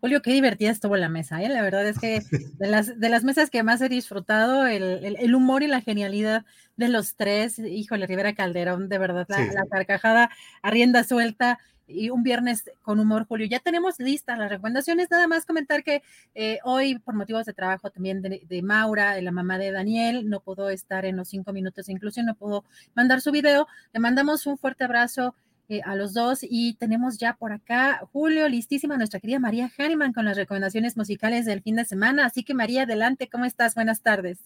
Julio, 0.00 0.22
qué 0.22 0.32
divertida 0.32 0.70
estuvo 0.70 0.96
la 0.96 1.10
mesa, 1.10 1.42
¿eh? 1.42 1.48
La 1.48 1.62
verdad 1.62 1.86
es 1.86 1.98
que 1.98 2.20
de 2.58 2.66
las, 2.66 2.98
de 2.98 3.08
las 3.08 3.22
mesas 3.22 3.50
que 3.50 3.62
más 3.62 3.80
he 3.82 3.88
disfrutado, 3.88 4.66
el, 4.66 5.34
humor 5.34 5.62
y 5.62 5.66
la 5.66 5.82
genialidad 5.82 6.44
de 6.76 6.88
los 6.88 7.16
tres, 7.16 7.58
híjole, 7.58 8.06
Rivera 8.06 8.34
Calderón, 8.34 8.88
de 8.88 8.98
verdad, 8.98 9.26
la, 9.28 9.66
carcajada 9.66 10.30
a 10.62 10.70
rienda 10.70 11.04
suelta 11.04 11.58
y 11.86 12.08
un 12.08 12.22
viernes 12.22 12.70
con 12.82 13.00
humor, 13.00 13.26
Julio. 13.26 13.46
Ya 13.46 13.58
tenemos 13.58 13.98
listas 13.98 14.38
las 14.38 14.48
recomendaciones, 14.48 15.10
nada 15.10 15.26
más 15.26 15.44
comentar 15.44 15.82
que 15.82 16.02
eh, 16.34 16.58
hoy, 16.64 16.98
por 16.98 17.14
motivos 17.14 17.44
de 17.44 17.52
trabajo 17.52 17.90
también 17.90 18.22
de, 18.22 18.42
de, 18.48 18.62
Maura, 18.62 19.14
de 19.14 19.22
la 19.22 19.32
mamá 19.32 19.58
de 19.58 19.72
Daniel, 19.72 20.30
no 20.30 20.40
pudo 20.40 20.70
estar 20.70 21.04
en 21.04 21.16
los 21.16 21.28
cinco 21.28 21.52
minutos 21.52 21.86
de 21.86 21.92
inclusión, 21.92 22.26
no 22.26 22.36
pudo 22.36 22.64
mandar 22.94 23.20
su 23.20 23.32
video. 23.32 23.66
Le 23.92 24.00
mandamos 24.00 24.46
un 24.46 24.56
fuerte 24.56 24.84
abrazo 24.84 25.34
eh, 25.70 25.82
a 25.84 25.94
los 25.94 26.14
dos. 26.14 26.40
Y 26.42 26.74
tenemos 26.74 27.16
ya 27.16 27.34
por 27.34 27.52
acá, 27.52 28.00
Julio, 28.12 28.48
listísima 28.48 28.96
nuestra 28.96 29.20
querida 29.20 29.38
María 29.38 29.70
Haniman 29.78 30.12
con 30.12 30.24
las 30.24 30.36
recomendaciones 30.36 30.96
musicales 30.96 31.46
del 31.46 31.62
fin 31.62 31.76
de 31.76 31.84
semana. 31.84 32.26
Así 32.26 32.42
que 32.42 32.54
María, 32.54 32.82
adelante, 32.82 33.28
¿cómo 33.30 33.44
estás? 33.44 33.76
Buenas 33.76 34.02
tardes. 34.02 34.40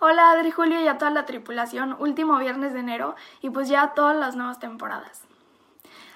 Hola 0.00 0.30
Adri, 0.32 0.50
Julio 0.50 0.80
y 0.82 0.86
a 0.86 0.98
toda 0.98 1.10
la 1.10 1.24
tripulación, 1.24 1.96
último 1.98 2.38
viernes 2.38 2.74
de 2.74 2.80
enero 2.80 3.16
y 3.40 3.50
pues 3.50 3.68
ya 3.68 3.94
todas 3.94 4.16
las 4.16 4.36
nuevas 4.36 4.60
temporadas. 4.60 5.27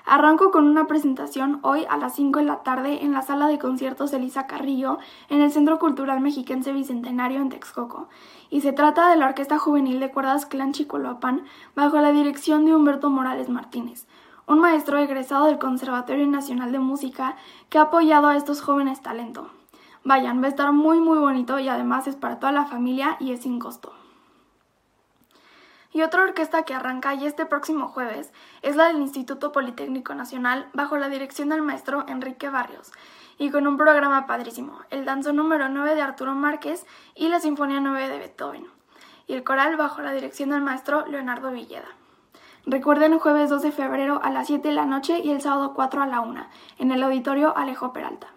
Arranco 0.05 0.51
con 0.51 0.67
una 0.67 0.89
presentación 0.89 1.61
hoy 1.63 1.87
a 1.89 1.97
las 1.97 2.17
5 2.17 2.41
de 2.41 2.45
la 2.45 2.65
tarde 2.65 3.05
en 3.05 3.13
la 3.13 3.23
sala 3.23 3.47
de 3.47 3.61
conciertos 3.61 4.13
Elisa 4.13 4.49
Carrillo 4.49 4.99
en 5.29 5.41
el 5.41 5.53
Centro 5.53 5.79
Cultural 5.79 6.21
Mexiquense 6.21 6.73
Bicentenario 6.73 7.41
en 7.41 7.51
Texcoco. 7.51 8.09
Y 8.51 8.63
se 8.63 8.73
trata 8.73 9.09
de 9.09 9.17
la 9.17 9.27
Orquesta 9.27 9.59
Juvenil 9.59 10.01
de 10.01 10.11
Cuerdas 10.11 10.45
Clan 10.45 10.73
Chicoloapan 10.73 11.45
bajo 11.77 12.01
la 12.01 12.11
dirección 12.11 12.65
de 12.65 12.75
Humberto 12.75 13.11
Morales 13.11 13.49
Martínez, 13.49 14.09
un 14.49 14.59
maestro 14.59 14.99
egresado 14.99 15.47
del 15.47 15.59
Conservatorio 15.59 16.27
Nacional 16.27 16.73
de 16.73 16.81
Música 16.81 17.37
que 17.69 17.79
ha 17.79 17.83
apoyado 17.83 18.27
a 18.27 18.37
estos 18.37 18.61
jóvenes 18.61 19.03
talentos. 19.03 19.47
Vayan, 20.03 20.43
va 20.43 20.47
a 20.47 20.49
estar 20.49 20.73
muy 20.73 20.99
muy 20.99 21.19
bonito 21.19 21.61
y 21.61 21.69
además 21.69 22.09
es 22.09 22.17
para 22.17 22.41
toda 22.41 22.51
la 22.51 22.65
familia 22.65 23.17
y 23.21 23.31
es 23.31 23.43
sin 23.43 23.61
costo. 23.61 23.93
Y 25.93 26.03
otra 26.03 26.23
orquesta 26.23 26.63
que 26.63 26.75
arranca 26.75 27.15
y 27.15 27.27
este 27.27 27.45
próximo 27.45 27.89
jueves 27.89 28.33
es 28.63 28.77
la 28.77 28.87
del 28.87 28.97
Instituto 28.97 29.53
Politécnico 29.53 30.15
Nacional 30.15 30.69
bajo 30.73 30.97
la 30.97 31.09
dirección 31.09 31.51
del 31.51 31.61
maestro 31.61 32.05
Enrique 32.09 32.49
Barrios 32.49 32.93
y 33.39 33.51
con 33.51 33.67
un 33.67 33.77
programa 33.77 34.27
padrísimo, 34.27 34.79
el 34.91 35.05
danzo 35.05 35.33
número 35.33 35.69
9 35.69 35.95
de 35.95 36.03
Arturo 36.03 36.35
Márquez 36.35 36.87
y 37.15 37.29
la 37.29 37.41
Sinfonía 37.41 37.81
9 37.81 38.09
de 38.09 38.19
Beethoven, 38.19 38.67
y 39.27 39.35
el 39.35 39.45
coral 39.45 39.77
bajo 39.77 40.01
la 40.01 40.13
dirección 40.13 40.51
del 40.51 40.63
maestro 40.63 41.07
Leonardo 41.07 41.51
Villeda. 41.51 41.89
Recuerden 42.67 43.15
el 43.15 43.19
jueves 43.19 43.51
2 43.51 43.63
de 43.63 43.73
febrero 43.73 44.21
a 44.23 44.31
las 44.31 44.47
7 44.47 44.69
de 44.69 44.75
la 44.75 44.87
noche 44.87 45.19
y 45.19 45.31
el 45.31 45.41
sábado 45.41 45.75
4 45.75 46.03
a 46.03 46.07
la 46.07 46.21
1 46.21 46.47
en 46.79 46.93
el 46.93 47.03
auditorio 47.03 47.57
Alejo 47.57 47.93
Peralta. 47.93 48.29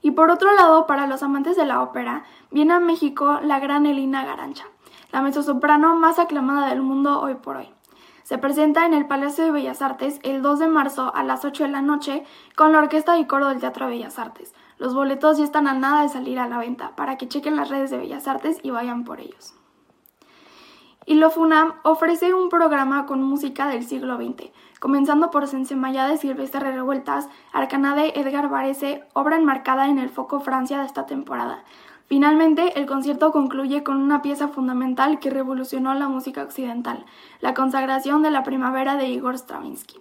Y 0.00 0.12
por 0.12 0.30
otro 0.30 0.54
lado, 0.54 0.86
para 0.86 1.06
los 1.06 1.22
amantes 1.22 1.56
de 1.56 1.64
la 1.64 1.82
ópera, 1.82 2.24
viene 2.50 2.74
a 2.74 2.80
México 2.80 3.40
la 3.42 3.58
gran 3.58 3.86
Elina 3.86 4.24
Garancha 4.24 4.66
la 5.14 5.22
mezzosoprano 5.22 5.94
más 5.94 6.18
aclamada 6.18 6.70
del 6.70 6.82
mundo 6.82 7.20
hoy 7.20 7.36
por 7.36 7.56
hoy. 7.56 7.68
Se 8.24 8.36
presenta 8.36 8.84
en 8.84 8.94
el 8.94 9.06
Palacio 9.06 9.44
de 9.44 9.52
Bellas 9.52 9.80
Artes 9.80 10.18
el 10.24 10.42
2 10.42 10.58
de 10.58 10.66
marzo 10.66 11.14
a 11.14 11.22
las 11.22 11.44
8 11.44 11.62
de 11.62 11.70
la 11.70 11.82
noche 11.82 12.24
con 12.56 12.72
la 12.72 12.80
orquesta 12.80 13.16
y 13.16 13.24
coro 13.24 13.46
del 13.46 13.60
Teatro 13.60 13.86
de 13.86 13.92
Bellas 13.92 14.18
Artes. 14.18 14.52
Los 14.76 14.92
boletos 14.92 15.38
ya 15.38 15.44
están 15.44 15.68
a 15.68 15.74
nada 15.74 16.02
de 16.02 16.08
salir 16.08 16.40
a 16.40 16.48
la 16.48 16.58
venta 16.58 16.96
para 16.96 17.16
que 17.16 17.28
chequen 17.28 17.54
las 17.54 17.68
redes 17.68 17.92
de 17.92 17.98
Bellas 17.98 18.26
Artes 18.26 18.58
y 18.64 18.72
vayan 18.72 19.04
por 19.04 19.20
ellos. 19.20 19.54
Y 21.06 21.14
lo 21.14 21.30
FUNAM 21.30 21.74
ofrece 21.84 22.34
un 22.34 22.48
programa 22.48 23.06
con 23.06 23.22
música 23.22 23.68
del 23.68 23.86
siglo 23.86 24.16
XX, 24.16 24.50
comenzando 24.80 25.30
por 25.30 25.46
Sensemayá 25.46 26.08
de 26.08 26.16
Silvestre 26.16 26.72
Revueltas, 26.72 27.28
Arcana 27.52 27.94
de 27.94 28.14
Edgar 28.16 28.48
Varese, 28.48 29.04
obra 29.12 29.36
enmarcada 29.36 29.86
en 29.86 29.98
el 29.98 30.08
foco 30.08 30.40
Francia 30.40 30.80
de 30.80 30.86
esta 30.86 31.06
temporada, 31.06 31.62
Finalmente, 32.06 32.78
el 32.78 32.86
concierto 32.86 33.32
concluye 33.32 33.82
con 33.82 33.96
una 33.96 34.20
pieza 34.20 34.48
fundamental 34.48 35.18
que 35.20 35.30
revolucionó 35.30 35.94
la 35.94 36.08
música 36.08 36.42
occidental, 36.42 37.06
la 37.40 37.54
consagración 37.54 38.22
de 38.22 38.30
la 38.30 38.42
primavera 38.42 38.96
de 38.96 39.08
Igor 39.08 39.38
Stravinsky. 39.38 40.00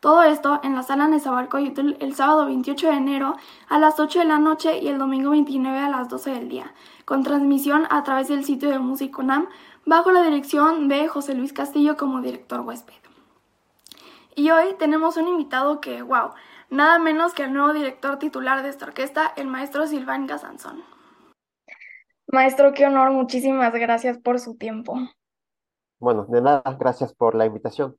Todo 0.00 0.22
esto 0.22 0.60
en 0.62 0.74
la 0.74 0.82
sala 0.82 1.08
Nezahualcóyotl 1.08 1.96
el 2.00 2.14
sábado 2.14 2.44
28 2.44 2.88
de 2.88 2.96
enero 2.96 3.36
a 3.68 3.78
las 3.78 3.98
8 3.98 4.18
de 4.18 4.24
la 4.26 4.38
noche 4.38 4.78
y 4.78 4.88
el 4.88 4.98
domingo 4.98 5.30
29 5.30 5.78
a 5.78 5.88
las 5.88 6.10
12 6.10 6.30
del 6.30 6.48
día, 6.50 6.74
con 7.06 7.22
transmisión 7.22 7.86
a 7.88 8.02
través 8.02 8.28
del 8.28 8.44
sitio 8.44 8.68
de 8.68 8.78
Musiconam 8.78 9.46
bajo 9.86 10.12
la 10.12 10.22
dirección 10.22 10.88
de 10.88 11.08
José 11.08 11.34
Luis 11.34 11.54
Castillo 11.54 11.96
como 11.96 12.20
director 12.20 12.60
huésped. 12.60 12.92
Y 14.34 14.50
hoy 14.50 14.74
tenemos 14.78 15.16
un 15.16 15.28
invitado 15.28 15.80
que, 15.80 16.02
wow, 16.02 16.32
nada 16.68 16.98
menos 16.98 17.32
que 17.32 17.44
el 17.44 17.54
nuevo 17.54 17.72
director 17.72 18.18
titular 18.18 18.62
de 18.62 18.68
esta 18.68 18.86
orquesta, 18.86 19.32
el 19.36 19.46
maestro 19.46 19.86
Silván 19.86 20.26
Gasanzón. 20.26 20.93
Maestro, 22.26 22.72
qué 22.72 22.86
honor, 22.86 23.12
muchísimas 23.12 23.72
gracias 23.72 24.18
por 24.18 24.38
su 24.40 24.56
tiempo. 24.56 24.96
Bueno, 25.98 26.26
de 26.26 26.40
nada, 26.40 26.62
gracias 26.78 27.14
por 27.14 27.34
la 27.34 27.46
invitación. 27.46 27.96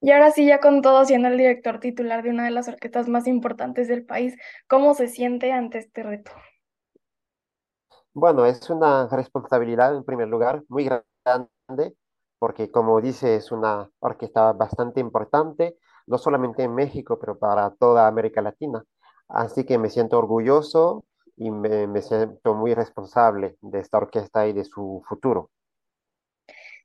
Y 0.00 0.10
ahora 0.10 0.32
sí, 0.32 0.46
ya 0.46 0.60
con 0.60 0.82
todo, 0.82 1.04
siendo 1.04 1.28
el 1.28 1.38
director 1.38 1.78
titular 1.78 2.22
de 2.22 2.30
una 2.30 2.44
de 2.44 2.50
las 2.50 2.68
orquestas 2.68 3.08
más 3.08 3.26
importantes 3.28 3.86
del 3.86 4.04
país, 4.04 4.36
¿cómo 4.68 4.94
se 4.94 5.08
siente 5.08 5.52
ante 5.52 5.78
este 5.78 6.02
reto? 6.02 6.32
Bueno, 8.12 8.44
es 8.44 8.68
una 8.68 9.08
responsabilidad 9.08 9.96
en 9.96 10.04
primer 10.04 10.28
lugar 10.28 10.64
muy 10.68 10.84
grande, 10.84 11.96
porque 12.38 12.70
como 12.70 13.00
dice, 13.00 13.36
es 13.36 13.52
una 13.52 13.88
orquesta 14.00 14.52
bastante 14.52 15.00
importante, 15.00 15.78
no 16.06 16.18
solamente 16.18 16.64
en 16.64 16.74
México, 16.74 17.18
pero 17.18 17.38
para 17.38 17.70
toda 17.70 18.08
América 18.08 18.42
Latina. 18.42 18.84
Así 19.28 19.64
que 19.64 19.78
me 19.78 19.88
siento 19.88 20.18
orgulloso 20.18 21.04
y 21.36 21.50
me, 21.50 22.00
siento 22.02 22.54
muy 22.54 22.74
responsable 22.74 23.56
de 23.60 23.80
esta 23.80 23.98
orquesta 23.98 24.46
y 24.46 24.52
de 24.52 24.64
su 24.64 25.02
futuro. 25.06 25.50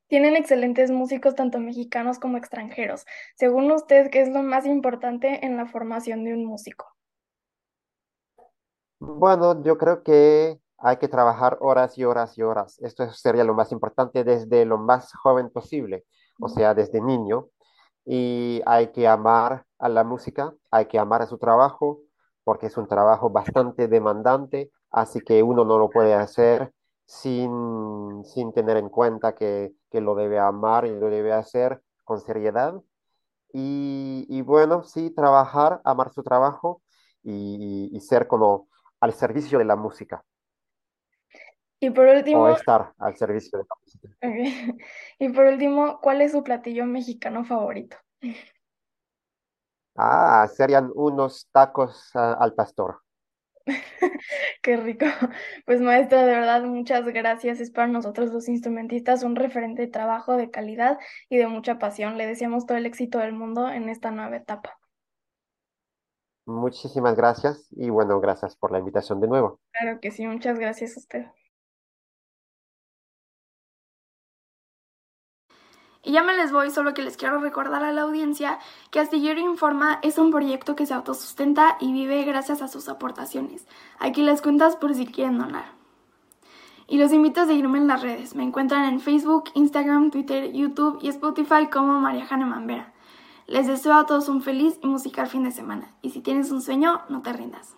Tienen 0.06 0.36
excelentes 0.36 0.90
músicos, 0.90 1.34
tanto 1.34 1.58
mexicanos 1.58 2.18
como 2.18 2.38
extranjeros. 2.38 3.04
Según 3.36 3.70
usted, 3.70 4.10
¿qué 4.10 4.22
es 4.22 4.30
lo 4.30 4.42
más 4.42 4.64
importante 4.64 5.44
en 5.44 5.56
la 5.56 5.66
formación 5.66 6.24
de 6.24 6.32
un 6.32 6.46
músico? 6.46 6.86
Bueno, 9.00 9.62
yo 9.62 9.76
creo 9.76 10.02
que 10.02 10.58
hay 10.78 10.96
que 10.96 11.08
trabajar 11.08 11.58
horas 11.60 11.98
y 11.98 12.04
horas 12.04 12.38
y 12.38 12.42
horas. 12.42 12.78
Esto 12.80 13.12
sería 13.12 13.44
lo 13.44 13.54
más 13.54 13.70
importante 13.70 14.24
desde 14.24 14.64
lo 14.64 14.78
más 14.78 15.12
joven 15.12 15.50
posible, 15.50 16.04
o 16.40 16.48
sea, 16.48 16.74
desde 16.74 17.00
niño. 17.00 17.48
Y 18.06 18.62
hay 18.64 18.88
que 18.88 19.06
amar 19.06 19.66
a 19.78 19.88
la 19.88 20.04
música, 20.04 20.54
hay 20.70 20.86
que 20.86 20.98
amar 20.98 21.20
a 21.20 21.26
su 21.26 21.36
trabajo, 21.36 22.00
porque 22.48 22.68
es 22.68 22.78
un 22.78 22.88
trabajo 22.88 23.28
bastante 23.28 23.88
demandante, 23.88 24.70
así 24.90 25.20
que 25.20 25.42
uno 25.42 25.66
no 25.66 25.76
lo 25.78 25.90
puede 25.90 26.14
hacer 26.14 26.72
sin, 27.04 28.24
sin 28.24 28.54
tener 28.54 28.78
en 28.78 28.88
cuenta 28.88 29.34
que, 29.34 29.74
que, 29.90 30.00
lo 30.00 30.14
debe 30.14 30.38
amar 30.38 30.86
y 30.86 30.98
lo 30.98 31.10
debe 31.10 31.34
hacer 31.34 31.82
con 32.04 32.22
seriedad. 32.22 32.72
Y, 33.52 34.24
y 34.30 34.40
bueno, 34.40 34.82
sí, 34.82 35.10
trabajar, 35.10 35.82
amar 35.84 36.10
su 36.10 36.22
trabajo 36.22 36.80
y, 37.22 37.90
y, 37.92 38.00
ser 38.00 38.26
como 38.26 38.70
al 38.98 39.12
servicio 39.12 39.58
de 39.58 39.66
la 39.66 39.76
música. 39.76 40.24
Y 41.80 41.90
por 41.90 42.06
último... 42.06 42.44
O 42.44 42.48
estar 42.48 42.94
al 42.96 43.14
servicio 43.14 43.58
de 43.58 43.64
la 43.68 43.74
música. 43.84 44.08
Y 45.18 45.28
por 45.28 45.44
último, 45.44 46.00
¿cuál 46.00 46.22
es 46.22 46.32
su 46.32 46.42
platillo 46.42 46.86
mexicano 46.86 47.44
favorito? 47.44 47.98
Ah, 50.00 50.46
serían 50.54 50.92
unos 50.94 51.48
tacos 51.50 52.14
al 52.14 52.54
pastor. 52.54 53.02
Qué 54.62 54.76
rico. 54.76 55.06
Pues 55.66 55.80
maestra, 55.80 56.24
de 56.24 56.34
verdad, 56.34 56.62
muchas 56.62 57.04
gracias. 57.06 57.58
Es 57.58 57.72
para 57.72 57.88
nosotros 57.88 58.32
los 58.32 58.48
instrumentistas 58.48 59.24
un 59.24 59.34
referente 59.34 59.82
de 59.82 59.88
trabajo 59.88 60.36
de 60.36 60.50
calidad 60.50 60.98
y 61.28 61.38
de 61.38 61.48
mucha 61.48 61.80
pasión. 61.80 62.16
Le 62.16 62.26
deseamos 62.28 62.64
todo 62.64 62.78
el 62.78 62.86
éxito 62.86 63.18
del 63.18 63.32
mundo 63.32 63.68
en 63.68 63.88
esta 63.88 64.12
nueva 64.12 64.36
etapa. 64.36 64.78
Muchísimas 66.46 67.16
gracias 67.16 67.66
y 67.72 67.90
bueno, 67.90 68.20
gracias 68.20 68.54
por 68.56 68.70
la 68.70 68.78
invitación 68.78 69.20
de 69.20 69.26
nuevo. 69.26 69.60
Claro 69.72 69.98
que 70.00 70.12
sí, 70.12 70.26
muchas 70.28 70.60
gracias 70.60 70.96
a 70.96 71.00
usted. 71.00 71.26
Y 76.08 76.12
ya 76.12 76.22
me 76.22 76.34
les 76.34 76.52
voy, 76.52 76.70
solo 76.70 76.94
que 76.94 77.02
les 77.02 77.18
quiero 77.18 77.38
recordar 77.38 77.84
a 77.84 77.92
la 77.92 78.00
audiencia 78.00 78.58
que 78.90 78.98
Astillero 78.98 79.40
Informa 79.40 79.98
es 80.00 80.16
un 80.16 80.30
proyecto 80.30 80.74
que 80.74 80.86
se 80.86 80.94
autosustenta 80.94 81.76
y 81.80 81.92
vive 81.92 82.24
gracias 82.24 82.62
a 82.62 82.68
sus 82.68 82.88
aportaciones. 82.88 83.66
Aquí 83.98 84.22
les 84.22 84.40
cuentas 84.40 84.74
por 84.74 84.94
si 84.94 85.04
quieren 85.04 85.36
donar. 85.36 85.66
Y 86.86 86.96
los 86.96 87.12
invito 87.12 87.42
a 87.42 87.46
seguirme 87.46 87.76
en 87.76 87.88
las 87.88 88.00
redes. 88.00 88.34
Me 88.34 88.42
encuentran 88.42 88.86
en 88.86 89.00
Facebook, 89.00 89.50
Instagram, 89.52 90.10
Twitter, 90.10 90.50
YouTube 90.50 90.98
y 91.02 91.08
Spotify 91.08 91.66
como 91.70 92.00
María 92.00 92.24
Jane 92.24 92.46
Mambera. 92.46 92.90
Les 93.46 93.66
deseo 93.66 93.92
a 93.92 94.06
todos 94.06 94.30
un 94.30 94.40
feliz 94.40 94.78
y 94.82 94.86
musical 94.86 95.26
fin 95.26 95.44
de 95.44 95.50
semana. 95.52 95.92
Y 96.00 96.08
si 96.08 96.22
tienes 96.22 96.50
un 96.50 96.62
sueño, 96.62 97.02
no 97.10 97.20
te 97.20 97.34
rindas. 97.34 97.77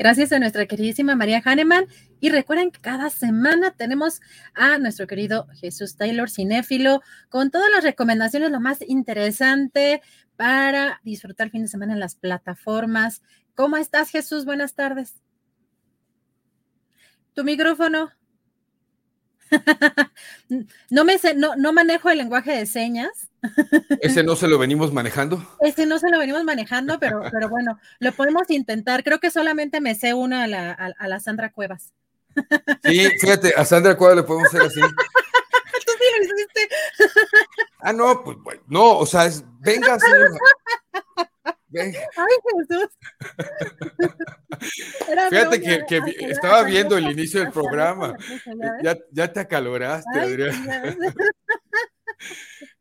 Gracias 0.00 0.32
a 0.32 0.38
nuestra 0.38 0.64
queridísima 0.64 1.14
María 1.14 1.42
Hahnemann. 1.44 1.84
Y 2.20 2.30
recuerden 2.30 2.70
que 2.70 2.80
cada 2.80 3.10
semana 3.10 3.72
tenemos 3.72 4.22
a 4.54 4.78
nuestro 4.78 5.06
querido 5.06 5.46
Jesús 5.60 5.94
Taylor, 5.96 6.30
cinéfilo, 6.30 7.02
con 7.28 7.50
todas 7.50 7.70
las 7.70 7.84
recomendaciones, 7.84 8.50
lo 8.50 8.60
más 8.60 8.80
interesante 8.80 10.00
para 10.36 11.02
disfrutar 11.04 11.48
el 11.48 11.50
fin 11.50 11.62
de 11.64 11.68
semana 11.68 11.92
en 11.92 12.00
las 12.00 12.14
plataformas. 12.14 13.20
¿Cómo 13.54 13.76
estás, 13.76 14.08
Jesús? 14.08 14.46
Buenas 14.46 14.74
tardes. 14.74 15.20
Tu 17.34 17.44
micrófono. 17.44 18.10
no 20.90 21.04
me 21.04 21.18
sé, 21.18 21.34
no, 21.34 21.56
no 21.56 21.72
manejo 21.72 22.10
el 22.10 22.18
lenguaje 22.18 22.52
de 22.52 22.66
señas. 22.66 23.28
Ese 24.00 24.22
no 24.22 24.36
se 24.36 24.48
lo 24.48 24.58
venimos 24.58 24.92
manejando. 24.92 25.44
Ese 25.60 25.86
no 25.86 25.98
se 25.98 26.10
lo 26.10 26.18
venimos 26.18 26.44
manejando, 26.44 26.98
pero, 26.98 27.22
pero 27.32 27.48
bueno, 27.48 27.78
lo 27.98 28.12
podemos 28.12 28.50
intentar. 28.50 29.02
Creo 29.02 29.20
que 29.20 29.30
solamente 29.30 29.80
me 29.80 29.94
sé 29.94 30.14
una 30.14 30.44
a 30.44 30.46
la, 30.46 30.72
a, 30.72 31.08
la 31.08 31.20
Sandra 31.20 31.50
Cuevas. 31.50 31.92
Sí, 32.84 33.08
fíjate, 33.20 33.54
a 33.56 33.64
Sandra 33.64 33.96
Cuevas 33.96 34.16
le 34.16 34.22
podemos 34.22 34.48
hacer 34.48 34.62
así. 34.62 34.80
Tú 35.86 35.92
sí 35.98 36.04
lo 36.16 36.24
hiciste. 36.24 36.68
Ah, 37.80 37.92
no, 37.92 38.22
pues 38.22 38.36
bueno, 38.38 38.62
no, 38.68 38.98
o 38.98 39.06
sea, 39.06 39.26
es, 39.26 39.42
venga, 39.60 39.98
señora. 39.98 40.30
Ay, 41.74 41.94
Jesús. 42.68 42.88
Fíjate 45.30 45.60
que, 45.60 45.84
que 45.86 46.26
estaba 46.26 46.64
viendo 46.64 46.96
el 46.96 47.04
inicio 47.12 47.40
del 47.40 47.52
programa. 47.52 48.16
Ya, 48.82 48.98
ya 49.10 49.32
te 49.32 49.40
acaloraste, 49.40 50.20
Adrián. 50.20 50.54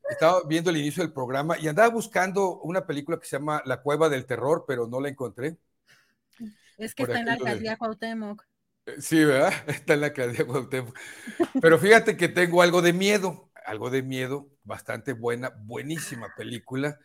Estaba 0.09 0.41
viendo 0.47 0.71
el 0.71 0.77
inicio 0.77 1.03
del 1.03 1.13
programa 1.13 1.57
y 1.59 1.67
andaba 1.67 1.89
buscando 1.89 2.59
una 2.61 2.85
película 2.85 3.19
que 3.19 3.27
se 3.27 3.37
llama 3.37 3.61
La 3.65 3.81
Cueva 3.81 4.09
del 4.09 4.25
Terror, 4.25 4.65
pero 4.67 4.87
no 4.87 4.99
la 4.99 5.09
encontré. 5.09 5.57
Es 6.77 6.95
que 6.95 7.03
está 7.03 7.19
en 7.19 7.27
la 7.27 7.33
alcaldía 7.33 7.77
Cuauhtémoc. 7.77 8.43
Eh, 8.87 8.95
sí, 8.99 9.23
¿verdad? 9.23 9.53
Está 9.67 9.93
en 9.93 10.01
la 10.01 10.07
alcaldía 10.07 10.47
Cuauhtémoc. 10.47 10.97
Pero 11.61 11.77
fíjate 11.77 12.17
que 12.17 12.27
tengo 12.27 12.61
algo 12.63 12.81
de 12.81 12.93
miedo, 12.93 13.48
algo 13.69 13.89
de 13.89 14.01
miedo, 14.01 14.49
bastante 14.63 15.13
buena, 15.13 15.49
buenísima 15.49 16.33
película. 16.35 16.99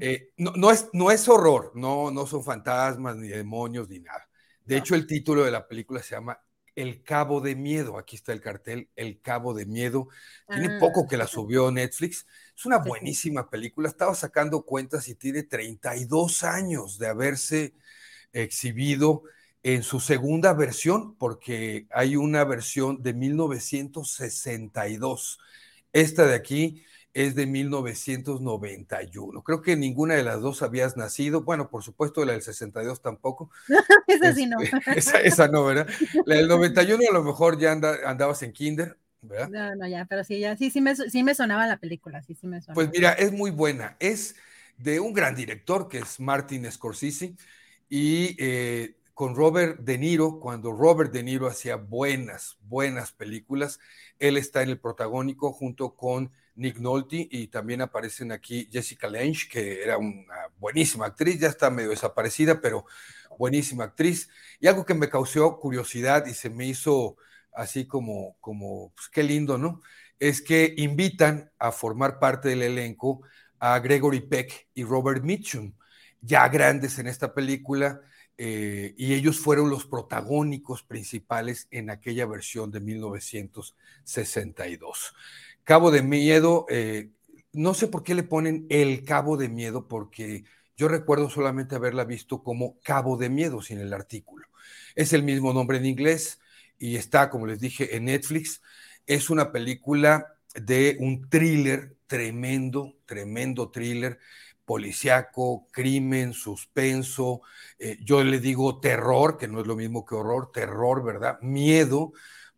Eh, 0.00 0.30
no, 0.36 0.52
no, 0.52 0.70
es, 0.70 0.88
no 0.92 1.10
es 1.10 1.28
horror, 1.28 1.72
no, 1.74 2.10
no 2.10 2.26
son 2.26 2.44
fantasmas, 2.44 3.16
ni 3.16 3.28
demonios, 3.28 3.88
ni 3.88 4.00
nada. 4.00 4.28
De 4.64 4.76
hecho, 4.76 4.94
el 4.94 5.06
título 5.06 5.44
de 5.44 5.50
la 5.50 5.66
película 5.66 6.02
se 6.02 6.14
llama 6.14 6.40
El 6.74 7.02
Cabo 7.02 7.40
de 7.40 7.56
Miedo. 7.56 7.98
Aquí 7.98 8.16
está 8.16 8.32
el 8.32 8.40
cartel, 8.40 8.88
El 8.96 9.20
Cabo 9.20 9.54
de 9.54 9.66
Miedo. 9.66 10.08
Tiene 10.48 10.78
poco 10.78 11.04
ah, 11.04 11.06
que 11.08 11.16
la 11.16 11.26
subió 11.26 11.70
Netflix. 11.70 12.26
Es 12.56 12.64
una 12.64 12.78
buenísima 12.78 13.50
película. 13.50 13.88
Estaba 13.88 14.14
sacando 14.14 14.62
cuentas 14.62 15.08
y 15.08 15.16
tiene 15.16 15.42
32 15.42 16.44
años 16.44 16.98
de 16.98 17.08
haberse 17.08 17.74
exhibido 18.32 19.24
en 19.64 19.82
su 19.82 19.98
segunda 19.98 20.52
versión, 20.52 21.16
porque 21.16 21.88
hay 21.90 22.16
una 22.16 22.44
versión 22.44 23.02
de 23.02 23.14
1962. 23.14 25.38
Esta 25.94 26.26
de 26.26 26.34
aquí 26.34 26.84
es 27.14 27.36
de 27.36 27.46
1991. 27.46 29.42
Creo 29.44 29.62
que 29.62 29.76
ninguna 29.76 30.14
de 30.14 30.24
las 30.24 30.40
dos 30.40 30.62
habías 30.62 30.96
nacido. 30.96 31.44
Bueno, 31.44 31.70
por 31.70 31.84
supuesto, 31.84 32.24
la 32.24 32.32
del 32.32 32.42
62 32.42 33.00
tampoco. 33.00 33.50
esa 34.08 34.34
sí 34.34 34.46
no. 34.46 34.58
Este, 34.60 34.80
esa, 35.26 35.48
no, 35.48 35.64
¿verdad? 35.64 35.88
La 36.26 36.34
del 36.34 36.48
91 36.48 37.04
a 37.08 37.12
lo 37.12 37.22
mejor 37.22 37.58
ya 37.58 37.72
andabas 37.72 38.42
en 38.42 38.52
kinder, 38.52 38.98
¿verdad? 39.22 39.48
No, 39.48 39.76
no, 39.76 39.86
ya, 39.86 40.04
pero 40.06 40.24
sí, 40.24 40.40
ya, 40.40 40.56
sí, 40.56 40.70
sí 40.70 40.80
me, 40.80 40.96
sí 40.96 41.22
me 41.22 41.36
sonaba 41.36 41.68
la 41.68 41.78
película, 41.78 42.20
sí, 42.24 42.34
sí 42.34 42.48
me 42.48 42.60
sonaba. 42.60 42.74
Pues 42.74 42.90
mira, 42.90 43.12
es 43.12 43.30
muy 43.30 43.52
buena. 43.52 43.96
Es 44.00 44.34
de 44.76 44.98
un 44.98 45.12
gran 45.12 45.36
director 45.36 45.88
que 45.88 45.98
es 45.98 46.18
Martin 46.18 46.70
Scorsese 46.70 47.36
y 47.88 48.34
eh, 48.40 48.96
con 49.14 49.36
Robert 49.36 49.78
De 49.80 49.96
Niro, 49.96 50.40
cuando 50.40 50.72
Robert 50.72 51.12
De 51.12 51.22
Niro 51.22 51.46
hacía 51.46 51.76
buenas, 51.76 52.58
buenas 52.62 53.12
películas, 53.12 53.78
él 54.18 54.36
está 54.36 54.62
en 54.62 54.70
el 54.70 54.80
protagónico 54.80 55.52
junto 55.52 55.94
con 55.94 56.32
Nick 56.56 56.78
Nolte 56.78 57.26
y 57.30 57.48
también 57.48 57.80
aparecen 57.80 58.32
aquí 58.32 58.68
Jessica 58.70 59.08
Lange, 59.08 59.48
que 59.50 59.82
era 59.82 59.98
una 59.98 60.48
buenísima 60.58 61.06
actriz, 61.06 61.38
ya 61.40 61.48
está 61.48 61.70
medio 61.70 61.90
desaparecida, 61.90 62.60
pero 62.60 62.86
buenísima 63.38 63.84
actriz. 63.84 64.28
Y 64.60 64.66
algo 64.66 64.84
que 64.84 64.94
me 64.94 65.08
causó 65.08 65.58
curiosidad 65.58 66.26
y 66.26 66.34
se 66.34 66.50
me 66.50 66.66
hizo 66.66 67.16
así 67.52 67.86
como, 67.86 68.36
como 68.40 68.92
pues 68.94 69.08
qué 69.08 69.22
lindo, 69.22 69.58
¿no? 69.58 69.80
Es 70.18 70.42
que 70.42 70.74
invitan 70.76 71.52
a 71.58 71.72
formar 71.72 72.18
parte 72.18 72.48
del 72.48 72.62
elenco 72.62 73.22
a 73.58 73.78
Gregory 73.78 74.20
Peck 74.20 74.68
y 74.74 74.84
Robert 74.84 75.22
Mitchum, 75.22 75.74
ya 76.20 76.48
grandes 76.48 76.98
en 76.98 77.06
esta 77.06 77.34
película, 77.34 78.00
eh, 78.36 78.94
y 78.96 79.14
ellos 79.14 79.38
fueron 79.38 79.70
los 79.70 79.86
protagónicos 79.86 80.82
principales 80.82 81.68
en 81.70 81.88
aquella 81.90 82.26
versión 82.26 82.72
de 82.72 82.80
1962. 82.80 85.14
Cabo 85.62 85.90
de 85.90 86.02
Miedo, 86.02 86.66
eh, 86.68 87.10
no 87.52 87.72
sé 87.74 87.88
por 87.88 88.02
qué 88.02 88.14
le 88.14 88.22
ponen 88.24 88.66
el 88.70 89.04
Cabo 89.04 89.36
de 89.36 89.48
Miedo, 89.48 89.86
porque 89.86 90.44
yo 90.76 90.88
recuerdo 90.88 91.30
solamente 91.30 91.76
haberla 91.76 92.04
visto 92.04 92.42
como 92.42 92.80
Cabo 92.80 93.16
de 93.16 93.30
Miedo 93.30 93.62
sin 93.62 93.78
el 93.78 93.92
artículo. 93.92 94.48
Es 94.96 95.12
el 95.12 95.22
mismo 95.22 95.52
nombre 95.52 95.78
en 95.78 95.86
inglés 95.86 96.40
y 96.78 96.96
está, 96.96 97.30
como 97.30 97.46
les 97.46 97.60
dije, 97.60 97.96
en 97.96 98.06
Netflix. 98.06 98.62
Es 99.06 99.30
una 99.30 99.52
película 99.52 100.34
de 100.54 100.96
un 100.98 101.28
thriller 101.28 101.96
tremendo, 102.06 102.96
tremendo 103.06 103.70
thriller 103.70 104.18
policiaco, 104.64 105.68
crimen, 105.70 106.32
suspenso, 106.32 107.42
eh, 107.78 107.98
yo 108.02 108.22
le 108.24 108.40
digo 108.40 108.80
terror, 108.80 109.36
que 109.36 109.48
no 109.48 109.60
es 109.60 109.66
lo 109.66 109.76
mismo 109.76 110.04
que 110.04 110.14
horror, 110.14 110.50
terror, 110.52 111.04
¿verdad? 111.04 111.38
Miedo, 111.42 112.12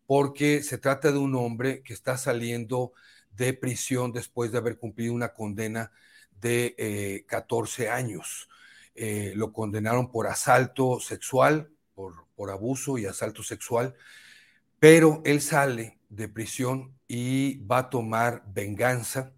porque 0.07 0.63
se 0.63 0.79
trata 0.79 1.13
de 1.13 1.19
un 1.19 1.35
hombre 1.35 1.83
que 1.83 1.93
está 1.93 2.17
saliendo 2.17 2.93
de 3.33 3.53
prisión 3.55 4.13
después 4.13 4.53
de 4.53 4.59
haber 4.59 4.79
cumplido 4.79 5.15
una 5.15 5.35
condena 5.35 5.93
de 6.41 7.25
14 7.29 7.85
eh, 7.85 7.91
años. 7.91 8.49
Eh, 8.95 9.33
lo 9.37 9.53
condenaron 9.53 10.11
por 10.11 10.27
asalto 10.27 11.01
sexual, 11.01 11.71
por, 11.95 12.27
por 12.35 12.51
abuso 12.51 12.99
y 12.99 13.07
asalto 13.07 13.43
sexual, 13.43 13.95
pero 14.79 15.23
él 15.25 15.41
sale 15.43 15.99
de 16.09 16.29
prisión 16.29 16.97
y 17.09 17.59
va 17.67 17.79
a 17.79 17.91
tomar 17.91 18.43
venganza 18.47 19.33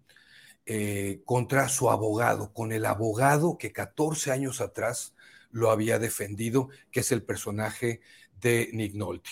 eh, 0.71 1.23
contra 1.25 1.67
su 1.67 1.89
abogado, 1.89 2.53
con 2.53 2.71
el 2.71 2.85
abogado 2.85 3.57
que 3.57 3.71
14 3.73 4.31
años 4.31 4.61
atrás 4.61 5.15
lo 5.49 5.71
había 5.71 5.97
defendido, 5.97 6.69
que 6.91 6.99
es 6.99 7.11
el 7.11 7.23
personaje 7.23 8.01
de 8.39 8.69
Nick 8.71 8.93
Nolte. 8.93 9.31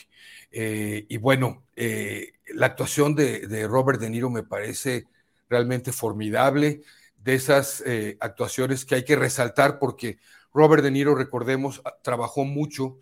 Eh, 0.50 1.06
y 1.08 1.18
bueno, 1.18 1.64
eh, 1.76 2.34
la 2.56 2.66
actuación 2.66 3.14
de, 3.14 3.68
Robert 3.68 4.00
De 4.00 4.10
Niro 4.10 4.32
me 4.32 4.42
parece 4.42 5.06
realmente 5.48 5.92
formidable, 5.92 6.82
de 7.24 7.36
esas 7.36 7.84
actuaciones 8.20 8.84
que 8.84 8.96
hay 8.96 9.06
que 9.06 9.16
resaltar 9.16 9.78
porque 9.78 10.18
Robert 10.56 10.82
De 10.82 10.90
Niro, 10.90 11.14
recordemos, 11.14 11.84
trabajó 12.02 12.46
mucho, 12.46 12.98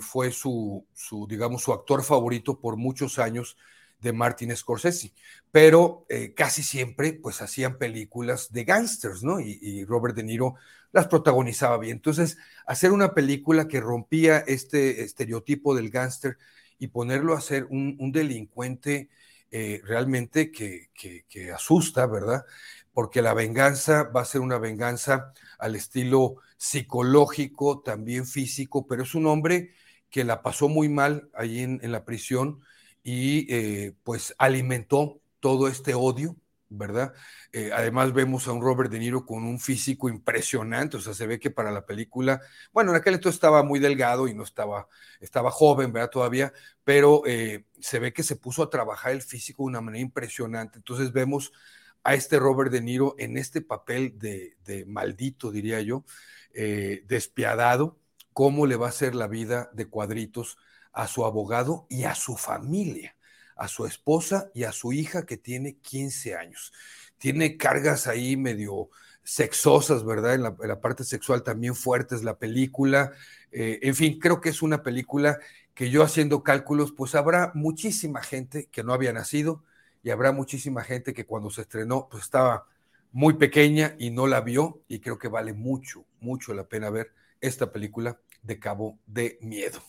fue 0.00 0.30
su, 0.30 0.86
digamos, 1.28 1.62
su 1.62 1.72
actor 1.72 2.04
favorito 2.04 2.60
por 2.60 2.76
muchos 2.76 3.18
años 3.18 3.56
de 4.00 4.12
Martin 4.12 4.54
Scorsese, 4.54 5.12
pero 5.50 6.06
casi 6.36 6.62
siempre 6.62 7.14
pues 7.14 7.40
hacían 7.40 7.78
películas 7.78 8.52
de 8.52 8.64
gángsters, 8.64 9.22
¿no? 9.22 9.40
y, 9.40 9.84
Robert 9.84 10.14
De 10.14 10.22
Niro 10.22 10.56
las 10.94 11.08
protagonizaba 11.08 11.76
bien. 11.78 11.96
Entonces, 11.96 12.38
hacer 12.66 12.92
una 12.92 13.14
película 13.14 13.66
que 13.66 13.80
rompía 13.80 14.38
este 14.38 15.02
estereotipo 15.02 15.74
del 15.74 15.90
gángster 15.90 16.38
y 16.78 16.86
ponerlo 16.86 17.34
a 17.34 17.40
ser 17.40 17.66
un, 17.68 18.12
delincuente 18.12 19.10
eh, 19.50 19.82
realmente 19.84 20.52
que, 20.52 20.90
que, 20.94 21.52
asusta, 21.52 22.06
¿verdad? 22.06 22.44
Porque 22.92 23.22
la 23.22 23.34
venganza 23.34 24.04
va 24.04 24.20
a 24.20 24.24
ser 24.24 24.40
una 24.40 24.58
venganza 24.58 25.32
al 25.58 25.74
estilo 25.74 26.36
psicológico, 26.56 27.80
también 27.80 28.24
físico, 28.24 28.86
pero 28.86 29.02
es 29.02 29.16
un 29.16 29.26
hombre 29.26 29.72
que 30.10 30.22
la 30.22 30.42
pasó 30.42 30.68
muy 30.68 30.88
mal 30.88 31.28
ahí 31.34 31.60
en, 31.60 31.80
la 31.90 32.04
prisión 32.04 32.60
y 33.04 33.46
eh, 33.54 33.94
pues 34.02 34.34
alimentó 34.38 35.20
todo 35.38 35.68
este 35.68 35.94
odio 35.94 36.36
¿verdad? 36.76 37.14
Eh, 37.52 37.70
además 37.72 38.12
vemos 38.12 38.48
a 38.48 38.52
un 38.52 38.62
Robert 38.62 38.90
De 38.90 38.98
Niro 38.98 39.24
con 39.24 39.44
un 39.44 39.60
físico 39.60 40.08
impresionante, 40.08 40.96
o 40.96 41.00
sea, 41.00 41.14
se 41.14 41.26
ve 41.26 41.38
que 41.38 41.50
para 41.50 41.70
la 41.70 41.86
película, 41.86 42.40
bueno, 42.72 42.90
en 42.90 42.96
aquel 42.96 43.14
entonces 43.14 43.36
estaba 43.36 43.62
muy 43.62 43.78
delgado 43.78 44.28
y 44.28 44.34
no 44.34 44.42
estaba, 44.42 44.88
estaba 45.20 45.50
joven, 45.50 45.92
¿verdad? 45.92 46.10
Todavía, 46.10 46.52
pero 46.82 47.22
eh, 47.26 47.64
se 47.80 47.98
ve 47.98 48.12
que 48.12 48.22
se 48.22 48.36
puso 48.36 48.62
a 48.62 48.70
trabajar 48.70 49.12
el 49.12 49.22
físico 49.22 49.62
de 49.62 49.68
una 49.68 49.80
manera 49.80 50.02
impresionante. 50.02 50.78
Entonces 50.78 51.12
vemos 51.12 51.52
a 52.02 52.14
este 52.14 52.38
Robert 52.38 52.72
De 52.72 52.80
Niro 52.80 53.14
en 53.18 53.36
este 53.38 53.60
papel 53.60 54.18
de, 54.18 54.84
maldito, 54.86 55.50
diría 55.50 55.80
yo, 55.80 56.04
despiadado, 56.52 57.98
cómo 58.34 58.66
le 58.66 58.76
va 58.76 58.86
a 58.86 58.90
hacer 58.90 59.14
la 59.14 59.28
vida 59.28 59.70
de 59.72 59.86
cuadritos 59.86 60.58
a 60.92 61.08
su 61.08 61.24
abogado 61.24 61.86
y 61.88 62.04
a 62.04 62.14
su 62.14 62.36
familia 62.36 63.16
a 63.56 63.68
su 63.68 63.86
esposa 63.86 64.50
y 64.54 64.64
a 64.64 64.72
su 64.72 64.92
hija 64.92 65.26
que 65.26 65.36
tiene 65.36 65.76
15 65.76 66.34
años. 66.36 66.72
Tiene 67.18 67.56
cargas 67.56 68.06
ahí 68.06 68.36
medio 68.36 68.90
sexosas, 69.22 70.04
¿verdad? 70.04 70.34
En 70.34 70.42
la, 70.42 70.80
parte 70.80 71.04
sexual 71.04 71.42
también 71.42 71.74
fuertes 71.74 72.22
la 72.24 72.38
película. 72.38 73.12
Eh, 73.52 73.78
en 73.82 73.94
fin, 73.94 74.18
creo 74.18 74.40
que 74.40 74.50
es 74.50 74.62
una 74.62 74.82
película 74.82 75.38
que 75.74 75.90
yo 75.90 76.02
haciendo 76.02 76.42
cálculos, 76.42 76.92
pues 76.92 77.14
habrá 77.14 77.52
muchísima 77.54 78.22
gente 78.22 78.68
que 78.70 78.84
no 78.84 78.92
había 78.92 79.12
nacido 79.12 79.64
y 80.02 80.10
habrá 80.10 80.32
muchísima 80.32 80.84
gente 80.84 81.14
que 81.14 81.26
cuando 81.26 81.50
se 81.50 81.62
estrenó, 81.62 82.08
pues 82.10 82.24
estaba 82.24 82.66
muy 83.12 83.34
pequeña 83.34 83.94
y 83.98 84.10
no 84.10 84.26
la 84.26 84.40
vio 84.40 84.82
y 84.88 85.00
creo 85.00 85.18
que 85.18 85.28
vale 85.28 85.52
mucho, 85.52 86.04
mucho 86.20 86.52
la 86.52 86.64
pena 86.64 86.90
ver 86.90 87.12
esta 87.40 87.72
película 87.72 88.20
de 88.44 88.58
Cabo 88.58 88.98
de 89.06 89.38
Miedo. 89.40 89.80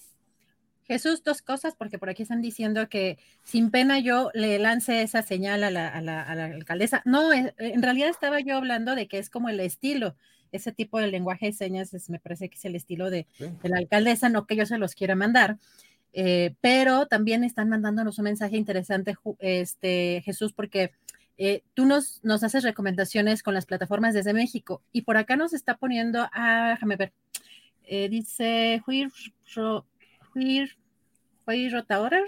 Jesús, 0.88 1.24
dos 1.24 1.42
cosas, 1.42 1.76
porque 1.76 1.98
por 1.98 2.10
aquí 2.10 2.24
están 2.24 2.42
diciendo 2.42 2.90
que 2.90 3.18
sin 3.44 3.72
pena 3.72 4.00
yo 4.00 4.30
le 4.34 4.60
lance 4.60 5.02
esa 5.02 5.24
señal 5.24 5.64
a 5.64 5.72
la, 5.72 6.22
alcaldesa. 6.46 7.02
No, 7.06 7.34
eh, 7.34 7.54
en 7.58 7.82
realidad 7.82 8.10
estaba 8.10 8.40
yo 8.40 8.56
hablando 8.56 8.96
de 8.96 9.08
que 9.08 9.18
es 9.18 9.30
como 9.30 9.50
el 9.50 9.60
estilo, 9.60 10.16
ese 10.52 10.72
tipo 10.72 11.00
de 11.00 11.08
lenguaje 11.08 11.48
de 11.48 11.54
señas 11.54 11.92
me 12.08 12.20
parece 12.20 12.50
que 12.50 12.56
es 12.56 12.66
el 12.66 12.76
estilo 12.76 13.10
de, 13.10 13.26
la 13.64 13.78
alcaldesa, 13.78 14.30
no 14.30 14.46
que 14.46 14.56
yo 14.56 14.66
se 14.66 14.78
los 14.78 14.94
quiera 14.94 15.16
mandar. 15.16 15.58
Eh, 16.14 16.56
pero 16.62 17.08
también 17.08 17.44
están 17.44 17.68
mandándonos 17.68 18.20
un 18.20 18.26
mensaje 18.26 18.56
interesante, 18.56 19.16
este, 19.40 20.22
Jesús, 20.24 20.54
porque 20.54 20.92
eh, 21.38 21.64
tú 21.74 21.86
nos, 21.86 22.24
nos 22.24 22.44
haces 22.44 22.64
recomendaciones 22.64 23.44
con 23.44 23.54
las 23.54 23.66
plataformas 23.66 24.14
desde 24.14 24.34
México 24.34 24.82
y 24.94 25.02
por 25.02 25.18
acá 25.18 25.36
nos 25.36 25.54
está 25.54 25.76
poniendo, 25.76 26.30
ah, 26.32 26.70
déjame 26.76 26.96
ver, 26.96 27.12
dice 27.90 28.82
Juir, 28.86 29.12
Juir 30.34 30.76
Rotaorer. 31.72 32.26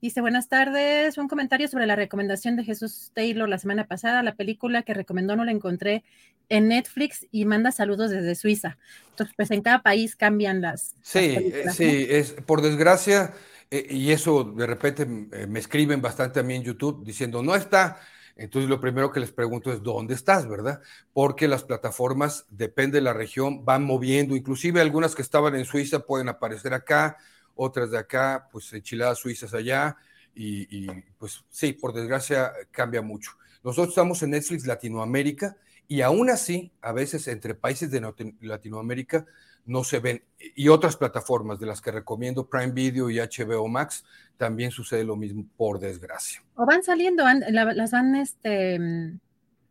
Dice, 0.00 0.20
buenas 0.20 0.48
tardes. 0.48 1.16
Un 1.16 1.28
comentario 1.28 1.68
sobre 1.68 1.86
la 1.86 1.94
recomendación 1.94 2.56
de 2.56 2.64
Jesús 2.64 3.12
Taylor 3.14 3.48
la 3.48 3.58
semana 3.58 3.86
pasada. 3.86 4.24
La 4.24 4.34
película 4.34 4.82
que 4.82 4.94
recomendó 4.94 5.36
no 5.36 5.44
la 5.44 5.52
encontré 5.52 6.02
en 6.48 6.68
Netflix 6.68 7.26
y 7.30 7.44
manda 7.44 7.70
saludos 7.72 8.10
desde 8.10 8.34
Suiza. 8.34 8.78
Entonces, 9.10 9.34
pues 9.36 9.50
en 9.52 9.62
cada 9.62 9.82
país 9.82 10.16
cambian 10.16 10.60
las. 10.60 10.96
Sí, 11.02 11.18
eh, 11.20 11.64
sí, 11.72 12.06
es 12.10 12.32
por 12.32 12.62
desgracia, 12.62 13.32
eh, 13.70 13.86
y 13.88 14.10
eso 14.10 14.44
de 14.44 14.66
repente 14.66 15.04
eh, 15.32 15.46
me 15.46 15.60
escriben 15.60 16.02
bastante 16.02 16.40
a 16.40 16.42
mí 16.42 16.54
en 16.54 16.62
YouTube 16.62 17.04
diciendo, 17.04 17.42
no 17.42 17.54
está. 17.54 18.00
Entonces, 18.36 18.68
lo 18.68 18.80
primero 18.80 19.12
que 19.12 19.20
les 19.20 19.32
pregunto 19.32 19.72
es, 19.72 19.82
¿dónde 19.82 20.14
estás, 20.14 20.48
verdad? 20.48 20.80
Porque 21.12 21.48
las 21.48 21.64
plataformas, 21.64 22.46
depende 22.50 22.98
de 22.98 23.02
la 23.02 23.12
región, 23.12 23.64
van 23.64 23.84
moviendo, 23.84 24.34
inclusive 24.34 24.80
algunas 24.80 25.14
que 25.14 25.22
estaban 25.22 25.54
en 25.54 25.64
Suiza 25.64 26.00
pueden 26.00 26.28
aparecer 26.28 26.74
acá, 26.74 27.18
otras 27.54 27.90
de 27.90 27.98
acá, 27.98 28.48
pues 28.50 28.72
enchiladas 28.72 29.18
suizas 29.18 29.52
allá, 29.54 29.96
y, 30.34 30.88
pues 31.18 31.44
sí, 31.50 31.74
por 31.74 31.92
desgracia 31.92 32.52
cambia 32.70 33.02
mucho. 33.02 33.32
Nosotros 33.62 33.90
estamos 33.90 34.22
en 34.22 34.30
Netflix 34.30 34.66
Latinoamérica 34.66 35.56
y 35.86 36.00
aún 36.00 36.30
así, 36.30 36.72
a 36.80 36.92
veces 36.92 37.28
entre 37.28 37.54
países 37.54 37.90
de 37.90 38.00
Latinoamérica 38.40 39.26
no 39.64 39.84
se 39.84 40.00
ven. 40.00 40.22
Y 40.54 40.68
otras 40.68 40.96
plataformas 40.96 41.58
de 41.58 41.66
las 41.66 41.80
que 41.80 41.90
recomiendo, 41.90 42.48
Prime 42.48 42.72
Video 42.72 43.10
y 43.10 43.18
HBO 43.18 43.68
Max, 43.68 44.04
también 44.36 44.70
sucede 44.70 45.04
lo 45.04 45.16
mismo, 45.16 45.46
por 45.56 45.78
desgracia. 45.78 46.42
O 46.56 46.66
van 46.66 46.82
saliendo, 46.82 47.24
las 47.50 47.90
van 47.90 48.16
este, 48.16 48.78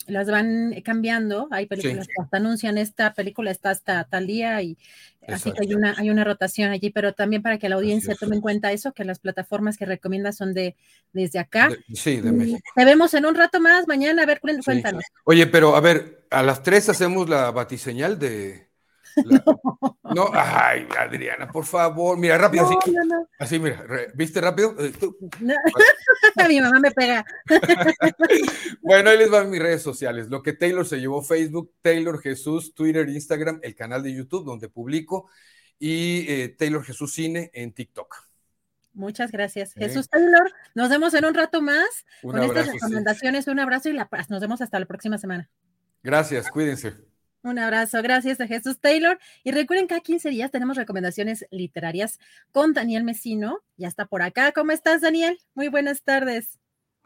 las 0.08 0.30
van 0.30 0.74
cambiando. 0.84 1.48
Hay 1.52 1.66
películas 1.66 2.08
que 2.08 2.22
hasta 2.22 2.38
anuncian 2.38 2.78
esta 2.78 3.14
película 3.14 3.52
está 3.52 3.72
hasta 3.72 4.04
tal 4.06 4.28
día 4.28 4.62
y 4.62 4.78
así 5.28 5.52
que 5.52 5.62
hay 5.62 5.74
una, 5.74 5.96
hay 5.98 6.10
una 6.10 6.24
rotación 6.24 6.72
allí, 6.72 6.90
pero 6.90 7.14
también 7.14 7.42
para 7.42 7.58
que 7.58 7.70
la 7.70 7.76
audiencia 7.76 8.16
tome 8.16 8.36
en 8.36 8.42
cuenta 8.42 8.72
eso, 8.72 8.94
que 8.94 9.06
las 9.06 9.20
plataformas 9.20 9.78
que 9.78 9.86
recomienda 9.86 10.32
son 10.32 10.54
de 10.54 10.76
desde 11.14 11.40
acá. 11.40 11.70
sí, 11.94 12.22
de 12.22 12.32
México. 12.32 12.60
Te 12.76 12.86
vemos 12.86 13.14
en 13.14 13.26
un 13.26 13.36
rato 13.36 13.60
más 13.60 13.88
mañana, 13.88 14.24
a 14.24 14.26
ver, 14.26 14.40
cuéntanos. 14.40 15.04
Oye, 15.26 15.48
pero 15.48 15.76
a 15.76 15.82
ver, 15.82 16.26
a 16.32 16.44
las 16.44 16.64
tres 16.64 16.90
hacemos 16.90 17.30
la 17.30 17.52
batiseñal 17.52 18.18
de 18.18 18.71
No. 20.14 20.30
ay, 20.34 20.86
Adriana, 21.00 21.50
por 21.50 21.64
favor, 21.64 22.18
mira 22.18 22.38
rápido, 22.38 22.66
así, 22.66 22.76
así, 23.40 23.60
mira, 23.60 23.86
¿viste 24.14 24.42
rápido? 24.42 24.76
Eh, 24.78 24.92
Mi 26.50 26.60
mamá 26.60 26.80
me 26.80 26.92
pega. 26.92 27.26
bueno, 28.82 29.10
ahí 29.10 29.18
les 29.18 29.30
van 29.30 29.50
mis 29.50 29.62
redes 29.62 29.82
sociales. 29.82 30.28
Lo 30.28 30.44
que 30.44 30.52
Taylor 30.52 30.86
se 30.86 31.00
llevó 31.00 31.22
Facebook, 31.22 31.74
Taylor 31.82 32.20
Jesús, 32.20 32.74
Twitter, 32.74 33.08
Instagram, 33.08 33.62
el 33.64 33.74
canal 33.74 34.04
de 34.04 34.14
YouTube 34.14 34.44
donde 34.44 34.68
publico 34.68 35.30
y 35.80 36.26
eh, 36.28 36.56
Taylor 36.58 36.84
Jesús 36.84 37.14
Cine 37.14 37.50
en 37.54 37.74
TikTok. 37.74 38.32
Muchas 38.94 39.32
gracias. 39.32 39.74
Jesús 39.74 40.10
Taylor, 40.10 40.52
nos 40.76 40.90
vemos 40.90 41.14
en 41.14 41.26
un 41.26 41.34
rato 41.34 41.62
más 41.62 42.06
con 42.22 42.42
estas 42.44 42.68
recomendaciones. 42.68 43.48
Un 43.48 43.60
abrazo 43.60 43.90
y 43.90 43.94
la 43.94 44.10
paz. 44.10 44.30
Nos 44.30 44.42
vemos 44.42 44.62
hasta 44.62 44.80
la 44.80 44.86
próxima 44.86 45.18
semana. 45.18 45.50
Gracias, 46.04 46.50
cuídense. 46.50 47.11
Un 47.44 47.58
abrazo, 47.58 48.04
gracias 48.04 48.40
a 48.40 48.46
Jesús 48.46 48.80
Taylor. 48.80 49.18
Y 49.44 49.52
recuerden, 49.52 49.88
cada 49.88 50.02
15 50.02 50.30
días 50.30 50.52
tenemos 50.52 50.78
recomendaciones 50.78 51.48
literarias 51.50 52.20
con 52.52 52.74
Daniel 52.74 53.04
Mesino. 53.04 53.62
Ya 53.78 53.88
está 53.88 54.06
por 54.06 54.22
acá. 54.22 54.52
¿Cómo 54.52 54.72
estás, 54.72 55.02
Daniel? 55.02 55.40
Muy 55.56 55.68
buenas 55.68 56.04
tardes. 56.04 56.60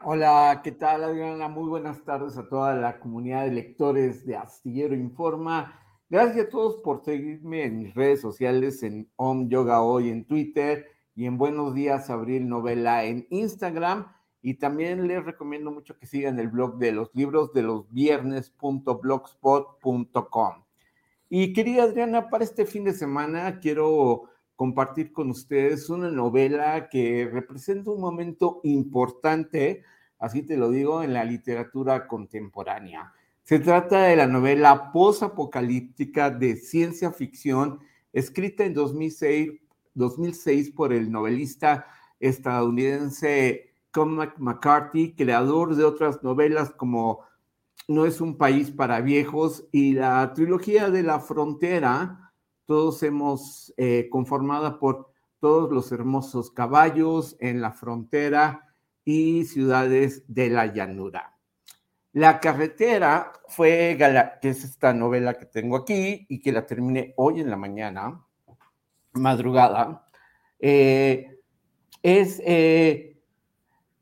Hola, 0.04 0.60
¿qué 0.62 0.72
tal, 0.72 1.04
Adriana? 1.04 1.48
Muy 1.48 1.70
buenas 1.70 2.04
tardes 2.04 2.36
a 2.36 2.46
toda 2.46 2.74
la 2.74 3.00
comunidad 3.00 3.44
de 3.44 3.52
lectores 3.52 4.26
de 4.26 4.36
Astillero 4.36 4.94
Informa. 4.94 5.80
Gracias 6.10 6.46
a 6.46 6.48
todos 6.50 6.82
por 6.82 7.02
seguirme 7.02 7.64
en 7.64 7.78
mis 7.78 7.94
redes 7.94 8.20
sociales, 8.20 8.82
en 8.82 9.10
Om 9.16 9.48
Yoga 9.48 9.80
Hoy 9.80 10.10
en 10.10 10.26
Twitter 10.26 10.86
y 11.14 11.24
en 11.24 11.38
Buenos 11.38 11.74
Días 11.74 12.10
Abril 12.10 12.46
Novela 12.46 13.04
en 13.04 13.26
Instagram. 13.30 14.14
Y 14.42 14.54
también 14.54 15.06
les 15.08 15.24
recomiendo 15.24 15.70
mucho 15.70 15.98
que 15.98 16.06
sigan 16.06 16.38
el 16.38 16.48
blog 16.48 16.78
de 16.78 16.92
los 16.92 17.10
libros 17.14 17.52
de 17.52 17.62
los 17.62 17.90
viernes.blogspot.com. 17.92 20.66
Y 21.28 21.52
querida 21.52 21.84
Adriana, 21.84 22.30
para 22.30 22.44
este 22.44 22.66
fin 22.66 22.84
de 22.84 22.92
semana 22.92 23.58
quiero 23.58 24.30
compartir 24.54 25.12
con 25.12 25.30
ustedes 25.30 25.90
una 25.90 26.10
novela 26.10 26.88
que 26.88 27.28
representa 27.30 27.90
un 27.90 28.00
momento 28.00 28.60
importante, 28.64 29.82
así 30.18 30.42
te 30.42 30.56
lo 30.56 30.70
digo, 30.70 31.02
en 31.02 31.12
la 31.12 31.24
literatura 31.24 32.06
contemporánea. 32.06 33.12
Se 33.42 33.58
trata 33.58 34.04
de 34.04 34.16
la 34.16 34.26
novela 34.26 34.92
posapocalíptica 34.92 36.30
de 36.30 36.56
ciencia 36.56 37.12
ficción 37.12 37.80
escrita 38.12 38.64
en 38.64 38.74
2006, 38.74 39.52
2006 39.94 40.70
por 40.70 40.92
el 40.92 41.12
novelista 41.12 41.86
estadounidense 42.18 43.75
Cormac 43.96 44.38
McCarthy, 44.38 45.14
creador 45.14 45.74
de 45.74 45.84
otras 45.84 46.22
novelas 46.22 46.70
como 46.70 47.24
No 47.88 48.04
es 48.04 48.20
un 48.20 48.36
país 48.36 48.70
para 48.70 49.00
viejos 49.00 49.66
y 49.72 49.94
la 49.94 50.34
trilogía 50.34 50.90
de 50.90 51.02
la 51.02 51.18
frontera, 51.18 52.30
todos 52.66 53.02
hemos 53.02 53.72
eh, 53.78 54.08
conformada 54.10 54.78
por 54.78 55.12
todos 55.40 55.72
los 55.72 55.92
hermosos 55.92 56.50
caballos 56.50 57.36
en 57.40 57.62
la 57.62 57.72
frontera 57.72 58.74
y 59.02 59.46
ciudades 59.46 60.24
de 60.28 60.50
la 60.50 60.66
llanura. 60.66 61.38
La 62.12 62.38
carretera 62.38 63.32
fue, 63.48 63.96
que 64.42 64.50
es 64.50 64.62
esta 64.62 64.92
novela 64.92 65.38
que 65.38 65.46
tengo 65.46 65.76
aquí 65.76 66.26
y 66.28 66.38
que 66.40 66.52
la 66.52 66.66
terminé 66.66 67.14
hoy 67.16 67.40
en 67.40 67.48
la 67.48 67.56
mañana, 67.56 68.22
madrugada, 69.12 70.04
eh, 70.58 71.40
es 72.02 72.42
eh, 72.44 73.15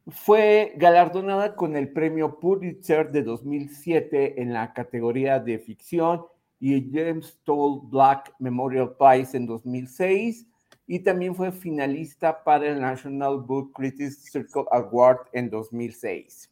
fue 0.08 0.74
galardonada 0.76 1.56
con 1.56 1.76
el 1.76 1.92
premio 1.92 2.38
Pulitzer 2.38 3.10
de 3.10 3.22
2007 3.22 4.40
en 4.42 4.52
la 4.52 4.72
categoría 4.74 5.40
de 5.40 5.58
ficción 5.58 6.22
y 6.60 6.74
el 6.74 6.90
James 6.92 7.38
Toll 7.44 7.80
Black 7.88 8.34
Memorial 8.38 8.94
Prize 8.98 9.36
en 9.36 9.46
2006 9.46 10.46
y 10.86 11.00
también 11.00 11.34
fue 11.34 11.50
finalista 11.52 12.44
para 12.44 12.68
el 12.68 12.80
National 12.80 13.38
Book 13.38 13.72
Critics 13.72 14.30
Circle 14.30 14.64
Award 14.70 15.28
en 15.32 15.48
2006. 15.48 16.50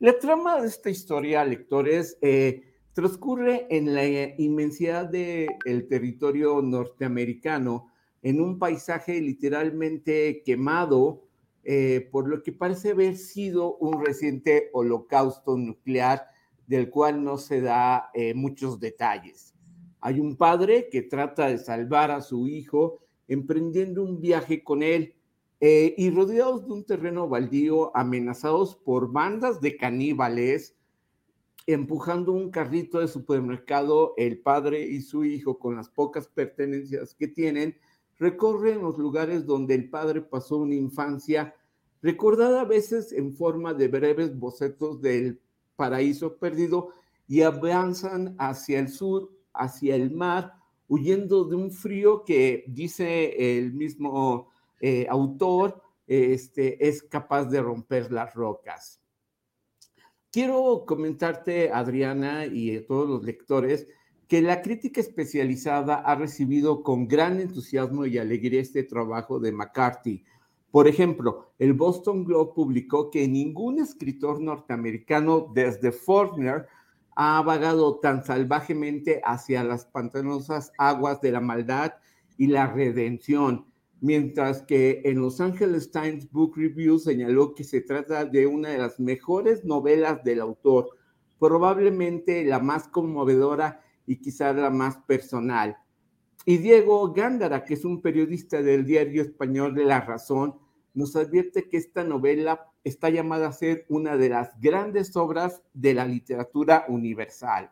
La 0.00 0.18
trama 0.18 0.60
de 0.60 0.66
esta 0.66 0.90
historia, 0.90 1.44
lectores, 1.44 2.18
eh, 2.20 2.62
transcurre 2.92 3.66
en 3.70 3.94
la 3.94 4.04
inmensidad 4.38 5.06
del 5.06 5.86
territorio 5.88 6.60
norteamericano, 6.60 7.92
en 8.22 8.40
un 8.40 8.58
paisaje 8.58 9.20
literalmente 9.20 10.42
quemado 10.44 11.25
eh, 11.68 12.08
por 12.12 12.28
lo 12.28 12.44
que 12.44 12.52
parece 12.52 12.92
haber 12.92 13.16
sido 13.16 13.76
un 13.78 14.04
reciente 14.04 14.70
holocausto 14.72 15.56
nuclear 15.56 16.28
del 16.68 16.90
cual 16.90 17.24
no 17.24 17.38
se 17.38 17.60
da 17.60 18.10
eh, 18.14 18.34
muchos 18.34 18.78
detalles. 18.78 19.52
Hay 20.00 20.20
un 20.20 20.36
padre 20.36 20.88
que 20.88 21.02
trata 21.02 21.48
de 21.48 21.58
salvar 21.58 22.12
a 22.12 22.20
su 22.20 22.46
hijo 22.46 23.00
emprendiendo 23.26 24.04
un 24.04 24.20
viaje 24.20 24.62
con 24.62 24.84
él 24.84 25.16
eh, 25.58 25.92
y 25.98 26.08
rodeados 26.10 26.68
de 26.68 26.72
un 26.72 26.84
terreno 26.84 27.28
baldío, 27.28 27.96
amenazados 27.96 28.76
por 28.76 29.10
bandas 29.10 29.60
de 29.60 29.76
caníbales, 29.76 30.76
empujando 31.66 32.30
un 32.30 32.52
carrito 32.52 33.00
de 33.00 33.08
supermercado, 33.08 34.14
el 34.18 34.38
padre 34.38 34.86
y 34.86 35.00
su 35.00 35.24
hijo, 35.24 35.58
con 35.58 35.74
las 35.74 35.88
pocas 35.88 36.28
pertenencias 36.28 37.12
que 37.12 37.26
tienen, 37.26 37.76
recorren 38.18 38.82
los 38.82 38.98
lugares 38.98 39.46
donde 39.46 39.74
el 39.74 39.90
padre 39.90 40.20
pasó 40.20 40.58
una 40.58 40.74
infancia 40.74 41.54
recordada 42.02 42.62
a 42.62 42.64
veces 42.64 43.12
en 43.12 43.34
forma 43.34 43.74
de 43.74 43.88
breves 43.88 44.38
bocetos 44.38 45.00
del 45.00 45.40
paraíso 45.76 46.36
perdido 46.36 46.90
y 47.28 47.42
avanzan 47.42 48.36
hacia 48.38 48.78
el 48.78 48.88
sur, 48.88 49.30
hacia 49.52 49.96
el 49.96 50.10
mar, 50.10 50.54
huyendo 50.88 51.44
de 51.44 51.56
un 51.56 51.70
frío 51.70 52.24
que, 52.24 52.64
dice 52.68 53.58
el 53.58 53.72
mismo 53.72 54.50
eh, 54.80 55.06
autor, 55.08 55.82
este, 56.06 56.86
es 56.86 57.02
capaz 57.02 57.46
de 57.46 57.60
romper 57.60 58.12
las 58.12 58.32
rocas. 58.34 59.00
Quiero 60.30 60.84
comentarte, 60.86 61.70
Adriana, 61.72 62.46
y 62.46 62.76
a 62.76 62.86
todos 62.86 63.08
los 63.08 63.24
lectores, 63.24 63.88
que 64.28 64.42
la 64.42 64.60
crítica 64.60 65.00
especializada 65.00 65.96
ha 65.96 66.14
recibido 66.16 66.82
con 66.82 67.06
gran 67.06 67.40
entusiasmo 67.40 68.06
y 68.06 68.18
alegría 68.18 68.60
este 68.60 68.82
trabajo 68.82 69.38
de 69.38 69.52
McCarthy. 69.52 70.24
Por 70.72 70.88
ejemplo, 70.88 71.52
el 71.58 71.74
Boston 71.74 72.24
Globe 72.24 72.52
publicó 72.54 73.10
que 73.10 73.28
ningún 73.28 73.78
escritor 73.78 74.40
norteamericano 74.40 75.50
desde 75.54 75.92
Faulkner 75.92 76.66
ha 77.14 77.40
vagado 77.40 77.98
tan 78.00 78.24
salvajemente 78.24 79.22
hacia 79.24 79.64
las 79.64 79.86
pantanosas 79.86 80.72
aguas 80.76 81.20
de 81.20 81.32
la 81.32 81.40
maldad 81.40 81.94
y 82.36 82.48
la 82.48 82.66
redención, 82.66 83.64
mientras 84.00 84.62
que 84.62 85.00
en 85.04 85.20
Los 85.20 85.40
Angeles 85.40 85.90
Times 85.90 86.30
Book 86.30 86.56
Review 86.56 86.98
señaló 86.98 87.54
que 87.54 87.64
se 87.64 87.80
trata 87.80 88.26
de 88.26 88.46
una 88.46 88.70
de 88.70 88.78
las 88.78 89.00
mejores 89.00 89.64
novelas 89.64 90.22
del 90.24 90.40
autor, 90.40 90.90
probablemente 91.38 92.44
la 92.44 92.58
más 92.58 92.88
conmovedora 92.88 93.80
y 94.06 94.16
quizá 94.16 94.52
la 94.52 94.70
más 94.70 94.96
personal. 94.98 95.76
Y 96.44 96.58
Diego 96.58 97.12
Gándara, 97.12 97.64
que 97.64 97.74
es 97.74 97.84
un 97.84 98.00
periodista 98.00 98.62
del 98.62 98.84
diario 98.84 99.22
español 99.22 99.74
de 99.74 99.84
La 99.84 100.00
Razón, 100.00 100.54
nos 100.94 101.16
advierte 101.16 101.68
que 101.68 101.76
esta 101.76 102.04
novela 102.04 102.72
está 102.84 103.10
llamada 103.10 103.48
a 103.48 103.52
ser 103.52 103.84
una 103.88 104.16
de 104.16 104.28
las 104.28 104.58
grandes 104.60 105.16
obras 105.16 105.62
de 105.74 105.92
la 105.92 106.06
literatura 106.06 106.86
universal. 106.88 107.70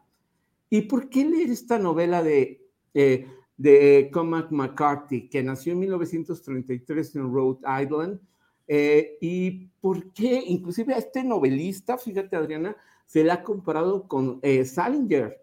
¿Y 0.69 0.83
por 0.83 1.09
qué 1.09 1.25
leer 1.25 1.51
esta 1.51 1.79
novela 1.79 2.23
de, 2.23 2.69
eh, 2.95 3.29
de 3.57 4.11
Cormac 4.13 4.51
McCarthy, 4.51 5.29
que 5.29 5.43
nació 5.43 5.73
en 5.73 5.79
1933 5.79 7.15
en 7.17 7.33
Rhode 7.33 7.61
Island? 7.83 8.21
Eh, 8.67 9.19
¿Y 9.21 9.67
por 9.81 10.13
qué? 10.13 10.43
Inclusive 10.47 10.95
a 10.95 10.99
este 10.99 11.23
novelista, 11.23 11.97
fíjate 11.97 12.35
Adriana, 12.35 12.77
se 13.07 13.23
le 13.23 13.31
ha 13.31 13.43
comparado 13.43 14.09
con 14.09 14.41
eh, 14.43 14.65
Salinger. 14.65 15.41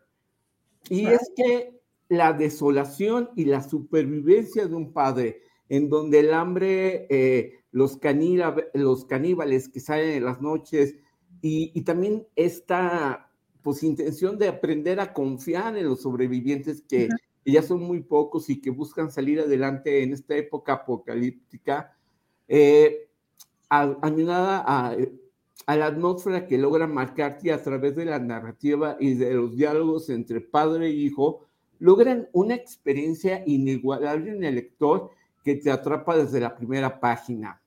Y 0.90 1.08
es 1.08 1.32
que 1.36 1.80
la 2.10 2.34
desolación 2.34 3.30
y 3.36 3.46
la 3.46 3.62
supervivencia 3.62 4.68
de 4.68 4.76
un 4.76 4.92
padre 4.92 5.42
en 5.70 5.90
donde 5.90 6.20
el 6.20 6.34
hambre 6.34 7.08
los, 7.72 8.00
los 8.74 9.06
caníbales 9.06 9.70
que 9.70 9.80
salen 9.80 10.10
en 10.18 10.26
las 10.26 10.42
noches 10.42 10.96
y, 11.42 11.82
también 11.82 12.28
esta 12.36 13.32
pues 13.64 13.84
intención 13.84 14.38
de 14.38 14.48
aprender 14.48 15.00
a 15.00 15.14
confiar 15.14 15.78
en 15.78 15.88
los 15.88 16.02
sobrevivientes 16.02 16.84
que, 16.88 17.10
ya 17.44 17.64
son 17.64 17.82
muy 17.82 18.02
pocos 18.02 18.50
y 18.50 18.62
que 18.62 18.70
buscan 18.70 19.12
salir 19.12 19.40
adelante 19.40 20.04
en 20.04 20.14
esta 20.14 20.36
época 20.36 20.74
apocalíptica, 20.74 21.98
eh, 22.48 23.10
ayudada 23.70 24.64
a, 24.68 24.96
a, 25.66 25.76
la 25.76 25.88
atmósfera 25.88 26.48
que 26.48 26.58
logra 26.58 26.88
marcarte 26.88 27.52
a 27.52 27.62
través 27.62 27.96
de 27.96 28.06
la 28.06 28.20
narrativa 28.20 28.98
y 29.00 29.14
de 29.16 29.34
los 29.34 29.56
diálogos 29.56 30.10
entre 30.10 30.42
padre 30.42 30.88
e 30.88 30.92
hijo, 30.92 31.46
logran 31.80 32.30
una 32.34 32.56
experiencia 32.56 33.44
inigualable 33.46 34.32
en 34.32 34.44
el 34.44 34.56
lector 34.56 35.12
que 35.44 35.56
te 35.56 35.72
atrapa 35.72 36.18
desde 36.18 36.40
la 36.40 36.56
primera 36.56 37.00
página. 37.00 37.62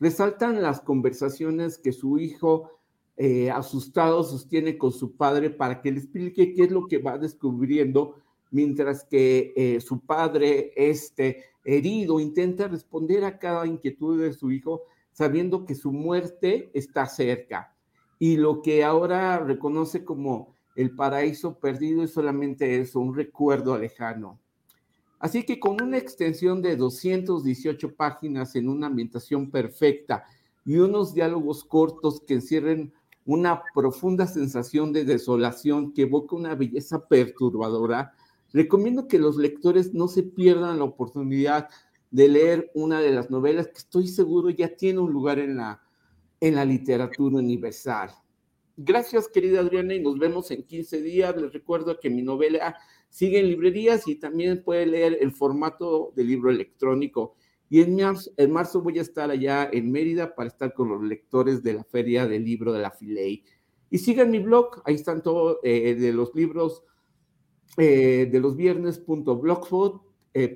Resaltan 0.00 0.62
las 0.62 0.80
conversaciones 0.80 1.78
que 1.78 1.92
su 1.92 2.18
hijo 2.18 2.78
eh, 3.16 3.50
asustado 3.50 4.22
sostiene 4.22 4.78
con 4.78 4.92
su 4.92 5.16
padre 5.16 5.50
para 5.50 5.80
que 5.80 5.90
le 5.90 5.98
explique 5.98 6.54
qué 6.54 6.62
es 6.64 6.70
lo 6.70 6.86
que 6.86 6.98
va 6.98 7.18
descubriendo, 7.18 8.16
mientras 8.52 9.04
que 9.04 9.52
eh, 9.56 9.80
su 9.80 10.00
padre, 10.00 10.72
este 10.76 11.44
herido, 11.64 12.20
intenta 12.20 12.68
responder 12.68 13.24
a 13.24 13.38
cada 13.38 13.66
inquietud 13.66 14.22
de 14.22 14.32
su 14.32 14.52
hijo, 14.52 14.82
sabiendo 15.18 15.64
que 15.64 15.74
su 15.74 15.90
muerte 15.90 16.70
está 16.74 17.04
cerca. 17.06 17.74
Y 18.20 18.36
lo 18.36 18.62
que 18.62 18.84
ahora 18.84 19.40
reconoce 19.40 20.04
como 20.04 20.54
el 20.76 20.94
paraíso 20.94 21.58
perdido 21.58 22.04
es 22.04 22.12
solamente 22.12 22.78
eso, 22.78 23.00
un 23.00 23.16
recuerdo 23.16 23.76
lejano. 23.76 24.38
Así 25.18 25.42
que 25.42 25.58
con 25.58 25.82
una 25.82 25.98
extensión 25.98 26.62
de 26.62 26.76
218 26.76 27.96
páginas 27.96 28.54
en 28.54 28.68
una 28.68 28.86
ambientación 28.86 29.50
perfecta 29.50 30.24
y 30.64 30.76
unos 30.76 31.14
diálogos 31.14 31.64
cortos 31.64 32.22
que 32.24 32.34
encierren 32.34 32.92
una 33.26 33.64
profunda 33.74 34.28
sensación 34.28 34.92
de 34.92 35.04
desolación 35.04 35.92
que 35.94 36.02
evoca 36.02 36.36
una 36.36 36.54
belleza 36.54 37.08
perturbadora, 37.08 38.12
recomiendo 38.52 39.08
que 39.08 39.18
los 39.18 39.36
lectores 39.36 39.92
no 39.92 40.06
se 40.06 40.22
pierdan 40.22 40.78
la 40.78 40.84
oportunidad 40.84 41.68
de 42.10 42.28
leer 42.28 42.70
una 42.74 43.00
de 43.00 43.10
las 43.10 43.30
novelas 43.30 43.68
que 43.68 43.78
estoy 43.78 44.08
seguro 44.08 44.50
ya 44.50 44.74
tiene 44.74 45.00
un 45.00 45.12
lugar 45.12 45.38
en 45.38 45.56
la, 45.56 45.82
en 46.40 46.54
la 46.54 46.64
literatura 46.64 47.36
universal. 47.36 48.10
Gracias, 48.76 49.28
querida 49.28 49.60
Adriana, 49.60 49.94
y 49.94 50.00
nos 50.00 50.18
vemos 50.18 50.50
en 50.50 50.62
15 50.62 51.02
días. 51.02 51.36
Les 51.36 51.52
recuerdo 51.52 51.98
que 51.98 52.08
mi 52.08 52.22
novela 52.22 52.76
sigue 53.10 53.40
en 53.40 53.48
librerías 53.48 54.06
y 54.06 54.14
también 54.14 54.62
puede 54.62 54.86
leer 54.86 55.18
el 55.20 55.32
formato 55.32 56.12
de 56.14 56.24
libro 56.24 56.50
electrónico. 56.50 57.34
Y 57.68 57.82
en 57.82 57.96
marzo, 57.96 58.30
en 58.36 58.52
marzo 58.52 58.80
voy 58.80 58.98
a 58.98 59.02
estar 59.02 59.30
allá 59.30 59.68
en 59.70 59.90
Mérida 59.90 60.34
para 60.34 60.48
estar 60.48 60.72
con 60.72 60.88
los 60.88 61.02
lectores 61.02 61.62
de 61.62 61.74
la 61.74 61.84
Feria 61.84 62.26
del 62.26 62.44
Libro 62.44 62.72
de 62.72 62.78
la 62.78 62.90
Filey. 62.90 63.44
Y 63.90 63.98
sigan 63.98 64.30
mi 64.30 64.38
blog, 64.38 64.80
ahí 64.84 64.94
están 64.94 65.22
todos 65.22 65.58
eh, 65.62 65.94
de 65.94 66.12
los 66.12 66.34
libros 66.34 66.84
eh, 67.76 68.28
de 68.30 68.40
los 68.40 68.56
viernes.blogspot.com 68.56 70.07
eh, 70.34 70.54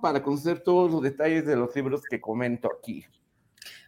para 0.00 0.22
conocer 0.22 0.60
todos 0.60 0.90
los 0.90 1.02
detalles 1.02 1.46
de 1.46 1.56
los 1.56 1.74
libros 1.74 2.02
que 2.08 2.20
comento 2.20 2.68
aquí. 2.78 3.04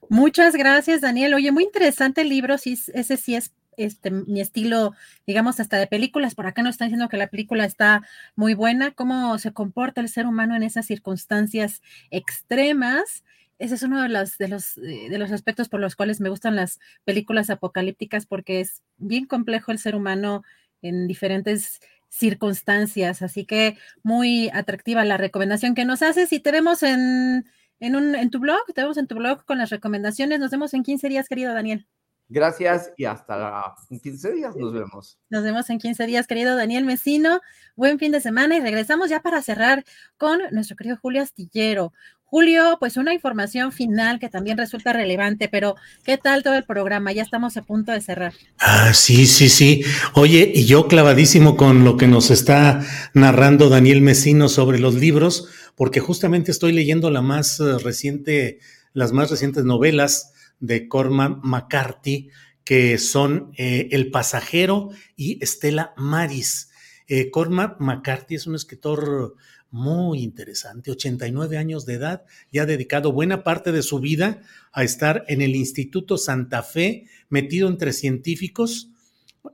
Muchas 0.08 0.55
gracias, 0.55 1.00
Daniel. 1.00 1.34
Oye, 1.34 1.50
muy 1.52 1.64
interesante 1.64 2.20
el 2.20 2.28
libro, 2.28 2.58
sí, 2.58 2.78
ese 2.94 3.16
sí 3.16 3.34
es 3.34 3.52
este, 3.76 4.10
mi 4.10 4.40
estilo, 4.40 4.94
digamos, 5.26 5.60
hasta 5.60 5.78
de 5.78 5.86
películas. 5.86 6.34
Por 6.34 6.46
acá 6.46 6.62
nos 6.62 6.74
están 6.74 6.88
diciendo 6.88 7.08
que 7.08 7.16
la 7.16 7.28
película 7.28 7.64
está 7.64 8.02
muy 8.34 8.55
buena, 8.55 8.92
cómo 8.92 9.38
se 9.38 9.52
comporta 9.52 10.00
el 10.00 10.08
ser 10.08 10.26
humano 10.26 10.56
en 10.56 10.62
esas 10.62 10.86
circunstancias 10.86 11.82
extremas. 12.10 13.24
Ese 13.58 13.74
es 13.74 13.82
uno 13.82 14.02
de 14.02 14.08
los, 14.08 14.38
de 14.38 14.48
los, 14.48 14.78
eh, 14.78 15.08
de 15.10 15.18
los 15.18 15.32
aspectos 15.32 15.68
por 15.68 15.80
los 15.80 15.96
cuales 15.96 16.20
me 16.20 16.28
gustan 16.28 16.56
las 16.56 16.78
películas 17.05 17.50
apocalípticas, 17.50 18.26
porque 18.26 18.60
es 18.60 18.82
bien 18.96 19.26
complejo 19.26 19.72
el 19.72 19.78
ser 19.78 19.96
humano 19.96 20.42
en 20.82 21.06
diferentes 21.06 21.80
circunstancias. 22.16 23.22
Así 23.22 23.44
que 23.44 23.78
muy 24.02 24.50
atractiva 24.52 25.04
la 25.04 25.16
recomendación 25.16 25.74
que 25.74 25.84
nos 25.84 26.02
haces 26.02 26.32
y 26.32 26.40
te 26.40 26.52
vemos 26.52 26.82
en, 26.82 27.46
en, 27.80 27.96
un, 27.96 28.14
en 28.14 28.30
tu 28.30 28.38
blog, 28.40 28.64
te 28.74 28.82
vemos 28.82 28.96
en 28.96 29.06
tu 29.06 29.16
blog 29.16 29.44
con 29.44 29.58
las 29.58 29.70
recomendaciones. 29.70 30.40
Nos 30.40 30.50
vemos 30.50 30.74
en 30.74 30.82
15 30.82 31.08
días, 31.08 31.28
querido 31.28 31.52
Daniel. 31.54 31.86
Gracias 32.28 32.90
y 32.96 33.05
hasta 33.05 33.74
en 33.88 34.00
15 34.00 34.32
días 34.32 34.56
nos 34.56 34.72
vemos. 34.72 35.18
Nos 35.30 35.44
vemos 35.44 35.70
en 35.70 35.78
15 35.78 36.06
días, 36.06 36.26
querido 36.26 36.56
Daniel 36.56 36.84
Mesino. 36.84 37.40
Buen 37.76 38.00
fin 38.00 38.10
de 38.10 38.20
semana 38.20 38.56
y 38.56 38.60
regresamos 38.60 39.10
ya 39.10 39.20
para 39.20 39.40
cerrar 39.42 39.84
con 40.18 40.40
nuestro 40.50 40.76
querido 40.76 40.96
Julio 41.00 41.22
Astillero. 41.22 41.92
Julio, 42.24 42.78
pues 42.80 42.96
una 42.96 43.14
información 43.14 43.70
final 43.70 44.18
que 44.18 44.28
también 44.28 44.58
resulta 44.58 44.92
relevante, 44.92 45.48
pero 45.48 45.76
¿qué 46.02 46.18
tal 46.18 46.42
todo 46.42 46.55
el 46.55 46.64
programa? 46.64 47.12
Ya 47.12 47.22
estamos 47.22 47.56
a 47.56 47.62
punto 47.62 47.92
de 47.92 48.00
cerrar. 48.00 48.32
Ah, 48.58 48.92
sí, 48.92 49.26
sí, 49.26 49.48
sí. 49.48 49.84
Oye, 50.14 50.50
y 50.52 50.66
yo 50.66 50.88
clavadísimo 50.88 51.56
con 51.56 51.84
lo 51.84 51.96
que 51.96 52.08
nos 52.08 52.32
está 52.32 52.82
narrando 53.14 53.68
Daniel 53.68 54.00
Mesino 54.00 54.48
sobre 54.48 54.80
los 54.80 54.96
libros, 54.96 55.48
porque 55.76 56.00
justamente 56.00 56.50
estoy 56.50 56.72
leyendo 56.72 57.12
la 57.12 57.22
más 57.22 57.60
eh, 57.60 57.78
reciente, 57.78 58.58
las 58.92 59.12
más 59.12 59.30
recientes 59.30 59.64
novelas 59.64 60.32
de 60.60 60.89
Cormac 60.89 61.41
McCarthy, 61.43 62.31
que 62.65 62.99
son 62.99 63.52
eh, 63.57 63.89
El 63.93 64.10
pasajero 64.10 64.91
y 65.17 65.43
Estela 65.43 65.94
Maris. 65.97 66.70
Eh, 67.07 67.31
Cormac 67.31 67.81
McCarthy 67.81 68.35
es 68.35 68.47
un 68.47 68.57
escritor 68.57 69.36
muy 69.70 70.23
interesante, 70.23 70.91
89 70.91 71.59
años 71.59 71.86
de 71.86 71.94
edad, 71.94 72.25
ya 72.52 72.62
ha 72.62 72.67
dedicado 72.67 73.12
buena 73.12 73.44
parte 73.44 73.73
de 73.73 73.83
su 73.83 74.01
vida 74.01 74.43
a 74.73 74.85
estar 74.85 75.25
en 75.28 75.43
el 75.43 75.55
Instituto 75.55 76.18
Santa 76.18 76.62
Fe, 76.62 77.07
metido 77.28 77.68
entre 77.68 77.93
científicos, 77.93 78.91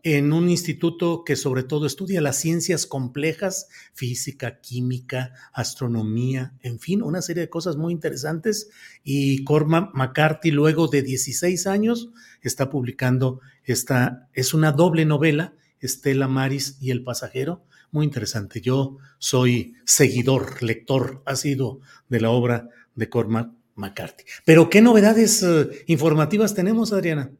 en 0.03 0.33
un 0.33 0.49
instituto 0.49 1.25
que 1.25 1.37
sobre 1.37 1.63
todo 1.63 1.87
estudia 1.87 2.21
las 2.21 2.37
ciencias 2.37 2.87
complejas, 2.87 3.69
física, 3.93 4.61
química, 4.61 5.33
astronomía, 5.53 6.55
en 6.61 6.79
fin, 6.79 7.03
una 7.03 7.23
serie 7.23 7.43
de 7.43 7.51
cosas 7.51 7.77
muy 7.77 7.93
interesantes. 7.93 8.71
Y 9.03 9.45
Cormac 9.45 9.95
McCarthy, 9.95 10.51
luego 10.51 10.89
de 10.89 11.03
16 11.03 11.67
años, 11.67 12.11
está 12.43 12.71
publicando 12.71 13.41
esta, 13.65 14.29
es 14.33 14.55
una 14.55 14.73
doble 14.73 15.05
novela, 15.05 15.55
Estela 15.81 16.29
Maris 16.29 16.79
y 16.81 16.91
El 16.91 17.03
pasajero, 17.03 17.65
muy 17.91 18.05
interesante. 18.07 18.61
Yo 18.61 18.99
soy 19.19 19.75
seguidor, 19.85 20.63
lector, 20.63 21.23
ha 21.27 21.37
sido 21.37 21.81
de 22.09 22.21
la 22.21 22.31
obra 22.31 22.69
de 22.95 23.09
Cormac 23.09 23.51
McCarthy. 23.75 24.25
Pero, 24.45 24.71
¿qué 24.71 24.81
novedades 24.81 25.43
eh, 25.43 25.85
informativas 25.87 26.55
tenemos, 26.55 26.93
Adriana? 26.93 27.33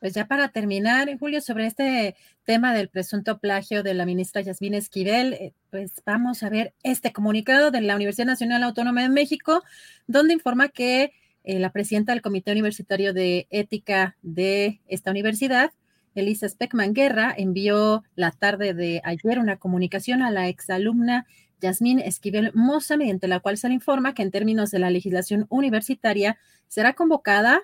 Pues 0.00 0.14
ya 0.14 0.28
para 0.28 0.48
terminar, 0.50 1.08
Julio, 1.18 1.40
sobre 1.40 1.66
este 1.66 2.14
tema 2.44 2.72
del 2.72 2.88
presunto 2.88 3.38
plagio 3.38 3.82
de 3.82 3.94
la 3.94 4.06
ministra 4.06 4.40
Yasmín 4.42 4.74
Esquivel, 4.74 5.32
eh, 5.32 5.54
pues 5.70 6.02
vamos 6.06 6.44
a 6.44 6.50
ver 6.50 6.72
este 6.84 7.12
comunicado 7.12 7.72
de 7.72 7.80
la 7.80 7.96
Universidad 7.96 8.26
Nacional 8.26 8.62
Autónoma 8.62 9.02
de 9.02 9.08
México, 9.08 9.62
donde 10.06 10.34
informa 10.34 10.68
que 10.68 11.12
eh, 11.42 11.58
la 11.58 11.72
presidenta 11.72 12.12
del 12.12 12.22
Comité 12.22 12.52
Universitario 12.52 13.12
de 13.12 13.48
Ética 13.50 14.16
de 14.22 14.80
esta 14.86 15.10
universidad, 15.10 15.72
Elisa 16.14 16.48
Speckman 16.48 16.94
Guerra, 16.94 17.34
envió 17.36 18.04
la 18.14 18.30
tarde 18.30 18.74
de 18.74 19.00
ayer 19.04 19.40
una 19.40 19.56
comunicación 19.56 20.22
a 20.22 20.30
la 20.30 20.46
exalumna 20.46 21.26
Yasmín 21.60 21.98
Esquivel 21.98 22.52
Moza, 22.54 22.96
mediante 22.96 23.26
la 23.26 23.40
cual 23.40 23.58
se 23.58 23.66
le 23.66 23.74
informa 23.74 24.14
que 24.14 24.22
en 24.22 24.30
términos 24.30 24.70
de 24.70 24.78
la 24.78 24.90
legislación 24.90 25.46
universitaria 25.48 26.38
será 26.68 26.92
convocada 26.92 27.62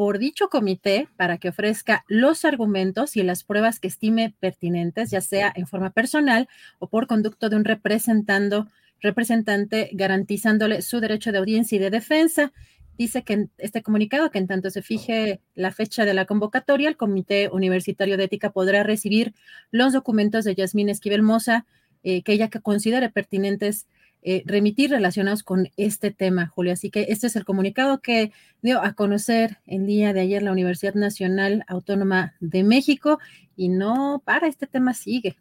por 0.00 0.18
dicho 0.18 0.48
comité 0.48 1.08
para 1.18 1.36
que 1.36 1.50
ofrezca 1.50 2.06
los 2.08 2.46
argumentos 2.46 3.18
y 3.18 3.22
las 3.22 3.44
pruebas 3.44 3.80
que 3.80 3.88
estime 3.88 4.34
pertinentes, 4.40 5.10
ya 5.10 5.20
sea 5.20 5.52
en 5.54 5.66
forma 5.66 5.90
personal 5.90 6.48
o 6.78 6.88
por 6.88 7.06
conducto 7.06 7.50
de 7.50 7.56
un 7.56 7.66
representante 7.66 9.90
garantizándole 9.92 10.80
su 10.80 11.00
derecho 11.00 11.32
de 11.32 11.38
audiencia 11.38 11.76
y 11.76 11.80
de 11.80 11.90
defensa. 11.90 12.50
Dice 12.96 13.24
que 13.24 13.34
en 13.34 13.50
este 13.58 13.82
comunicado 13.82 14.30
que 14.30 14.38
en 14.38 14.46
tanto 14.46 14.70
se 14.70 14.80
fije 14.80 15.42
la 15.54 15.70
fecha 15.70 16.06
de 16.06 16.14
la 16.14 16.24
convocatoria, 16.24 16.88
el 16.88 16.96
Comité 16.96 17.50
Universitario 17.52 18.16
de 18.16 18.24
Ética 18.24 18.52
podrá 18.52 18.82
recibir 18.82 19.34
los 19.70 19.92
documentos 19.92 20.46
de 20.46 20.54
Yasmín 20.54 20.88
Esquivel 20.88 21.20
Moza 21.20 21.66
eh, 22.04 22.22
que 22.22 22.32
ella 22.32 22.48
que 22.48 22.60
considere 22.60 23.10
pertinentes 23.10 23.86
eh, 24.22 24.42
remitir 24.44 24.90
relacionados 24.90 25.42
con 25.42 25.70
este 25.76 26.10
tema, 26.10 26.46
Julio. 26.46 26.72
Así 26.72 26.90
que 26.90 27.06
este 27.08 27.26
es 27.26 27.36
el 27.36 27.44
comunicado 27.44 28.00
que 28.00 28.32
dio 28.62 28.82
a 28.82 28.92
conocer 28.92 29.58
el 29.66 29.86
día 29.86 30.12
de 30.12 30.20
ayer 30.20 30.42
la 30.42 30.52
Universidad 30.52 30.94
Nacional 30.94 31.64
Autónoma 31.68 32.34
de 32.40 32.62
México 32.62 33.18
y 33.56 33.68
no 33.68 34.22
para, 34.24 34.46
este 34.46 34.66
tema 34.66 34.94
sigue. 34.94 35.36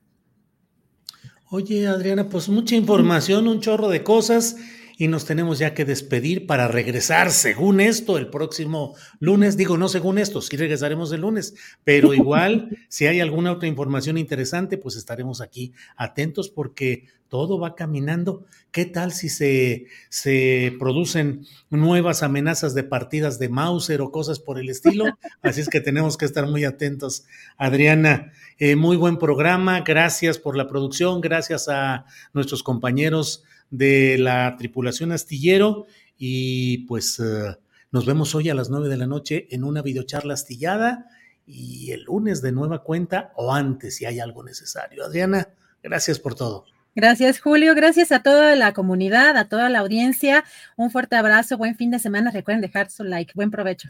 Oye, 1.49 1.88
Adriana, 1.88 2.30
pues 2.30 2.48
mucha 2.48 2.75
información, 2.75 3.48
un 3.48 3.59
chorro 3.59 3.90
de 3.90 4.03
cosas 4.03 4.56
y 5.00 5.08
nos 5.08 5.24
tenemos 5.24 5.60
ya 5.60 5.74
que 5.74 5.86
despedir 5.86 6.45
para 6.45 6.68
regresar, 6.68 7.32
según 7.32 7.80
esto, 7.80 8.18
el 8.18 8.28
próximo 8.28 8.98
lunes. 9.22 9.56
Digo, 9.56 9.78
no 9.78 9.88
según 9.88 10.18
esto, 10.18 10.42
sí 10.42 10.58
regresaremos 10.58 11.14
el 11.14 11.22
lunes, 11.22 11.56
pero 11.86 12.14
igual, 12.14 12.78
si 12.90 13.08
hay 13.08 13.22
alguna 13.22 13.53
otra 13.53 13.69
información 13.69 14.18
interesante, 14.18 14.78
pues 14.78 14.98
estaremos 14.98 15.40
aquí 15.40 15.72
atentos 15.95 16.50
porque 16.50 17.06
todo 17.30 17.58
va 17.58 17.76
caminando. 17.76 18.44
¿Qué 18.72 18.84
tal 18.84 19.14
si 19.14 19.30
se, 19.30 19.86
se 20.10 20.76
producen 20.78 21.45
nuevas 21.69 22.22
amenazas 22.22 22.74
de 22.74 22.84
partidas 22.84 23.40
de 23.40 23.48
Mauser 23.48 24.02
o 24.02 24.11
cosas 24.11 24.40
por 24.40 24.60
el 24.60 24.69
estilo? 24.69 25.06
Así 25.42 25.61
es 25.61 25.69
que 25.69 25.80
tenemos 25.80 26.18
que 26.18 26.26
estar 26.26 26.45
muy 26.45 26.66
atentos. 26.66 27.24
Adriana, 27.56 28.34
eh, 28.58 28.76
muy 28.76 28.98
buen 28.98 29.18
programa. 29.18 29.80
Gracias 29.80 30.40
por 30.40 30.58
la 30.58 30.68
producción. 30.68 31.22
Gracias 31.22 31.69
a 31.69 32.03
nuestros 32.34 32.64
compañeros 32.64 33.45
de 33.69 34.17
la 34.17 34.56
tripulación 34.57 35.11
astillero 35.11 35.85
y 36.17 36.80
pues 36.88 37.19
eh, 37.19 37.56
nos 37.91 38.06
vemos 38.06 38.35
hoy 38.35 38.49
a 38.49 38.53
las 38.53 38.69
nueve 38.69 38.89
de 38.89 38.98
la 38.98 39.07
noche 39.07 39.48
en 39.51 39.64
una 39.64 39.81
videocharla 39.81 40.33
astillada 40.33 41.07
y 41.45 41.91
el 41.91 42.03
lunes 42.03 42.41
de 42.41 42.51
nueva 42.51 42.83
cuenta 42.83 43.31
o 43.35 43.53
antes 43.53 43.95
si 43.95 44.06
hay 44.06 44.19
algo 44.19 44.43
necesario. 44.43 45.06
Adriana, 45.06 45.49
gracias 45.81 46.19
por 46.19 46.35
todo. 46.35 46.65
Gracias, 46.95 47.39
Julio. 47.39 47.75
Gracias 47.75 48.11
a 48.11 48.22
toda 48.22 48.56
la 48.56 48.73
comunidad, 48.73 49.38
a 49.38 49.48
toda 49.48 49.69
la 49.69 49.80
audiencia. 49.80 50.43
Un 50.75 50.91
fuerte 50.91 51.15
abrazo, 51.15 51.57
buen 51.57 51.75
fin 51.75 51.91
de 51.91 51.99
semana. 51.99 52.31
Recuerden 52.31 52.61
dejar 52.61 52.91
su 52.91 53.03
like. 53.03 53.33
Buen 53.35 53.51
provecho. 53.51 53.89